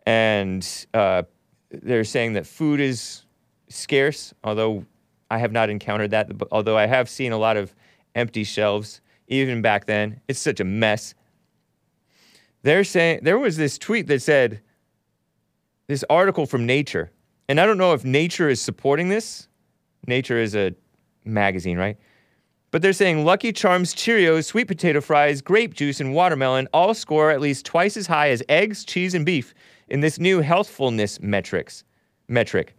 And 0.05 0.65
uh, 0.93 1.23
they're 1.69 2.05
saying 2.05 2.33
that 2.33 2.47
food 2.47 2.79
is 2.79 3.25
scarce, 3.67 4.33
although 4.41 4.85
I 5.29 5.37
have 5.37 5.51
not 5.51 5.69
encountered 5.69 6.11
that. 6.11 6.31
Although 6.49 6.77
I 6.77 6.85
have 6.85 7.09
seen 7.09 7.33
a 7.33 7.37
lot 7.37 7.57
of 7.57 7.75
empty 8.15 8.45
shelves, 8.45 9.01
even 9.27 9.61
back 9.61 9.85
then. 9.85 10.21
It's 10.29 10.39
such 10.39 10.61
a 10.61 10.63
mess. 10.63 11.13
They're 12.63 12.85
saying 12.85 13.19
there 13.23 13.37
was 13.37 13.57
this 13.57 13.77
tweet 13.77 14.07
that 14.07 14.21
said 14.21 14.61
this 15.87 16.05
article 16.09 16.45
from 16.45 16.65
Nature, 16.65 17.11
and 17.49 17.59
I 17.59 17.65
don't 17.65 17.77
know 17.77 17.93
if 17.93 18.05
Nature 18.05 18.47
is 18.47 18.61
supporting 18.61 19.09
this. 19.09 19.49
Nature 20.07 20.37
is 20.37 20.55
a 20.55 20.73
magazine, 21.27 21.77
right? 21.77 21.97
But 22.71 22.81
they're 22.81 22.93
saying 22.93 23.23
Lucky 23.23 23.53
Charms 23.53 23.93
Cheerios, 23.93 24.45
sweet 24.45 24.67
potato 24.67 24.99
fries, 25.01 25.41
grape 25.41 25.73
juice, 25.73 25.99
and 25.99 26.13
watermelon 26.13 26.67
all 26.73 26.93
score 26.93 27.31
at 27.31 27.39
least 27.39 27.65
twice 27.65 27.95
as 27.95 28.07
high 28.07 28.29
as 28.29 28.43
eggs, 28.49 28.83
cheese, 28.83 29.13
and 29.13 29.25
beef 29.25 29.53
in 29.87 30.01
this 30.01 30.19
new 30.19 30.41
healthfulness 30.41 31.21
metrics 31.21 31.83
metric. 32.27 32.75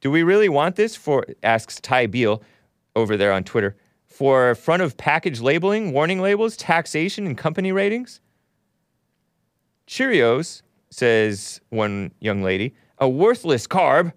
Do 0.00 0.10
we 0.10 0.22
really 0.22 0.48
want 0.48 0.76
this 0.76 0.96
for 0.96 1.26
asks 1.42 1.80
Ty 1.80 2.06
Beal 2.06 2.42
over 2.96 3.16
there 3.16 3.32
on 3.32 3.44
Twitter 3.44 3.76
for 4.06 4.54
front 4.54 4.82
of 4.82 4.96
package 4.96 5.40
labeling, 5.40 5.92
warning 5.92 6.20
labels, 6.20 6.56
taxation, 6.56 7.26
and 7.26 7.36
company 7.36 7.70
ratings? 7.70 8.20
Cheerios, 9.86 10.62
says 10.90 11.60
one 11.70 12.12
young 12.20 12.42
lady, 12.42 12.74
a 12.98 13.08
worthless 13.08 13.66
carb. 13.66 14.12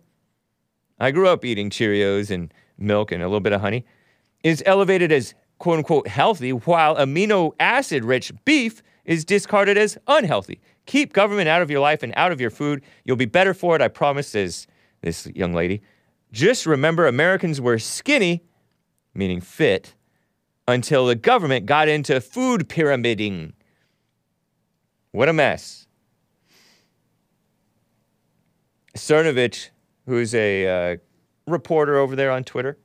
I 0.99 1.11
grew 1.11 1.27
up 1.27 1.43
eating 1.43 1.69
Cheerios 1.69 2.31
and 2.31 2.53
milk 2.77 3.11
and 3.11 3.21
a 3.21 3.27
little 3.27 3.39
bit 3.39 3.53
of 3.53 3.61
honey. 3.61 3.85
Is 4.43 4.61
elevated 4.65 5.11
as 5.11 5.33
quote 5.57 5.77
unquote 5.77 6.07
healthy, 6.07 6.51
while 6.51 6.95
amino 6.95 7.53
acid 7.59 8.05
rich 8.05 8.31
beef 8.45 8.81
is 9.05 9.25
discarded 9.25 9.77
as 9.77 9.97
unhealthy. 10.07 10.59
Keep 10.85 11.13
government 11.13 11.47
out 11.47 11.61
of 11.61 11.71
your 11.71 11.79
life 11.79 12.03
and 12.03 12.13
out 12.15 12.31
of 12.31 12.39
your 12.39 12.49
food. 12.49 12.83
You'll 13.03 13.15
be 13.15 13.25
better 13.25 13.53
for 13.53 13.75
it, 13.75 13.81
I 13.81 13.87
promise, 13.87 14.27
says 14.27 14.67
this 15.01 15.27
young 15.27 15.53
lady. 15.53 15.81
Just 16.31 16.65
remember 16.65 17.07
Americans 17.07 17.61
were 17.61 17.79
skinny, 17.79 18.43
meaning 19.13 19.41
fit, 19.41 19.95
until 20.67 21.05
the 21.05 21.15
government 21.15 21.65
got 21.65 21.87
into 21.87 22.19
food 22.19 22.67
pyramiding. 22.67 23.53
What 25.11 25.29
a 25.29 25.33
mess. 25.33 25.87
Cernovich, 28.97 29.69
who's 30.05 30.33
a 30.35 30.93
uh, 30.93 30.97
reporter 31.47 31.97
over 31.97 32.15
there 32.15 32.31
on 32.31 32.43
Twitter, 32.43 32.77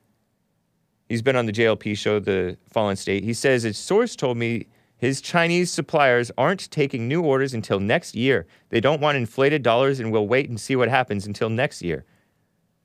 he's 1.09 1.23
been 1.23 1.37
on 1.37 1.47
the 1.47 1.53
JLP 1.53 1.97
show, 1.97 2.19
The 2.19 2.57
Fallen 2.69 2.97
State. 2.97 3.25
He 3.25 3.35
says 3.35 3.63
his 3.63 3.79
source 3.79 4.17
told 4.17 4.37
me 4.37 4.67
his 4.97 5.21
Chinese 5.21 5.71
suppliers 5.71 6.31
aren't 6.37 6.71
taking 6.71 7.09
new 7.09 7.23
orders 7.23 7.55
until 7.55 7.81
next 7.81 8.15
year. 8.15 8.47
They 8.69 8.81
don't 8.81 9.01
want 9.01 9.17
inflated 9.17 9.63
dollars 9.63 9.99
and 9.99 10.13
will 10.13 10.29
wait 10.29 10.49
and 10.51 10.61
see 10.61 10.77
what 10.77 10.89
happens 10.89 11.27
until 11.27 11.49
next 11.49 11.81
year. 11.81 12.05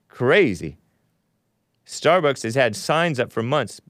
Crazy. 0.07 0.77
Starbucks 1.85 2.43
has 2.43 2.55
had 2.55 2.75
signs 2.75 3.19
up 3.19 3.33
for 3.33 3.43
months. 3.43 3.81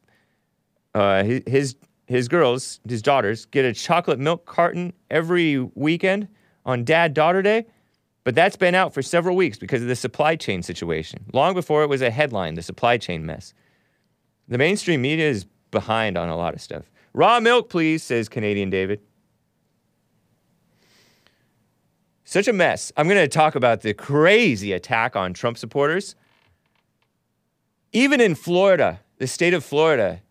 Uh, 0.93 1.23
his, 1.23 1.43
his 1.45 1.75
his 2.07 2.27
girls, 2.27 2.79
his 2.87 3.01
daughters, 3.01 3.45
get 3.45 3.65
a 3.65 3.73
chocolate 3.73 4.19
milk 4.19 4.45
carton 4.45 4.93
every 5.09 5.59
weekend 5.73 6.27
on 6.65 6.83
Dad 6.83 7.13
Daughter 7.13 7.41
Day, 7.41 7.65
but 8.25 8.33
that's 8.33 8.57
been 8.57 8.75
out 8.75 8.93
for 8.93 9.03
several 9.03 9.35
weeks 9.35 9.57
because 9.57 9.83
of 9.83 9.87
the 9.87 9.95
supply 9.95 10.35
chain 10.35 10.63
situation. 10.63 11.23
Long 11.31 11.53
before 11.53 11.83
it 11.83 11.87
was 11.87 12.01
a 12.01 12.09
headline, 12.09 12.55
the 12.55 12.63
supply 12.63 12.97
chain 12.97 13.25
mess. 13.25 13.53
The 14.47 14.57
mainstream 14.57 15.01
media 15.03 15.29
is 15.29 15.45
behind 15.69 16.17
on 16.17 16.27
a 16.27 16.35
lot 16.35 16.55
of 16.55 16.59
stuff. 16.59 16.91
Raw 17.13 17.39
milk, 17.39 17.69
please, 17.69 18.01
says 18.03 18.27
Canadian 18.27 18.71
David. 18.71 18.99
Such 22.23 22.47
a 22.47 22.53
mess. 22.53 22.91
I'm 22.97 23.07
going 23.07 23.21
to 23.21 23.27
talk 23.27 23.53
about 23.53 23.81
the 23.81 23.93
crazy 23.93 24.73
attack 24.73 25.15
on 25.15 25.33
Trump 25.33 25.59
supporters. 25.59 26.15
Even 27.93 28.19
in 28.19 28.33
Florida, 28.33 29.01
the 29.19 29.27
state 29.27 29.53
of 29.53 29.63
Florida, 29.63 30.21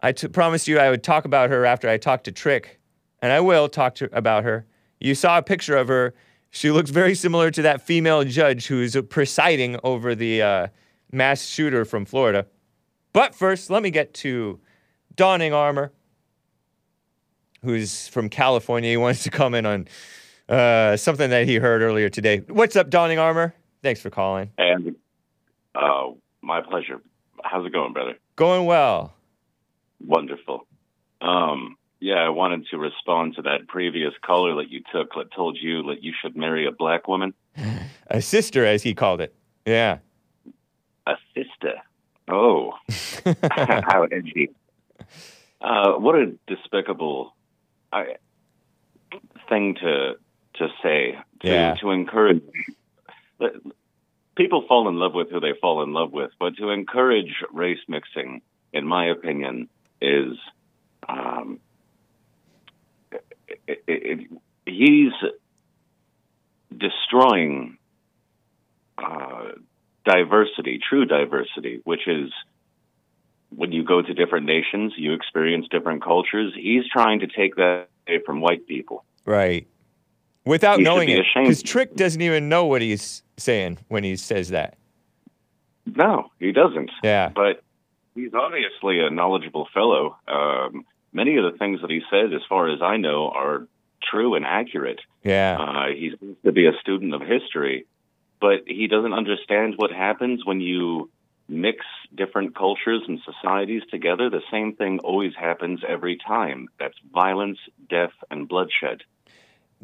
I 0.00 0.12
t- 0.12 0.28
promised 0.28 0.68
you 0.68 0.78
I 0.78 0.90
would 0.90 1.02
talk 1.02 1.24
about 1.24 1.50
her 1.50 1.66
after 1.66 1.88
I 1.88 1.96
talked 1.96 2.24
to 2.24 2.32
Trick, 2.32 2.78
and 3.20 3.32
I 3.32 3.40
will 3.40 3.68
talk 3.68 3.96
to 3.96 4.08
about 4.16 4.44
her. 4.44 4.64
You 5.00 5.16
saw 5.16 5.38
a 5.38 5.42
picture 5.42 5.76
of 5.76 5.88
her. 5.88 6.14
She 6.54 6.70
looks 6.70 6.90
very 6.90 7.16
similar 7.16 7.50
to 7.50 7.62
that 7.62 7.82
female 7.82 8.22
judge 8.22 8.68
who's 8.68 8.96
presiding 9.08 9.76
over 9.82 10.14
the 10.14 10.40
uh, 10.40 10.66
mass 11.10 11.44
shooter 11.44 11.84
from 11.84 12.04
Florida. 12.04 12.46
But 13.12 13.34
first, 13.34 13.70
let 13.70 13.82
me 13.82 13.90
get 13.90 14.14
to 14.14 14.60
Donning 15.16 15.52
Armour, 15.52 15.90
who's 17.64 18.06
from 18.06 18.28
California. 18.28 18.88
He 18.90 18.96
wants 18.96 19.24
to 19.24 19.30
comment 19.30 19.66
on 19.66 19.88
uh, 20.48 20.96
something 20.96 21.28
that 21.30 21.48
he 21.48 21.56
heard 21.56 21.82
earlier 21.82 22.08
today. 22.08 22.44
What's 22.46 22.76
up, 22.76 22.88
Donning 22.88 23.18
Armour? 23.18 23.52
Thanks 23.82 24.00
for 24.00 24.10
calling. 24.10 24.52
And 24.56 24.94
uh, 25.74 26.10
my 26.40 26.60
pleasure. 26.60 27.00
How's 27.42 27.66
it 27.66 27.72
going, 27.72 27.92
brother? 27.92 28.14
Going 28.36 28.64
well. 28.64 29.12
Wonderful. 30.06 30.68
Um, 31.20 31.76
yeah, 32.04 32.16
I 32.16 32.28
wanted 32.28 32.66
to 32.70 32.76
respond 32.76 33.36
to 33.36 33.42
that 33.42 33.66
previous 33.66 34.12
caller 34.22 34.56
that 34.56 34.68
you 34.70 34.82
took 34.92 35.14
that 35.14 35.32
told 35.34 35.56
you 35.58 35.82
that 35.84 36.02
you 36.02 36.12
should 36.20 36.36
marry 36.36 36.66
a 36.66 36.70
black 36.70 37.08
woman, 37.08 37.32
A 38.08 38.20
sister, 38.20 38.66
as 38.66 38.82
he 38.82 38.94
called 38.94 39.22
it. 39.22 39.34
Yeah. 39.64 39.98
a 41.06 41.14
sister. 41.34 41.76
Oh, 42.28 42.74
how 43.90 44.04
edgy. 44.12 44.50
Uh, 45.62 45.92
what 45.94 46.14
a 46.14 46.34
despicable 46.46 47.34
I, 47.90 48.16
thing 49.48 49.74
to 49.76 50.16
to 50.58 50.68
say 50.82 51.18
to 51.40 51.48
Yeah. 51.48 51.74
to 51.80 51.90
encourage. 51.90 52.42
People 54.36 54.64
fall 54.68 54.88
in 54.88 54.96
love 54.98 55.14
with 55.14 55.30
who 55.30 55.40
they 55.40 55.52
fall 55.60 55.82
in 55.82 55.92
love 55.94 56.12
with, 56.12 56.32
but 56.40 56.56
to 56.56 56.70
encourage 56.70 57.32
race 57.52 57.78
mixing, 57.88 58.42
in 58.72 58.84
my 58.86 59.06
opinion, 59.06 59.68
is 60.02 60.36
um, 61.08 61.60
it, 63.66 63.82
it, 63.86 64.30
he's 64.66 65.12
destroying 66.76 67.78
uh, 68.98 69.52
diversity, 70.04 70.80
true 70.88 71.04
diversity, 71.06 71.80
which 71.84 72.06
is 72.06 72.30
when 73.50 73.72
you 73.72 73.84
go 73.84 74.02
to 74.02 74.14
different 74.14 74.46
nations, 74.46 74.92
you 74.96 75.12
experience 75.12 75.66
different 75.70 76.02
cultures. 76.02 76.52
He's 76.54 76.84
trying 76.92 77.20
to 77.20 77.26
take 77.26 77.56
that 77.56 77.88
away 78.08 78.20
from 78.24 78.40
white 78.40 78.66
people. 78.66 79.04
Right. 79.24 79.66
Without 80.44 80.76
should 80.76 80.84
knowing 80.84 81.06
be 81.06 81.14
it. 81.14 81.26
Because 81.34 81.62
Trick 81.62 81.94
doesn't 81.94 82.20
even 82.20 82.48
know 82.48 82.66
what 82.66 82.82
he's 82.82 83.22
saying 83.38 83.78
when 83.88 84.04
he 84.04 84.16
says 84.16 84.50
that. 84.50 84.76
No, 85.86 86.30
he 86.38 86.52
doesn't. 86.52 86.90
Yeah. 87.02 87.30
But 87.34 87.62
he's 88.14 88.34
obviously 88.34 89.00
a 89.00 89.10
knowledgeable 89.10 89.68
fellow. 89.72 90.16
Um, 90.28 90.84
many 91.14 91.36
of 91.36 91.50
the 91.50 91.56
things 91.56 91.80
that 91.80 91.90
he 91.90 92.02
said, 92.10 92.34
as 92.34 92.42
far 92.48 92.68
as 92.68 92.82
I 92.82 92.98
know, 92.98 93.30
are 93.30 93.66
true 94.02 94.34
and 94.34 94.44
accurate. 94.44 95.00
Yeah. 95.22 95.56
Uh, 95.58 95.86
he 95.88 96.12
seems 96.20 96.36
to 96.44 96.52
be 96.52 96.66
a 96.66 96.72
student 96.80 97.14
of 97.14 97.22
history, 97.22 97.86
but 98.40 98.64
he 98.66 98.86
doesn't 98.88 99.14
understand 99.14 99.74
what 99.76 99.90
happens 99.90 100.44
when 100.44 100.60
you 100.60 101.10
mix 101.48 101.84
different 102.14 102.54
cultures 102.54 103.02
and 103.06 103.20
societies 103.24 103.82
together. 103.90 104.28
The 104.28 104.42
same 104.50 104.74
thing 104.74 104.98
always 105.00 105.32
happens 105.38 105.80
every 105.86 106.16
time. 106.16 106.68
That's 106.78 106.96
violence, 107.12 107.58
death, 107.88 108.12
and 108.30 108.48
bloodshed. 108.48 109.02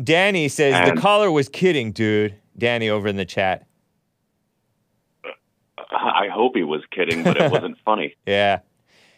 Danny 0.03 0.49
says 0.49 0.89
the 0.89 1.01
caller 1.01 1.31
was 1.31 1.49
kidding, 1.49 1.93
dude. 1.93 2.35
Danny 2.57 2.89
over 2.89 3.09
in 3.09 3.17
the 3.17 3.25
chat. 3.25 3.67
I 5.93 6.29
hope 6.33 6.57
he 6.57 6.63
was 6.63 6.83
kidding, 6.91 7.23
but 7.25 7.37
it 7.37 7.51
wasn't 7.53 7.77
funny. 7.85 8.15
Yeah. 8.27 8.61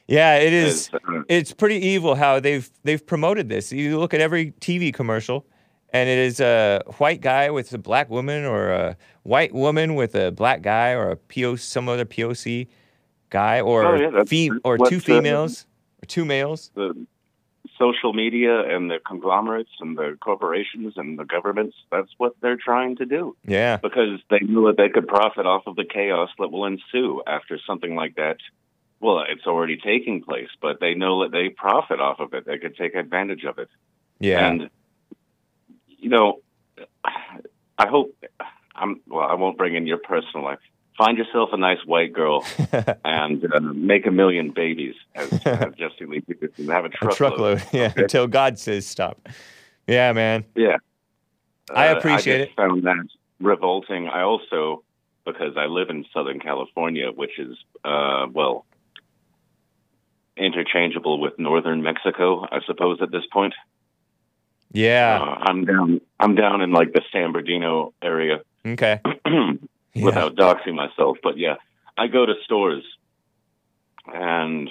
Yeah, 0.08 0.36
it 0.36 0.52
is. 0.52 0.88
It's, 0.92 0.94
uh, 0.94 1.22
It's 1.28 1.52
pretty 1.52 1.76
evil 1.76 2.14
how 2.14 2.40
they've 2.40 2.68
they've 2.84 3.04
promoted 3.04 3.48
this. 3.48 3.72
You 3.72 3.98
look 3.98 4.12
at 4.14 4.20
every 4.20 4.52
TV 4.60 4.92
commercial, 4.92 5.46
and 5.92 6.08
it 6.08 6.18
is 6.18 6.40
a 6.40 6.82
white 6.98 7.20
guy 7.20 7.50
with 7.50 7.72
a 7.72 7.78
black 7.78 8.10
woman, 8.10 8.44
or 8.44 8.70
a 8.70 8.96
white 9.22 9.54
woman 9.54 9.94
with 9.94 10.14
a 10.14 10.30
black 10.32 10.62
guy, 10.62 10.90
or 10.92 11.10
a 11.10 11.16
PO 11.16 11.56
some 11.56 11.88
other 11.88 12.04
POC 12.04 12.68
guy, 13.30 13.60
or 13.60 13.84
Oh, 13.84 13.94
yeah, 13.94 14.50
or 14.64 14.76
two 14.76 14.96
uh, 14.96 15.00
females, 15.00 15.66
or 16.02 16.06
two 16.06 16.24
males. 16.24 16.70
the 16.74 17.06
social 17.78 18.12
media 18.12 18.60
and 18.76 18.90
the 18.90 18.98
conglomerates 19.04 19.70
and 19.80 19.96
the 19.96 20.16
corporations 20.20 20.92
and 20.96 21.18
the 21.18 21.24
governments, 21.24 21.74
that's 21.90 22.10
what 22.18 22.34
they're 22.40 22.56
trying 22.56 22.94
to 22.96 23.06
do. 23.06 23.34
Yeah. 23.46 23.78
Because 23.78 24.20
they 24.30 24.38
knew 24.40 24.66
that 24.66 24.76
they 24.76 24.88
could 24.88 25.08
profit 25.08 25.46
off 25.46 25.62
of 25.66 25.74
the 25.74 25.84
chaos 25.84 26.28
that 26.38 26.52
will 26.52 26.64
ensue 26.66 27.22
after 27.26 27.58
something 27.66 27.96
like 27.96 28.14
that. 28.16 28.36
Well, 29.02 29.24
it's 29.28 29.46
already 29.46 29.76
taking 29.76 30.22
place, 30.22 30.48
but 30.62 30.78
they 30.80 30.94
know 30.94 31.22
that 31.24 31.32
they 31.32 31.48
profit 31.48 31.98
off 32.00 32.20
of 32.20 32.32
it. 32.34 32.46
They 32.46 32.56
could 32.58 32.76
take 32.76 32.94
advantage 32.94 33.42
of 33.44 33.58
it. 33.58 33.68
Yeah. 34.20 34.46
And, 34.48 34.70
you 35.88 36.08
know, 36.08 36.40
I 37.04 37.88
hope 37.88 38.14
I'm, 38.76 39.00
well, 39.08 39.26
I 39.28 39.34
won't 39.34 39.58
bring 39.58 39.74
in 39.74 39.86
your 39.88 39.98
personal 39.98 40.44
life. 40.44 40.60
Find 40.96 41.18
yourself 41.18 41.48
a 41.52 41.56
nice 41.56 41.78
white 41.84 42.12
girl 42.12 42.44
and 43.04 43.44
uh, 43.52 43.58
make 43.60 44.06
a 44.06 44.10
million 44.12 44.52
babies, 44.52 44.94
as, 45.16 45.32
as 45.46 45.74
Jesse 45.78 46.06
Lee 46.06 46.20
Peterson. 46.20 46.68
Have 46.68 46.84
a 46.84 46.88
a 46.88 46.90
truckload. 46.90 47.58
truckload. 47.58 47.62
Yeah. 47.72 47.92
Until 47.96 48.28
God 48.28 48.58
says 48.58 48.86
stop. 48.86 49.28
Yeah, 49.88 50.12
man. 50.12 50.44
Yeah. 50.54 50.76
I 51.74 51.88
Uh, 51.88 51.96
appreciate 51.96 52.42
I 52.42 52.44
just 52.44 52.56
found 52.56 52.82
that 52.84 53.04
revolting. 53.40 54.06
I 54.08 54.22
also, 54.22 54.84
because 55.24 55.56
I 55.56 55.66
live 55.66 55.90
in 55.90 56.04
Southern 56.14 56.38
California, 56.38 57.10
which 57.10 57.38
is, 57.38 57.56
uh, 57.84 58.26
well, 58.32 58.64
interchangeable 60.36 61.20
with 61.20 61.38
Northern 61.38 61.82
Mexico, 61.82 62.46
I 62.50 62.60
suppose, 62.66 62.98
at 63.02 63.10
this 63.10 63.24
point. 63.32 63.54
Yeah. 64.72 65.18
Uh, 65.20 65.36
I'm 65.42 65.64
down. 65.64 66.00
I'm 66.18 66.34
down 66.34 66.62
in 66.62 66.72
like 66.72 66.92
the 66.92 67.02
San 67.12 67.32
Bernardino 67.32 67.92
area, 68.02 68.40
Okay. 68.66 69.00
Yeah. 69.94 70.04
without 70.06 70.36
doxing 70.36 70.74
myself. 70.74 71.18
But 71.22 71.36
yeah, 71.36 71.56
I 71.98 72.06
go 72.06 72.24
to 72.24 72.32
stores, 72.44 72.82
and 74.06 74.70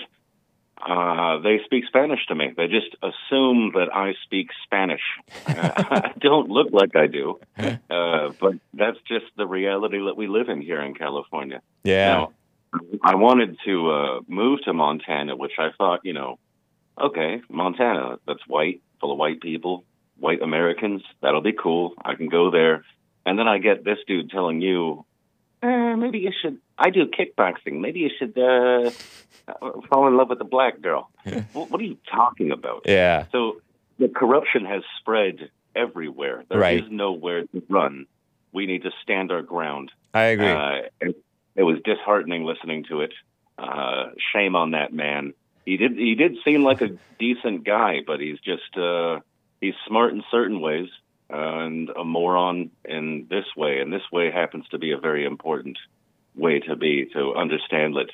uh, 0.83 1.37
they 1.39 1.59
speak 1.65 1.85
Spanish 1.85 2.25
to 2.27 2.33
me. 2.33 2.53
They 2.57 2.65
just 2.67 2.95
assume 3.03 3.73
that 3.75 3.89
I 3.93 4.15
speak 4.23 4.49
Spanish. 4.63 5.01
Uh, 5.47 5.71
I 5.75 6.11
don't 6.19 6.49
look 6.49 6.69
like 6.71 6.95
I 6.95 7.07
do, 7.07 7.39
uh, 7.57 8.31
but 8.39 8.53
that's 8.73 8.97
just 9.07 9.25
the 9.37 9.45
reality 9.45 9.99
that 10.05 10.15
we 10.17 10.27
live 10.27 10.49
in 10.49 10.61
here 10.61 10.81
in 10.81 10.93
California. 10.95 11.61
Yeah. 11.83 12.07
Now, 12.13 12.31
I 13.03 13.15
wanted 13.15 13.57
to 13.65 13.91
uh, 13.91 14.19
move 14.27 14.61
to 14.63 14.73
Montana, 14.73 15.35
which 15.35 15.53
I 15.59 15.69
thought, 15.77 16.01
you 16.03 16.13
know, 16.13 16.39
okay, 16.99 17.41
Montana, 17.49 18.17
that's 18.27 18.45
white, 18.47 18.81
full 18.99 19.11
of 19.11 19.17
white 19.17 19.41
people, 19.41 19.83
white 20.19 20.41
Americans. 20.41 21.01
That'll 21.21 21.41
be 21.41 21.53
cool. 21.53 21.93
I 22.03 22.15
can 22.15 22.29
go 22.29 22.49
there. 22.51 22.85
And 23.25 23.37
then 23.37 23.47
I 23.47 23.57
get 23.57 23.83
this 23.83 23.97
dude 24.07 24.29
telling 24.29 24.61
you, 24.61 25.05
eh, 25.61 25.95
maybe 25.95 26.19
you 26.19 26.31
should. 26.41 26.57
I 26.77 26.89
do 26.89 27.05
kickboxing. 27.07 27.79
Maybe 27.81 27.99
you 27.99 28.09
should 28.17 28.37
uh, 28.37 28.91
fall 29.89 30.07
in 30.07 30.17
love 30.17 30.29
with 30.29 30.41
a 30.41 30.45
black 30.45 30.81
girl. 30.81 31.09
what, 31.53 31.69
what 31.71 31.79
are 31.81 31.83
you 31.83 31.97
talking 32.09 32.51
about? 32.51 32.83
Yeah. 32.85 33.25
So 33.31 33.61
the 33.99 34.07
corruption 34.07 34.65
has 34.65 34.83
spread 34.99 35.49
everywhere. 35.75 36.43
There 36.49 36.57
is 36.59 36.81
Right. 36.83 36.91
nowhere 36.91 37.43
to 37.43 37.63
run. 37.69 38.05
We 38.53 38.65
need 38.65 38.83
to 38.83 38.91
stand 39.03 39.31
our 39.31 39.41
ground. 39.41 39.91
I 40.13 40.23
agree. 40.23 40.47
Uh, 40.47 41.11
it, 41.55 41.63
was 41.63 41.77
disheartening 41.83 42.45
listening 42.45 42.85
to 42.85 43.01
it. 43.01 43.13
Uh, 43.57 44.11
shame 44.33 44.55
on 44.55 44.71
that 44.71 44.93
man. 44.93 45.33
He 45.65 45.77
did 45.77 45.97
he 45.97 46.15
did 46.15 46.37
seem 46.43 46.63
like 46.63 46.81
a 46.81 46.97
decent 47.19 47.63
guy, 47.63 47.99
but 48.05 48.19
he's 48.19 48.39
just 48.39 48.75
uh, 48.77 49.19
he's 49.59 49.75
smart 49.87 50.13
in 50.13 50.23
certain 50.31 50.59
ways 50.59 50.89
and 51.29 51.89
a 51.89 52.03
moron 52.03 52.71
in 52.83 53.27
this 53.29 53.45
way. 53.55 53.79
And 53.79 53.93
this 53.93 54.01
way 54.11 54.31
happens 54.31 54.67
to 54.69 54.79
be 54.79 54.91
a 54.91 54.97
very 54.97 55.25
important 55.25 55.77
way 56.35 56.59
to 56.59 56.75
be 56.75 57.09
to 57.13 57.35
understand 57.35 57.95
that 57.95 58.09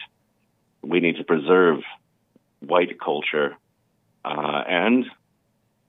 we 0.82 1.00
need 1.00 1.18
to 1.18 1.24
preserve 1.24 1.80
white 2.60 3.00
culture 3.00 3.56
uh, 4.26 4.64
and 4.68 5.06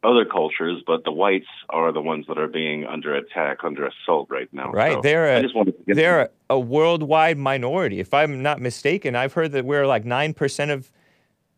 other 0.05 0.25
cultures, 0.25 0.83
but 0.87 1.05
the 1.05 1.11
whites 1.11 1.47
are 1.69 1.93
the 1.93 2.01
ones 2.01 2.27
that 2.29 2.39
are 2.39 2.47
being 2.47 2.87
under 2.87 3.15
attack, 3.15 3.59
under 3.65 3.87
assault 3.87 4.29
right 4.31 4.49
now. 4.53 4.71
Right. 4.71 4.95
So 4.95 5.01
they're 5.01 5.37
a, 5.37 5.43
just 5.43 5.57
wanted 5.57 5.77
to 5.79 5.85
get 5.85 5.97
they're 5.97 6.21
a, 6.23 6.31
a 6.51 6.61
worldwide 6.61 7.39
minority. 7.39 7.99
If 8.01 8.15
I'm 8.15 8.43
not 8.43 8.61
mistaken, 8.61 9.17
I've 9.17 9.33
heard 9.33 9.53
that 9.53 9.65
we're 9.65 9.87
like 9.87 10.05
9% 10.05 10.71
of, 10.71 10.91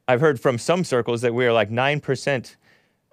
I've 0.09 0.21
heard 0.21 0.41
from 0.41 0.59
some 0.59 0.85
circles 0.85 1.21
that 1.21 1.35
we're 1.35 1.53
like 1.53 1.71
9% 1.71 2.57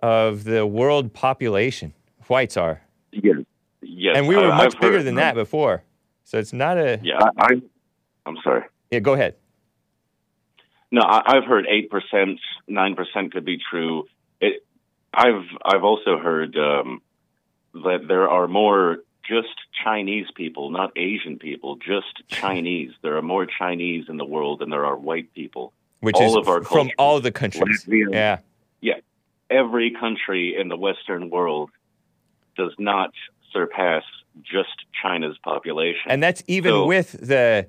of 0.02 0.44
the 0.46 0.66
world 0.66 1.14
population. 1.14 1.94
Whites 2.28 2.56
are. 2.56 2.82
Yes. 3.12 3.38
Yes. 3.82 4.18
and 4.18 4.28
we 4.28 4.36
were 4.36 4.52
I- 4.52 4.58
much 4.58 4.76
I've 4.76 4.82
bigger 4.82 5.04
than 5.04 5.16
that 5.16 5.36
before. 5.36 5.84
So 6.24 6.38
it's 6.38 6.52
not 6.52 6.78
a. 6.78 7.00
Yeah, 7.04 7.20
I, 7.38 7.62
I'm 8.26 8.38
sorry. 8.44 8.64
Yeah, 8.92 9.00
go 9.00 9.14
ahead. 9.14 9.36
No, 10.92 11.02
I, 11.02 11.38
I've 11.38 11.46
heard 11.46 11.66
eight 11.70 11.90
percent, 11.90 12.40
nine 12.68 12.96
percent 12.96 13.34
could 13.34 13.46
be 13.46 13.58
true. 13.70 14.06
It, 14.42 14.66
I've 15.14 15.46
I've 15.64 15.84
also 15.84 16.18
heard 16.18 16.56
um, 16.58 17.02
that 17.74 18.06
there 18.08 18.30
are 18.30 18.48
more 18.48 18.98
just 19.28 19.48
Chinese 19.84 20.28
people, 20.36 20.70
not 20.72 20.92
Asian 20.96 21.38
people, 21.38 21.76
just 21.78 22.28
Chinese. 22.28 22.92
there 23.02 23.18
are 23.18 23.22
more 23.22 23.46
Chinese 23.46 24.06
in 24.10 24.18
the 24.18 24.26
world 24.26 24.60
than 24.60 24.70
there 24.70 24.86
are 24.86 24.96
white 24.96 25.34
people. 25.34 25.74
Which 26.00 26.16
All 26.16 26.30
is 26.30 26.36
of 26.38 26.48
our 26.48 26.64
from 26.64 26.90
all 26.98 27.20
the 27.20 27.32
countries. 27.32 27.84
Latvia, 27.86 28.12
Yeah. 28.14 28.38
yeah, 28.82 28.94
every 29.50 29.92
country 30.00 30.56
in 30.60 30.70
the 30.70 30.78
Western 30.78 31.30
world 31.30 31.72
does 32.56 32.74
not 32.80 33.12
surpass 33.52 34.04
just 34.44 34.70
China's 35.02 35.38
population. 35.44 36.04
And 36.08 36.22
that's 36.22 36.44
even 36.48 36.72
So- 36.72 36.86
with 36.86 37.12
the 37.14 37.68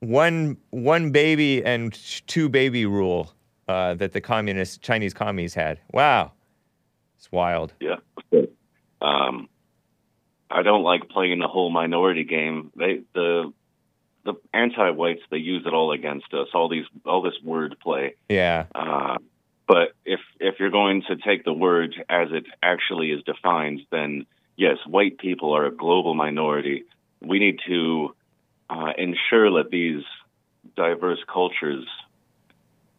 one 0.00 0.56
one 0.70 1.10
baby 1.10 1.64
and 1.64 1.92
two 2.26 2.48
baby 2.48 2.84
rule 2.86 3.32
uh, 3.68 3.94
that 3.94 4.12
the 4.12 4.20
communist 4.20 4.82
Chinese 4.82 5.14
commies 5.14 5.54
had. 5.54 5.78
Wow, 5.92 6.32
it's 7.18 7.30
wild. 7.32 7.72
Yeah. 7.80 7.96
Um, 9.00 9.48
I 10.50 10.62
don't 10.62 10.82
like 10.82 11.08
playing 11.08 11.40
the 11.40 11.48
whole 11.48 11.70
minority 11.70 12.24
game. 12.24 12.72
They 12.76 13.02
the 13.14 13.52
the 14.24 14.34
anti-whites 14.52 15.22
they 15.30 15.38
use 15.38 15.64
it 15.66 15.74
all 15.74 15.92
against 15.92 16.32
us. 16.32 16.48
All 16.54 16.68
these 16.68 16.86
all 17.04 17.22
this 17.22 17.38
word 17.42 17.76
play. 17.82 18.14
Yeah, 18.28 18.66
Uh, 18.74 19.18
but 19.66 19.92
if 20.04 20.20
if 20.40 20.58
you're 20.58 20.70
going 20.70 21.02
to 21.08 21.16
take 21.16 21.44
the 21.44 21.52
word 21.52 21.94
as 22.08 22.28
it 22.32 22.46
actually 22.62 23.10
is 23.10 23.22
defined, 23.24 23.80
then 23.90 24.26
yes, 24.56 24.78
white 24.86 25.18
people 25.18 25.52
are 25.54 25.66
a 25.66 25.70
global 25.74 26.14
minority. 26.14 26.84
We 27.20 27.38
need 27.38 27.60
to 27.66 28.14
uh, 28.70 28.92
ensure 28.96 29.62
that 29.62 29.70
these 29.70 30.04
diverse 30.76 31.20
cultures 31.32 31.86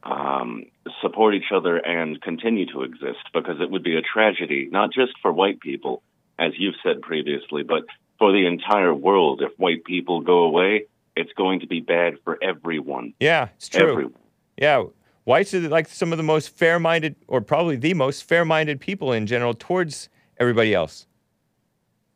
um, 0.04 0.66
support 1.02 1.36
each 1.36 1.52
other 1.54 1.78
and 1.78 2.22
continue 2.22 2.66
to 2.74 2.84
exist 2.84 3.20
because 3.34 3.60
it 3.60 3.70
would 3.70 3.84
be 3.84 3.98
a 3.98 4.02
tragedy, 4.02 4.70
not 4.72 4.92
just 4.94 5.14
for 5.22 5.32
white 5.32 5.60
people, 5.60 6.02
as 6.38 6.54
you've 6.58 6.76
said 6.84 7.02
previously, 7.02 7.64
but 7.64 7.84
for 8.18 8.32
the 8.32 8.46
entire 8.46 8.94
world. 8.94 9.42
If 9.42 9.58
white 9.58 9.84
people 9.84 10.22
go 10.22 10.40
away, 10.44 10.86
it's 11.16 11.32
going 11.34 11.62
to 11.62 11.68
be 11.68 11.82
bad 11.82 12.16
for 12.24 12.38
everyone. 12.42 13.14
yeah, 13.20 13.50
it's 13.58 13.70
true. 13.70 13.92
Everyone. 13.92 14.14
Yeah, 14.58 14.84
whites 15.26 15.54
are 15.54 15.68
like 15.68 15.88
some 15.88 16.12
of 16.12 16.18
the 16.18 16.24
most 16.24 16.50
fair-minded, 16.50 17.16
or 17.28 17.42
probably 17.42 17.76
the 17.76 17.94
most 17.94 18.24
fair-minded 18.24 18.80
people 18.80 19.14
in 19.14 19.26
general 19.26 19.54
towards 19.54 20.10
everybody 20.38 20.74
else. 20.74 21.08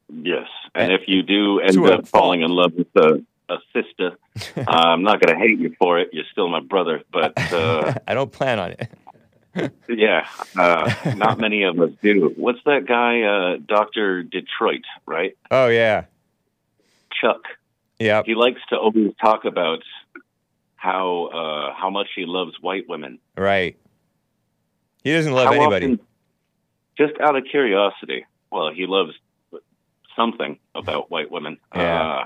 Yes, 0.09 0.47
and 0.75 0.91
if 0.91 1.01
you 1.07 1.23
do 1.23 1.59
end 1.59 1.77
up 1.85 2.07
falling 2.07 2.41
in 2.41 2.51
love 2.51 2.73
with 2.73 2.87
a, 2.95 3.23
a 3.49 3.57
sister, 3.73 4.17
uh, 4.57 4.63
I'm 4.71 5.03
not 5.03 5.21
going 5.21 5.37
to 5.37 5.41
hate 5.41 5.59
you 5.59 5.75
for 5.79 5.99
it. 5.99 6.09
You're 6.13 6.25
still 6.31 6.47
my 6.49 6.61
brother, 6.61 7.01
but 7.11 7.37
uh, 7.53 7.93
I 8.07 8.13
don't 8.13 8.31
plan 8.31 8.59
on 8.59 8.71
it. 8.71 9.71
yeah, 9.87 10.27
uh, 10.57 11.13
not 11.15 11.39
many 11.39 11.63
of 11.63 11.79
us 11.79 11.91
do. 12.01 12.33
What's 12.37 12.59
that 12.65 12.85
guy, 12.87 13.21
uh, 13.21 13.57
Doctor 13.67 14.23
Detroit, 14.23 14.81
right? 15.05 15.37
Oh 15.51 15.67
yeah. 15.67 16.05
Chuck. 17.21 17.41
Yep. 17.99 18.25
He 18.25 18.33
likes 18.35 18.59
to 18.69 18.77
always 18.77 19.11
talk 19.21 19.45
about 19.45 19.83
how 20.75 21.25
uh, 21.27 21.73
how 21.79 21.89
much 21.91 22.07
he 22.15 22.25
loves 22.25 22.53
white 22.61 22.89
women. 22.89 23.19
Right. 23.37 23.77
He 25.03 25.11
doesn't 25.11 25.33
love 25.33 25.47
How 25.47 25.53
anybody. 25.53 25.85
often- 25.85 25.99
just 26.97 27.13
out 27.19 27.35
of 27.35 27.43
curiosity, 27.49 28.25
well, 28.51 28.71
he 28.73 28.85
loves 28.87 29.13
something 30.15 30.59
about 30.75 31.09
white 31.11 31.31
women. 31.31 31.57
Yeah. 31.75 32.25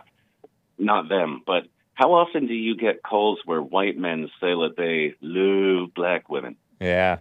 Not 0.78 1.10
them, 1.10 1.42
but 1.46 1.64
how 1.94 2.14
often 2.14 2.48
do 2.48 2.54
you 2.54 2.76
get 2.76 3.02
calls 3.04 3.40
where 3.46 3.62
white 3.62 3.98
men 3.98 4.30
say 4.40 4.50
that 4.54 4.76
they 4.78 5.16
love 5.22 5.94
black 5.96 6.30
women? 6.30 6.56
Yeah. 6.80 7.18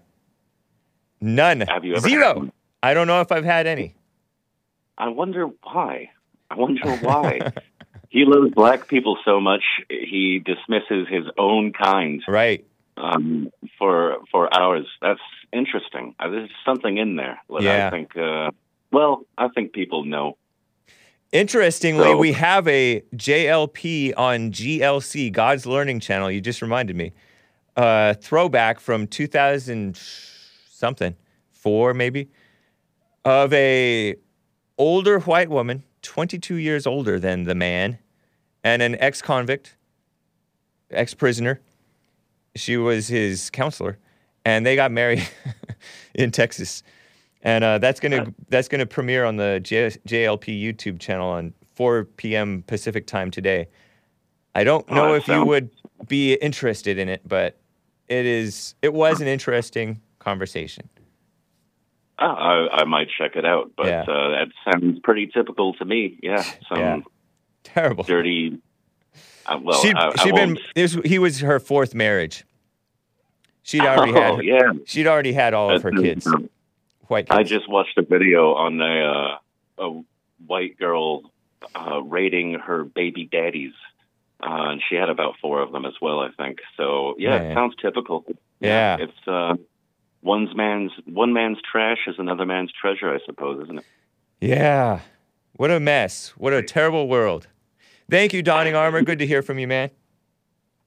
None. 1.20 1.62
Have 1.62 1.84
you 1.84 1.94
ever 1.96 2.08
Zero. 2.08 2.50
I 2.82 2.92
don't 2.94 3.06
know 3.06 3.20
if 3.22 3.32
I've 3.32 3.44
had 3.44 3.66
any. 3.66 3.96
I 4.98 5.08
wonder 5.08 5.46
why. 5.62 6.10
I 6.50 6.54
wonder 6.56 6.90
why. 7.00 7.52
he 8.10 8.24
loves 8.26 8.52
black 8.54 8.86
people 8.88 9.16
so 9.24 9.40
much 9.40 9.62
he 9.88 10.38
dismisses 10.44 11.06
his 11.08 11.24
own 11.38 11.72
kind 11.72 12.22
Right. 12.28 12.64
um, 12.98 13.50
for 13.78 14.18
for 14.30 14.52
ours. 14.54 14.86
That's 15.00 15.20
interesting. 15.52 16.14
Uh, 16.20 16.28
there's 16.28 16.50
something 16.64 16.98
in 16.98 17.16
there 17.16 17.38
that 17.48 17.62
Yeah. 17.62 17.86
I 17.86 17.90
think. 17.90 18.16
Uh, 18.16 18.50
well, 18.92 19.26
I 19.36 19.48
think 19.48 19.72
people 19.72 20.04
know. 20.04 20.36
Interestingly, 21.36 22.04
So- 22.04 22.16
we 22.16 22.32
have 22.32 22.66
a 22.66 23.02
JLP 23.14 24.14
on 24.16 24.52
GLC, 24.52 25.30
God's 25.30 25.66
Learning 25.66 26.00
Channel. 26.00 26.30
You 26.30 26.40
just 26.40 26.62
reminded 26.62 26.96
me. 26.96 27.12
Uh, 27.76 28.14
throwback 28.14 28.80
from 28.80 29.06
2000 29.06 29.98
something, 30.70 31.14
four 31.52 31.92
maybe, 31.92 32.30
of 33.26 33.52
a 33.52 34.14
older 34.78 35.20
white 35.20 35.50
woman, 35.50 35.82
22 36.00 36.54
years 36.54 36.86
older 36.86 37.20
than 37.20 37.44
the 37.44 37.54
man, 37.54 37.98
and 38.64 38.80
an 38.80 38.96
ex-convict, 38.98 39.76
ex-prisoner. 40.90 41.60
She 42.54 42.78
was 42.78 43.08
his 43.08 43.50
counselor, 43.50 43.98
and 44.46 44.64
they 44.64 44.74
got 44.74 44.90
married 44.90 45.28
in 46.14 46.30
Texas. 46.30 46.82
And 47.47 47.62
uh, 47.62 47.78
that's 47.78 48.01
gonna 48.01 48.35
that's 48.48 48.66
gonna 48.66 48.86
premiere 48.86 49.24
on 49.24 49.36
the 49.36 49.60
J- 49.62 49.97
JLP 50.09 50.60
YouTube 50.60 50.98
channel 50.98 51.28
on 51.31 51.55
4 51.77 52.05
p.m. 52.16 52.64
Pacific 52.66 53.06
time 53.06 53.31
today. 53.31 53.68
I 54.56 54.64
don't 54.64 54.85
Oh, 54.89 54.94
know 54.97 55.14
if 55.14 55.28
you 55.28 55.44
would 55.44 55.70
be 56.09 56.35
interested 56.35 56.98
in 56.98 57.09
it, 57.09 57.20
but 57.24 57.56
it 58.09 58.27
is 58.27 58.74
it 58.82 58.93
was 58.93 59.20
an 59.20 59.28
interesting 59.28 60.01
conversation. 60.18 60.89
Uh, 62.18 62.24
I, 62.24 62.68
I 62.81 62.85
might 62.85 63.06
check 63.16 63.36
it 63.36 63.44
out, 63.44 63.70
but 63.77 63.86
Yeah. 63.86 64.01
uh, 64.02 64.28
that 64.31 64.48
sounds 64.73 64.98
pretty 65.05 65.28
typical 65.28 65.73
to 65.74 65.85
me. 65.85 66.18
Yeah, 66.24 66.43
some 66.68 66.78
Yeah. 66.78 66.98
Terrible. 67.62 68.02
dirty. 68.02 68.59
Uh, 69.47 69.60
well, 69.62 69.81
she'd, 69.81 69.94
I, 69.94 70.09
I 70.09 70.16
she'd 70.24 70.35
been 70.35 70.59
this, 70.74 70.94
he 71.05 71.20
was 71.20 71.39
her 71.43 71.60
fourth 71.60 71.94
marriage. 71.94 72.44
She'd 73.62 73.82
already 73.86 74.12
had 74.14 74.31
Oh, 74.32 74.36
her, 74.39 74.43
yeah. 74.43 74.73
she'd 74.85 75.06
already 75.06 75.32
had 75.32 75.55
all 75.55 75.70
of 75.70 75.82
her 75.85 75.93
That's- 75.93 76.24
kids, 76.24 76.28
white 77.08 77.28
kids. 77.28 77.38
I 77.38 77.42
just 77.42 77.68
watched 77.68 77.96
a 77.98 78.02
video 78.02 78.54
on 78.54 78.80
a, 78.80 79.38
uh, 79.80 79.86
a 79.86 80.02
white 80.46 80.78
girl 80.78 81.30
uh, 81.74 82.02
rating 82.02 82.54
her 82.54 82.84
baby 82.84 83.28
daddies, 83.30 83.72
uh, 84.42 84.70
and 84.70 84.82
she 84.88 84.94
had 84.94 85.08
about 85.08 85.34
four 85.40 85.60
of 85.62 85.72
them 85.72 85.84
as 85.84 85.94
well, 86.00 86.20
I 86.20 86.30
think. 86.30 86.58
So 86.76 87.14
yeah, 87.18 87.38
Man. 87.38 87.50
it 87.50 87.54
sounds 87.54 87.74
typical. 87.80 88.24
Yeah. 88.60 88.96
it's 89.00 89.28
uh, 89.28 89.56
one's 90.22 90.54
man's 90.54 90.92
one 91.06 91.32
man's 91.32 91.58
trash 91.70 91.98
is 92.06 92.16
another 92.18 92.46
man's 92.46 92.72
treasure, 92.72 93.14
I 93.14 93.18
suppose, 93.24 93.62
isn't 93.64 93.78
it? 93.78 93.84
Yeah. 94.40 95.00
What 95.54 95.70
a 95.70 95.80
mess. 95.80 96.34
What 96.36 96.52
a 96.52 96.62
terrible 96.62 97.08
world. 97.08 97.48
Thank 98.10 98.32
you, 98.32 98.42
Donning 98.42 98.74
Armour. 98.74 99.02
Good 99.02 99.18
to 99.20 99.26
hear 99.26 99.42
from 99.42 99.58
you, 99.58 99.66
man. 99.66 99.90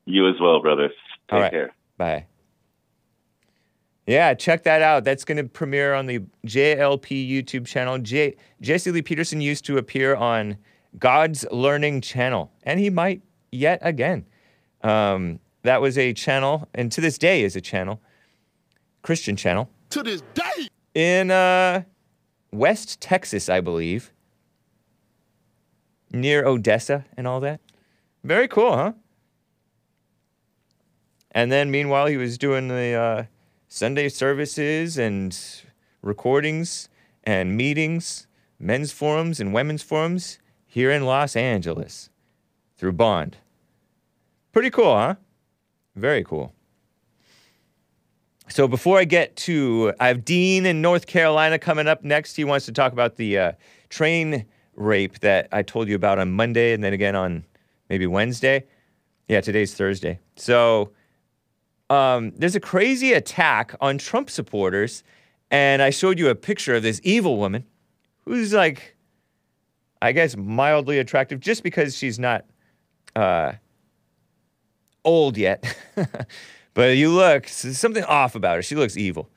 You 0.06 0.30
as 0.30 0.36
well, 0.40 0.62
brother. 0.62 0.90
Take 1.30 1.40
right. 1.40 1.52
care. 1.52 1.74
Bye. 1.98 2.26
Yeah, 4.10 4.34
check 4.34 4.64
that 4.64 4.82
out. 4.82 5.04
That's 5.04 5.24
going 5.24 5.38
to 5.38 5.44
premiere 5.44 5.94
on 5.94 6.08
the 6.08 6.22
JLP 6.48 7.30
YouTube 7.30 7.68
channel. 7.68 8.00
J- 8.00 8.36
Jesse 8.60 8.90
Lee 8.90 9.04
Peterson 9.04 9.40
used 9.40 9.66
to 9.66 9.78
appear 9.78 10.16
on 10.16 10.58
God's 10.98 11.46
Learning 11.52 12.02
channel, 12.02 12.52
and 12.64 12.80
he 12.80 12.90
might 12.90 13.22
yet 13.52 13.78
again. 13.84 14.26
Um, 14.82 15.40
that 15.62 15.80
was 15.80 15.96
a 15.96 16.12
channel, 16.14 16.68
and 16.74 16.92
to 16.92 17.02
this 17.02 17.20
day 17.20 17.44
is 17.44 17.56
a 17.56 17.62
channel, 17.62 18.02
Christian 19.04 19.36
channel. 19.36 19.70
To 19.92 20.02
this 20.02 20.24
day. 20.34 20.70
in 20.96 21.30
uh, 21.30 21.84
West 22.52 23.00
Texas, 23.00 23.48
I 23.48 23.62
believe, 23.62 24.12
near 26.12 26.48
Odessa 26.48 27.06
and 27.16 27.28
all 27.28 27.42
that. 27.42 27.62
Very 28.24 28.48
cool, 28.48 28.76
huh? 28.76 28.94
And 31.30 31.52
then, 31.52 31.70
meanwhile, 31.70 32.08
he 32.08 32.18
was 32.18 32.40
doing 32.40 32.70
the 32.70 32.94
uh, 32.94 33.24
Sunday 33.72 34.10
services 34.10 34.98
and 34.98 35.38
recordings 36.02 36.90
and 37.24 37.56
meetings, 37.56 38.26
men's 38.58 38.92
forums 38.92 39.40
and 39.40 39.54
women's 39.54 39.84
forums 39.84 40.40
here 40.66 40.90
in 40.90 41.06
Los 41.06 41.36
Angeles 41.36 42.10
through 42.78 42.94
Bond. 42.94 43.38
Pretty 44.52 44.72
cool, 44.72 44.96
huh? 44.96 45.16
Very 45.96 46.24
cool. 46.24 46.52
So 48.48 48.68
before 48.68 48.98
I 48.98 49.04
get 49.04 49.36
to, 49.38 49.94
I 50.00 50.08
have 50.08 50.26
Dean 50.26 50.66
in 50.66 50.82
North 50.82 51.06
Carolina 51.06 51.60
coming 51.60 51.88
up 51.88 52.04
next. 52.04 52.36
He 52.36 52.44
wants 52.44 52.66
to 52.66 52.72
talk 52.72 52.92
about 52.92 53.18
the 53.18 53.38
uh, 53.38 53.52
train 53.90 54.46
rape 54.76 55.20
that 55.20 55.48
I 55.52 55.62
told 55.62 55.88
you 55.88 55.96
about 55.96 56.18
on 56.18 56.32
Monday, 56.32 56.74
and 56.74 56.84
then 56.84 56.94
again 56.94 57.16
on 57.16 57.46
maybe 57.88 58.08
Wednesday. 58.08 58.66
Yeah, 59.28 59.42
today's 59.42 59.76
Thursday. 59.76 60.20
So 60.38 60.92
um, 61.90 62.32
there's 62.36 62.56
a 62.56 62.60
crazy 62.60 63.14
attack 63.14 63.76
on 63.82 63.98
Trump 63.98 64.30
supporters, 64.30 65.04
and 65.50 65.82
I 65.82 65.90
showed 65.90 66.20
you 66.20 66.30
a 66.30 66.36
picture 66.36 66.76
of 66.76 66.84
this 66.84 67.02
evil 67.04 67.38
woman 67.38 67.66
who's 68.26 68.54
like, 68.54 68.96
I 70.02 70.12
guess, 70.12 70.38
mildly 70.38 71.00
attractive, 71.00 71.40
just 71.40 71.64
because 71.64 71.98
she's 71.98 72.20
not 72.20 72.46
uh, 73.16 73.54
old 75.04 75.38
yet. 75.38 75.76
but 76.74 76.98
you 76.98 77.10
look, 77.10 77.48
something 77.48 78.04
off 78.04 78.36
about 78.36 78.58
her. 78.58 78.62
She 78.62 78.76
looks 78.76 78.96
evil. 78.96 79.30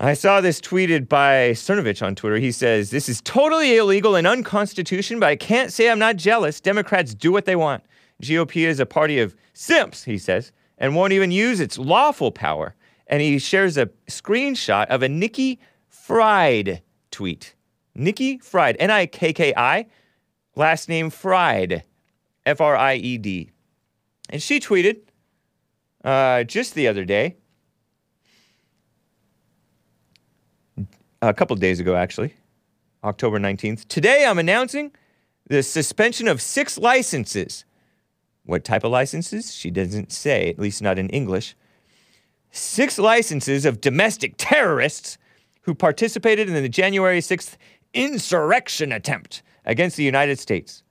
I 0.00 0.14
saw 0.14 0.40
this 0.40 0.60
tweeted 0.60 1.08
by 1.08 1.50
Cernovich 1.50 2.06
on 2.06 2.14
Twitter. 2.14 2.36
He 2.36 2.52
says, 2.52 2.90
This 2.90 3.08
is 3.08 3.20
totally 3.22 3.76
illegal 3.76 4.14
and 4.14 4.28
unconstitutional, 4.28 5.18
but 5.18 5.28
I 5.28 5.36
can't 5.36 5.72
say 5.72 5.90
I'm 5.90 5.98
not 5.98 6.14
jealous. 6.14 6.60
Democrats 6.60 7.14
do 7.14 7.32
what 7.32 7.46
they 7.46 7.56
want. 7.56 7.82
GOP 8.22 8.66
is 8.66 8.80
a 8.80 8.86
party 8.86 9.18
of 9.20 9.36
simps, 9.52 10.04
he 10.04 10.18
says, 10.18 10.52
and 10.76 10.94
won't 10.94 11.12
even 11.12 11.30
use 11.30 11.60
its 11.60 11.78
lawful 11.78 12.32
power. 12.32 12.74
And 13.06 13.22
he 13.22 13.38
shares 13.38 13.76
a 13.76 13.86
screenshot 14.08 14.86
of 14.86 15.02
a 15.02 15.08
Nikki 15.08 15.60
Fried 15.88 16.82
tweet. 17.10 17.54
Nikki 17.94 18.38
Fried, 18.38 18.76
N 18.78 18.90
I 18.90 19.06
K 19.06 19.32
K 19.32 19.52
I, 19.56 19.86
last 20.54 20.88
name 20.88 21.10
Fried, 21.10 21.84
F 22.46 22.60
R 22.60 22.76
I 22.76 22.94
E 22.96 23.18
D. 23.18 23.50
And 24.30 24.42
she 24.42 24.60
tweeted 24.60 25.00
uh, 26.04 26.44
just 26.44 26.74
the 26.74 26.86
other 26.86 27.04
day, 27.04 27.36
a 31.22 31.34
couple 31.34 31.56
days 31.56 31.80
ago, 31.80 31.96
actually, 31.96 32.34
October 33.02 33.38
19th. 33.38 33.86
Today, 33.88 34.24
I'm 34.26 34.38
announcing 34.38 34.92
the 35.48 35.62
suspension 35.62 36.28
of 36.28 36.40
six 36.40 36.78
licenses. 36.78 37.64
What 38.48 38.64
type 38.64 38.82
of 38.82 38.90
licenses? 38.90 39.54
She 39.54 39.70
doesn't 39.70 40.10
say, 40.10 40.48
at 40.48 40.58
least 40.58 40.80
not 40.80 40.98
in 40.98 41.10
English. 41.10 41.54
Six 42.50 42.98
licenses 42.98 43.66
of 43.66 43.82
domestic 43.82 44.36
terrorists 44.38 45.18
who 45.60 45.74
participated 45.74 46.48
in 46.48 46.54
the 46.54 46.66
January 46.66 47.20
6th 47.20 47.58
insurrection 47.92 48.90
attempt 48.90 49.42
against 49.66 49.98
the 49.98 50.02
United 50.02 50.38
States. 50.38 50.82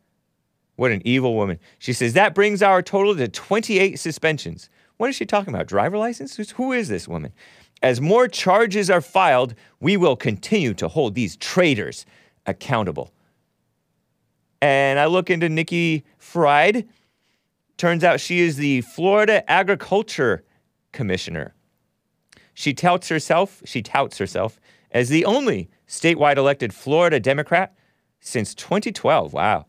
What 0.75 0.91
an 0.91 1.01
evil 1.03 1.33
woman. 1.33 1.57
She 1.79 1.93
says 1.93 2.13
that 2.13 2.35
brings 2.35 2.61
our 2.61 2.83
total 2.83 3.15
to 3.15 3.27
28 3.27 3.97
suspensions. 3.97 4.69
What 4.97 5.09
is 5.09 5.15
she 5.15 5.25
talking 5.25 5.51
about? 5.51 5.65
Driver 5.65 5.97
license? 5.97 6.35
Who's- 6.35 6.51
Who 6.51 6.73
is 6.73 6.89
this 6.89 7.07
woman? 7.07 7.33
As 7.81 7.99
more 7.99 8.27
charges 8.27 8.91
are 8.91 9.01
filed, 9.01 9.55
we 9.79 9.97
will 9.97 10.15
continue 10.15 10.75
to 10.75 10.87
hold 10.87 11.15
these 11.15 11.35
traitors 11.35 12.05
accountable. 12.45 13.11
And 14.61 14.99
I 14.99 15.07
look 15.07 15.31
into 15.31 15.49
Nikki 15.49 16.03
Fried. 16.19 16.87
Turns 17.77 18.03
out 18.03 18.19
she 18.19 18.39
is 18.39 18.57
the 18.57 18.81
Florida 18.81 19.49
Agriculture 19.49 20.43
Commissioner. 20.91 21.53
She 22.55 22.73
touts 22.73 23.07
herself, 23.09 23.61
she 23.65 23.83
touts 23.83 24.17
herself 24.17 24.59
as 24.89 25.09
the 25.09 25.25
only 25.25 25.69
statewide 25.87 26.37
elected 26.37 26.73
Florida 26.73 27.19
Democrat 27.19 27.75
since 28.19 28.55
2012. 28.55 29.31
Wow. 29.31 29.67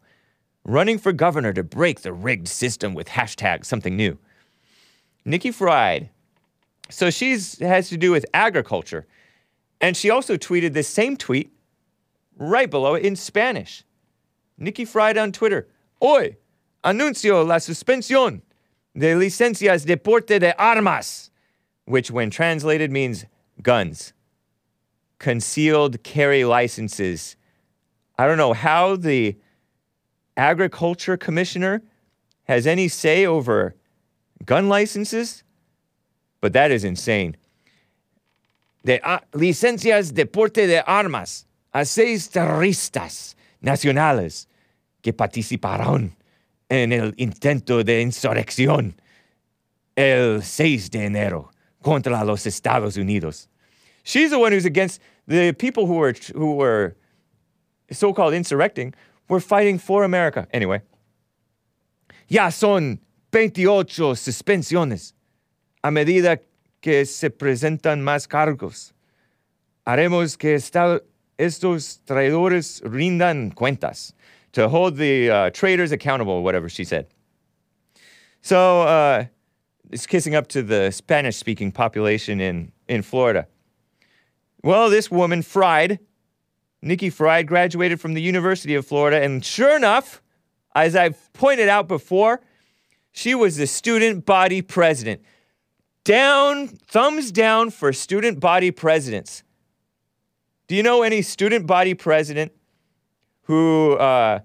Running 0.65 0.99
for 0.99 1.13
governor 1.13 1.53
to 1.53 1.63
break 1.63 2.01
the 2.01 2.15
rigged 2.15 2.49
system 2.49 2.95
with 2.95 3.09
hashtag 3.09 3.67
something 3.67 3.95
new. 3.95 4.19
Nikki 5.27 5.51
Fried. 5.51 6.09
So 6.89 7.11
she's 7.11 7.59
has 7.59 7.91
to 7.91 7.99
do 7.99 8.11
with 8.11 8.25
agriculture. 8.33 9.07
And 9.83 9.95
she 9.95 10.09
also 10.09 10.39
tweeted 10.39 10.73
this 10.73 10.89
same 10.89 11.19
tweet 11.19 11.53
right 12.39 12.71
below 12.71 12.95
it 12.95 13.05
in 13.05 13.17
Spanish. 13.17 13.85
Nikki 14.57 14.87
Fried 14.87 15.19
on 15.19 15.31
Twitter. 15.31 15.69
Hoy 16.01 16.39
anuncio 16.89 17.47
la 17.47 17.57
suspensión 17.57 18.43
de 18.95 19.15
licencias 19.15 19.85
de 19.85 19.97
porte 19.97 20.39
de 20.39 20.55
armas, 20.59 21.31
which 21.85 22.11
when 22.11 22.31
translated 22.31 22.91
means 22.91 23.27
guns, 23.63 24.13
concealed 25.19 26.03
carry 26.03 26.45
licenses. 26.45 27.37
I 28.19 28.27
don't 28.27 28.39
know 28.39 28.53
how 28.55 28.97
the 28.97 29.37
agriculture 30.37 31.17
commissioner 31.17 31.83
has 32.45 32.67
any 32.67 32.89
say 32.89 33.27
over 33.27 33.75
gun 34.45 34.69
licenses, 34.69 35.43
but 36.41 36.53
that 36.53 36.71
is 36.71 36.85
insane. 36.85 37.37
De 38.85 38.99
a- 39.05 39.21
licencias 39.33 40.15
de 40.15 40.25
porte 40.25 40.67
de 40.67 40.83
armas 40.87 41.45
a 41.75 41.85
seis 41.85 42.29
terroristas 42.29 43.35
nacionales 43.63 44.47
que 45.03 45.13
participaron 45.13 46.13
en 46.69 46.93
el 46.93 47.15
intento 47.17 47.83
de 47.83 48.03
insurrección 48.03 48.95
el 49.97 50.43
6 50.43 50.91
de 50.91 51.07
enero 51.07 51.51
contra 51.83 52.25
los 52.25 52.47
Estados 52.47 52.97
Unidos. 52.97 53.49
She's 54.05 54.31
the 54.31 54.39
one 54.39 54.53
who's 54.53 54.65
against 54.65 55.01
the 55.27 55.53
people 55.53 55.87
who 55.87 55.95
were 55.95 56.15
who 56.35 56.55
were 56.55 56.97
so-called 57.91 58.35
insurrecting 58.35 58.95
were 59.29 59.41
fighting 59.41 59.79
for 59.79 60.05
America. 60.05 60.47
Anyway, 60.53 60.81
ya 62.29 62.51
son 62.51 63.01
28 63.33 64.15
suspensiones 64.17 65.15
a 65.83 65.91
medida 65.91 66.41
que 66.81 67.05
se 67.05 67.31
presentan 67.31 68.01
más 68.03 68.27
cargos. 68.29 68.95
Haremos 69.85 70.37
que 70.37 70.55
estos 70.55 72.01
traidores 72.05 72.83
rindan 72.85 73.51
cuentas 73.51 74.15
to 74.53 74.69
hold 74.69 74.97
the 74.97 75.31
uh, 75.31 75.51
traitors 75.51 75.93
accountable, 75.93 76.43
whatever 76.43 76.69
she 76.69 76.85
said. 76.85 77.07
So 78.41 78.83
uh, 78.83 79.27
it's 79.91 80.07
kissing 80.07 80.35
up 80.35 80.47
to 80.49 80.63
the 80.63 80.91
Spanish-speaking 80.91 81.73
population 81.73 82.41
in, 82.41 82.73
in 82.89 83.03
Florida. 83.03 83.47
Well, 84.63 84.91
this 84.91 85.11
woman, 85.11 85.43
Fried, 85.43 85.99
Nikki 86.83 87.11
Fried, 87.11 87.47
graduated 87.47 88.01
from 88.01 88.15
the 88.15 88.23
University 88.23 88.75
of 88.75 88.87
Florida, 88.87 89.23
and 89.23 89.45
sure 89.45 89.77
enough, 89.77 90.23
as 90.75 90.95
I've 90.97 91.33
pointed 91.33 91.69
out 91.69 91.89
before, 91.89 92.41
she 93.13 93.35
was 93.35 93.57
the 93.57 93.67
student 93.67 94.25
body 94.25 94.63
president. 94.63 95.23
Down, 96.05 96.69
thumbs 96.69 97.33
down 97.33 97.71
for 97.71 97.93
student 97.93 98.41
body 98.41 98.71
presidents. 98.71 99.43
Do 100.69 100.75
you 100.75 100.83
know 100.83 101.03
any 101.03 101.23
student 101.23 101.67
body 101.67 101.95
president 101.95 102.53
who, 103.49 103.95
uh, 103.95 104.41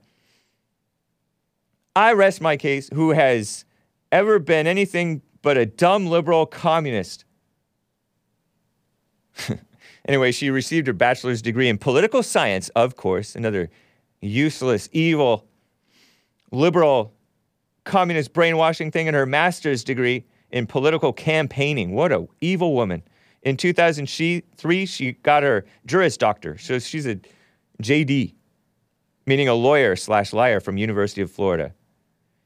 I 1.96 2.14
rest 2.14 2.42
my 2.42 2.58
case, 2.58 2.90
who 2.94 3.12
has 3.12 3.66
ever 4.12 4.40
been 4.40 4.66
anything 4.66 5.22
but 5.42 5.58
a 5.58 5.66
dumb 5.66 6.08
liberal 6.08 6.46
communist? 6.46 7.26
anyway, 10.08 10.32
she 10.32 10.50
received 10.50 10.88
her 10.88 10.94
bachelor's 10.94 11.42
degree 11.42 11.68
in 11.68 11.78
political 11.78 12.24
science, 12.24 12.70
of 12.70 12.96
course, 12.96 13.36
another 13.36 13.70
useless, 14.22 14.88
evil, 14.94 15.46
liberal, 16.52 17.14
communist 17.84 18.32
brainwashing 18.32 18.90
thing, 18.90 19.10
and 19.10 19.16
her 19.16 19.26
master's 19.26 19.84
degree 19.84 20.24
in 20.52 20.66
political 20.66 21.12
campaigning. 21.12 21.94
What 21.94 22.14
a 22.14 22.26
evil 22.40 22.74
woman. 22.74 23.04
In 23.42 23.58
2003, 23.58 24.86
she 24.86 25.12
got 25.12 25.44
her 25.44 25.66
Juris 25.86 26.16
Doctor. 26.16 26.58
So 26.58 26.80
she's 26.80 27.06
a 27.06 27.20
JD, 27.82 28.36
meaning 29.26 29.48
a 29.48 29.54
lawyer 29.54 29.96
slash 29.96 30.34
liar 30.34 30.60
from 30.60 30.78
University 30.78 31.22
of 31.22 31.32
Florida. 31.32 31.74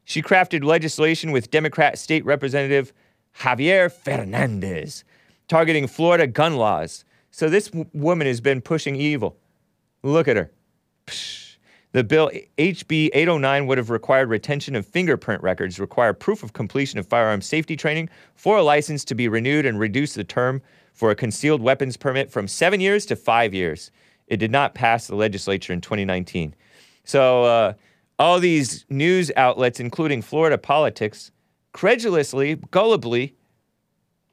She 0.05 0.21
crafted 0.21 0.63
legislation 0.63 1.31
with 1.31 1.51
Democrat 1.51 1.97
State 1.97 2.25
Representative 2.25 2.93
Javier 3.39 3.91
Fernandez, 3.91 5.03
targeting 5.47 5.87
Florida 5.87 6.27
gun 6.27 6.55
laws. 6.55 7.03
So 7.29 7.49
this 7.49 7.67
w- 7.67 7.89
woman 7.93 8.27
has 8.27 8.41
been 8.41 8.61
pushing 8.61 8.95
evil. 8.95 9.37
Look 10.03 10.27
at 10.27 10.37
her. 10.37 10.51
Psh. 11.07 11.47
The 11.93 12.03
bill 12.03 12.29
HB 12.57 13.09
809 13.13 13.65
would 13.65 13.77
have 13.77 13.89
required 13.89 14.29
retention 14.29 14.75
of 14.75 14.85
fingerprint 14.85 15.41
records, 15.41 15.79
require 15.79 16.13
proof 16.13 16.43
of 16.43 16.53
completion 16.53 16.99
of 16.99 17.07
firearm 17.07 17.41
safety 17.41 17.75
training 17.75 18.09
for 18.35 18.57
a 18.57 18.63
license 18.63 19.03
to 19.05 19.15
be 19.15 19.27
renewed, 19.27 19.65
and 19.65 19.79
reduce 19.79 20.13
the 20.13 20.23
term 20.23 20.61
for 20.93 21.11
a 21.11 21.15
concealed 21.15 21.61
weapons 21.61 21.97
permit 21.97 22.29
from 22.29 22.47
seven 22.47 22.81
years 22.81 23.05
to 23.07 23.15
five 23.15 23.53
years. 23.53 23.89
It 24.27 24.37
did 24.37 24.51
not 24.51 24.75
pass 24.75 25.07
the 25.07 25.15
legislature 25.15 25.73
in 25.73 25.81
2019. 25.81 26.53
So, 27.07 27.43
uh, 27.43 27.73
all 28.19 28.39
these 28.39 28.85
news 28.89 29.31
outlets, 29.35 29.79
including 29.79 30.21
Florida 30.21 30.57
Politics, 30.57 31.31
credulously, 31.73 32.55
gullibly, 32.55 33.33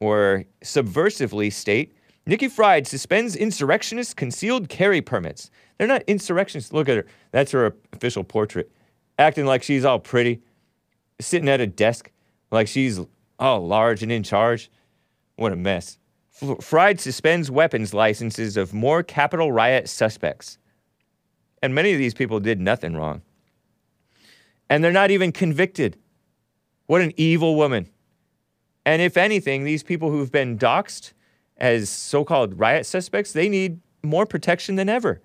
or 0.00 0.44
subversively 0.62 1.52
state 1.52 1.94
Nikki 2.26 2.48
Fried 2.48 2.86
suspends 2.86 3.36
insurrectionist 3.36 4.16
concealed 4.16 4.68
carry 4.68 5.02
permits. 5.02 5.50
They're 5.76 5.86
not 5.86 6.02
insurrectionists. 6.06 6.72
Look 6.72 6.88
at 6.88 6.96
her. 6.96 7.06
That's 7.32 7.52
her 7.52 7.76
official 7.92 8.24
portrait. 8.24 8.70
Acting 9.18 9.44
like 9.44 9.62
she's 9.62 9.84
all 9.84 9.98
pretty, 9.98 10.40
sitting 11.20 11.48
at 11.48 11.60
a 11.60 11.66
desk 11.66 12.10
like 12.50 12.66
she's 12.66 12.98
all 13.38 13.66
large 13.66 14.02
and 14.02 14.10
in 14.10 14.22
charge. 14.22 14.70
What 15.36 15.52
a 15.52 15.56
mess. 15.56 15.98
F- 16.40 16.64
Fried 16.64 16.98
suspends 16.98 17.50
weapons 17.50 17.92
licenses 17.92 18.56
of 18.56 18.72
more 18.72 19.02
Capitol 19.02 19.52
riot 19.52 19.88
suspects. 19.88 20.58
And 21.64 21.74
many 21.74 21.92
of 21.92 21.98
these 21.98 22.12
people 22.12 22.40
did 22.40 22.60
nothing 22.60 22.94
wrong. 22.94 23.22
And 24.68 24.84
they're 24.84 24.92
not 24.92 25.10
even 25.10 25.32
convicted. 25.32 25.96
What 26.84 27.00
an 27.00 27.14
evil 27.16 27.56
woman. 27.56 27.88
And 28.84 29.00
if 29.00 29.16
anything, 29.16 29.64
these 29.64 29.82
people 29.82 30.10
who've 30.10 30.30
been 30.30 30.58
doxxed 30.58 31.14
as 31.56 31.88
so 31.88 32.22
called 32.22 32.58
riot 32.58 32.84
suspects, 32.84 33.32
they 33.32 33.48
need 33.48 33.80
more 34.02 34.26
protection 34.26 34.76
than 34.76 34.90
ever. 34.90 35.22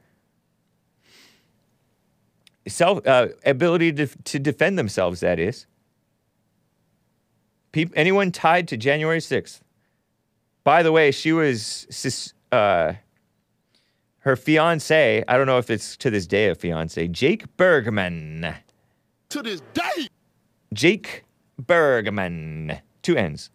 Self 2.69 3.05
uh, 3.05 3.27
ability 3.45 3.91
to, 3.91 4.07
to 4.07 4.39
defend 4.39 4.79
themselves, 4.79 5.19
that 5.19 5.39
is. 5.39 5.65
Peop 7.73 7.91
anyone 7.97 8.31
tied 8.31 8.65
to 8.69 8.77
January 8.77 9.19
6th. 9.19 9.59
By 10.63 10.83
the 10.83 10.93
way, 10.93 11.11
she 11.11 11.33
was 11.33 12.31
uh, 12.53 12.93
her 14.29 14.35
fiance. 14.35 15.23
I 15.27 15.37
don't 15.37 15.47
know 15.47 15.57
if 15.57 15.71
it's 15.71 15.97
to 15.97 16.11
this 16.11 16.27
day 16.27 16.49
a 16.49 16.55
fiance, 16.55 17.07
Jake 17.07 17.57
Bergmann. 17.57 18.55
To 19.29 19.41
this 19.41 19.61
day. 19.73 20.07
Jake 20.71 21.23
Bergmann, 21.57 22.79
two 23.01 23.17
N's, 23.17 23.49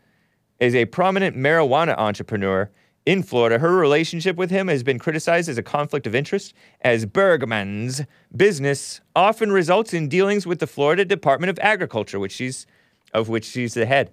is 0.59 0.75
a 0.75 0.87
prominent 0.87 1.37
marijuana 1.37 1.97
entrepreneur 1.97 2.69
in 3.07 3.23
Florida. 3.23 3.61
Her 3.61 3.77
relationship 3.77 4.35
with 4.35 4.51
him 4.51 4.67
has 4.67 4.83
been 4.83 4.99
criticized 4.99 5.49
as 5.49 5.59
a 5.59 5.63
conflict 5.63 6.09
of 6.09 6.15
interest, 6.15 6.55
as 6.81 7.07
Bergmann's 7.07 8.03
business 8.37 9.01
often 9.15 9.53
results 9.53 9.95
in 9.95 10.09
dealings 10.09 10.45
with 10.45 10.59
the 10.59 10.67
Florida 10.67 11.05
Department 11.05 11.51
of 11.51 11.59
Agriculture, 11.61 12.19
which 12.19 12.33
she's, 12.33 12.67
of 13.13 13.29
which 13.29 13.45
she's 13.45 13.75
the 13.75 13.87
head, 13.87 14.11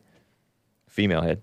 female 0.88 1.24
head. 1.24 1.42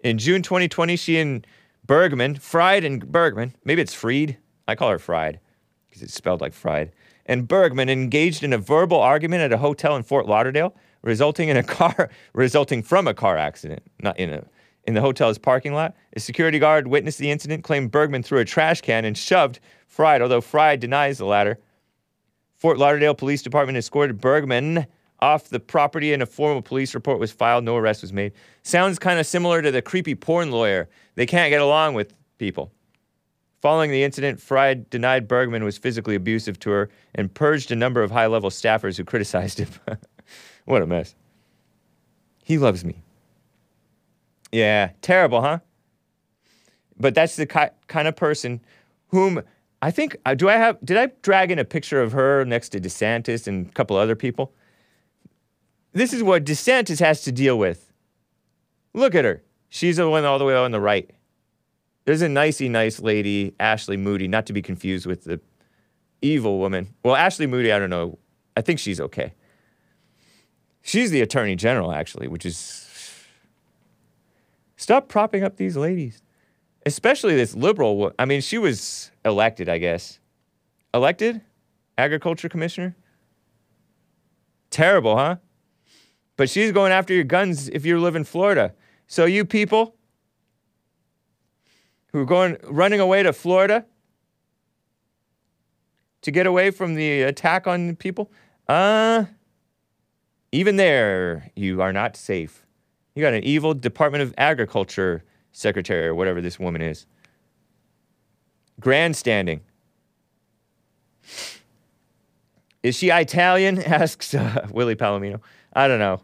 In 0.00 0.16
June 0.16 0.40
2020, 0.40 0.96
she 0.96 1.18
and 1.18 1.46
Bergmann, 1.86 2.36
Fried 2.36 2.84
and 2.84 3.06
Bergmann, 3.06 3.54
maybe 3.62 3.82
it's 3.82 3.94
Freed, 3.94 4.38
I 4.68 4.74
call 4.74 4.90
her 4.90 4.98
Fried 4.98 5.40
because 5.88 6.02
it's 6.02 6.14
spelled 6.14 6.40
like 6.40 6.52
fried, 6.52 6.92
and 7.24 7.48
Bergmann 7.48 7.88
engaged 7.88 8.42
in 8.42 8.52
a 8.52 8.58
verbal 8.58 9.00
argument 9.00 9.42
at 9.42 9.52
a 9.52 9.58
hotel 9.58 9.96
in 9.96 10.02
Fort 10.02 10.26
Lauderdale, 10.26 10.74
resulting 11.02 11.48
in 11.48 11.56
a 11.56 11.62
car 11.78 12.10
resulting 12.34 12.82
from 12.82 13.06
a 13.06 13.14
car 13.14 13.36
accident, 13.36 13.82
not 14.00 14.18
in 14.18 14.30
a 14.30 14.44
in 14.86 14.94
the 14.94 15.00
hotel's 15.00 15.38
parking 15.38 15.74
lot. 15.74 15.94
A 16.14 16.20
security 16.20 16.58
guard 16.58 16.86
witnessed 16.86 17.18
the 17.18 17.30
incident, 17.30 17.64
claimed 17.64 17.90
Bergmann 17.90 18.22
threw 18.22 18.38
a 18.38 18.44
trash 18.44 18.80
can 18.80 19.04
and 19.04 19.18
shoved 19.18 19.58
Fried, 19.88 20.22
although 20.22 20.40
Fried 20.40 20.80
denies 20.80 21.18
the 21.18 21.26
latter. 21.26 21.58
Fort 22.56 22.78
Lauderdale 22.78 23.14
Police 23.14 23.42
Department 23.42 23.76
escorted 23.76 24.20
Bergmann 24.20 24.86
off 25.20 25.48
the 25.48 25.60
property 25.60 26.12
and 26.12 26.22
a 26.22 26.26
formal 26.26 26.62
police 26.62 26.94
report 26.94 27.18
was 27.18 27.32
filed. 27.32 27.64
No 27.64 27.76
arrest 27.76 28.02
was 28.02 28.12
made. 28.12 28.32
Sounds 28.62 28.98
kind 28.98 29.18
of 29.18 29.26
similar 29.26 29.62
to 29.62 29.70
the 29.70 29.82
creepy 29.82 30.14
porn 30.14 30.50
lawyer. 30.50 30.88
They 31.14 31.26
can't 31.26 31.50
get 31.50 31.60
along 31.60 31.94
with 31.94 32.14
people. 32.38 32.72
Following 33.66 33.90
the 33.90 34.04
incident, 34.04 34.40
Fried 34.40 34.88
denied 34.90 35.26
Bergmann 35.26 35.64
was 35.64 35.76
physically 35.76 36.14
abusive 36.14 36.56
to 36.60 36.70
her 36.70 36.88
and 37.16 37.34
purged 37.34 37.72
a 37.72 37.74
number 37.74 38.00
of 38.00 38.12
high 38.12 38.28
level 38.28 38.48
staffers 38.48 38.96
who 38.96 39.02
criticized 39.02 39.58
him. 39.58 39.68
what 40.66 40.82
a 40.82 40.86
mess. 40.86 41.16
He 42.44 42.58
loves 42.58 42.84
me. 42.84 43.02
Yeah, 44.52 44.90
terrible, 45.02 45.42
huh? 45.42 45.58
But 46.96 47.16
that's 47.16 47.34
the 47.34 47.44
ki- 47.44 47.74
kind 47.88 48.06
of 48.06 48.14
person 48.14 48.60
whom 49.08 49.42
I 49.82 49.90
think 49.90 50.16
uh, 50.24 50.34
do 50.34 50.48
I 50.48 50.58
have 50.58 50.78
did 50.84 50.96
I 50.96 51.10
drag 51.22 51.50
in 51.50 51.58
a 51.58 51.64
picture 51.64 52.00
of 52.00 52.12
her 52.12 52.44
next 52.44 52.68
to 52.68 52.80
DeSantis 52.80 53.48
and 53.48 53.66
a 53.66 53.72
couple 53.72 53.96
other 53.96 54.14
people? 54.14 54.54
This 55.92 56.12
is 56.12 56.22
what 56.22 56.44
DeSantis 56.44 57.00
has 57.00 57.22
to 57.22 57.32
deal 57.32 57.58
with. 57.58 57.92
Look 58.94 59.16
at 59.16 59.24
her. 59.24 59.42
She's 59.70 59.96
the 59.96 60.08
one 60.08 60.24
all 60.24 60.38
the 60.38 60.44
way 60.44 60.54
on 60.54 60.70
the 60.70 60.80
right. 60.80 61.10
There's 62.06 62.22
a 62.22 62.28
nicey 62.28 62.68
nice 62.68 63.00
lady, 63.00 63.54
Ashley 63.58 63.96
Moody, 63.96 64.28
not 64.28 64.46
to 64.46 64.52
be 64.52 64.62
confused 64.62 65.06
with 65.06 65.24
the 65.24 65.40
evil 66.22 66.60
woman. 66.60 66.94
Well, 67.02 67.16
Ashley 67.16 67.48
Moody, 67.48 67.72
I 67.72 67.80
don't 67.80 67.90
know. 67.90 68.18
I 68.56 68.60
think 68.60 68.78
she's 68.78 69.00
okay. 69.00 69.34
She's 70.82 71.10
the 71.10 71.20
attorney 71.20 71.56
general, 71.56 71.92
actually, 71.92 72.28
which 72.28 72.46
is. 72.46 72.88
Stop 74.76 75.08
propping 75.08 75.42
up 75.42 75.56
these 75.56 75.76
ladies. 75.76 76.22
Especially 76.86 77.34
this 77.34 77.56
liberal. 77.56 78.12
I 78.20 78.24
mean, 78.24 78.40
she 78.40 78.56
was 78.56 79.10
elected, 79.24 79.68
I 79.68 79.78
guess. 79.78 80.20
Elected? 80.94 81.40
Agriculture 81.98 82.48
commissioner? 82.48 82.94
Terrible, 84.70 85.16
huh? 85.16 85.36
But 86.36 86.48
she's 86.48 86.70
going 86.70 86.92
after 86.92 87.12
your 87.12 87.24
guns 87.24 87.68
if 87.70 87.84
you 87.84 87.98
live 87.98 88.14
in 88.14 88.22
Florida. 88.22 88.74
So, 89.08 89.24
you 89.24 89.44
people 89.44 89.95
who 92.16 92.22
are 92.22 92.24
going, 92.24 92.56
running 92.64 92.98
away 92.98 93.22
to 93.22 93.30
Florida 93.30 93.84
to 96.22 96.30
get 96.30 96.46
away 96.46 96.70
from 96.70 96.94
the 96.94 97.20
attack 97.20 97.66
on 97.66 97.94
people, 97.94 98.32
uh, 98.68 99.26
even 100.50 100.76
there, 100.76 101.50
you 101.54 101.82
are 101.82 101.92
not 101.92 102.16
safe. 102.16 102.64
You 103.14 103.20
got 103.20 103.34
an 103.34 103.44
evil 103.44 103.74
Department 103.74 104.22
of 104.22 104.32
Agriculture 104.38 105.24
secretary 105.52 106.06
or 106.06 106.14
whatever 106.14 106.40
this 106.40 106.58
woman 106.58 106.80
is. 106.80 107.04
Grandstanding. 108.80 109.60
Is 112.82 112.96
she 112.96 113.10
Italian? 113.10 113.82
Asks 113.82 114.32
uh, 114.32 114.66
Willie 114.70 114.96
Palomino. 114.96 115.42
I 115.74 115.86
don't 115.86 115.98
know. 115.98 116.22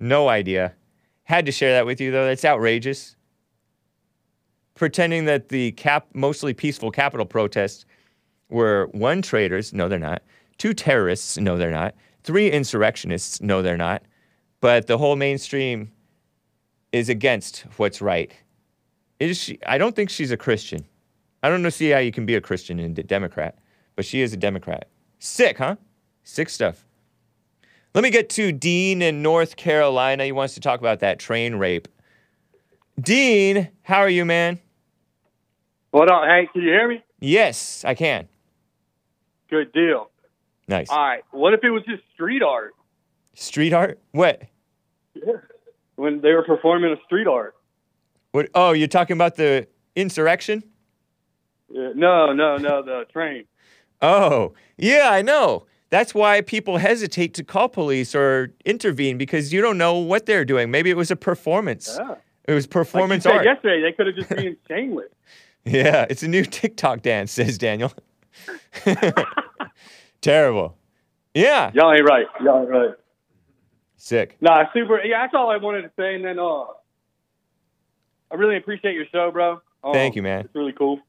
No 0.00 0.28
idea. 0.28 0.74
Had 1.22 1.46
to 1.46 1.52
share 1.52 1.74
that 1.74 1.86
with 1.86 2.00
you 2.00 2.10
though. 2.10 2.26
That's 2.26 2.44
outrageous. 2.44 3.14
Pretending 4.74 5.24
that 5.26 5.48
the 5.48 5.72
cap 5.72 6.08
mostly 6.14 6.52
peaceful 6.52 6.90
capital 6.90 7.26
protests 7.26 7.84
were 8.48 8.88
one 8.92 9.22
traitors, 9.22 9.72
no 9.72 9.88
they're 9.88 9.98
not. 9.98 10.22
Two 10.58 10.74
terrorists, 10.74 11.38
no 11.38 11.56
they're 11.56 11.70
not. 11.70 11.94
Three 12.22 12.50
insurrectionists, 12.50 13.40
no 13.40 13.62
they're 13.62 13.76
not. 13.76 14.02
But 14.60 14.86
the 14.86 14.98
whole 14.98 15.16
mainstream 15.16 15.92
is 16.92 17.08
against 17.08 17.66
what's 17.76 18.00
right. 18.00 18.32
Is 19.20 19.38
she? 19.38 19.58
I 19.66 19.78
don't 19.78 19.94
think 19.94 20.10
she's 20.10 20.30
a 20.30 20.36
Christian. 20.36 20.84
I 21.42 21.48
don't 21.48 21.62
know 21.62 21.70
see 21.70 21.90
how 21.90 21.98
you 21.98 22.12
can 22.12 22.24
be 22.24 22.34
a 22.34 22.40
Christian 22.40 22.78
and 22.80 22.98
a 22.98 23.02
Democrat, 23.02 23.58
but 23.96 24.04
she 24.04 24.22
is 24.22 24.32
a 24.32 24.36
Democrat. 24.36 24.88
Sick, 25.18 25.58
huh? 25.58 25.76
Sick 26.22 26.48
stuff. 26.48 26.86
Let 27.94 28.02
me 28.02 28.10
get 28.10 28.28
to 28.30 28.50
Dean 28.50 29.02
in 29.02 29.22
North 29.22 29.56
Carolina. 29.56 30.24
He 30.24 30.32
wants 30.32 30.54
to 30.54 30.60
talk 30.60 30.80
about 30.80 31.00
that 31.00 31.18
train 31.18 31.56
rape. 31.56 31.86
Dean, 33.00 33.68
how 33.82 33.98
are 33.98 34.08
you, 34.08 34.24
man? 34.24 34.58
What 35.94 36.10
up, 36.10 36.24
Hank? 36.24 36.50
Can 36.52 36.62
you 36.62 36.70
hear 36.70 36.88
me? 36.88 37.04
Yes, 37.20 37.84
I 37.84 37.94
can. 37.94 38.26
Good 39.48 39.72
deal. 39.72 40.10
Nice. 40.66 40.90
All 40.90 40.98
right. 40.98 41.22
What 41.30 41.54
if 41.54 41.62
it 41.62 41.70
was 41.70 41.84
just 41.84 42.02
street 42.14 42.42
art? 42.42 42.72
Street 43.34 43.72
art? 43.72 44.00
What? 44.10 44.42
Yeah. 45.14 45.34
When 45.94 46.20
they 46.20 46.32
were 46.32 46.42
performing 46.42 46.90
a 46.90 46.96
street 47.04 47.28
art? 47.28 47.54
What? 48.32 48.48
Oh, 48.56 48.72
you're 48.72 48.88
talking 48.88 49.14
about 49.14 49.36
the 49.36 49.68
insurrection? 49.94 50.64
Yeah, 51.70 51.90
no, 51.94 52.32
no, 52.32 52.56
no, 52.56 52.82
the 52.82 53.04
train. 53.12 53.44
Oh, 54.02 54.52
yeah, 54.76 55.10
I 55.12 55.22
know. 55.22 55.66
That's 55.90 56.12
why 56.12 56.40
people 56.40 56.78
hesitate 56.78 57.34
to 57.34 57.44
call 57.44 57.68
police 57.68 58.16
or 58.16 58.52
intervene 58.64 59.16
because 59.16 59.52
you 59.52 59.60
don't 59.60 59.78
know 59.78 59.98
what 59.98 60.26
they're 60.26 60.44
doing. 60.44 60.72
Maybe 60.72 60.90
it 60.90 60.96
was 60.96 61.12
a 61.12 61.16
performance. 61.16 61.96
Yeah. 61.96 62.16
It 62.48 62.52
was 62.52 62.66
performance 62.66 63.24
like 63.24 63.36
art. 63.36 63.44
yesterday, 63.44 63.80
they 63.80 63.92
could 63.92 64.08
have 64.08 64.16
just 64.16 64.28
been 64.30 64.56
shameless. 64.66 65.06
Yeah, 65.64 66.06
it's 66.10 66.22
a 66.22 66.28
new 66.28 66.44
TikTok 66.44 67.02
dance, 67.02 67.32
says 67.32 67.58
Daniel. 67.58 67.92
Terrible. 70.20 70.76
Yeah. 71.34 71.70
Y'all 71.74 71.92
ain't 71.92 72.04
right. 72.08 72.26
Y'all 72.42 72.60
ain't 72.60 72.70
right. 72.70 72.90
Sick. 73.96 74.36
Nah, 74.40 74.64
super. 74.72 75.02
Yeah, 75.02 75.22
that's 75.22 75.34
all 75.34 75.50
I 75.50 75.56
wanted 75.56 75.82
to 75.82 75.90
say. 75.98 76.14
And 76.14 76.24
then, 76.24 76.38
uh, 76.38 76.64
I 78.30 78.36
really 78.36 78.56
appreciate 78.56 78.94
your 78.94 79.06
show, 79.10 79.30
bro. 79.30 79.60
Um, 79.82 79.92
Thank 79.92 80.16
you, 80.16 80.22
man. 80.22 80.44
It's 80.44 80.54
really 80.54 80.72
cool. 80.72 81.00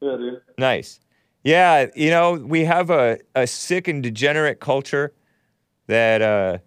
Yeah, 0.00 0.16
dude. 0.16 0.40
Nice. 0.58 1.00
Yeah, 1.42 1.86
you 1.94 2.10
know, 2.10 2.32
we 2.32 2.64
have 2.64 2.90
a, 2.90 3.18
a 3.34 3.46
sick 3.46 3.86
and 3.86 4.02
degenerate 4.02 4.60
culture 4.60 5.12
that 5.86 6.22
uh, 6.22 6.58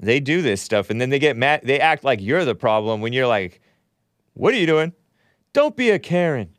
they 0.00 0.20
do 0.20 0.40
this 0.40 0.62
stuff 0.62 0.88
and 0.88 1.00
then 1.00 1.10
they 1.10 1.18
get 1.18 1.36
mad. 1.36 1.62
They 1.64 1.80
act 1.80 2.04
like 2.04 2.20
you're 2.20 2.44
the 2.44 2.54
problem 2.54 3.00
when 3.00 3.12
you're 3.12 3.26
like, 3.26 3.60
what 4.34 4.54
are 4.54 4.56
you 4.56 4.66
doing? 4.66 4.92
Don't 5.52 5.76
be 5.76 5.90
a 5.90 5.98
Karen. 5.98 6.50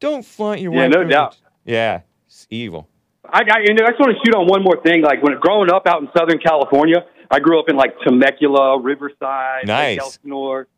Don't 0.00 0.24
flaunt 0.24 0.60
your 0.60 0.72
Yeah, 0.74 0.86
no 0.88 0.96
privilege." 0.98 1.12
doubt. 1.12 1.36
Yeah, 1.64 2.00
it's 2.26 2.46
evil. 2.50 2.88
I 3.24 3.42
got. 3.44 3.62
You 3.66 3.74
know, 3.74 3.84
I 3.86 3.90
just 3.90 4.00
want 4.00 4.12
to 4.12 4.18
shoot 4.24 4.34
on 4.36 4.46
one 4.46 4.62
more 4.62 4.80
thing. 4.82 5.02
Like 5.02 5.22
when 5.22 5.38
growing 5.40 5.70
up 5.72 5.86
out 5.86 6.02
in 6.02 6.08
Southern 6.16 6.38
California, 6.38 7.04
I 7.30 7.40
grew 7.40 7.58
up 7.58 7.66
in 7.68 7.76
like 7.76 7.98
Temecula, 8.00 8.78
Riverside, 8.80 9.66
Nice. 9.66 9.98
Elsinore. 9.98 10.68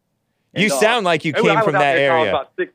You 0.55 0.65
And, 0.65 0.73
uh, 0.73 0.77
sound 0.77 1.05
like 1.05 1.25
you 1.25 1.33
came 1.33 1.61
from 1.63 1.73
that 1.73 1.95
there 1.95 2.11
till 2.11 2.17
I 2.17 2.21
was 2.21 2.29
area. 2.29 2.47
six- 2.59 2.73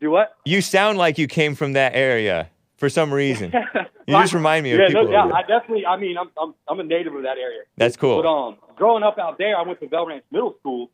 Do 0.00 0.10
what? 0.10 0.36
You 0.44 0.60
sound 0.60 0.98
like 0.98 1.16
you 1.18 1.28
came 1.28 1.54
from 1.54 1.72
that 1.74 1.94
area 1.94 2.50
for 2.76 2.88
some 2.88 3.12
reason. 3.12 3.52
You 4.08 4.16
just 4.16 4.34
remind 4.34 4.64
me 4.64 4.72
of 4.72 4.80
yeah, 4.80 4.86
people. 4.88 5.04
no 5.04 5.10
there. 5.10 5.32
I 5.36 5.42
definitely. 5.42 5.86
I 5.86 5.96
mean, 5.96 6.18
I'm 6.18 6.30
I'm 6.36 6.52
I'm 6.66 6.80
a 6.80 6.82
native 6.82 7.14
of 7.14 7.22
that 7.22 7.38
area. 7.38 7.60
That's 7.76 7.96
cool. 7.96 8.20
But 8.20 8.28
um, 8.28 8.56
growing 8.74 9.04
up 9.04 9.18
out 9.20 9.38
there, 9.38 9.56
I 9.56 9.62
went 9.62 9.78
to 9.80 9.86
Vail 9.88 10.04
Ranch 10.06 10.24
Middle 10.32 10.56
School, 10.58 10.90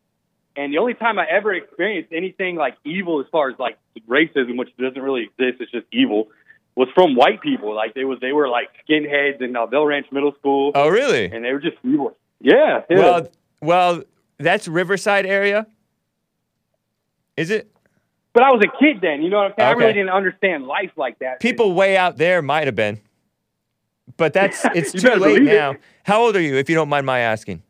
and 0.57 0.73
the 0.73 0.79
only 0.79 0.95
time 0.95 1.19
I 1.19 1.27
ever 1.27 1.53
experienced 1.55 2.13
anything 2.13 2.57
like 2.57 2.77
evil, 2.85 3.21
as 3.21 3.27
far 3.31 3.51
as 3.51 3.59
like 3.59 3.79
racism, 4.09 4.57
which 4.57 4.71
doesn't 4.79 5.01
really 5.01 5.23
exist, 5.23 5.61
it's 5.61 5.73
just 5.73 5.87
evil, 5.93 6.29
was 6.75 6.89
from 6.95 7.15
white 7.15 7.41
people. 7.41 7.75
Like 7.75 7.95
they 7.95 8.05
was 8.05 8.19
they 8.21 8.33
were 8.33 8.49
like 8.49 8.69
skinheads 8.89 9.41
in 9.41 9.57
uh, 9.57 9.67
Vail 9.67 9.87
Ranch 9.87 10.07
Middle 10.13 10.33
School. 10.39 10.73
Oh, 10.75 10.89
really? 10.89 11.25
And 11.27 11.45
they 11.45 11.53
were 11.53 11.61
just 11.61 11.77
evil. 11.83 12.17
Yeah. 12.41 12.83
yeah. 12.91 12.99
Well, 12.99 13.29
well, 13.61 14.03
that's 14.39 14.69
Riverside 14.69 15.27
area. 15.27 15.67
Is 17.37 17.51
it? 17.51 17.71
but 18.37 18.43
I 18.43 18.51
was 18.51 18.63
a 18.63 18.79
kid 18.79 19.01
then. 19.01 19.23
You 19.23 19.31
know 19.31 19.39
what 19.39 19.47
I'm 19.47 19.53
saying? 19.59 19.69
I 19.69 19.73
really 19.73 19.93
didn't 19.95 20.11
understand 20.11 20.67
life 20.67 20.91
like 20.97 21.19
that. 21.21 21.41
People 21.41 21.73
way 21.73 21.97
out 21.97 22.19
there 22.19 22.43
might 22.43 22.67
have 22.67 22.75
been, 22.75 23.01
but 24.19 24.35
that's 24.35 24.63
it's 24.75 24.93
too 24.93 25.09
late 25.09 25.19
believe 25.21 25.49
it. 25.49 25.55
now. 25.55 25.77
How 26.05 26.21
old 26.21 26.37
are 26.37 26.41
you, 26.43 26.57
if 26.57 26.69
you 26.69 26.75
don't 26.75 26.91
mind 26.91 27.07
my 27.07 27.21
asking? 27.21 27.63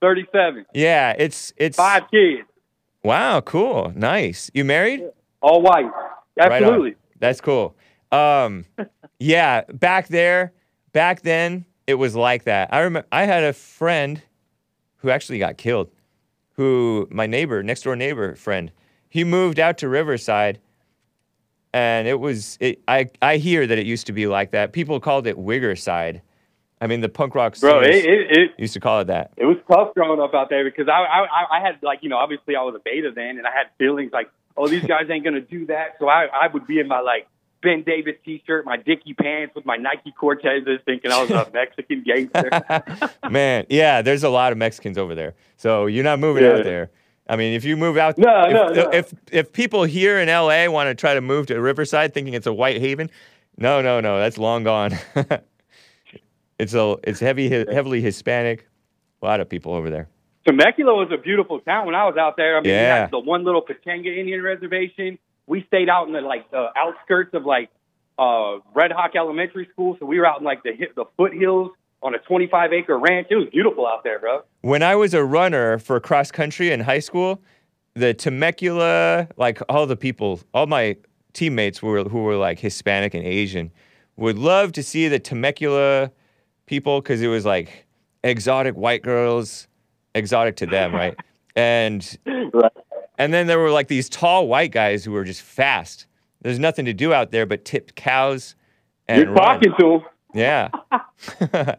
Thirty-seven. 0.00 0.66
Yeah, 0.74 1.14
it's 1.18 1.52
it's 1.56 1.76
Five 1.76 2.04
kids, 2.10 2.48
Wow, 3.02 3.40
cool, 3.40 3.92
nice. 3.94 4.50
You 4.54 4.64
married? 4.64 5.02
all 5.42 5.62
white. 5.62 5.90
Right. 6.36 6.52
Absolutely. 6.52 6.96
That's 7.18 7.40
cool. 7.40 7.76
Um, 8.12 8.64
yeah, 9.18 9.62
back 9.72 10.08
there, 10.08 10.52
back 10.92 11.22
then, 11.22 11.64
it 11.86 11.94
was 11.94 12.14
like 12.14 12.44
that. 12.44 12.72
I 12.72 12.80
remember 12.80 13.06
I 13.12 13.24
had 13.24 13.44
a 13.44 13.52
friend 13.52 14.22
who 14.96 15.10
actually 15.10 15.38
got 15.38 15.56
killed. 15.56 15.90
Who 16.54 17.08
my 17.10 17.26
neighbor, 17.26 17.62
next 17.62 17.82
door 17.82 17.96
neighbor 17.96 18.34
friend, 18.34 18.70
he 19.08 19.24
moved 19.24 19.58
out 19.58 19.78
to 19.78 19.88
Riverside, 19.88 20.60
and 21.72 22.06
it 22.06 22.20
was. 22.20 22.58
It, 22.60 22.82
I 22.86 23.08
I 23.22 23.38
hear 23.38 23.66
that 23.66 23.78
it 23.78 23.86
used 23.86 24.06
to 24.08 24.12
be 24.12 24.26
like 24.26 24.50
that. 24.50 24.72
People 24.72 25.00
called 25.00 25.26
it 25.26 25.36
Wiggerside. 25.38 26.20
I 26.80 26.86
mean, 26.86 27.00
the 27.02 27.08
punk 27.10 27.34
rock 27.34 27.58
Bro, 27.60 27.80
it, 27.82 27.90
it, 27.90 28.38
it 28.38 28.50
used 28.58 28.72
to 28.74 28.80
call 28.80 29.00
it 29.00 29.08
that. 29.08 29.32
it 29.36 29.44
was 29.44 29.58
tough 29.70 29.92
growing 29.94 30.18
up 30.20 30.34
out 30.34 30.48
there 30.48 30.64
because 30.64 30.88
I, 30.88 30.92
I 31.02 31.58
I- 31.58 31.60
had 31.60 31.78
like 31.82 31.98
you 32.02 32.08
know 32.08 32.16
obviously 32.16 32.56
I 32.56 32.62
was 32.62 32.74
a 32.74 32.80
beta 32.82 33.10
then 33.14 33.36
and 33.38 33.46
I 33.46 33.50
had 33.50 33.66
feelings 33.78 34.12
like 34.12 34.30
oh 34.56 34.66
these 34.66 34.84
guys 34.84 35.04
ain't 35.10 35.24
gonna 35.24 35.40
do 35.42 35.66
that 35.66 35.96
so 35.98 36.08
I 36.08 36.24
I 36.26 36.46
would 36.52 36.66
be 36.66 36.80
in 36.80 36.88
my 36.88 37.00
like 37.00 37.26
Ben 37.62 37.82
Davis 37.82 38.14
t-shirt 38.24 38.64
my 38.64 38.78
Dickie 38.78 39.12
pants 39.12 39.54
with 39.54 39.66
my 39.66 39.76
Nike 39.76 40.14
Cortezes 40.18 40.82
thinking 40.86 41.12
I 41.12 41.20
was 41.22 41.30
a 41.30 41.50
Mexican 41.54 42.02
gangster. 42.02 43.10
Man, 43.30 43.66
yeah, 43.68 44.00
there's 44.00 44.24
a 44.24 44.30
lot 44.30 44.50
of 44.52 44.56
Mexicans 44.56 44.96
over 44.96 45.14
there. 45.14 45.34
So 45.58 45.84
you're 45.86 46.04
not 46.04 46.18
moving 46.18 46.44
Yeah. 46.44 46.52
out 46.52 46.64
there. 46.64 46.90
I 47.28 47.36
mean, 47.36 47.52
if 47.52 47.64
you 47.64 47.76
move 47.76 47.98
out, 47.98 48.16
No, 48.16 48.42
if, 48.44 48.52
no, 48.54 48.68
no. 48.84 48.90
if 48.90 49.12
if 49.30 49.52
people 49.52 49.84
here 49.84 50.18
in 50.18 50.28
LA 50.28 50.68
want 50.68 50.88
to 50.88 50.94
try 50.94 51.12
to 51.12 51.20
move 51.20 51.46
to 51.48 51.60
Riverside 51.60 52.14
thinking 52.14 52.32
it's 52.32 52.46
a 52.46 52.52
white 52.54 52.80
haven, 52.80 53.10
no, 53.58 53.82
no, 53.82 54.00
no, 54.00 54.18
that's 54.18 54.38
long 54.38 54.64
gone. 54.64 54.92
it's 56.60 56.74
a 56.74 56.96
it's 57.04 57.20
heavy 57.20 57.48
heavily 57.48 58.00
Hispanic. 58.00 58.68
A 59.22 59.26
lot 59.26 59.40
of 59.40 59.48
people 59.48 59.72
over 59.72 59.90
there. 59.90 60.08
Temecula 60.46 60.94
was 60.94 61.10
a 61.12 61.18
beautiful 61.18 61.60
town 61.60 61.86
when 61.86 61.94
I 61.94 62.06
was 62.06 62.16
out 62.16 62.36
there. 62.36 62.56
I 62.56 62.60
mean, 62.60 62.70
we 62.70 62.76
Yeah. 62.76 63.06
the 63.06 63.18
one 63.18 63.44
little 63.44 63.62
Pechanga 63.62 64.16
Indian 64.16 64.42
reservation. 64.42 65.18
We 65.46 65.64
stayed 65.66 65.88
out 65.88 66.06
in 66.06 66.12
the 66.12 66.20
like 66.20 66.50
the 66.50 66.68
outskirts 66.76 67.34
of 67.34 67.44
like 67.44 67.68
uh 68.18 68.58
Red 68.74 68.92
Hawk 68.92 69.12
Elementary 69.16 69.68
School, 69.72 69.96
so 69.98 70.06
we 70.06 70.18
were 70.18 70.26
out 70.26 70.38
in 70.38 70.44
like 70.44 70.62
the 70.62 70.72
the 70.94 71.04
foothills 71.16 71.72
on 72.02 72.14
a 72.14 72.18
25 72.18 72.72
acre 72.72 72.98
ranch. 72.98 73.26
It 73.30 73.36
was 73.36 73.48
beautiful 73.52 73.86
out 73.86 74.04
there, 74.04 74.18
bro. 74.18 74.42
When 74.62 74.82
I 74.82 74.96
was 74.96 75.12
a 75.12 75.22
runner 75.22 75.78
for 75.78 76.00
cross 76.00 76.30
country 76.30 76.70
in 76.70 76.80
high 76.80 76.98
school, 77.00 77.42
the 77.94 78.14
Temecula, 78.14 79.28
like 79.36 79.60
all 79.68 79.86
the 79.86 79.96
people, 79.96 80.40
all 80.54 80.66
my 80.66 80.96
teammates 81.34 81.82
were, 81.82 82.04
who 82.04 82.22
were 82.22 82.36
like 82.36 82.58
Hispanic 82.58 83.12
and 83.12 83.24
Asian 83.24 83.70
would 84.16 84.38
love 84.38 84.72
to 84.72 84.82
see 84.82 85.08
the 85.08 85.18
Temecula 85.18 86.10
people 86.70 87.00
because 87.02 87.20
it 87.20 87.26
was 87.26 87.44
like 87.44 87.84
exotic 88.24 88.76
white 88.76 89.02
girls, 89.02 89.66
exotic 90.14 90.54
to 90.56 90.66
them, 90.66 90.94
right? 90.94 91.16
And 91.56 92.00
Right. 92.54 92.72
and 93.18 93.34
then 93.34 93.46
there 93.48 93.58
were 93.58 93.70
like 93.72 93.88
these 93.88 94.08
tall 94.08 94.46
white 94.46 94.70
guys 94.72 95.04
who 95.04 95.10
were 95.12 95.24
just 95.24 95.42
fast. 95.42 96.06
There's 96.42 96.58
nothing 96.60 96.84
to 96.86 96.92
do 96.94 97.12
out 97.12 97.32
there 97.32 97.44
but 97.44 97.64
tip 97.64 97.94
cows 97.96 98.54
and 99.08 99.18
You're 99.24 99.32
run. 99.32 99.60
talking 99.60 99.72
to 99.78 99.86
him. 99.96 100.00
Yeah. 100.32 100.68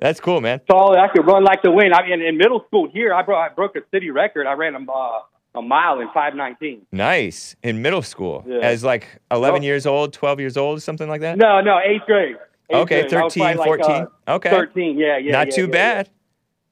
That's 0.00 0.20
cool, 0.20 0.40
man. 0.40 0.60
Tall, 0.70 0.96
I 0.98 1.08
could 1.08 1.26
run 1.26 1.42
like 1.44 1.62
the 1.62 1.70
wind. 1.70 1.94
I 1.94 2.06
mean, 2.06 2.20
in 2.22 2.36
middle 2.36 2.62
school 2.66 2.88
here, 2.92 3.12
I 3.14 3.22
broke 3.22 3.38
I 3.38 3.48
broke 3.54 3.74
a 3.76 3.80
city 3.90 4.10
record. 4.10 4.46
I 4.46 4.52
ran 4.52 4.74
a 4.74 4.92
uh, 4.92 5.20
a 5.54 5.62
mile 5.62 6.00
in 6.00 6.08
five 6.12 6.34
nineteen. 6.34 6.82
Nice. 6.92 7.56
In 7.62 7.80
middle 7.80 8.02
school, 8.02 8.44
Yeah. 8.46 8.58
as 8.58 8.84
like 8.84 9.06
11 9.30 9.62
Oh. 9.62 9.64
years 9.64 9.86
old, 9.86 10.12
12 10.12 10.40
years 10.40 10.56
old, 10.58 10.82
something 10.82 11.08
like 11.08 11.22
that? 11.22 11.38
No, 11.38 11.60
no, 11.62 11.78
eighth 11.82 12.04
grade. 12.06 12.36
Eighth 12.68 12.78
Okay, 12.82 13.00
grade. 13.02 13.10
13, 13.10 13.42
probably 13.42 13.56
like, 13.58 13.66
14. 13.86 13.90
uh, 14.26 14.34
Okay. 14.34 14.50
Thirteen. 14.50 14.98
Yeah, 14.98 15.18
yeah. 15.18 15.32
Not 15.32 15.48
yeah, 15.48 15.54
too 15.54 15.62
yeah, 15.66 15.70
bad. 15.70 16.10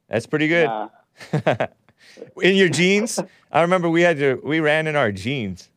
That's 0.09 0.27
pretty 0.27 0.49
good. 0.49 0.66
Nah. 0.66 0.89
in 2.43 2.57
your 2.57 2.69
jeans? 2.69 3.21
I 3.53 3.62
remember 3.62 3.89
we 3.89 4.03
had 4.03 4.19
to, 4.19 4.41
we 4.43 4.61
ran 4.61 4.87
in 4.87 4.97
our 4.97 5.12
jeans. 5.12 5.71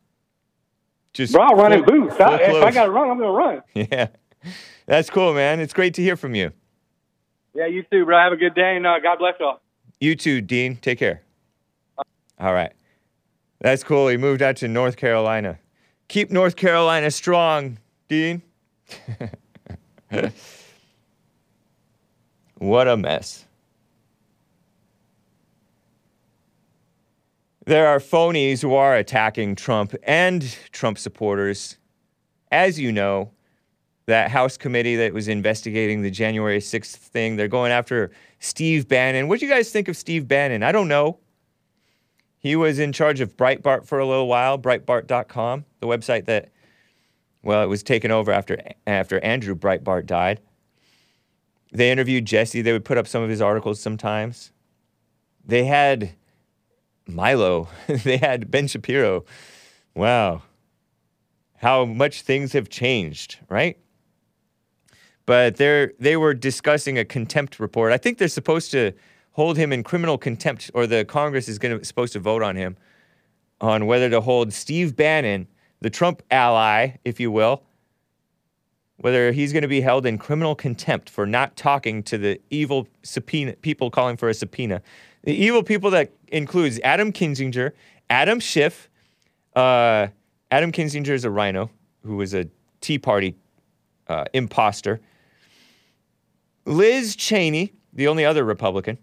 Just 1.12 1.32
Bro, 1.32 1.42
I'll 1.42 1.56
run 1.56 1.72
in 1.72 1.84
boots. 1.84 2.16
I, 2.20 2.34
if 2.36 2.62
I 2.62 2.70
got 2.70 2.84
to 2.86 2.90
run, 2.90 3.10
I'm 3.10 3.18
gonna 3.18 3.32
run. 3.32 3.62
Yeah. 3.74 4.08
That's 4.86 5.10
cool, 5.10 5.34
man. 5.34 5.60
It's 5.60 5.72
great 5.72 5.94
to 5.94 6.02
hear 6.02 6.16
from 6.16 6.34
you. 6.34 6.52
Yeah, 7.54 7.66
you 7.66 7.82
too, 7.90 8.04
bro. 8.04 8.16
Have 8.18 8.32
a 8.32 8.36
good 8.36 8.54
day, 8.54 8.76
and 8.76 8.86
uh, 8.86 9.00
God 9.00 9.18
bless 9.18 9.34
y'all. 9.40 9.60
You 10.00 10.14
too, 10.14 10.40
Dean. 10.40 10.76
Take 10.76 10.98
care. 10.98 11.22
All 12.38 12.54
right. 12.54 12.72
That's 13.60 13.82
cool. 13.82 14.08
He 14.08 14.16
moved 14.16 14.42
out 14.42 14.56
to 14.56 14.68
North 14.68 14.96
Carolina. 14.96 15.58
Keep 16.06 16.30
North 16.30 16.54
Carolina 16.56 17.10
strong, 17.10 17.78
Dean. 18.08 18.42
what 22.58 22.88
a 22.88 22.96
mess. 22.96 23.44
There 27.66 27.86
are 27.86 27.98
phonies 27.98 28.62
who 28.62 28.74
are 28.74 28.96
attacking 28.96 29.54
Trump 29.54 29.94
and 30.02 30.56
Trump 30.72 30.96
supporters. 30.98 31.76
As 32.50 32.80
you 32.80 32.90
know, 32.90 33.32
that 34.06 34.30
House 34.30 34.56
committee 34.56 34.96
that 34.96 35.12
was 35.12 35.28
investigating 35.28 36.00
the 36.00 36.10
January 36.10 36.60
6th 36.60 36.96
thing, 36.96 37.36
they're 37.36 37.46
going 37.46 37.70
after 37.70 38.10
Steve 38.38 38.88
Bannon. 38.88 39.28
What 39.28 39.40
do 39.40 39.46
you 39.46 39.52
guys 39.52 39.70
think 39.70 39.88
of 39.88 39.98
Steve 39.98 40.26
Bannon? 40.26 40.62
I 40.62 40.72
don't 40.72 40.88
know. 40.88 41.18
He 42.38 42.56
was 42.56 42.78
in 42.78 42.92
charge 42.92 43.20
of 43.20 43.36
Breitbart 43.36 43.84
for 43.84 43.98
a 43.98 44.06
little 44.06 44.28
while, 44.28 44.58
Breitbart.com, 44.58 45.66
the 45.80 45.86
website 45.86 46.24
that, 46.24 46.48
well, 47.42 47.62
it 47.62 47.66
was 47.66 47.82
taken 47.82 48.10
over 48.10 48.32
after, 48.32 48.58
after 48.86 49.20
Andrew 49.20 49.54
Breitbart 49.54 50.06
died. 50.06 50.40
They 51.72 51.90
interviewed 51.90 52.24
Jesse. 52.24 52.62
They 52.62 52.72
would 52.72 52.84
put 52.84 52.98
up 52.98 53.06
some 53.06 53.22
of 53.22 53.30
his 53.30 53.40
articles 53.40 53.80
sometimes. 53.80 54.52
They 55.44 55.64
had 55.64 56.14
Milo. 57.06 57.68
they 57.86 58.16
had 58.16 58.50
Ben 58.50 58.66
Shapiro. 58.66 59.24
Wow. 59.94 60.42
How 61.56 61.84
much 61.84 62.22
things 62.22 62.52
have 62.52 62.68
changed, 62.68 63.38
right? 63.48 63.78
But 65.26 65.56
they're, 65.56 65.92
they 65.98 66.16
were 66.16 66.32
discussing 66.34 66.98
a 66.98 67.04
contempt 67.04 67.60
report. 67.60 67.92
I 67.92 67.98
think 67.98 68.18
they're 68.18 68.28
supposed 68.28 68.70
to 68.70 68.92
hold 69.32 69.56
him 69.56 69.72
in 69.72 69.82
criminal 69.82 70.18
contempt, 70.18 70.70
or 70.74 70.86
the 70.86 71.04
Congress 71.04 71.48
is 71.48 71.58
going 71.58 71.78
to 71.78 71.84
supposed 71.84 72.12
to 72.14 72.18
vote 72.18 72.42
on 72.42 72.56
him 72.56 72.76
on 73.60 73.86
whether 73.86 74.08
to 74.10 74.20
hold 74.20 74.52
Steve 74.52 74.96
Bannon, 74.96 75.48
the 75.80 75.90
Trump 75.90 76.22
ally, 76.30 76.96
if 77.04 77.20
you 77.20 77.30
will, 77.30 77.62
whether 78.96 79.30
he's 79.32 79.52
going 79.52 79.62
to 79.62 79.68
be 79.68 79.80
held 79.80 80.06
in 80.06 80.18
criminal 80.18 80.54
contempt 80.54 81.08
for 81.08 81.24
not 81.24 81.56
talking 81.56 82.02
to 82.02 82.18
the 82.18 82.40
evil 82.50 82.88
subpoena 83.02 83.52
people 83.54 83.90
calling 83.90 84.16
for 84.16 84.28
a 84.28 84.34
subpoena. 84.34 84.82
The 85.22 85.34
evil 85.34 85.62
people 85.62 85.90
that 85.92 86.12
includes 86.28 86.80
Adam 86.82 87.12
Kinzinger, 87.12 87.72
Adam 88.10 88.40
Schiff. 88.40 88.88
Uh, 89.54 90.08
Adam 90.50 90.72
Kinzinger 90.72 91.10
is 91.10 91.24
a 91.24 91.30
rhino 91.30 91.70
who 92.04 92.16
was 92.16 92.34
a 92.34 92.48
Tea 92.80 92.98
Party 92.98 93.36
uh, 94.08 94.24
imposter. 94.32 95.00
Liz 96.64 97.16
Cheney, 97.16 97.72
the 97.92 98.08
only 98.08 98.24
other 98.24 98.44
Republican. 98.44 98.98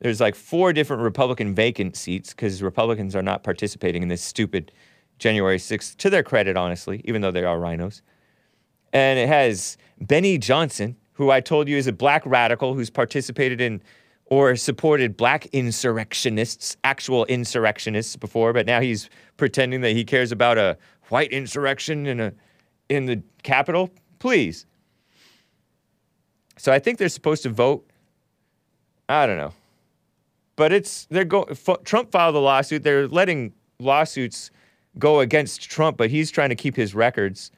There's 0.00 0.20
like 0.20 0.34
four 0.34 0.72
different 0.72 1.02
Republican 1.02 1.54
vacant 1.54 1.96
seats 1.96 2.30
because 2.30 2.62
Republicans 2.62 3.14
are 3.14 3.22
not 3.22 3.42
participating 3.42 4.02
in 4.02 4.08
this 4.08 4.22
stupid 4.22 4.72
January 5.18 5.58
6th, 5.58 5.96
to 5.96 6.10
their 6.10 6.22
credit, 6.22 6.56
honestly, 6.56 7.00
even 7.04 7.22
though 7.22 7.30
they 7.30 7.44
are 7.44 7.58
rhinos. 7.58 8.02
And 8.92 9.18
it 9.18 9.28
has 9.28 9.76
Benny 10.00 10.38
Johnson, 10.38 10.96
who 11.14 11.30
I 11.30 11.40
told 11.40 11.68
you 11.68 11.76
is 11.76 11.86
a 11.86 11.92
black 11.92 12.22
radical 12.26 12.74
who's 12.74 12.90
participated 12.90 13.60
in 13.60 13.82
or 14.26 14.56
supported 14.56 15.16
black 15.16 15.46
insurrectionists, 15.46 16.76
actual 16.82 17.24
insurrectionists 17.26 18.16
before, 18.16 18.52
but 18.52 18.66
now 18.66 18.80
he's 18.80 19.10
pretending 19.36 19.82
that 19.82 19.92
he 19.92 20.04
cares 20.04 20.32
about 20.32 20.56
a 20.58 20.76
white 21.08 21.30
insurrection 21.30 22.06
in 22.06 22.20
a 22.20 22.32
in 22.88 23.06
the 23.06 23.22
Capitol. 23.42 23.90
Please. 24.18 24.66
So 26.56 26.72
I 26.72 26.78
think 26.78 26.98
they're 26.98 27.08
supposed 27.08 27.42
to 27.42 27.50
vote. 27.50 27.86
I 29.08 29.26
don't 29.26 29.36
know, 29.36 29.52
but 30.56 30.72
it's 30.72 31.06
they're 31.10 31.24
go. 31.24 31.42
F- 31.42 31.84
Trump 31.84 32.10
filed 32.10 32.34
a 32.34 32.38
lawsuit. 32.38 32.82
They're 32.82 33.06
letting 33.06 33.52
lawsuits 33.78 34.50
go 34.98 35.20
against 35.20 35.70
Trump, 35.70 35.96
but 35.96 36.10
he's 36.10 36.30
trying 36.30 36.50
to 36.50 36.54
keep 36.54 36.76
his 36.76 36.94
records 36.94 37.50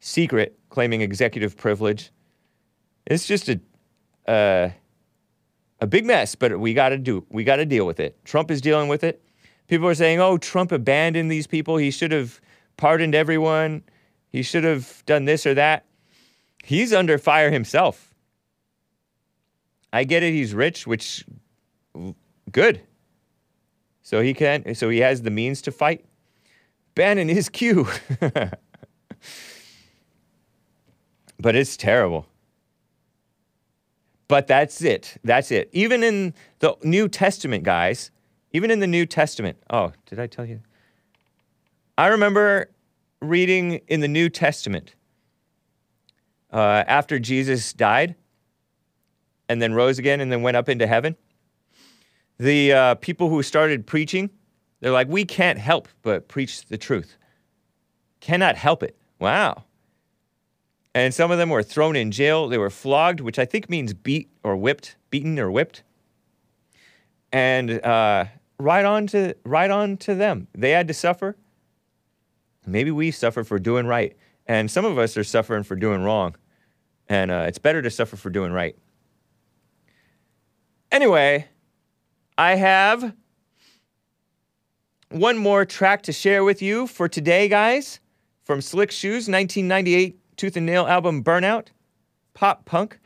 secret, 0.00 0.58
claiming 0.68 1.00
executive 1.00 1.56
privilege. 1.56 2.10
It's 3.06 3.26
just 3.26 3.48
a 3.48 3.60
uh, 4.26 4.70
a 5.80 5.86
big 5.86 6.04
mess, 6.04 6.34
but 6.34 6.58
we 6.58 6.74
got 6.74 6.90
to 6.90 6.98
do 6.98 7.24
we 7.28 7.44
got 7.44 7.56
to 7.56 7.66
deal 7.66 7.86
with 7.86 8.00
it. 8.00 8.22
Trump 8.24 8.50
is 8.50 8.60
dealing 8.60 8.88
with 8.88 9.04
it. 9.04 9.22
People 9.68 9.88
are 9.88 9.94
saying, 9.94 10.20
"Oh, 10.20 10.38
Trump 10.38 10.72
abandoned 10.72 11.30
these 11.30 11.46
people. 11.46 11.76
He 11.76 11.90
should 11.90 12.12
have 12.12 12.40
pardoned 12.76 13.14
everyone. 13.14 13.82
He 14.28 14.42
should 14.42 14.64
have 14.64 15.02
done 15.06 15.24
this 15.24 15.46
or 15.46 15.54
that." 15.54 15.84
He's 16.64 16.92
under 16.92 17.16
fire 17.16 17.50
himself. 17.50 18.12
I 19.92 20.02
get 20.02 20.24
it. 20.24 20.32
He's 20.32 20.52
rich, 20.52 20.86
which 20.86 21.24
good. 22.50 22.80
So 24.02 24.20
he 24.20 24.34
can. 24.34 24.74
So 24.74 24.88
he 24.88 24.98
has 24.98 25.22
the 25.22 25.30
means 25.30 25.62
to 25.62 25.72
fight. 25.72 26.04
Bannon 26.96 27.30
is 27.30 27.48
Q. 27.50 27.86
but 31.38 31.54
it's 31.54 31.76
terrible. 31.76 32.26
But 34.28 34.48
that's 34.48 34.82
it. 34.82 35.18
That's 35.22 35.52
it. 35.52 35.68
Even 35.72 36.02
in 36.02 36.34
the 36.58 36.74
New 36.82 37.06
Testament, 37.06 37.62
guys, 37.64 38.10
even 38.52 38.70
in 38.70 38.80
the 38.80 38.86
New 38.86 39.04
Testament. 39.06 39.58
Oh, 39.70 39.92
did 40.06 40.18
I 40.18 40.26
tell 40.26 40.46
you? 40.46 40.60
I 41.98 42.08
remember 42.08 42.70
reading 43.20 43.82
in 43.88 44.00
the 44.00 44.08
New 44.08 44.30
Testament 44.30 44.94
uh, 46.50 46.82
after 46.88 47.18
Jesus 47.18 47.74
died 47.74 48.14
and 49.50 49.60
then 49.60 49.74
rose 49.74 49.98
again 49.98 50.20
and 50.22 50.32
then 50.32 50.40
went 50.40 50.56
up 50.56 50.70
into 50.70 50.86
heaven. 50.86 51.14
The 52.38 52.72
uh, 52.72 52.94
people 52.96 53.28
who 53.28 53.42
started 53.42 53.86
preaching, 53.86 54.30
they're 54.80 54.92
like, 54.92 55.08
we 55.08 55.24
can't 55.24 55.58
help 55.58 55.88
but 56.02 56.28
preach 56.28 56.66
the 56.66 56.78
truth. 56.78 57.16
Cannot 58.20 58.56
help 58.56 58.82
it. 58.82 58.96
Wow. 59.18 59.64
And 60.94 61.12
some 61.12 61.30
of 61.30 61.38
them 61.38 61.50
were 61.50 61.62
thrown 61.62 61.96
in 61.96 62.10
jail. 62.10 62.48
They 62.48 62.58
were 62.58 62.70
flogged, 62.70 63.20
which 63.20 63.38
I 63.38 63.44
think 63.44 63.68
means 63.68 63.92
beat 63.92 64.30
or 64.42 64.56
whipped, 64.56 64.96
beaten 65.10 65.38
or 65.38 65.50
whipped. 65.50 65.82
And 67.32 67.84
uh, 67.84 68.26
right 68.58 68.84
on 68.84 69.06
to 69.08 69.34
right 69.44 69.70
on 69.70 69.96
to 69.98 70.14
them. 70.14 70.48
They 70.54 70.70
had 70.70 70.88
to 70.88 70.94
suffer. 70.94 71.36
Maybe 72.66 72.90
we 72.90 73.10
suffer 73.10 73.44
for 73.44 73.58
doing 73.58 73.86
right, 73.86 74.16
and 74.46 74.70
some 74.70 74.84
of 74.84 74.98
us 74.98 75.16
are 75.16 75.24
suffering 75.24 75.62
for 75.62 75.76
doing 75.76 76.02
wrong. 76.02 76.34
And 77.08 77.30
uh, 77.30 77.44
it's 77.46 77.58
better 77.58 77.82
to 77.82 77.90
suffer 77.90 78.16
for 78.16 78.30
doing 78.30 78.52
right. 78.52 78.76
Anyway, 80.90 81.46
I 82.36 82.56
have 82.56 83.14
one 85.10 85.36
more 85.36 85.64
track 85.64 86.02
to 86.02 86.12
share 86.12 86.44
with 86.44 86.60
you 86.60 86.86
for 86.86 87.08
today, 87.08 87.48
guys, 87.48 88.00
from 88.44 88.60
Slick 88.60 88.90
Shoes, 88.90 89.28
1998 89.28 90.18
Tooth 90.36 90.56
and 90.56 90.66
Nail 90.66 90.86
album 90.86 91.22
Burn 91.22 91.44
Out, 91.44 91.70
pop 92.34 92.64
punk. 92.64 92.98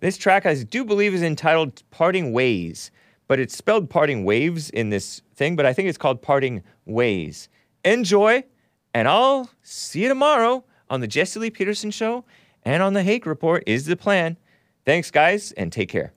This 0.00 0.16
track, 0.16 0.46
I 0.46 0.54
do 0.54 0.84
believe, 0.84 1.14
is 1.14 1.22
entitled 1.22 1.82
Parting 1.90 2.32
Ways, 2.32 2.90
but 3.28 3.38
it's 3.38 3.56
spelled 3.56 3.88
Parting 3.88 4.24
Waves 4.24 4.70
in 4.70 4.90
this 4.90 5.22
thing, 5.34 5.56
but 5.56 5.66
I 5.66 5.72
think 5.72 5.88
it's 5.88 5.98
called 5.98 6.22
Parting 6.22 6.62
Ways. 6.84 7.48
Enjoy, 7.84 8.42
and 8.92 9.08
I'll 9.08 9.50
see 9.62 10.02
you 10.02 10.08
tomorrow 10.08 10.64
on 10.90 11.00
the 11.00 11.06
Jesse 11.06 11.38
Lee 11.38 11.50
Peterson 11.50 11.90
Show 11.90 12.24
and 12.64 12.82
on 12.82 12.94
the 12.94 13.02
Hake 13.02 13.26
Report 13.26 13.62
is 13.66 13.86
the 13.86 13.96
plan. 13.96 14.36
Thanks, 14.84 15.10
guys, 15.10 15.52
and 15.52 15.72
take 15.72 15.88
care. 15.88 16.12